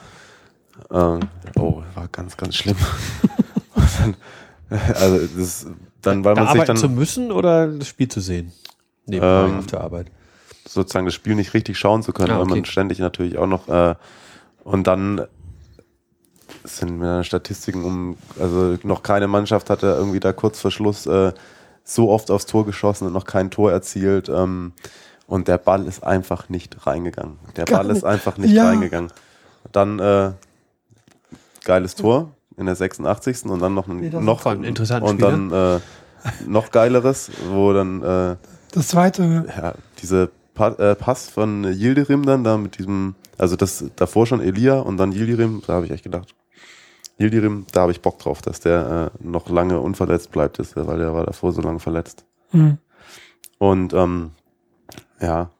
Ähm, 0.90 1.20
oh, 1.56 1.82
war 1.94 2.09
ganz, 2.09 2.36
ganz 2.36 2.56
schlimm. 2.56 2.76
Dann, 4.01 4.16
also 4.94 5.18
das, 5.36 5.66
dann, 6.02 6.24
weil 6.24 6.35
Da 6.35 6.43
man 6.43 6.52
sich 6.52 6.62
arbeiten 6.62 6.76
zu 6.81 6.86
dann 6.89 6.97
müssen 6.97 7.31
oder 7.31 7.68
das 7.68 7.86
Spiel 7.86 8.09
zu 8.09 8.20
sehen? 8.20 8.51
Nebenbei 9.06 9.44
Ähm, 9.47 9.59
auf 9.59 9.66
der 9.66 9.81
Arbeit. 9.82 10.10
Sozusagen 10.74 11.06
das 11.06 11.14
Spiel 11.14 11.34
nicht 11.34 11.55
richtig 11.55 11.78
schauen 11.78 12.02
zu 12.02 12.12
können, 12.12 12.30
Ah, 12.32 12.38
weil 12.38 12.46
man 12.46 12.59
okay. 12.60 12.70
ständig 12.70 12.98
natürlich 12.98 13.38
auch 13.38 13.46
noch 13.46 13.68
äh, 13.68 13.94
und 14.64 14.86
dann 14.86 15.22
sind 16.64 16.98
mir 16.98 17.24
Statistiken 17.24 17.84
um, 17.84 18.16
also 18.38 18.76
noch 18.82 19.02
keine 19.02 19.28
Mannschaft 19.28 19.70
hatte 19.70 19.86
irgendwie 19.88 20.20
da 20.20 20.32
kurz 20.32 20.60
vor 20.60 20.70
Schluss 20.70 21.06
äh, 21.06 21.32
so 21.84 22.10
oft 22.10 22.30
aufs 22.30 22.46
Tor 22.46 22.64
geschossen 22.64 23.06
und 23.06 23.12
noch 23.12 23.26
kein 23.26 23.51
Tor 23.51 23.70
erzielt. 23.70 24.28
Ähm, 24.30 24.72
und 25.26 25.48
der 25.48 25.59
Ball 25.59 25.86
ist 25.86 26.02
einfach 26.05 26.48
nicht 26.48 26.86
reingegangen. 26.86 27.38
Der 27.56 27.64
Gar 27.66 27.82
Ball 27.82 27.90
ist 27.94 28.05
einfach 28.05 28.38
nicht 28.38 28.52
Ja. 28.55 28.66
reingegangen. 28.68 29.10
Dann 29.72 29.98
äh, 29.98 30.32
geiles 31.64 31.94
Tor 31.94 32.30
in 32.56 32.66
der 32.66 32.76
86. 32.76 33.44
und 33.46 33.60
dann 33.60 33.74
noch 33.74 33.88
ein 33.88 33.98
Nee, 33.98 34.10
noch 34.10 34.46
ein 34.46 34.64
interessanter 34.64 35.06
und 35.09 35.20
dann 35.20 35.51
äh, 35.51 35.80
noch 36.46 36.70
geileres, 36.70 37.30
wo 37.51 37.72
dann 37.72 38.02
äh, 38.02 38.36
das 38.72 38.88
zweite, 38.88 39.46
ja, 39.56 39.74
diese 40.01 40.30
Pass 40.55 41.28
von 41.28 41.64
Yildirim 41.64 42.24
dann 42.24 42.44
da 42.44 42.56
mit 42.56 42.78
diesem, 42.78 43.14
also 43.39 43.56
das 43.56 43.85
davor 43.97 44.26
schon 44.26 44.40
Elia 44.40 44.78
und 44.78 44.97
dann 44.97 45.12
Yildirim, 45.12 45.62
da 45.66 45.74
habe 45.74 45.86
ich 45.86 45.93
echt 45.93 46.05
gedacht, 46.05 46.35
Yildirim, 47.18 47.66
da 47.72 47.82
habe 47.82 47.93
ich 47.93 48.02
Bock 48.02 48.18
drauf, 48.18 48.43
dass 48.43 48.60
der 48.60 49.12
äh, 49.14 49.24
noch 49.26 49.48
lange 49.48 49.81
unverletzt 49.81 50.31
bleibt, 50.32 50.59
ist, 50.59 50.76
weil 50.76 50.98
der 50.98 51.14
war 51.14 51.24
davor 51.24 51.52
so 51.52 51.60
lange 51.60 51.81
verletzt. 51.81 52.24
hm, 52.51 52.78
Und 53.59 53.93
ähm, 53.94 54.32
ja, 55.20 55.51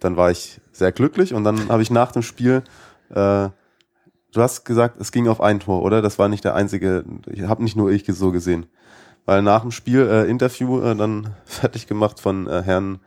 dann 0.00 0.16
war 0.16 0.30
ich 0.30 0.60
sehr 0.72 0.92
glücklich 0.92 1.32
und 1.34 1.44
dann 1.44 1.68
habe 1.68 1.82
ich 1.82 1.90
nach 1.90 2.12
dem 2.12 2.22
Spiel, 2.22 2.62
äh, 3.10 3.48
du 4.32 4.42
hast 4.42 4.64
gesagt, 4.64 5.00
es 5.00 5.12
ging 5.12 5.28
auf 5.28 5.40
ein 5.40 5.60
Tor, 5.60 5.82
oder? 5.82 6.02
Das 6.02 6.18
war 6.18 6.28
nicht 6.28 6.44
der 6.44 6.54
einzige, 6.54 7.04
ich 7.26 7.42
habe 7.42 7.62
nicht 7.62 7.76
nur 7.76 7.90
ich 7.90 8.04
so 8.06 8.32
gesehen. 8.32 8.66
Weil 9.24 9.42
nach 9.42 9.62
dem 9.62 9.72
Spiel 9.72 10.06
äh, 10.08 10.30
Interview 10.30 10.80
äh, 10.80 10.94
dann 10.94 11.34
fertig 11.44 11.86
gemacht 11.86 12.20
von 12.20 12.46
äh, 12.46 12.62
Herrn 12.62 13.00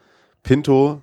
Pinto, 0.43 1.01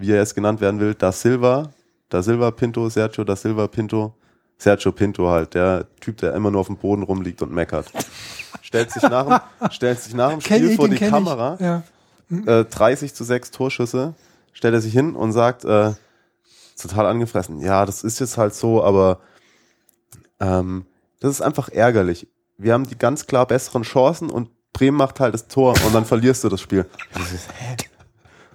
wie 0.00 0.10
er 0.10 0.18
jetzt 0.18 0.34
genannt 0.34 0.60
werden 0.60 0.80
will, 0.80 0.94
Da 0.94 1.12
Silva, 1.12 1.70
Da 2.08 2.22
Silva 2.22 2.50
Pinto, 2.50 2.88
Sergio 2.88 3.24
Da 3.24 3.36
Silva 3.36 3.66
Pinto, 3.66 4.14
Sergio 4.58 4.92
Pinto 4.92 5.28
halt, 5.28 5.54
der 5.54 5.86
Typ, 6.00 6.16
der 6.18 6.34
immer 6.34 6.50
nur 6.50 6.62
auf 6.62 6.66
dem 6.66 6.76
Boden 6.76 7.02
rumliegt 7.02 7.42
und 7.42 7.52
meckert. 7.52 7.92
stellt 8.62 8.90
sich 8.90 9.02
nach 9.02 9.26
dem, 9.60 9.70
stellt 9.70 10.00
sich 10.00 10.14
nach 10.14 10.30
dem 10.30 10.40
Spiel 10.40 10.70
ich, 10.70 10.76
vor 10.76 10.88
die 10.88 10.96
Kamera. 10.96 11.56
Ja. 11.60 12.60
äh, 12.60 12.64
30 12.64 13.14
zu 13.14 13.24
6 13.24 13.50
Torschüsse, 13.50 14.14
stellt 14.52 14.74
er 14.74 14.80
sich 14.80 14.92
hin 14.92 15.14
und 15.14 15.32
sagt, 15.32 15.64
äh, 15.64 15.92
total 16.80 17.06
angefressen, 17.06 17.60
ja, 17.60 17.84
das 17.84 18.02
ist 18.02 18.20
jetzt 18.20 18.38
halt 18.38 18.54
so, 18.54 18.82
aber 18.82 19.20
ähm, 20.40 20.86
das 21.20 21.32
ist 21.32 21.42
einfach 21.42 21.68
ärgerlich. 21.68 22.26
Wir 22.56 22.72
haben 22.72 22.86
die 22.86 22.96
ganz 22.96 23.26
klar 23.26 23.46
besseren 23.46 23.82
Chancen 23.82 24.30
und 24.30 24.48
Bremen 24.72 24.96
macht 24.96 25.20
halt 25.20 25.34
das 25.34 25.48
Tor 25.48 25.74
und 25.84 25.94
dann 25.94 26.04
verlierst 26.04 26.44
du 26.44 26.48
das 26.48 26.60
Spiel. 26.60 26.86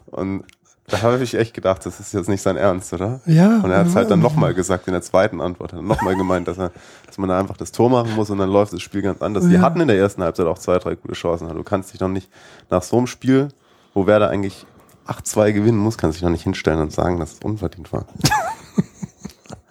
Und 0.06 0.46
da 0.88 1.02
habe 1.02 1.24
ich 1.24 1.34
echt 1.34 1.54
gedacht, 1.54 1.86
das 1.86 2.00
ist 2.00 2.14
jetzt 2.14 2.30
nicht 2.30 2.42
sein 2.42 2.58
Ernst, 2.58 2.94
oder? 2.94 3.20
Ja, 3.26 3.60
Und 3.62 3.72
er 3.72 3.80
hat 3.80 3.88
es 3.88 3.96
halt 3.96 4.06
ja. 4.06 4.10
dann 4.12 4.20
nochmal 4.20 4.54
gesagt 4.54 4.88
in 4.88 4.94
der 4.94 5.02
zweiten 5.02 5.42
Antwort. 5.42 5.74
Er 5.74 5.80
hat 5.80 5.86
nochmal 5.86 6.16
gemeint, 6.16 6.48
dass, 6.48 6.58
er, 6.60 6.72
dass 7.08 7.18
man 7.18 7.30
da 7.30 7.40
einfach 7.40 7.58
das 7.58 7.72
Tor 7.72 7.90
machen 7.90 8.14
muss 8.16 8.30
und 8.30 8.38
dann 8.38 8.50
läuft 8.50 8.74
das 8.74 8.82
Spiel 8.84 9.02
ganz 9.02 9.22
anders. 9.22 9.48
Die 9.48 9.54
Ja. 9.56 9.62
hatten 9.62 9.82
in 9.82 9.88
der 9.88 9.98
ersten 9.98 10.22
Halbzeit 10.22 10.46
auch 10.46 10.60
zwei, 10.60 10.78
drei 10.78 10.94
gute 10.96 11.14
Chancen. 11.16 11.48
Du 11.50 11.64
kannst 11.64 11.92
dich 11.92 12.00
doch 12.00 12.08
nicht 12.08 12.30
nach 12.70 12.84
so 12.84 12.98
einem 12.98 13.08
Spiel, 13.08 13.48
wo 13.96 14.06
Werder 14.06 14.30
eigentlich 14.30 14.66
8-2 15.08 15.54
gewinnen 15.54 15.78
muss, 15.78 15.98
kannst 15.98 16.18
dich 16.18 16.24
doch 16.24 16.30
nicht 16.30 16.44
hinstellen 16.44 16.80
und 16.80 16.92
sagen, 16.92 17.20
dass 17.20 17.34
es 17.34 17.40
unverdient 17.40 17.92
war. 17.94 18.06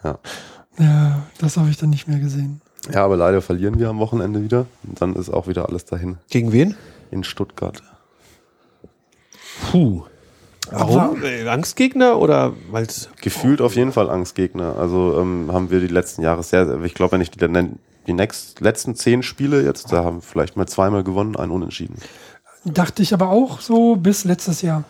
ja, 0.79 1.23
das 1.39 1.57
habe 1.57 1.69
ich 1.69 1.77
dann 1.77 1.89
nicht 1.89 2.07
mehr 2.07 2.19
gesehen. 2.19 2.61
Ja, 2.93 3.03
aber 3.03 3.17
leider 3.17 3.41
verlieren 3.41 3.79
wir 3.79 3.89
am 3.89 3.99
Wochenende 3.99 4.43
wieder. 4.43 4.65
Und 4.83 5.01
dann 5.01 5.15
ist 5.15 5.29
auch 5.29 5.47
wieder 5.47 5.67
alles 5.67 5.85
dahin. 5.85 6.17
Gegen 6.29 6.51
wen? 6.51 6.75
In 7.11 7.23
Stuttgart. 7.23 7.81
Puh. 9.71 10.03
Warum? 10.71 11.23
Äh, 11.23 11.47
Angstgegner 11.47 12.17
oder 12.19 12.53
weil 12.71 12.87
Gefühlt 13.21 13.61
auf 13.61 13.75
jeden 13.75 13.91
Fall 13.91 14.09
Angstgegner. 14.09 14.75
Also 14.77 15.19
ähm, 15.19 15.49
haben 15.51 15.69
wir 15.69 15.79
die 15.79 15.87
letzten 15.87 16.21
Jahre 16.21 16.43
sehr, 16.43 16.81
ich 16.83 16.93
glaube, 16.93 17.13
wenn 17.13 17.21
ich 17.21 17.31
die, 17.31 17.39
die, 18.07 18.13
next, 18.13 18.61
letzten 18.61 18.95
zehn 18.95 19.23
Spiele 19.23 19.63
jetzt, 19.63 19.91
da 19.91 20.03
haben 20.03 20.21
vielleicht 20.21 20.57
mal 20.57 20.67
zweimal 20.67 21.03
gewonnen, 21.03 21.35
einen 21.35 21.51
unentschieden. 21.51 21.95
Dachte 22.63 23.03
ich 23.03 23.13
aber 23.13 23.29
auch 23.29 23.61
so 23.61 23.95
bis 23.95 24.23
letztes 24.23 24.61
Jahr. 24.61 24.83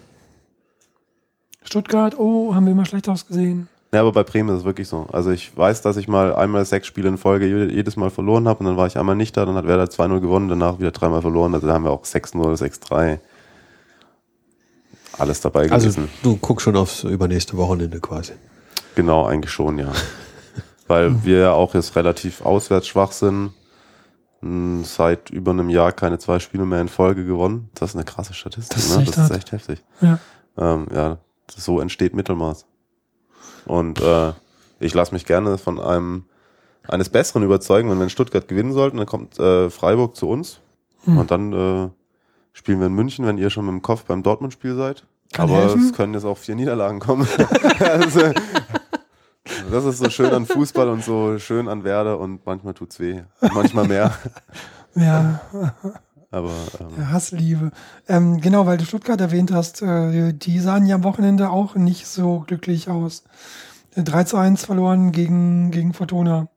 Stuttgart, 1.63 2.17
oh, 2.17 2.53
haben 2.53 2.65
wir 2.65 2.71
immer 2.73 2.85
schlecht 2.85 3.09
ausgesehen. 3.09 3.67
Ja, 3.93 4.01
aber 4.01 4.11
bei 4.11 4.23
Bremen 4.23 4.49
ist 4.49 4.59
es 4.59 4.65
wirklich 4.65 4.87
so. 4.87 5.07
Also 5.11 5.31
ich 5.31 5.55
weiß, 5.57 5.81
dass 5.81 5.97
ich 5.97 6.07
mal 6.07 6.35
einmal 6.35 6.65
sechs 6.65 6.85
Spiele 6.87 7.07
in 7.09 7.17
Folge 7.17 7.47
je- 7.47 7.73
jedes 7.73 7.95
Mal 7.95 8.09
verloren 8.09 8.47
habe 8.47 8.59
und 8.59 8.65
dann 8.65 8.77
war 8.77 8.87
ich 8.87 8.97
einmal 8.97 9.15
nicht 9.15 9.35
da, 9.37 9.45
dann 9.45 9.55
hat 9.55 9.67
Werder 9.67 9.85
2-0 9.85 10.19
gewonnen, 10.19 10.49
danach 10.49 10.79
wieder 10.79 10.91
dreimal 10.91 11.21
verloren. 11.21 11.53
Also 11.53 11.65
da 11.67 11.73
haben 11.73 11.85
wir 11.85 11.91
auch 11.91 12.03
6-0, 12.03 12.57
6-3. 12.57 13.19
Alles 15.17 15.41
dabei 15.41 15.71
Also 15.71 15.87
gewesen. 15.87 16.09
du 16.23 16.37
guckst 16.37 16.63
schon 16.63 16.75
aufs 16.75 17.03
übernächste 17.03 17.57
Wochenende 17.57 17.99
quasi. 17.99 18.33
Genau, 18.95 19.25
eigentlich 19.25 19.51
schon, 19.51 19.77
ja. 19.79 19.91
Weil 20.87 21.23
wir 21.23 21.39
ja 21.39 21.51
auch 21.53 21.73
jetzt 21.73 21.95
relativ 21.95 22.41
auswärts 22.41 22.87
schwach 22.87 23.11
sind. 23.11 23.51
mh, 24.41 24.83
seit 24.85 25.29
über 25.31 25.51
einem 25.51 25.69
Jahr 25.69 25.91
keine 25.91 26.19
zwei 26.19 26.39
Spiele 26.39 26.65
mehr 26.65 26.81
in 26.81 26.87
Folge 26.89 27.25
gewonnen. 27.25 27.69
Das 27.75 27.91
ist 27.91 27.95
eine 27.95 28.05
krasse 28.05 28.33
Statistik. 28.33 28.75
Das 28.77 28.85
ist 28.85 28.95
ne? 28.97 29.03
echt 29.03 29.17
das 29.17 29.29
ist 29.29 29.35
echt 29.37 29.51
heftig. 29.51 29.83
Ja. 30.01 30.19
Ähm, 30.57 30.87
ja, 30.93 31.17
so 31.55 31.79
entsteht 31.79 32.13
Mittelmaß. 32.13 32.65
Und 33.65 33.99
äh, 34.01 34.33
ich 34.79 34.93
lasse 34.93 35.13
mich 35.13 35.25
gerne 35.25 35.57
von 35.57 35.79
einem 35.79 36.25
eines 36.87 37.09
Besseren 37.09 37.41
überzeugen, 37.43 37.89
wenn 37.89 37.97
wir 37.97 38.03
in 38.03 38.09
Stuttgart 38.11 38.47
gewinnen 38.47 38.71
sollten, 38.73 38.97
dann 38.97 39.07
kommt 39.07 39.39
äh, 39.39 39.69
Freiburg 39.71 40.15
zu 40.15 40.29
uns 40.29 40.59
Hm. 41.05 41.17
und 41.17 41.29
dann 41.31 41.53
äh, 41.53 41.89
spielen 42.55 42.79
wir 42.79 42.87
in 42.87 42.93
München, 42.93 43.27
wenn 43.27 43.37
ihr 43.37 43.51
schon 43.51 43.65
mit 43.65 43.73
dem 43.73 43.81
Kopf 43.83 44.05
beim 44.05 44.23
Dortmund-Spiel 44.23 44.75
seid. 44.75 45.03
Kann 45.33 45.49
Aber 45.49 45.59
helfen. 45.59 45.85
es 45.85 45.93
können 45.93 46.13
jetzt 46.13 46.23
auch 46.23 46.37
vier 46.37 46.55
Niederlagen 46.55 46.99
kommen. 46.99 47.27
also, 47.79 48.21
das 49.69 49.85
ist 49.85 49.97
so 49.99 50.09
schön 50.09 50.33
an 50.33 50.45
Fußball 50.45 50.87
und 50.89 51.03
so 51.03 51.37
schön 51.37 51.67
an 51.67 51.83
Werder 51.83 52.17
und 52.19 52.45
manchmal 52.45 52.73
tut's 52.73 52.99
weh. 52.99 53.21
Manchmal 53.53 53.87
mehr. 53.87 54.13
Ja, 54.97 55.41
Aber 56.31 56.53
ähm, 56.79 56.87
der 56.97 57.11
Hassliebe. 57.11 57.71
Ähm, 58.07 58.39
genau, 58.39 58.65
weil 58.65 58.77
du 58.77 58.85
Stuttgart 58.85 59.19
erwähnt 59.19 59.51
hast, 59.51 59.81
äh, 59.81 60.31
die 60.31 60.59
sahen 60.59 60.85
ja 60.85 60.95
am 60.95 61.03
Wochenende 61.03 61.49
auch 61.49 61.75
nicht 61.75 62.07
so 62.07 62.45
glücklich 62.47 62.89
aus. 62.89 63.25
Äh, 63.93 64.03
3 64.03 64.23
zu 64.23 64.37
1 64.37 64.63
verloren 64.63 65.11
gegen, 65.11 65.69
gegen 65.71 65.91
Fortuna. 65.91 66.47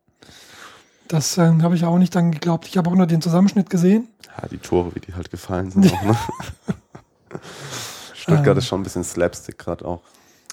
Das 1.09 1.37
ähm, 1.37 1.65
habe 1.65 1.75
ich 1.75 1.85
auch 1.85 1.99
nicht 1.99 2.15
dann 2.15 2.31
geglaubt. 2.31 2.69
Ich 2.69 2.79
habe 2.79 2.89
auch 2.89 2.95
nur 2.95 3.09
den 3.09 3.23
Zusammenschnitt 3.23 3.71
gesehen. 3.71 4.07
Ja, 4.41 4.49
die 4.49 4.59
Tore, 4.59 4.95
wie 4.95 5.01
die 5.01 5.15
halt 5.15 5.31
gefallen 5.31 5.71
sind. 5.71 5.93
Auch, 5.93 6.03
ne? 6.03 6.17
Stuttgart 8.15 8.49
Ähm. 8.49 8.59
ist 8.59 8.67
schon 8.67 8.81
ein 8.81 8.85
bisschen 8.85 9.05
Slapstick 9.05 9.59
gerade 9.59 9.85
auch. 9.85 10.01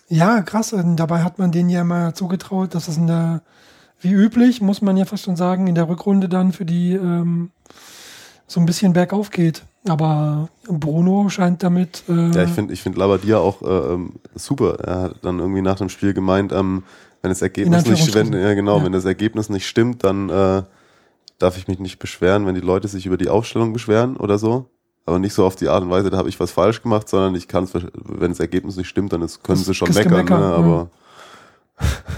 Ja, 0.07 0.41
krass. 0.41 0.73
Und 0.73 0.97
dabei 0.97 1.23
hat 1.23 1.39
man 1.39 1.51
denen 1.51 1.69
ja 1.69 1.81
immer 1.81 2.13
zugetraut, 2.13 2.75
dass 2.75 2.87
es 2.87 2.97
in 2.97 3.07
der, 3.07 3.41
wie 4.01 4.11
üblich, 4.11 4.61
muss 4.61 4.81
man 4.81 4.97
ja 4.97 5.05
fast 5.05 5.23
schon 5.23 5.35
sagen, 5.35 5.67
in 5.67 5.75
der 5.75 5.89
Rückrunde 5.89 6.29
dann 6.29 6.51
für 6.51 6.65
die 6.65 6.93
ähm, 6.93 7.49
so 8.47 8.59
ein 8.59 8.65
bisschen 8.67 8.93
bergauf 8.93 9.31
geht. 9.31 9.63
Aber 9.87 10.49
Bruno 10.67 11.29
scheint 11.29 11.63
damit. 11.63 12.03
Äh, 12.07 12.31
Ja, 12.31 12.43
ich 12.43 12.51
finde 12.51 12.73
ich 12.73 12.81
find 12.83 12.97
Labadia 12.97 13.37
auch 13.39 13.61
äh, 13.63 13.93
ähm, 13.93 14.13
super. 14.35 14.79
Er 14.79 15.01
hat 15.03 15.15
dann 15.23 15.39
irgendwie 15.39 15.61
nach 15.61 15.77
dem 15.77 15.89
Spiel 15.89 16.13
gemeint, 16.13 16.51
ähm, 16.51 16.83
wenn 17.21 17.29
das 17.31 17.41
Ergebnis 17.41 17.85
nicht, 17.85 18.13
wenn, 18.13 18.31
ja 18.33 18.53
genau, 18.53 18.77
Ja. 18.77 18.85
wenn 18.85 18.91
das 18.91 19.05
Ergebnis 19.05 19.49
nicht 19.49 19.67
stimmt, 19.67 20.03
dann 20.03 20.29
äh, 20.29 20.63
darf 21.39 21.57
ich 21.57 21.67
mich 21.67 21.79
nicht 21.79 21.99
beschweren, 21.99 22.45
wenn 22.45 22.55
die 22.55 22.61
Leute 22.61 22.87
sich 22.87 23.05
über 23.05 23.17
die 23.17 23.29
Aufstellung 23.29 23.73
beschweren 23.73 24.17
oder 24.17 24.37
so. 24.37 24.69
Aber 25.05 25.19
nicht 25.19 25.33
so 25.33 25.45
auf 25.45 25.55
die 25.55 25.67
Art 25.67 25.83
und 25.83 25.91
Weise, 25.91 26.09
da 26.09 26.17
habe 26.17 26.29
ich 26.29 26.39
was 26.39 26.51
falsch 26.51 26.81
gemacht, 26.81 27.07
sondern 27.07 27.35
ich 27.35 27.47
kann 27.47 27.65
es, 27.65 27.73
wenn 27.73 28.31
das 28.31 28.39
Ergebnis 28.39 28.75
nicht 28.75 28.87
stimmt, 28.87 29.13
dann 29.13 29.21
ist, 29.21 29.43
können 29.43 29.59
Das 29.59 29.67
sie 29.67 29.75
schon 29.75 29.93
meckern, 29.93 30.25
ne? 30.25 30.31
ja. 30.31 30.55
aber 30.55 30.89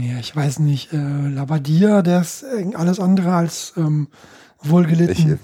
Ja, 0.00 0.18
ich 0.18 0.34
weiß 0.34 0.58
nicht. 0.58 0.92
Äh, 0.92 1.28
Labadia, 1.28 2.02
der 2.02 2.20
ist 2.20 2.42
äh, 2.42 2.74
alles 2.74 3.00
andere 3.00 3.32
als 3.32 3.72
ähm, 3.76 4.08
ich, 4.62 4.70
wohlgelitten. 4.70 5.38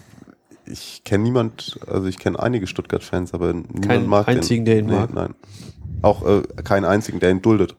ich 0.67 1.03
kenne 1.05 1.25
niemand, 1.25 1.79
also 1.87 2.09
ich 2.09 2.19
kenne 2.19 2.39
einige 2.39 2.67
Stuttgart-Fans, 2.67 3.33
aber 3.33 3.53
niemand 3.53 3.87
Keinen 3.87 4.07
mag 4.07 4.29
einzigen, 4.29 4.65
der 4.65 4.79
ihn 4.79 4.87
mag? 4.87 5.15
Nein. 5.15 5.35
Auch 6.03 6.27
äh, 6.27 6.43
keinen 6.63 6.85
einzigen, 6.85 7.21
der 7.21 7.31
ihn 7.31 7.41
duldet. 7.41 7.77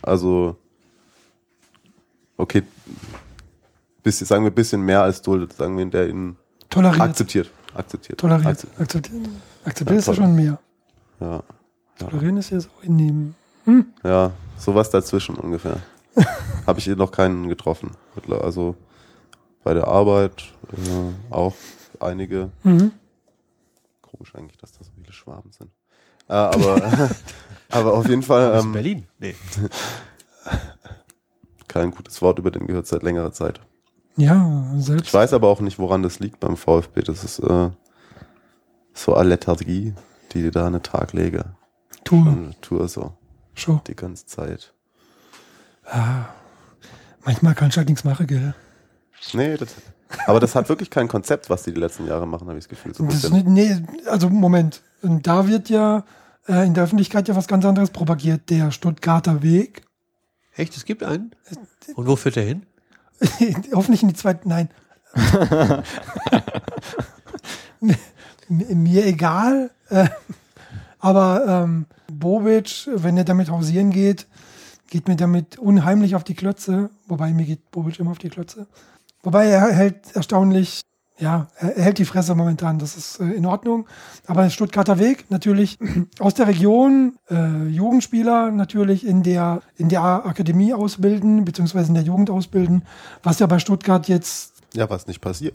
Also, 0.00 0.56
okay, 2.38 2.62
bisschen, 4.02 4.26
sagen 4.26 4.44
wir 4.44 4.50
ein 4.50 4.54
bisschen 4.54 4.80
mehr 4.80 5.02
als 5.02 5.20
duldet, 5.20 5.52
sagen 5.52 5.76
wir, 5.76 5.84
der 5.86 6.08
ihn 6.08 6.36
Toleriert. 6.70 7.00
akzeptiert. 7.02 7.50
Akzeptiert. 7.74 8.18
Toleriert. 8.18 8.46
Akze- 8.46 8.66
Akzeptiert. 8.80 9.28
Akzeptiert 9.64 9.98
ist 10.00 10.06
ja 10.08 10.14
schon 10.14 10.34
mehr. 10.34 10.58
Ja, 11.20 11.42
Tolerieren 11.98 12.36
ist 12.38 12.50
ja 12.50 12.60
so 12.60 12.68
hinnehmen. 12.80 13.34
ja, 14.02 14.32
sowas 14.56 14.88
dazwischen 14.90 15.36
ungefähr. 15.36 15.78
Habe 16.66 16.78
ich 16.78 16.84
hier 16.86 16.96
noch 16.96 17.10
keinen 17.12 17.48
getroffen. 17.48 17.90
Also 18.30 18.74
bei 19.62 19.74
der 19.74 19.86
Arbeit 19.88 20.44
äh, 20.72 21.32
auch 21.34 21.54
einige. 22.00 22.50
Mhm. 22.62 22.92
Komisch 24.00 24.34
eigentlich, 24.34 24.56
dass 24.56 24.72
da 24.72 24.84
so 24.84 24.90
viele 24.96 25.12
Schwaben 25.12 25.52
sind. 25.52 25.70
Äh, 26.28 26.32
aber, 26.32 26.80
aber 27.70 27.94
auf 27.94 28.08
jeden 28.08 28.22
Fall 28.22 28.58
ähm, 28.60 28.72
Berlin? 28.72 29.06
Nee. 29.18 29.34
Kein 31.68 31.90
gutes 31.90 32.20
Wort 32.22 32.38
über 32.38 32.50
den 32.50 32.66
gehört 32.66 32.86
seit 32.86 33.02
längerer 33.02 33.32
Zeit. 33.32 33.60
Ja, 34.16 34.64
selbst. 34.76 35.06
Ich 35.06 35.14
weiß 35.14 35.32
aber 35.32 35.48
auch 35.48 35.60
nicht, 35.60 35.78
woran 35.78 36.02
das 36.02 36.18
liegt 36.18 36.40
beim 36.40 36.56
VfB. 36.56 37.02
Das 37.02 37.22
ist 37.22 37.38
äh, 37.38 37.70
so 38.92 39.14
eine 39.14 39.28
Lethargie, 39.28 39.94
die 40.32 40.42
die 40.42 40.50
da 40.50 40.66
an 40.66 40.72
den 40.72 40.82
Tag 40.82 41.12
lege. 41.12 41.44
Tour. 42.04 42.52
Tour 42.60 42.88
so 42.88 43.12
Schon. 43.54 43.80
die 43.86 43.94
ganze 43.94 44.26
Zeit. 44.26 44.72
Manchmal 47.24 47.54
kannst 47.54 47.76
du 47.76 47.78
halt 47.78 47.88
nichts 47.88 48.04
machen, 48.04 48.26
gell? 48.26 48.54
Nee, 49.32 49.56
das, 49.56 49.74
aber 50.26 50.40
das 50.40 50.54
hat 50.54 50.68
wirklich 50.68 50.90
kein 50.90 51.08
Konzept, 51.08 51.50
was 51.50 51.64
die 51.64 51.72
die 51.72 51.80
letzten 51.80 52.06
Jahre 52.06 52.26
machen, 52.26 52.48
habe 52.48 52.58
ich 52.58 52.64
das 52.64 52.68
Gefühl. 52.68 52.94
So 52.94 53.04
Das 53.04 53.30
nicht, 53.30 53.46
nee, 53.46 53.76
also 54.06 54.30
Moment. 54.30 54.82
Und 55.02 55.26
da 55.26 55.46
wird 55.46 55.68
ja 55.68 56.04
äh, 56.46 56.66
in 56.66 56.74
der 56.74 56.84
Öffentlichkeit 56.84 57.28
ja 57.28 57.36
was 57.36 57.46
ganz 57.46 57.64
anderes 57.64 57.90
propagiert. 57.90 58.48
Der 58.50 58.70
Stuttgarter 58.70 59.42
Weg. 59.42 59.82
Echt, 60.58 60.76
es 60.76 60.84
gibt 60.84 61.02
einen? 61.04 61.30
Und 61.94 62.06
wo 62.06 62.16
führt 62.16 62.36
er 62.36 62.42
hin? 62.42 62.66
Hoffentlich 63.72 64.02
in 64.02 64.08
die 64.08 64.14
zweite. 64.14 64.48
Nein. 64.48 64.68
Mir 68.48 69.06
egal. 69.06 69.70
Äh, 69.88 70.08
aber 70.98 71.64
ähm, 71.64 71.86
Bobic, 72.12 72.88
wenn 72.92 73.16
er 73.16 73.24
damit 73.24 73.50
hausieren 73.50 73.90
geht, 73.90 74.26
geht 74.90 75.06
mir 75.06 75.16
damit 75.16 75.58
unheimlich 75.58 76.16
auf 76.16 76.24
die 76.24 76.34
Klötze. 76.34 76.90
Wobei 77.06 77.32
mir 77.32 77.44
geht 77.44 77.70
Bobic 77.70 78.00
immer 78.00 78.10
auf 78.10 78.18
die 78.18 78.30
Klötze. 78.30 78.66
Wobei 79.22 79.46
er 79.46 79.72
hält 79.72 80.16
erstaunlich, 80.16 80.80
ja, 81.18 81.48
er 81.56 81.82
hält 81.82 81.98
die 81.98 82.04
Fresse 82.04 82.34
momentan. 82.34 82.78
Das 82.78 82.96
ist 82.96 83.20
äh, 83.20 83.24
in 83.24 83.46
Ordnung. 83.46 83.86
Aber 84.26 84.42
der 84.42 84.50
Stuttgarter 84.50 84.98
Weg 84.98 85.30
natürlich 85.30 85.78
aus 86.18 86.34
der 86.34 86.46
Region, 86.46 87.16
äh, 87.30 87.66
Jugendspieler 87.68 88.50
natürlich 88.50 89.06
in 89.06 89.22
der, 89.22 89.62
in 89.76 89.88
der 89.88 90.02
Akademie 90.02 90.72
ausbilden, 90.72 91.44
beziehungsweise 91.44 91.88
in 91.88 91.94
der 91.94 92.04
Jugend 92.04 92.30
ausbilden, 92.30 92.82
was 93.22 93.38
ja 93.38 93.46
bei 93.46 93.58
Stuttgart 93.58 94.08
jetzt, 94.08 94.52
Ja, 94.74 94.88
was 94.88 95.06
nicht 95.06 95.20
passiert. 95.20 95.54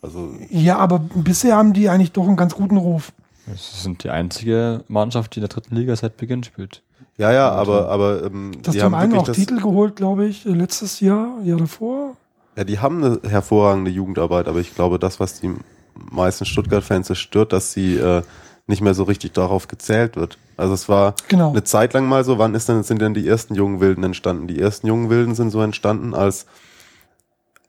Also 0.00 0.32
ja, 0.48 0.78
aber 0.78 1.00
bisher 1.00 1.56
haben 1.56 1.72
die 1.72 1.88
eigentlich 1.88 2.12
doch 2.12 2.26
einen 2.26 2.36
ganz 2.36 2.54
guten 2.54 2.76
Ruf. 2.76 3.12
Das 3.46 3.82
sind 3.82 4.04
die 4.04 4.10
einzige 4.10 4.84
Mannschaft, 4.88 5.34
die 5.34 5.40
in 5.40 5.42
der 5.42 5.48
dritten 5.48 5.74
Liga 5.74 5.96
seit 5.96 6.16
Beginn 6.16 6.44
spielt. 6.44 6.82
ja, 7.16 7.32
ja, 7.32 7.50
aber 7.50 7.88
aber 7.88 8.24
ähm, 8.24 8.52
Das 8.62 8.74
die 8.74 8.80
zum 8.80 8.86
haben 8.86 8.94
einen 8.94 9.18
auch 9.18 9.24
das, 9.24 9.36
Titel 9.36 9.56
geholt, 9.60 9.96
glaube 9.96 10.26
ich, 10.26 10.44
letztes 10.44 11.00
Jahr, 11.00 11.40
Jahr 11.42 11.58
davor. 11.58 12.16
Ja, 12.58 12.64
die 12.64 12.80
haben 12.80 13.04
eine 13.04 13.20
hervorragende 13.22 13.88
Jugendarbeit, 13.88 14.48
aber 14.48 14.58
ich 14.58 14.74
glaube, 14.74 14.98
das, 14.98 15.20
was 15.20 15.40
die 15.40 15.54
meisten 15.94 16.44
Stuttgart-Fans 16.44 17.16
stört, 17.16 17.52
dass 17.52 17.72
sie 17.72 17.96
äh, 17.96 18.22
nicht 18.66 18.82
mehr 18.82 18.94
so 18.94 19.04
richtig 19.04 19.32
darauf 19.32 19.68
gezählt 19.68 20.16
wird. 20.16 20.38
Also 20.56 20.74
es 20.74 20.88
war 20.88 21.14
Genau. 21.28 21.50
eine 21.50 21.62
Zeit 21.62 21.92
lang 21.94 22.08
mal 22.08 22.24
so, 22.24 22.38
wann 22.38 22.56
ist 22.56 22.68
denn, 22.68 22.82
sind 22.82 23.00
denn 23.00 23.14
die 23.14 23.28
ersten 23.28 23.54
jungen 23.54 23.78
Wilden 23.78 24.02
entstanden? 24.02 24.48
Die 24.48 24.58
ersten 24.60 24.88
jungen 24.88 25.08
Wilden 25.08 25.36
sind 25.36 25.50
so 25.50 25.62
entstanden, 25.62 26.14
als 26.14 26.46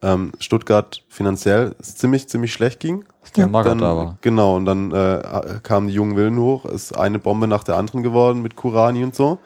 ähm, 0.02 0.32
Stuttgart 0.40 1.03
finanziell 1.07 1.76
ziemlich, 1.84 2.28
ziemlich 2.28 2.52
schlecht 2.52 2.80
ging. 2.80 3.06
Der 3.36 3.45
Ja. 3.45 3.61
Dann, 3.64 3.78
da 3.78 3.95
war. 3.95 4.18
Genau, 4.22 4.56
und 4.56 4.66
dann 4.66 4.91
äh, 4.91 5.60
kamen 5.61 5.90
die 5.90 5.94
jungen 5.94 6.16
Willen 6.16 6.40
hoch, 6.40 6.66
ist 6.66 6.98
eine 6.98 7.20
Bombe 7.20 7.48
nach 7.48 7.64
der 7.64 7.78
anderen 7.78 8.02
geworden 8.02 8.41
mit 8.41 8.56
Kurani 8.56 9.03
und 9.03 9.14
so. 9.14 9.38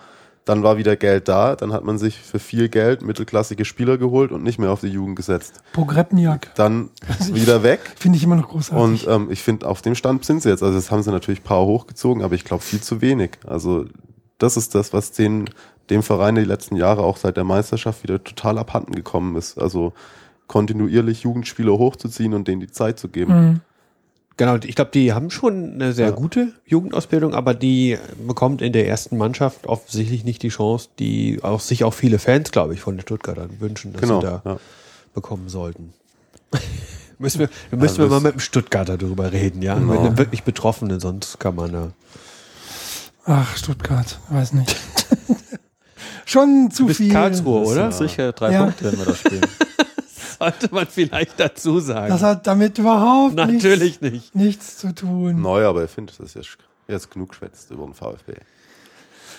Dann 0.46 0.62
war 0.62 0.78
wieder 0.78 0.98
Geld 0.98 1.30
da, 1.30 1.56
dann 1.56 1.72
hat 1.72 1.86
man 1.86 1.98
sich 1.98 2.20
für 2.20 2.40
viel 2.40 2.68
Geld 2.68 3.02
mittelklassige 3.02 3.64
Spieler 3.64 3.98
geholt 3.98 4.32
und 4.32 4.44
nicht 4.44 4.60
mehr 4.60 4.72
auf 4.72 4.82
die 4.82 4.88
Jugend 4.88 5.16
gesetzt. 5.16 5.62
Pogrebniak. 5.72 6.54
Dann 6.56 6.90
wieder 7.32 7.64
weg. 7.64 7.80
Finde 7.96 8.18
ich 8.18 8.24
immer 8.26 8.36
noch 8.36 8.50
großartig. 8.50 9.08
Und 9.08 9.14
ähm, 9.14 9.32
ich 9.32 9.42
finde, 9.42 9.68
auf 9.68 9.82
dem 9.82 9.96
Stand 9.96 10.26
sind 10.26 10.42
sie 10.42 10.50
jetzt. 10.50 10.62
Also 10.62 10.76
das 10.76 10.92
haben 10.92 11.02
sie 11.02 11.12
natürlich 11.12 11.40
ein 11.40 11.46
paar 11.46 11.66
hochgezogen, 11.66 12.24
aber 12.24 12.36
ich 12.36 12.44
glaube 12.44 12.62
viel 12.62 12.82
zu 12.82 13.02
wenig. 13.02 13.32
Also 13.48 13.86
das 14.38 14.58
ist 14.58 14.76
das, 14.76 14.92
was 14.92 15.12
den, 15.12 15.50
dem 15.90 16.04
Verein 16.04 16.36
die 16.36 16.42
letzten 16.44 16.76
Jahre 16.76 17.04
auch 17.04 17.16
seit 17.16 17.38
der 17.38 17.46
Meisterschaft 17.46 18.04
wieder 18.04 18.22
total 18.22 18.58
abhanden 18.58 18.94
gekommen 18.94 19.38
ist. 19.38 19.58
Also 19.58 19.94
kontinuierlich 20.48 21.24
Jugendspieler 21.24 21.78
hochzuziehen 21.78 22.34
und 22.34 22.50
denen 22.50 22.60
die 22.60 22.72
Zeit 22.72 23.00
zu 23.00 23.08
geben. 23.08 23.34
Mhm. 23.34 23.62
Genau, 24.36 24.56
ich 24.56 24.76
glaube, 24.76 24.90
die 24.92 25.14
haben 25.14 25.30
schon 25.30 25.74
eine 25.76 25.94
sehr 25.94 26.08
Ja. 26.10 26.12
gute 26.16 26.54
Jugendausbildung, 26.66 27.36
aber 27.36 27.54
die 27.54 28.00
bekommt 28.28 28.62
in 28.64 28.74
der 28.74 28.88
ersten 28.88 29.16
Mannschaft 29.18 29.68
offensichtlich 29.68 30.24
nicht 30.24 30.42
die 30.42 30.50
Chance, 30.50 30.90
die 30.98 31.40
auch 31.44 31.60
sich 31.60 31.84
auch 31.84 31.94
viele 31.94 32.18
Fans, 32.18 32.52
glaube 32.52 32.74
ich, 32.74 32.80
von 32.82 32.96
den 32.96 33.02
Stuttgartern 33.02 33.52
wünschen, 33.60 33.94
dass 33.94 34.02
Genau. 34.02 34.22
sie 34.22 34.26
da 34.28 34.42
Ja. 34.44 34.58
bekommen 35.14 35.50
sollten. 35.50 35.94
müssen 37.20 37.40
wir, 37.40 37.50
wir 37.70 37.78
müssen 37.78 38.02
Also 38.02 38.04
wir 38.04 38.10
mal 38.10 38.18
es- 38.18 38.24
mit 38.24 38.34
dem 38.34 38.40
Stuttgarter 38.40 38.98
drüber 38.98 39.32
reden, 39.32 39.62
ja? 39.62 39.76
Genau. 39.76 39.92
Mit 39.94 40.00
einem 40.02 40.18
wirklich 40.18 40.42
Betroffenen, 40.44 41.00
sonst 41.00 41.40
kann 41.40 41.56
man 41.56 41.72
da. 41.72 41.92
Ach, 43.26 43.56
Stuttgart, 43.56 44.20
weiß 44.30 44.54
nicht. 44.54 44.76
Schon 46.26 46.72
zu 46.72 46.84
Du 46.84 46.88
bist 46.88 46.98
viel. 46.98 47.12
Karlsruhe, 47.12 47.66
oder? 47.68 47.92
Sicher 47.92 48.32
drei 48.32 48.52
Ja. 48.54 48.64
Punkte, 48.64 48.86
wenn 48.92 48.98
wir 49.00 49.06
das 49.06 49.20
spielen. 49.20 49.46
Sollte 50.44 50.76
man 50.76 50.88
vielleicht 50.88 51.40
dazu 51.40 51.80
sagen. 51.80 52.10
Das 52.10 52.22
hat 52.22 52.46
damit 52.48 52.78
überhaupt 52.78 53.36
Natürlich 53.36 54.02
nicht. 54.02 54.14
nichts, 54.14 54.36
nichts 54.36 54.78
zu 54.78 54.94
tun. 54.94 55.42
Neu, 55.42 55.66
aber 55.66 55.86
ich 55.86 55.92
finde, 55.92 56.12
das 56.18 56.36
ist 56.36 56.58
jetzt, 56.88 57.12
genug 57.12 57.30
geschwätzt 57.30 57.72
über 57.72 57.86
den 57.86 57.94
VfB. 57.94 58.34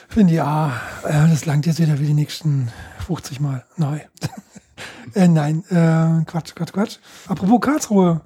Finde 0.08 0.32
ja, 0.32 0.80
äh, 1.02 1.28
das 1.28 1.44
langt 1.44 1.66
jetzt 1.66 1.78
wieder 1.78 1.98
wie 1.98 2.06
die 2.06 2.14
nächsten 2.14 2.70
50 3.06 3.40
Mal. 3.40 3.64
Neu. 3.76 4.00
Äh, 5.14 5.28
nein, 5.28 5.62
äh, 5.68 6.24
Quatsch, 6.24 6.56
Quatsch, 6.56 6.72
Quatsch. 6.72 6.96
Apropos 7.28 7.60
Karlsruhe. 7.60 8.22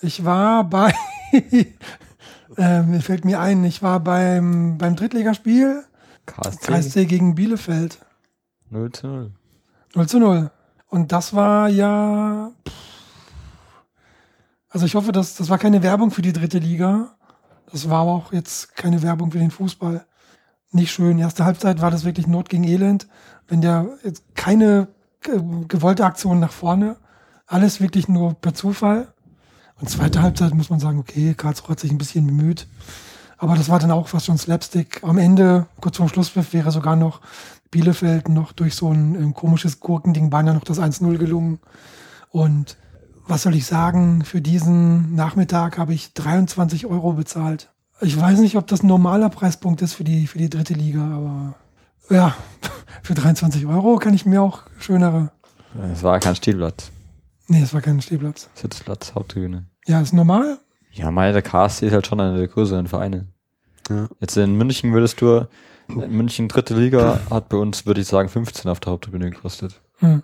Ich 0.00 0.24
war 0.24 0.62
bei, 0.70 0.94
äh, 1.32 2.82
mir 2.82 3.00
fällt 3.00 3.24
mir 3.24 3.40
ein, 3.40 3.64
ich 3.64 3.82
war 3.82 3.98
beim, 3.98 4.78
beim 4.78 4.94
Drittligaspiel 4.94 5.82
KSC 6.26 6.66
KSC 6.66 7.06
gegen 7.06 7.34
Bielefeld. 7.34 7.98
0 8.70 8.92
zu 8.92 9.06
0. 9.08 9.32
0 9.94 10.08
zu 10.08 10.18
0. 10.20 10.50
Und 10.88 11.12
das 11.12 11.34
war 11.34 11.68
ja. 11.68 12.52
Also 14.68 14.86
ich 14.86 14.94
hoffe, 14.94 15.12
dass 15.12 15.36
das 15.36 15.48
war 15.48 15.58
keine 15.58 15.82
Werbung 15.82 16.10
für 16.10 16.22
die 16.22 16.32
dritte 16.32 16.58
Liga. 16.58 17.16
Das 17.70 17.90
war 17.90 18.02
auch 18.02 18.32
jetzt 18.32 18.76
keine 18.76 19.02
Werbung 19.02 19.32
für 19.32 19.38
den 19.38 19.50
Fußball. 19.50 20.06
Nicht 20.70 20.92
schön. 20.92 21.18
Erste 21.18 21.44
Halbzeit 21.44 21.80
war 21.80 21.90
das 21.90 22.04
wirklich 22.04 22.26
Not 22.26 22.48
gegen 22.48 22.64
Elend. 22.64 23.08
Wenn 23.48 23.60
der 23.60 23.86
jetzt 24.04 24.24
keine 24.34 24.88
äh, 25.24 25.40
gewollte 25.68 26.04
Aktion 26.04 26.38
nach 26.40 26.52
vorne, 26.52 26.96
alles 27.46 27.80
wirklich 27.80 28.08
nur 28.08 28.34
per 28.34 28.54
Zufall. 28.54 29.08
Und 29.80 29.90
zweite 29.90 30.22
Halbzeit 30.22 30.54
muss 30.54 30.70
man 30.70 30.80
sagen, 30.80 30.98
okay, 30.98 31.34
Karlsruhe 31.34 31.70
hat 31.70 31.80
sich 31.80 31.90
ein 31.90 31.98
bisschen 31.98 32.26
bemüht. 32.26 32.66
Aber 33.38 33.54
das 33.54 33.68
war 33.68 33.78
dann 33.78 33.90
auch 33.90 34.08
fast 34.08 34.26
schon 34.26 34.38
Slapstick. 34.38 35.02
Am 35.04 35.18
Ende, 35.18 35.66
kurz 35.80 35.98
vorm 35.98 36.08
Schlusspfiff, 36.08 36.52
wäre 36.52 36.70
sogar 36.70 36.96
noch 36.96 37.20
Bielefeld 37.70 38.28
noch 38.28 38.52
durch 38.52 38.74
so 38.74 38.92
ein, 38.92 39.14
ähm, 39.14 39.34
komisches 39.34 39.80
Gurkending 39.80 40.30
beinahe 40.30 40.54
noch 40.54 40.64
das 40.64 40.78
1-0 40.78 41.18
gelungen. 41.18 41.58
Und 42.30 42.76
was 43.26 43.42
soll 43.42 43.54
ich 43.54 43.66
sagen, 43.66 44.24
für 44.24 44.40
diesen 44.40 45.14
Nachmittag 45.14 45.78
habe 45.78 45.94
ich 45.94 46.14
23 46.14 46.86
Euro 46.86 47.14
bezahlt. 47.14 47.70
Ich 48.00 48.18
weiß 48.18 48.40
nicht, 48.40 48.56
ob 48.56 48.66
das 48.66 48.82
ein 48.82 48.88
normaler 48.88 49.30
Preispunkt 49.30 49.82
ist 49.82 49.94
für 49.94 50.04
die, 50.04 50.26
für 50.26 50.38
die 50.38 50.50
dritte 50.50 50.74
Liga, 50.74 51.02
aber 51.02 51.54
ja, 52.10 52.36
für 53.02 53.14
23 53.14 53.66
Euro 53.66 53.96
kann 53.96 54.14
ich 54.14 54.26
mir 54.26 54.42
auch 54.42 54.62
schönere. 54.78 55.32
Es 55.92 56.02
war 56.02 56.20
kein 56.20 56.36
Stehplatz. 56.36 56.90
Nee, 57.48 57.62
es 57.62 57.72
war 57.74 57.80
kein 57.80 58.00
Stehplatz. 58.00 58.48
Sitzplatz, 58.54 59.14
Haupttribüne. 59.14 59.66
Ja, 59.86 60.00
ist 60.00 60.12
normal. 60.12 60.58
Ja, 60.92 61.10
meine, 61.10 61.32
der 61.32 61.42
KSC 61.42 61.86
ist 61.86 61.92
halt 61.92 62.06
schon 62.06 62.20
einer 62.20 62.36
der 62.36 62.48
größeren 62.48 62.86
Vereine. 62.86 63.26
Ja. 63.88 64.08
Jetzt 64.20 64.36
in 64.36 64.56
München 64.56 64.92
würdest 64.92 65.20
du, 65.20 65.46
München 65.88 66.48
dritte 66.48 66.74
Liga 66.74 67.20
hat 67.30 67.48
bei 67.48 67.56
uns, 67.56 67.86
würde 67.86 68.00
ich 68.00 68.06
sagen, 68.06 68.28
15 68.28 68.70
auf 68.70 68.80
der 68.80 68.92
Haupttribüne 68.92 69.30
gekostet. 69.30 69.80
Hm. 69.98 70.22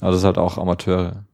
Aber 0.00 0.10
das 0.10 0.20
ist 0.20 0.24
halt 0.24 0.38
auch 0.38 0.58
Amateure. 0.58 1.24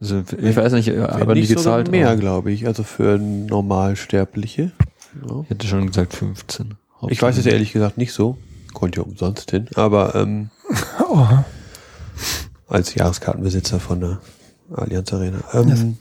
Also, 0.00 0.22
ich 0.38 0.56
weiß 0.56 0.72
nicht, 0.72 0.94
aber 0.96 1.34
die 1.34 1.40
nicht 1.40 1.48
sogar 1.48 1.78
gezahlt. 1.78 1.90
mehr, 1.90 2.16
glaube 2.16 2.52
ich. 2.52 2.66
Also 2.66 2.82
für 2.82 3.18
Normalsterbliche. 3.18 4.72
Ja. 5.26 5.40
Ich 5.42 5.50
hätte 5.50 5.66
schon 5.66 5.86
gesagt 5.86 6.12
15. 6.14 6.74
Ich 7.08 7.22
weiß 7.22 7.38
es 7.38 7.46
ehrlich 7.46 7.72
gesagt 7.72 7.96
nicht 7.96 8.12
so. 8.12 8.36
Konnte 8.72 9.00
ja 9.00 9.06
umsonst 9.06 9.50
hin. 9.50 9.68
Aber 9.76 10.14
ähm, 10.14 10.50
Oh, 11.08 11.26
als 12.68 12.94
Jahreskartenbesitzer 12.94 13.80
von 13.80 14.00
der 14.00 14.20
Allianz 14.74 15.12
Arena. 15.12 15.38
Ähm, 15.52 15.98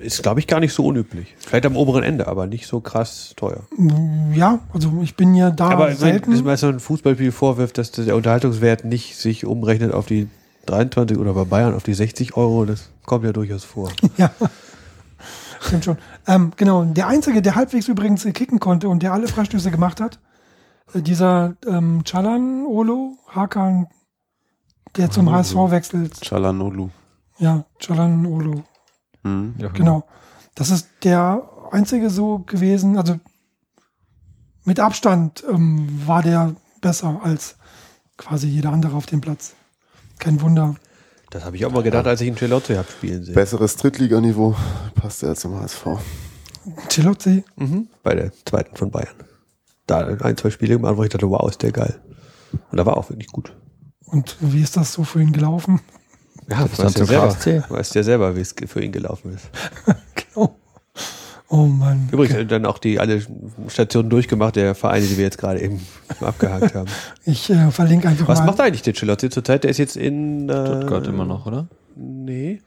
ist, 0.00 0.22
glaube 0.22 0.40
ich, 0.40 0.46
gar 0.46 0.60
nicht 0.60 0.72
so 0.72 0.86
unüblich. 0.86 1.34
Vielleicht 1.38 1.66
am 1.66 1.76
oberen 1.76 2.02
Ende, 2.02 2.26
aber 2.28 2.46
nicht 2.46 2.66
so 2.66 2.80
krass 2.80 3.34
teuer. 3.36 3.60
ja, 4.34 4.60
also 4.72 5.00
ich 5.02 5.16
bin 5.16 5.34
ja 5.34 5.50
da 5.50 5.68
aber 5.70 5.88
wenn 5.88 5.96
selten. 5.96 6.44
man 6.44 6.56
so 6.56 6.68
ein 6.68 6.80
Fußballspiel 6.80 7.30
vorwirft, 7.30 7.76
dass 7.76 7.92
der 7.92 8.16
Unterhaltungswert 8.16 8.84
nicht 8.84 9.16
sich 9.16 9.44
umrechnet 9.44 9.92
auf 9.92 10.06
die 10.06 10.28
23 10.66 11.18
oder 11.18 11.34
bei 11.34 11.44
Bayern 11.44 11.74
auf 11.74 11.82
die 11.82 11.94
60 11.94 12.36
Euro, 12.36 12.64
das 12.64 12.90
kommt 13.04 13.24
ja 13.24 13.32
durchaus 13.32 13.64
vor. 13.64 13.90
Ja. 14.16 14.30
Stimmt 15.62 15.84
schon. 15.84 15.98
Ähm, 16.26 16.52
genau, 16.56 16.84
der 16.84 17.06
Einzige, 17.06 17.42
der 17.42 17.54
halbwegs 17.54 17.86
übrigens 17.86 18.24
kicken 18.24 18.60
konnte 18.60 18.88
und 18.88 19.02
der 19.02 19.12
alle 19.12 19.28
Freistöße 19.28 19.70
gemacht 19.70 20.00
hat, 20.00 20.18
äh, 20.94 21.02
dieser 21.02 21.54
ähm, 21.66 22.02
Chalan 22.04 22.64
Olo, 22.64 23.18
Hakan, 23.28 23.86
der 24.96 25.10
zum 25.10 25.30
HSV 25.30 25.54
wechselt. 25.70 26.18
Chalanolu. 26.22 26.88
Ja, 27.38 27.64
Chalan 27.78 28.24
Olo, 29.24 29.32
Hm. 29.34 29.54
Ja, 29.58 29.68
genau. 29.68 30.04
Das 30.54 30.70
ist 30.70 30.88
der 31.04 31.48
Einzige 31.70 32.10
so 32.10 32.38
gewesen, 32.40 32.96
also 32.96 33.16
mit 34.64 34.80
Abstand 34.80 35.44
ähm, 35.50 35.88
war 36.06 36.22
der 36.22 36.54
besser 36.80 37.20
als 37.22 37.56
quasi 38.16 38.48
jeder 38.48 38.70
andere 38.72 38.96
auf 38.96 39.06
dem 39.06 39.20
Platz. 39.20 39.54
Kein 40.18 40.40
Wunder. 40.40 40.76
Das 41.30 41.44
habe 41.44 41.56
ich 41.56 41.64
auch 41.64 41.70
mal 41.72 41.82
gedacht, 41.82 42.06
als 42.06 42.20
ich 42.20 42.28
ihn 42.28 42.36
Celotto 42.36 42.74
habe 42.76 42.90
spielen 42.90 43.24
sehen. 43.24 43.34
Besseres 43.34 43.76
Drittliganiveau 43.76 44.54
passt 44.94 45.22
ja 45.22 45.34
zum 45.34 45.54
HSV. 45.60 45.86
Celozzi, 46.88 47.44
Mhm. 47.56 47.88
Bei 48.02 48.14
der 48.14 48.32
zweiten 48.44 48.76
von 48.76 48.90
Bayern. 48.90 49.14
Da 49.86 50.06
ein, 50.06 50.36
zwei 50.36 50.50
Spiele 50.50 50.74
gemacht, 50.76 50.96
wo 50.96 51.04
ich 51.04 51.08
dachte, 51.10 51.28
wow, 51.30 51.48
ist 51.48 51.62
der 51.62 51.72
geil. 51.72 52.00
Und 52.70 52.76
da 52.76 52.84
war 52.84 52.96
auch 52.96 53.08
wirklich 53.10 53.28
gut. 53.28 53.56
und 54.06 54.36
wie 54.40 54.60
ist 54.62 54.76
das 54.76 54.92
so 54.92 55.04
für 55.04 55.22
ihn 55.22 55.32
gelaufen? 55.32 55.80
Ja, 56.50 56.64
Das 56.66 56.76
dann 56.78 56.88
zum 56.94 57.06
KSC. 57.06 57.62
Weißt 57.68 57.94
ja 57.94 58.02
selber, 58.02 58.34
wie 58.36 58.40
es 58.40 58.54
für 58.66 58.82
ihn 58.82 58.92
gelaufen 58.92 59.34
ist. 59.34 59.48
Genau. 60.34 60.56
Oh 61.48 61.64
Mann. 61.66 62.08
Übrigens 62.12 62.48
dann 62.48 62.64
auch 62.64 62.78
die 62.78 63.00
alle 63.00 63.20
Stationen 63.66 64.08
durchgemacht, 64.10 64.54
der 64.54 64.76
Vereine, 64.76 65.04
die 65.06 65.16
wir 65.16 65.24
jetzt 65.24 65.38
gerade 65.38 65.60
eben 65.60 65.80
abgehakt 66.20 66.74
haben. 66.76 66.88
Ich 67.24 67.50
äh, 67.50 67.70
verlinke 67.72 68.06
einfach 68.08 68.28
Was 68.28 68.38
mal. 68.40 68.46
macht 68.46 68.60
eigentlich 68.60 68.82
der 68.82 68.94
Celotti 68.94 69.28
zurzeit? 69.30 69.64
Der 69.64 69.70
ist 69.72 69.78
jetzt 69.78 69.96
in 69.96 70.48
äh, 70.48 70.66
Stuttgart 70.66 71.06
immer 71.08 71.24
noch, 71.24 71.46
oder? 71.46 71.66
Nee, 71.96 72.60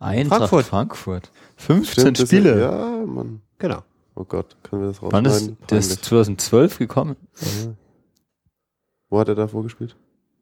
Eintracht 0.00 0.38
Frankfurt. 0.48 0.66
Frankfurt. 0.66 1.30
15 1.58 2.00
Stimmt, 2.16 2.28
Spiele. 2.28 2.60
Ja, 2.60 3.06
Mann. 3.06 3.40
genau. 3.58 3.82
Oh 4.16 4.24
Gott, 4.24 4.56
können 4.64 4.82
wir 4.82 4.88
das 4.88 5.00
Wann 5.00 5.24
ist 5.24 5.32
rausschneiden? 5.34 5.56
der 5.70 5.78
ist 5.78 5.88
Peinlich. 5.88 6.02
2012 6.08 6.78
gekommen? 6.78 7.16
Wo 9.10 9.20
hat 9.20 9.28
er 9.28 9.36
davor 9.36 9.62
gespielt? 9.62 9.94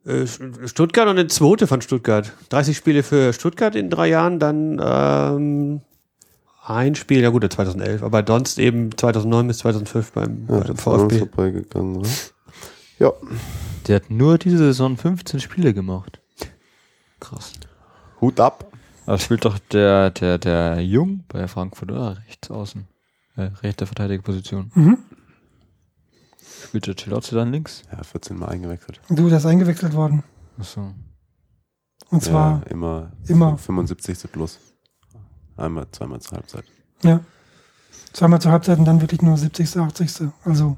Äh, 0.06 0.27
Stuttgart 0.66 1.06
und 1.09 1.18
eine 1.18 1.27
zweite 1.28 1.66
von 1.66 1.82
Stuttgart. 1.82 2.32
30 2.48 2.77
Spiele 2.77 3.02
für 3.02 3.32
Stuttgart 3.32 3.74
in 3.74 3.90
drei 3.90 4.09
Jahren, 4.09 4.39
dann 4.39 4.81
ähm, 4.82 5.81
ein 6.64 6.94
Spiel, 6.94 7.20
ja 7.20 7.31
gut, 7.31 7.51
2011, 7.51 8.02
aber 8.02 8.24
sonst 8.27 8.59
eben 8.59 8.97
2009 8.97 9.47
bis 9.48 9.59
2005 9.59 10.12
beim, 10.12 10.47
Ja, 10.48 10.60
beim 10.60 10.77
VfB. 10.77 11.18
vorbeigegangen, 11.18 11.97
oder? 11.97 12.09
Ja. 12.98 13.12
Der 13.86 13.97
hat 13.97 14.10
nur 14.10 14.39
diese 14.39 14.59
Saison 14.59 14.97
15 14.97 15.40
Spiele 15.40 15.74
gemacht. 15.74 16.20
Krass. 17.18 17.52
Hut 18.20 18.39
ab. 18.40 18.70
Aber 19.06 19.18
spielt 19.18 19.44
doch 19.44 19.59
der, 19.59 20.10
der, 20.10 20.39
der 20.39 20.81
Jung 20.81 21.24
bei 21.28 21.48
Frankfurt, 21.48 21.90
oder? 21.90 22.18
Rechts 22.28 22.51
außen. 22.51 22.86
Äh, 23.36 23.51
rechte 23.62 23.86
Verteidigerposition. 23.86 24.70
Mhm. 24.74 24.98
Spielt 26.71 26.87
der 26.87 26.95
Celotze 26.97 27.35
dann 27.35 27.51
links? 27.51 27.83
Ja, 27.91 28.01
14 28.01 28.39
Mal 28.39 28.47
eingewechselt. 28.51 29.01
Du, 29.09 29.29
der 29.29 29.39
ist 29.39 29.45
eingewechselt 29.47 29.93
worden. 29.93 30.23
Achso. 30.57 30.95
Und 32.11 32.23
zwar, 32.23 32.61
ja, 32.61 32.67
immer, 32.71 33.11
immer. 33.27 33.59
75. 33.59 34.31
plus. 34.31 34.61
Einmal, 35.57 35.89
zweimal 35.91 36.21
zur 36.21 36.37
Halbzeit. 36.39 36.65
ja. 37.03 37.19
Zweimal 38.13 38.41
zur 38.41 38.53
Halbzeit 38.53 38.79
und 38.79 38.85
dann 38.85 39.01
wirklich 39.01 39.21
nur 39.21 39.37
70., 39.37 39.79
80. 39.79 40.29
Also, 40.45 40.77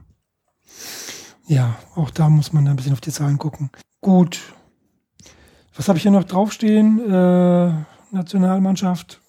ja, 1.46 1.76
auch 1.94 2.08
da 2.08 2.30
muss 2.30 2.54
man 2.54 2.66
ein 2.66 2.76
bisschen 2.76 2.94
auf 2.94 3.02
die 3.02 3.12
Zahlen 3.12 3.36
gucken. 3.36 3.68
Gut. 4.00 4.40
Was 5.76 5.88
habe 5.88 5.98
ich 5.98 6.04
hier 6.04 6.10
noch 6.10 6.24
draufstehen? 6.24 7.00
Äh, 7.00 7.84
Nationalmannschaft. 8.12 9.20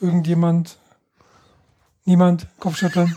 Irgendjemand? 0.00 0.78
Niemand? 2.04 2.46
Kopfschütteln? 2.60 3.16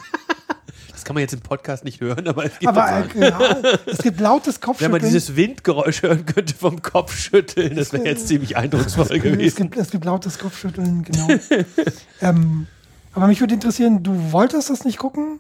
Das 1.00 1.06
kann 1.06 1.14
man 1.14 1.22
jetzt 1.22 1.34
im 1.34 1.40
Podcast 1.40 1.86
nicht 1.86 2.02
hören, 2.02 2.28
aber 2.28 2.44
es 2.44 2.60
gibt, 2.60 2.68
Aber 2.68 3.06
äh, 3.16 3.30
ja, 3.30 3.40
es 3.86 4.00
gibt 4.00 4.20
lautes 4.20 4.56
wenn 4.60 4.62
Kopfschütteln. 4.66 4.92
man 4.92 5.02
dieses 5.02 5.34
Windgeräusch 5.34 6.02
hören 6.02 6.26
könnte 6.26 6.54
vom 6.54 6.82
Kopfschütteln, 6.82 7.78
das 7.78 7.94
wäre 7.94 8.04
jetzt 8.04 8.28
ziemlich 8.28 8.58
eindrucksvoll 8.58 9.06
es, 9.10 9.24
gewesen. 9.24 9.56
gibt, 9.56 9.78
es 9.78 9.92
gibt 9.92 10.04
lautes 10.04 10.38
Kopfschütteln, 10.40 11.04
genau. 11.04 11.28
ähm, 12.22 12.68
aber 13.14 13.28
mich 13.28 13.40
würde 13.40 13.54
interessieren, 13.54 14.04
du 14.04 14.34
wolltest 14.34 14.70
das 14.70 14.84
nicht 14.84 14.98
gucken? 14.98 15.40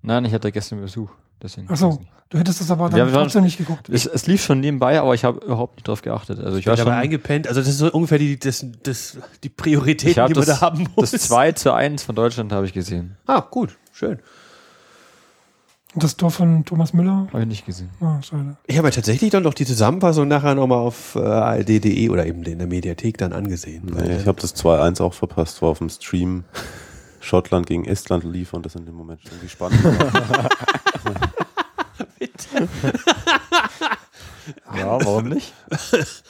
Nein, 0.00 0.24
ich 0.24 0.32
hatte 0.32 0.50
gestern 0.50 0.80
Besuch. 0.80 1.10
Deswegen. 1.42 1.70
Achso, 1.70 2.00
du 2.30 2.38
hättest 2.38 2.62
das 2.62 2.70
aber 2.70 2.88
dann 2.88 2.98
Ja, 2.98 3.06
trotzdem 3.12 3.44
nicht 3.44 3.58
geguckt. 3.58 3.90
Es, 3.90 4.06
es 4.06 4.26
lief 4.26 4.42
schon 4.42 4.60
nebenbei, 4.60 4.98
aber 4.98 5.14
ich 5.14 5.24
habe 5.24 5.44
überhaupt 5.44 5.76
nicht 5.76 5.86
drauf 5.86 6.00
geachtet. 6.00 6.40
Also 6.40 6.56
ich 6.56 6.66
war 6.66 6.74
Ich 6.74 6.80
dabei 6.80 6.92
schon, 6.92 7.00
eingepennt. 7.00 7.46
Also 7.46 7.60
das 7.60 7.68
ist 7.68 7.78
so 7.78 7.92
ungefähr 7.92 8.18
die, 8.18 8.38
das, 8.38 8.64
das, 8.82 9.18
die 9.44 9.50
Prioritäten, 9.50 10.26
die 10.26 10.34
man 10.34 10.46
das, 10.46 10.46
da 10.46 10.60
haben 10.62 10.88
muss. 10.96 11.10
das 11.10 11.28
2 11.28 11.52
zu 11.52 11.72
1 11.74 12.02
von 12.02 12.16
Deutschland 12.16 12.52
habe 12.52 12.64
ich 12.66 12.72
gesehen. 12.72 13.16
ah, 13.26 13.40
gut, 13.40 13.76
schön. 13.92 14.18
Und 15.94 16.02
das 16.02 16.16
Tor 16.16 16.30
von 16.30 16.64
Thomas 16.64 16.92
Müller? 16.92 17.28
Habe 17.32 17.40
ich 17.42 17.48
nicht 17.48 17.66
gesehen. 17.66 17.88
Ah, 18.00 18.20
schade. 18.22 18.56
Ich 18.66 18.76
habe 18.76 18.86
mir 18.86 18.92
tatsächlich 18.92 19.30
dann 19.30 19.42
doch 19.42 19.54
die 19.54 19.64
Zusammenfassung 19.64 20.28
nachher 20.28 20.54
nochmal 20.54 20.78
auf 20.78 21.14
äh, 21.14 21.20
ald.de 21.20 22.08
oder 22.10 22.26
eben 22.26 22.42
in 22.44 22.58
der 22.58 22.66
Mediathek 22.66 23.16
dann 23.18 23.32
angesehen. 23.32 23.90
Nee, 23.94 24.18
ich 24.18 24.26
habe 24.26 24.40
das 24.40 24.54
2-1 24.54 25.02
auch 25.02 25.14
verpasst, 25.14 25.62
war 25.62 25.70
auf 25.70 25.78
dem 25.78 25.88
Stream. 25.88 26.44
Schottland 27.20 27.66
gegen 27.66 27.84
Estland 27.84 28.22
lief 28.24 28.54
und 28.54 28.64
das 28.64 28.76
in 28.76 28.86
dem 28.86 28.94
Moment 28.94 29.20
irgendwie 29.24 29.48
spannend. 29.48 29.82
war. 29.82 30.48
Ja, 34.74 35.04
warum 35.04 35.28
nicht? 35.28 35.52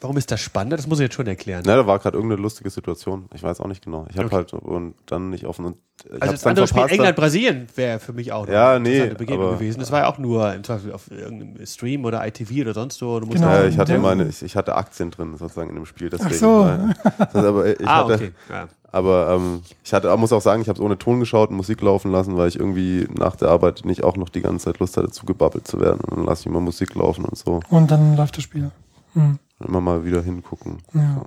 Warum 0.00 0.18
ist 0.18 0.30
das 0.30 0.40
spannend? 0.42 0.74
Das 0.74 0.86
muss 0.86 0.98
ich 0.98 1.04
jetzt 1.04 1.14
schon 1.14 1.26
erklären. 1.26 1.62
Na, 1.64 1.74
da 1.74 1.86
war 1.86 1.98
gerade 1.98 2.16
irgendeine 2.18 2.42
lustige 2.42 2.68
Situation. 2.68 3.30
Ich 3.34 3.42
weiß 3.42 3.60
auch 3.60 3.66
nicht 3.66 3.82
genau. 3.82 4.06
Ich 4.10 4.16
habe 4.18 4.26
Okay. 4.26 4.36
halt 4.36 4.52
und 4.52 4.94
dann 5.06 5.30
nicht 5.30 5.46
offen 5.46 5.64
und 5.64 5.76
ich 6.04 6.12
also 6.20 6.32
das 6.32 6.42
dann 6.42 6.50
andere 6.50 6.66
Spiel 6.66 6.80
verpasst. 6.80 6.94
England, 6.98 7.16
Brasilien 7.16 7.66
wäre 7.74 7.98
für 7.98 8.12
mich 8.12 8.30
auch 8.30 8.46
Ja, 8.46 8.72
eine 8.74 8.80
nee, 8.86 9.06
Begegnung 9.14 9.46
aber- 9.46 9.54
gewesen. 9.56 9.80
Das 9.80 9.90
war 9.90 10.00
ja 10.00 10.08
auch 10.08 10.18
nur 10.18 10.52
im 10.52 10.62
Zweifel 10.64 10.92
auf 10.92 11.10
irgendeinem 11.10 11.64
Stream 11.64 12.04
oder 12.04 12.26
ITV 12.26 12.60
oder 12.60 12.74
sonst 12.74 13.00
wo. 13.00 13.18
Du 13.20 13.26
musst 13.26 13.38
Genau. 13.38 13.50
Ja, 13.50 13.64
ich 13.66 13.78
hatte 13.78 13.98
meine, 13.98 14.26
ich, 14.28 14.42
ich 14.42 14.54
hatte 14.54 14.74
Aktien 14.76 15.10
drin 15.10 15.34
sozusagen 15.38 15.70
in 15.70 15.76
dem 15.76 15.86
Spiel. 15.86 16.10
Deswegen, 16.10 16.34
so. 16.34 16.66
Ja. 16.66 16.92
Das 17.18 17.34
heißt, 17.34 17.36
aber 17.46 17.80
ich 17.80 17.86
ah, 17.88 17.96
hatte, 18.04 18.14
okay. 18.14 18.32
Ja. 18.50 18.68
aber 18.92 19.30
ähm, 19.30 19.62
ich 19.82 19.94
hatte, 19.94 20.14
muss 20.18 20.30
auch 20.34 20.42
sagen, 20.42 20.60
ich 20.60 20.68
habe 20.68 20.78
es 20.78 20.84
ohne 20.84 20.98
Ton 20.98 21.20
geschaut 21.20 21.48
und 21.48 21.56
Musik 21.56 21.80
laufen 21.80 22.12
lassen, 22.12 22.36
weil 22.36 22.48
ich 22.48 22.58
irgendwie 22.60 23.08
nach 23.18 23.34
der 23.36 23.48
Arbeit 23.48 23.86
nicht 23.86 24.04
auch 24.04 24.18
noch 24.18 24.28
die 24.28 24.42
ganze 24.42 24.66
Zeit 24.66 24.78
Lust 24.78 24.98
hatte, 24.98 25.10
zugebabbelt 25.10 25.66
zu 25.66 25.80
werden. 25.80 26.00
Und 26.02 26.18
dann 26.18 26.26
lasse 26.26 26.42
ich 26.42 26.46
immer 26.48 26.60
Musik 26.60 26.94
laufen 26.94 27.24
und 27.24 27.38
so. 27.38 27.60
Und 27.70 27.90
dann 27.90 28.14
läuft 28.14 28.36
das 28.36 28.44
Spiel. 28.44 28.70
Hm. 29.14 29.38
Immer 29.60 29.80
mal 29.80 30.04
wieder 30.04 30.22
hingucken. 30.22 30.82
Ja. 30.92 31.14
So. 31.14 31.26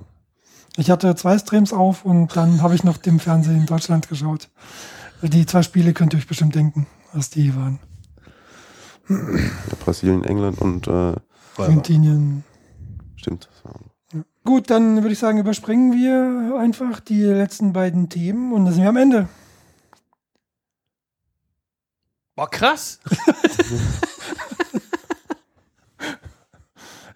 Ich 0.78 0.90
hatte 0.90 1.16
zwei 1.16 1.38
Streams 1.38 1.74
auf 1.74 2.06
und 2.06 2.36
dann 2.36 2.62
habe 2.62 2.76
ich 2.76 2.84
noch 2.84 2.98
dem 2.98 3.20
Fernsehen 3.20 3.58
in 3.58 3.66
Deutschland 3.66 4.08
geschaut. 4.08 4.50
Die 5.22 5.46
zwei 5.46 5.64
Spiele 5.64 5.94
könnt 5.94 6.14
ihr 6.14 6.20
euch 6.20 6.28
bestimmt 6.28 6.56
denken, 6.56 6.88
was 7.12 7.30
die 7.30 7.56
waren. 7.56 7.80
Ja, 9.10 9.18
Brasilien, 9.84 10.24
England 10.24 10.60
und 10.60 10.88
äh, 10.88 11.16
Argentinien. 11.58 12.44
stimmt. 13.18 13.50
So. 13.64 14.22
Gut, 14.46 14.70
dann 14.70 14.98
würde 14.98 15.12
ich 15.12 15.20
sagen, 15.20 15.40
überspringen 15.40 15.92
wir 15.92 16.58
einfach 16.60 17.00
die 17.00 17.24
letzten 17.24 17.74
beiden 17.74 18.10
Themen 18.10 18.54
und 18.54 18.66
dann 18.66 18.74
sind 18.74 18.84
wir 18.84 18.90
am 18.90 18.98
Ende. 18.98 19.28
Boah, 22.36 22.50
krass. 22.50 23.00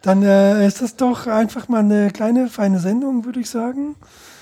Dann 0.03 0.21
äh, 0.21 0.67
ist 0.67 0.81
das 0.81 0.95
doch 0.95 1.25
einfach 1.27 1.67
mal 1.69 1.80
eine 1.80 2.11
kleine, 2.11 2.47
feine 2.47 2.80
Sendung, 2.80 3.25
würde 3.25 3.39
ich 3.39 3.49
sagen. 3.49 3.95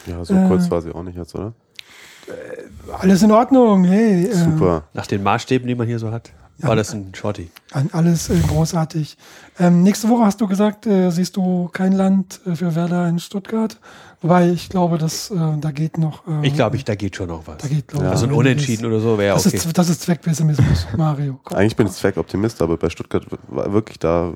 Ja, 0.08 0.26
so 0.26 0.34
Äh. 0.34 0.48
kurz 0.48 0.70
war 0.70 0.82
sie 0.82 0.92
auch 0.94 1.04
nicht 1.04 1.18
jetzt, 1.18 1.34
oder? 1.36 1.54
Alles 3.00 3.24
in 3.24 3.32
Ordnung, 3.32 3.84
hey. 3.84 4.26
äh, 4.26 4.34
Super. 4.34 4.84
Nach 4.94 5.08
den 5.08 5.24
Maßstäben, 5.24 5.68
die 5.68 5.76
man 5.76 5.88
hier 5.88 6.00
so 6.00 6.12
hat, 6.12 6.32
war 6.60 6.76
das 6.76 6.94
ein 6.94 7.14
Shorty. 7.16 7.50
An- 7.72 7.90
Alles 7.92 8.30
äh, 8.30 8.36
großartig. 8.48 9.18
Ähm, 9.60 9.82
nächste 9.82 10.08
Woche 10.10 10.26
hast 10.26 10.40
du 10.42 10.48
gesagt, 10.48 10.86
äh, 10.86 11.10
siehst 11.10 11.36
du 11.36 11.70
kein 11.74 11.92
Land 11.92 12.40
äh, 12.46 12.56
für 12.56 12.76
Werder 12.76 13.08
in 13.08 13.18
Stuttgart. 13.20 13.80
Wobei 14.22 14.50
ich 14.50 14.70
glaube, 14.70 15.00
dass 15.00 15.32
äh, 15.32 15.36
da 15.60 15.72
geht 15.72 15.98
noch. 15.98 16.28
Äh, 16.28 16.46
Ich 16.48 16.54
glaube, 16.54 16.76
ich, 16.76 16.86
da 16.86 16.94
geht 16.96 17.16
schon 17.16 17.30
noch 17.30 17.48
was. 17.48 17.58
da 17.58 17.68
geht 17.68 17.92
Ja. 17.94 18.12
also 18.12 18.28
ein. 18.28 18.32
Unentschieden 18.34 18.86
oder 18.86 19.00
so 19.00 19.18
wäre 19.18 19.34
Das, 19.36 19.48
okay. 19.48 19.58
ist, 19.58 19.78
das 19.78 19.90
ist 19.90 20.02
Zweckpessimismus, 20.04 20.88
Mario. 20.96 21.40
Komm. 21.44 21.58
Eigentlich 21.58 21.76
bin 21.76 21.88
ich 21.88 21.94
Zweckoptimist, 21.94 22.62
aber 22.62 22.78
bei 22.78 22.90
Stuttgart 22.90 23.26
war 23.48 23.72
wirklich 23.74 23.98
da. 24.00 24.34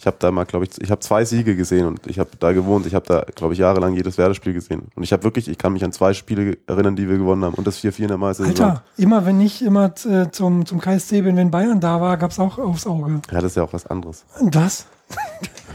Ich 0.00 0.06
habe 0.06 0.16
da 0.18 0.30
mal, 0.30 0.46
glaube 0.46 0.64
ich, 0.64 0.80
ich 0.80 0.90
habe 0.90 1.00
zwei 1.00 1.26
Siege 1.26 1.54
gesehen 1.54 1.86
und 1.86 2.06
ich 2.06 2.18
habe 2.18 2.30
da 2.38 2.52
gewohnt. 2.52 2.86
Ich 2.86 2.94
habe 2.94 3.04
da, 3.06 3.22
glaube 3.34 3.52
ich, 3.52 3.60
jahrelang 3.60 3.94
jedes 3.94 4.16
Werder-Spiel 4.16 4.54
gesehen. 4.54 4.88
Und 4.94 5.02
ich 5.02 5.12
habe 5.12 5.24
wirklich, 5.24 5.46
ich 5.46 5.58
kann 5.58 5.74
mich 5.74 5.84
an 5.84 5.92
zwei 5.92 6.14
Spiele 6.14 6.56
erinnern, 6.66 6.96
die 6.96 7.06
wir 7.06 7.18
gewonnen 7.18 7.44
haben 7.44 7.52
und 7.52 7.66
das 7.66 7.84
4-4 7.84 7.98
in 8.00 8.08
der 8.08 8.16
Meistersaison. 8.16 8.66
Alter, 8.66 8.82
immer 8.96 9.26
wenn 9.26 9.42
ich 9.42 9.60
immer 9.60 9.92
äh, 10.06 10.30
zum, 10.30 10.64
zum 10.64 10.80
KSC 10.80 11.20
bin, 11.20 11.36
wenn 11.36 11.50
Bayern 11.50 11.80
da 11.80 12.00
war, 12.00 12.16
gab's 12.16 12.38
auch 12.38 12.56
aufs 12.56 12.86
Auge. 12.86 13.20
Ja, 13.30 13.42
das 13.42 13.52
ist 13.52 13.56
ja 13.56 13.62
auch 13.62 13.74
was 13.74 13.86
anderes. 13.86 14.24
Und 14.40 14.54
Was? 14.54 14.86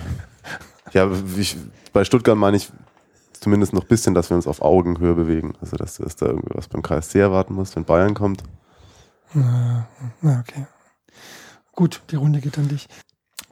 Ja, 0.93 1.11
ich, 1.37 1.57
bei 1.91 2.05
Stuttgart 2.05 2.37
meine 2.37 2.55
ich 2.55 2.71
zumindest 3.33 3.73
noch 3.73 3.81
ein 3.81 3.87
bisschen, 3.87 4.15
dass 4.15 4.29
wir 4.29 4.37
uns 4.37 4.47
auf 4.47 4.61
Augenhöhe 4.61 5.13
bewegen. 5.13 5.53
Also, 5.59 5.75
dass, 5.75 5.97
dass 5.97 6.15
da 6.15 6.27
irgendwie 6.27 6.55
was 6.55 6.69
beim 6.69 6.81
KSC 6.81 7.19
erwarten 7.19 7.53
muss, 7.53 7.75
wenn 7.75 7.83
Bayern 7.83 8.13
kommt. 8.13 8.43
Na, 9.33 9.87
na, 10.21 10.39
okay. 10.39 10.65
Gut, 11.73 12.01
die 12.09 12.15
Runde 12.15 12.39
geht 12.39 12.57
an 12.57 12.69
dich. 12.69 12.87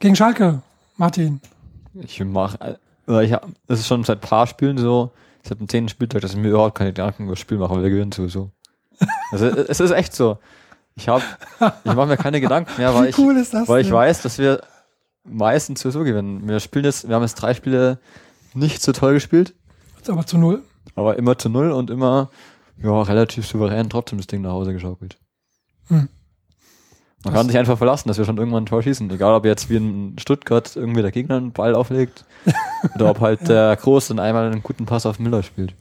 Gegen 0.00 0.16
Schalke, 0.16 0.62
Martin. 0.96 1.40
Ich 1.94 2.22
mache, 2.24 2.78
äh, 3.08 3.24
ich 3.24 3.32
hab, 3.32 3.46
das 3.66 3.80
ist 3.80 3.86
schon 3.86 4.04
seit 4.04 4.18
ein 4.18 4.28
paar 4.28 4.46
Spielen 4.46 4.78
so, 4.78 5.12
ich 5.42 5.50
habe 5.50 5.60
am 5.60 5.68
zehnten 5.68 5.88
Spieltag, 5.88 6.22
dass 6.22 6.32
ich 6.32 6.36
mir 6.38 6.48
überhaupt 6.48 6.76
keine 6.76 6.90
Gedanken 6.90 7.24
über 7.24 7.32
das 7.32 7.40
Spiel 7.40 7.58
mache, 7.58 7.74
weil 7.74 7.82
wir 7.82 7.90
gewinnen 7.90 8.12
sowieso. 8.12 8.50
Also 9.30 9.46
es 9.46 9.80
ist 9.80 9.90
echt 9.90 10.14
so. 10.14 10.38
Ich 10.96 11.08
habe, 11.08 11.22
ich 11.84 11.94
mache 11.94 12.06
mir 12.06 12.16
keine 12.16 12.40
Gedanken 12.40 12.72
mehr, 12.78 12.94
weil 12.94 13.08
ich, 13.08 13.18
cool 13.18 13.34
das 13.34 13.68
weil 13.68 13.82
ich 13.82 13.90
weiß, 13.90 14.22
dass 14.22 14.38
wir 14.38 14.62
meistens 15.24 15.80
sowieso 15.80 16.04
gewinnen. 16.04 16.46
Wir 16.48 16.60
spielen 16.60 16.84
jetzt, 16.84 17.08
wir 17.08 17.14
haben 17.14 17.22
jetzt 17.22 17.34
drei 17.34 17.54
Spiele 17.54 17.98
nicht 18.54 18.82
so 18.82 18.92
toll 18.92 19.14
gespielt, 19.14 19.54
Ist 20.00 20.08
aber 20.10 20.24
zu 20.26 20.38
null. 20.38 20.62
aber 20.94 21.16
immer 21.18 21.36
zu 21.36 21.48
null 21.48 21.72
und 21.72 21.90
immer 21.90 22.30
ja, 22.82 23.02
relativ 23.02 23.46
souverän 23.46 23.90
trotzdem 23.90 24.18
das 24.18 24.26
Ding 24.26 24.42
nach 24.42 24.52
Hause 24.52 24.72
geschaukelt. 24.72 25.18
Hm. 25.88 26.08
Man 27.24 27.32
kann 27.34 27.46
sich 27.46 27.56
einfach 27.56 27.78
verlassen, 27.78 28.08
dass 28.08 28.18
wir 28.18 28.24
schon 28.24 28.36
irgendwann 28.36 28.64
ein 28.64 28.66
Tor 28.66 28.82
schießen. 28.82 29.10
Egal, 29.10 29.34
ob 29.34 29.44
jetzt 29.46 29.70
wie 29.70 29.76
in 29.76 30.16
Stuttgart 30.18 30.76
irgendwie 30.76 31.02
der 31.02 31.10
Gegner 31.10 31.36
einen 31.38 31.52
Ball 31.52 31.74
auflegt 31.74 32.24
oder 32.94 33.10
ob 33.10 33.20
halt 33.20 33.48
der 33.48 33.74
Groß 33.76 34.08
dann 34.08 34.18
einmal 34.18 34.50
einen 34.50 34.62
guten 34.62 34.84
Pass 34.86 35.06
auf 35.06 35.18
Müller 35.18 35.42
spielt. 35.42 35.74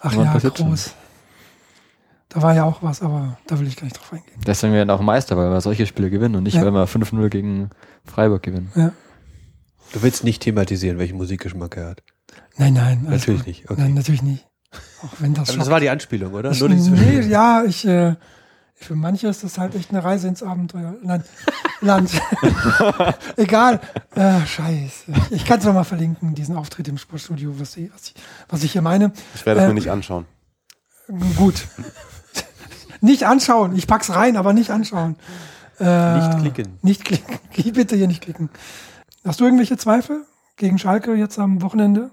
Ach 0.00 0.12
ja, 0.12 0.24
passiert 0.24 0.58
schon. 0.58 0.68
groß. 0.68 0.92
Da 2.28 2.42
war 2.42 2.54
ja 2.54 2.64
auch 2.64 2.82
was, 2.82 3.00
aber 3.00 3.38
da 3.46 3.58
will 3.60 3.66
ich 3.68 3.76
gar 3.76 3.84
nicht 3.84 3.96
drauf 3.98 4.12
eingehen. 4.12 4.40
Deswegen 4.46 4.72
werden 4.72 4.88
wir 4.88 4.94
auch 4.94 5.00
Meister, 5.00 5.36
weil 5.36 5.50
wir 5.50 5.60
solche 5.60 5.86
Spiele 5.86 6.10
gewinnen 6.10 6.34
und 6.34 6.42
nicht, 6.42 6.54
Ja. 6.54 6.64
weil 6.64 6.72
wir 6.72 6.86
5-0 6.88 7.28
gegen 7.30 7.70
Freiburg 8.04 8.42
gewinnen. 8.42 8.72
Ja. 8.74 8.92
Du 9.92 10.02
willst 10.02 10.24
nicht 10.24 10.42
thematisieren, 10.42 10.98
welchen 10.98 11.16
Musikgeschmack 11.16 11.76
er 11.76 11.90
hat. 11.90 12.02
Nein, 12.56 12.74
nein. 12.74 13.06
Natürlich 13.08 13.40
gut. 13.40 13.46
nicht, 13.46 13.70
okay. 13.70 13.80
Nein, 13.80 13.94
natürlich 13.94 14.22
nicht. 14.22 14.46
Auch 15.02 15.12
wenn 15.20 15.32
das 15.32 15.42
Aber 15.48 15.52
schon. 15.52 15.58
das 15.60 15.70
war 15.70 15.80
die 15.80 15.88
Anspielung, 15.88 16.34
oder? 16.34 16.50
Ich, 16.50 16.60
Nur 16.60 16.68
nee, 16.70 17.20
ja, 17.20 17.62
ich, 17.64 17.86
äh, 17.86 18.16
für 18.78 18.94
manche 18.94 19.26
ist 19.28 19.42
das 19.42 19.58
halt 19.58 19.74
echt 19.74 19.90
eine 19.90 20.04
Reise 20.04 20.28
ins 20.28 20.42
Abenteuer. 20.42 20.94
Land. 21.02 21.24
Land. 21.80 22.10
Egal. 23.36 23.80
Äh, 24.14 24.40
scheiße. 24.46 25.12
Ich 25.30 25.44
kann 25.44 25.58
es 25.58 25.64
mal 25.64 25.82
verlinken, 25.84 26.34
diesen 26.34 26.56
Auftritt 26.56 26.86
im 26.88 26.98
Sportstudio, 26.98 27.58
was 27.58 27.76
ich, 27.76 27.90
was 27.92 28.02
ich, 28.08 28.14
was 28.48 28.62
ich 28.62 28.72
hier 28.72 28.82
meine. 28.82 29.12
Ich 29.34 29.44
werde 29.46 29.60
es 29.60 29.64
Äh, 29.64 29.68
mir 29.68 29.74
nicht 29.74 29.90
anschauen. 29.90 30.26
Gut. 31.36 31.66
nicht 33.00 33.24
anschauen. 33.24 33.74
Ich 33.76 33.86
pack's 33.86 34.10
rein, 34.14 34.36
aber 34.36 34.52
nicht 34.52 34.70
anschauen. 34.70 35.16
Äh, 35.78 36.16
Nicht 36.18 36.38
klicken. 36.40 36.78
Nicht 36.82 37.04
klicken. 37.04 37.38
Bitte 37.74 37.96
hier 37.96 38.06
nicht 38.08 38.22
klicken. 38.22 38.48
Hast 39.24 39.40
du 39.40 39.44
irgendwelche 39.44 39.76
Zweifel 39.76 40.24
gegen 40.56 40.78
Schalke 40.78 41.14
jetzt 41.14 41.38
am 41.38 41.60
Wochenende? 41.62 42.10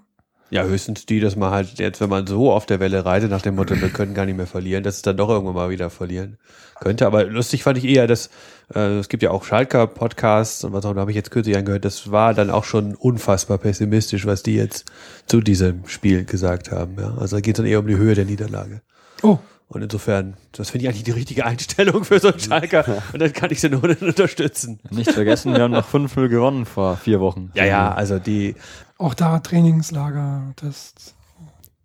Ja, 0.50 0.64
höchstens 0.64 1.06
die, 1.08 1.20
dass 1.20 1.36
man 1.36 1.52
halt 1.52 1.80
jetzt, 1.80 2.00
wenn 2.00 2.10
man 2.10 2.28
so 2.28 2.52
auf 2.52 2.66
der 2.68 2.80
Welle 2.80 3.06
reitet, 3.06 3.32
nach 3.32 3.42
dem 3.42 3.56
Motto, 3.56 3.80
wir 3.80 3.90
können 3.90 4.14
gar 4.14 4.26
nicht 4.26 4.38
mehr 4.38 4.46
verlieren, 4.46 4.84
dass 4.84 4.98
es 4.98 5.02
dann 5.02 5.18
doch 5.18 5.30
irgendwann 5.30 5.56
mal 5.56 5.70
wieder 5.72 5.90
verlieren 5.90 6.38
könnte. 6.80 7.08
Aber 7.08 7.24
lustig 7.24 7.64
fand 7.64 7.78
ich 7.80 7.86
eher, 7.86 8.06
dass 8.06 8.30
äh, 8.76 9.00
es 9.00 9.10
gibt 9.10 9.24
ja 9.24 9.32
auch 9.32 9.44
Schalker-Podcasts 9.46 10.64
und 10.64 10.74
was 10.74 10.86
auch, 10.86 10.94
da 10.94 11.02
habe 11.02 11.12
ich 11.12 11.16
jetzt 11.16 11.32
kürzlich 11.32 11.58
angehört, 11.58 11.86
das 11.86 12.12
war 12.12 12.34
dann 12.34 12.50
auch 12.50 12.66
schon 12.66 12.94
unfassbar 12.96 13.58
pessimistisch, 13.58 14.26
was 14.26 14.44
die 14.44 14.56
jetzt 14.56 14.86
zu 15.26 15.42
diesem 15.42 15.88
Spiel 15.88 16.26
gesagt 16.26 16.72
haben. 16.72 16.98
Ja? 17.00 17.16
Also 17.18 17.38
da 17.38 17.42
geht 17.42 17.56
es 17.56 17.58
dann 17.58 17.66
eher 17.66 17.80
um 17.80 17.88
die 17.88 17.98
Höhe 17.98 18.14
der 18.14 18.26
Niederlage. 18.26 18.82
Oh, 19.24 19.38
Und 19.70 19.82
insofern, 19.82 20.36
das 20.52 20.70
finde 20.70 20.86
ich 20.86 20.90
eigentlich 20.90 21.04
die 21.04 21.12
richtige 21.12 21.46
Einstellung 21.46 22.04
für 22.04 22.20
so 22.20 22.28
einen 22.28 22.40
Schalker. 22.40 23.02
Und 23.14 23.22
dann 23.22 23.34
kann 23.34 23.50
ich 23.50 23.62
sie 23.62 23.70
nur 23.70 23.84
unterstützen. 24.02 24.80
Nicht 24.92 25.12
vergessen, 25.12 25.54
wir 25.54 25.62
haben 25.62 25.72
noch 25.72 25.90
5-0 25.90 26.28
gewonnen 26.28 26.66
vor 26.66 26.98
vier 26.98 27.20
Wochen. 27.20 27.52
Ja, 27.56 27.66
ja, 27.66 27.94
also 27.94 28.20
die, 28.20 28.56
auch 29.04 29.14
da 29.14 29.40
Trainingslager, 29.40 30.54
Tests. 30.56 31.14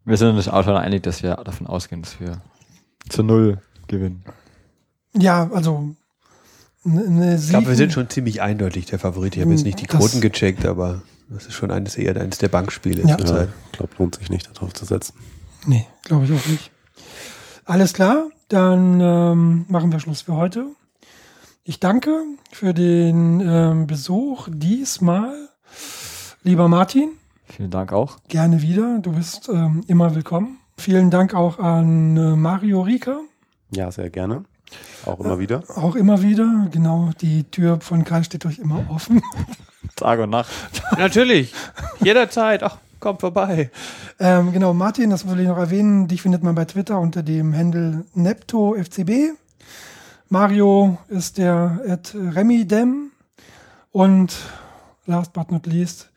Wir 0.05 0.17
sind 0.17 0.37
uns 0.37 0.49
auch 0.49 0.65
schon 0.65 0.77
einig, 0.77 1.03
dass 1.03 1.23
wir 1.23 1.35
davon 1.37 1.67
ausgehen, 1.67 2.03
dass 2.03 2.19
wir 2.21 2.41
zu 3.09 3.23
null 3.23 3.61
gewinnen. 3.89 4.25
Ja, 5.15 5.51
also 5.53 5.95
ich 6.85 7.49
glaube, 7.51 7.69
wir 7.69 7.75
sind 7.75 7.93
schon 7.93 8.09
ziemlich 8.09 8.41
eindeutig 8.41 8.87
der 8.87 8.99
Favorit. 8.99 9.37
Ich 9.37 9.43
habe 9.43 9.53
jetzt 9.53 9.65
nicht 9.65 9.81
die 9.81 9.87
Quoten 9.87 10.21
gecheckt, 10.21 10.65
aber 10.65 11.03
das 11.29 11.47
ist 11.47 11.55
schon 11.55 11.71
eines 11.71 11.97
eher 11.97 12.17
eines 12.17 12.39
der 12.39 12.49
Bankspiele 12.49 13.03
Ja. 13.07 13.19
zurzeit. 13.19 13.49
Ja, 13.49 13.55
ich 13.67 13.73
glaube, 13.73 13.93
lohnt 13.99 14.15
sich 14.15 14.31
nicht, 14.31 14.49
darauf 14.57 14.73
zu 14.73 14.85
setzen. 14.85 15.15
Nee, 15.67 15.87
glaube 16.05 16.25
ich 16.25 16.33
auch 16.33 16.47
nicht. 16.47 16.71
Alles 17.65 17.93
klar, 17.93 18.29
dann 18.49 19.01
ähm, 19.01 19.67
machen 19.69 19.93
wir 19.93 20.01
Schluss 20.01 20.23
für 20.23 20.35
heute. 20.35 20.67
Ich 21.65 21.81
danke 21.81 22.23
für 22.51 22.73
den 22.73 23.41
ähm, 23.41 23.87
Besuch 23.87 24.49
diesmal. 24.51 25.48
Lieber 26.43 26.69
Martin, 26.69 27.11
Vielen 27.47 27.71
Dank 27.71 27.93
auch. 27.93 28.19
gerne 28.29 28.63
wieder. 28.63 28.99
Du 29.01 29.13
bist 29.13 29.49
ähm, 29.49 29.83
immer 29.87 30.15
willkommen. 30.15 30.59
Vielen 30.77 31.11
Dank 31.11 31.35
auch 31.35 31.59
an 31.59 32.17
äh, 32.17 32.37
Mario 32.37 32.83
Rika, 32.83 33.19
Ja, 33.71 33.91
sehr 33.91 34.11
gerne. 34.11 34.45
Auch 35.07 35.19
immer 35.21 35.39
wieder. 35.39 35.63
auch 35.77 35.95
immer 35.97 36.21
wieder. 36.23 36.69
Genau, 36.71 37.11
die 37.21 37.45
Tür 37.45 37.81
von 37.81 38.05
Karl 38.05 38.23
steht 38.25 38.45
euch 38.45 38.59
immer 38.59 38.85
offen. 38.91 39.23
Tag 39.97 40.21
und 40.21 40.31
Nacht. 40.31 40.51
Natürlich, 40.99 41.55
jederzeit. 42.01 42.63
Ach, 42.63 42.77
kommt 43.01 43.21
vorbei. 43.21 43.71
Ähm, 44.21 44.53
genau, 44.53 44.75
Martin, 44.75 45.09
das 45.11 45.27
will 45.29 45.41
ich 45.41 45.49
noch 45.49 45.57
erwähnen. 45.57 46.07
Dich 46.07 46.21
findet 46.23 46.43
man 46.43 46.55
bei 46.55 46.67
Twitter 46.67 47.01
unter 47.01 47.23
dem 47.23 47.57
Handle 47.57 48.05
NeptoFCB. 48.15 49.33
Mario 50.29 50.99
ist 51.09 51.39
der 51.39 51.81
at 51.89 52.15
Remidem. 52.15 53.11
Und 53.91 54.37
last 55.09 55.33
but 55.33 55.51
not 55.51 55.67
least, 55.67 56.11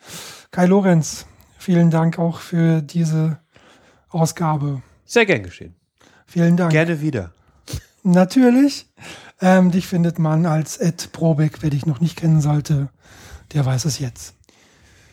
Kai 0.52 0.66
Lorenz. 0.66 1.26
Vielen 1.58 1.92
Dank 1.92 2.20
auch 2.20 2.40
für 2.40 2.82
diese 2.82 3.40
Ausgabe. 4.10 4.82
Sehr 5.06 5.26
gern 5.26 5.44
geschehen. 5.44 5.76
Vielen 6.26 6.58
Dank. 6.58 6.72
Gerne 6.72 7.02
wieder. 7.02 7.32
Natürlich. 8.04 8.88
Ähm, 9.40 9.72
dich 9.72 9.88
findet 9.88 10.20
man 10.20 10.46
als 10.46 10.78
Ed 10.78 11.12
Probeck, 11.12 11.62
wer 11.62 11.70
dich 11.70 11.86
noch 11.86 12.00
nicht 12.00 12.16
kennen 12.18 12.42
sollte, 12.42 12.90
der 13.54 13.66
weiß 13.66 13.86
es 13.86 14.00
jetzt. 14.00 14.36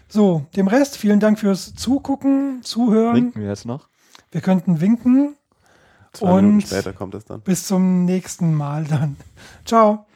So, 0.09 0.47
dem 0.57 0.69
Rest 0.69 0.97
vielen 0.97 1.21
Dank 1.21 1.39
fürs 1.39 1.75
Zugucken, 1.75 2.63
Zuhören. 2.63 3.17
Winken 3.17 3.43
wir 3.43 3.49
jetzt 3.49 3.65
noch? 3.67 3.89
Wir 4.31 4.41
könnten 4.41 4.81
winken 4.81 5.35
Zwei 6.13 6.37
Minuten 6.37 6.55
und 6.57 6.63
später 6.63 6.93
kommt 6.93 7.15
es 7.15 7.25
dann. 7.27 7.41
bis 7.43 7.67
zum 7.67 8.05
nächsten 8.05 8.55
Mal 8.55 8.85
dann. 8.85 9.17
Ciao. 9.65 10.07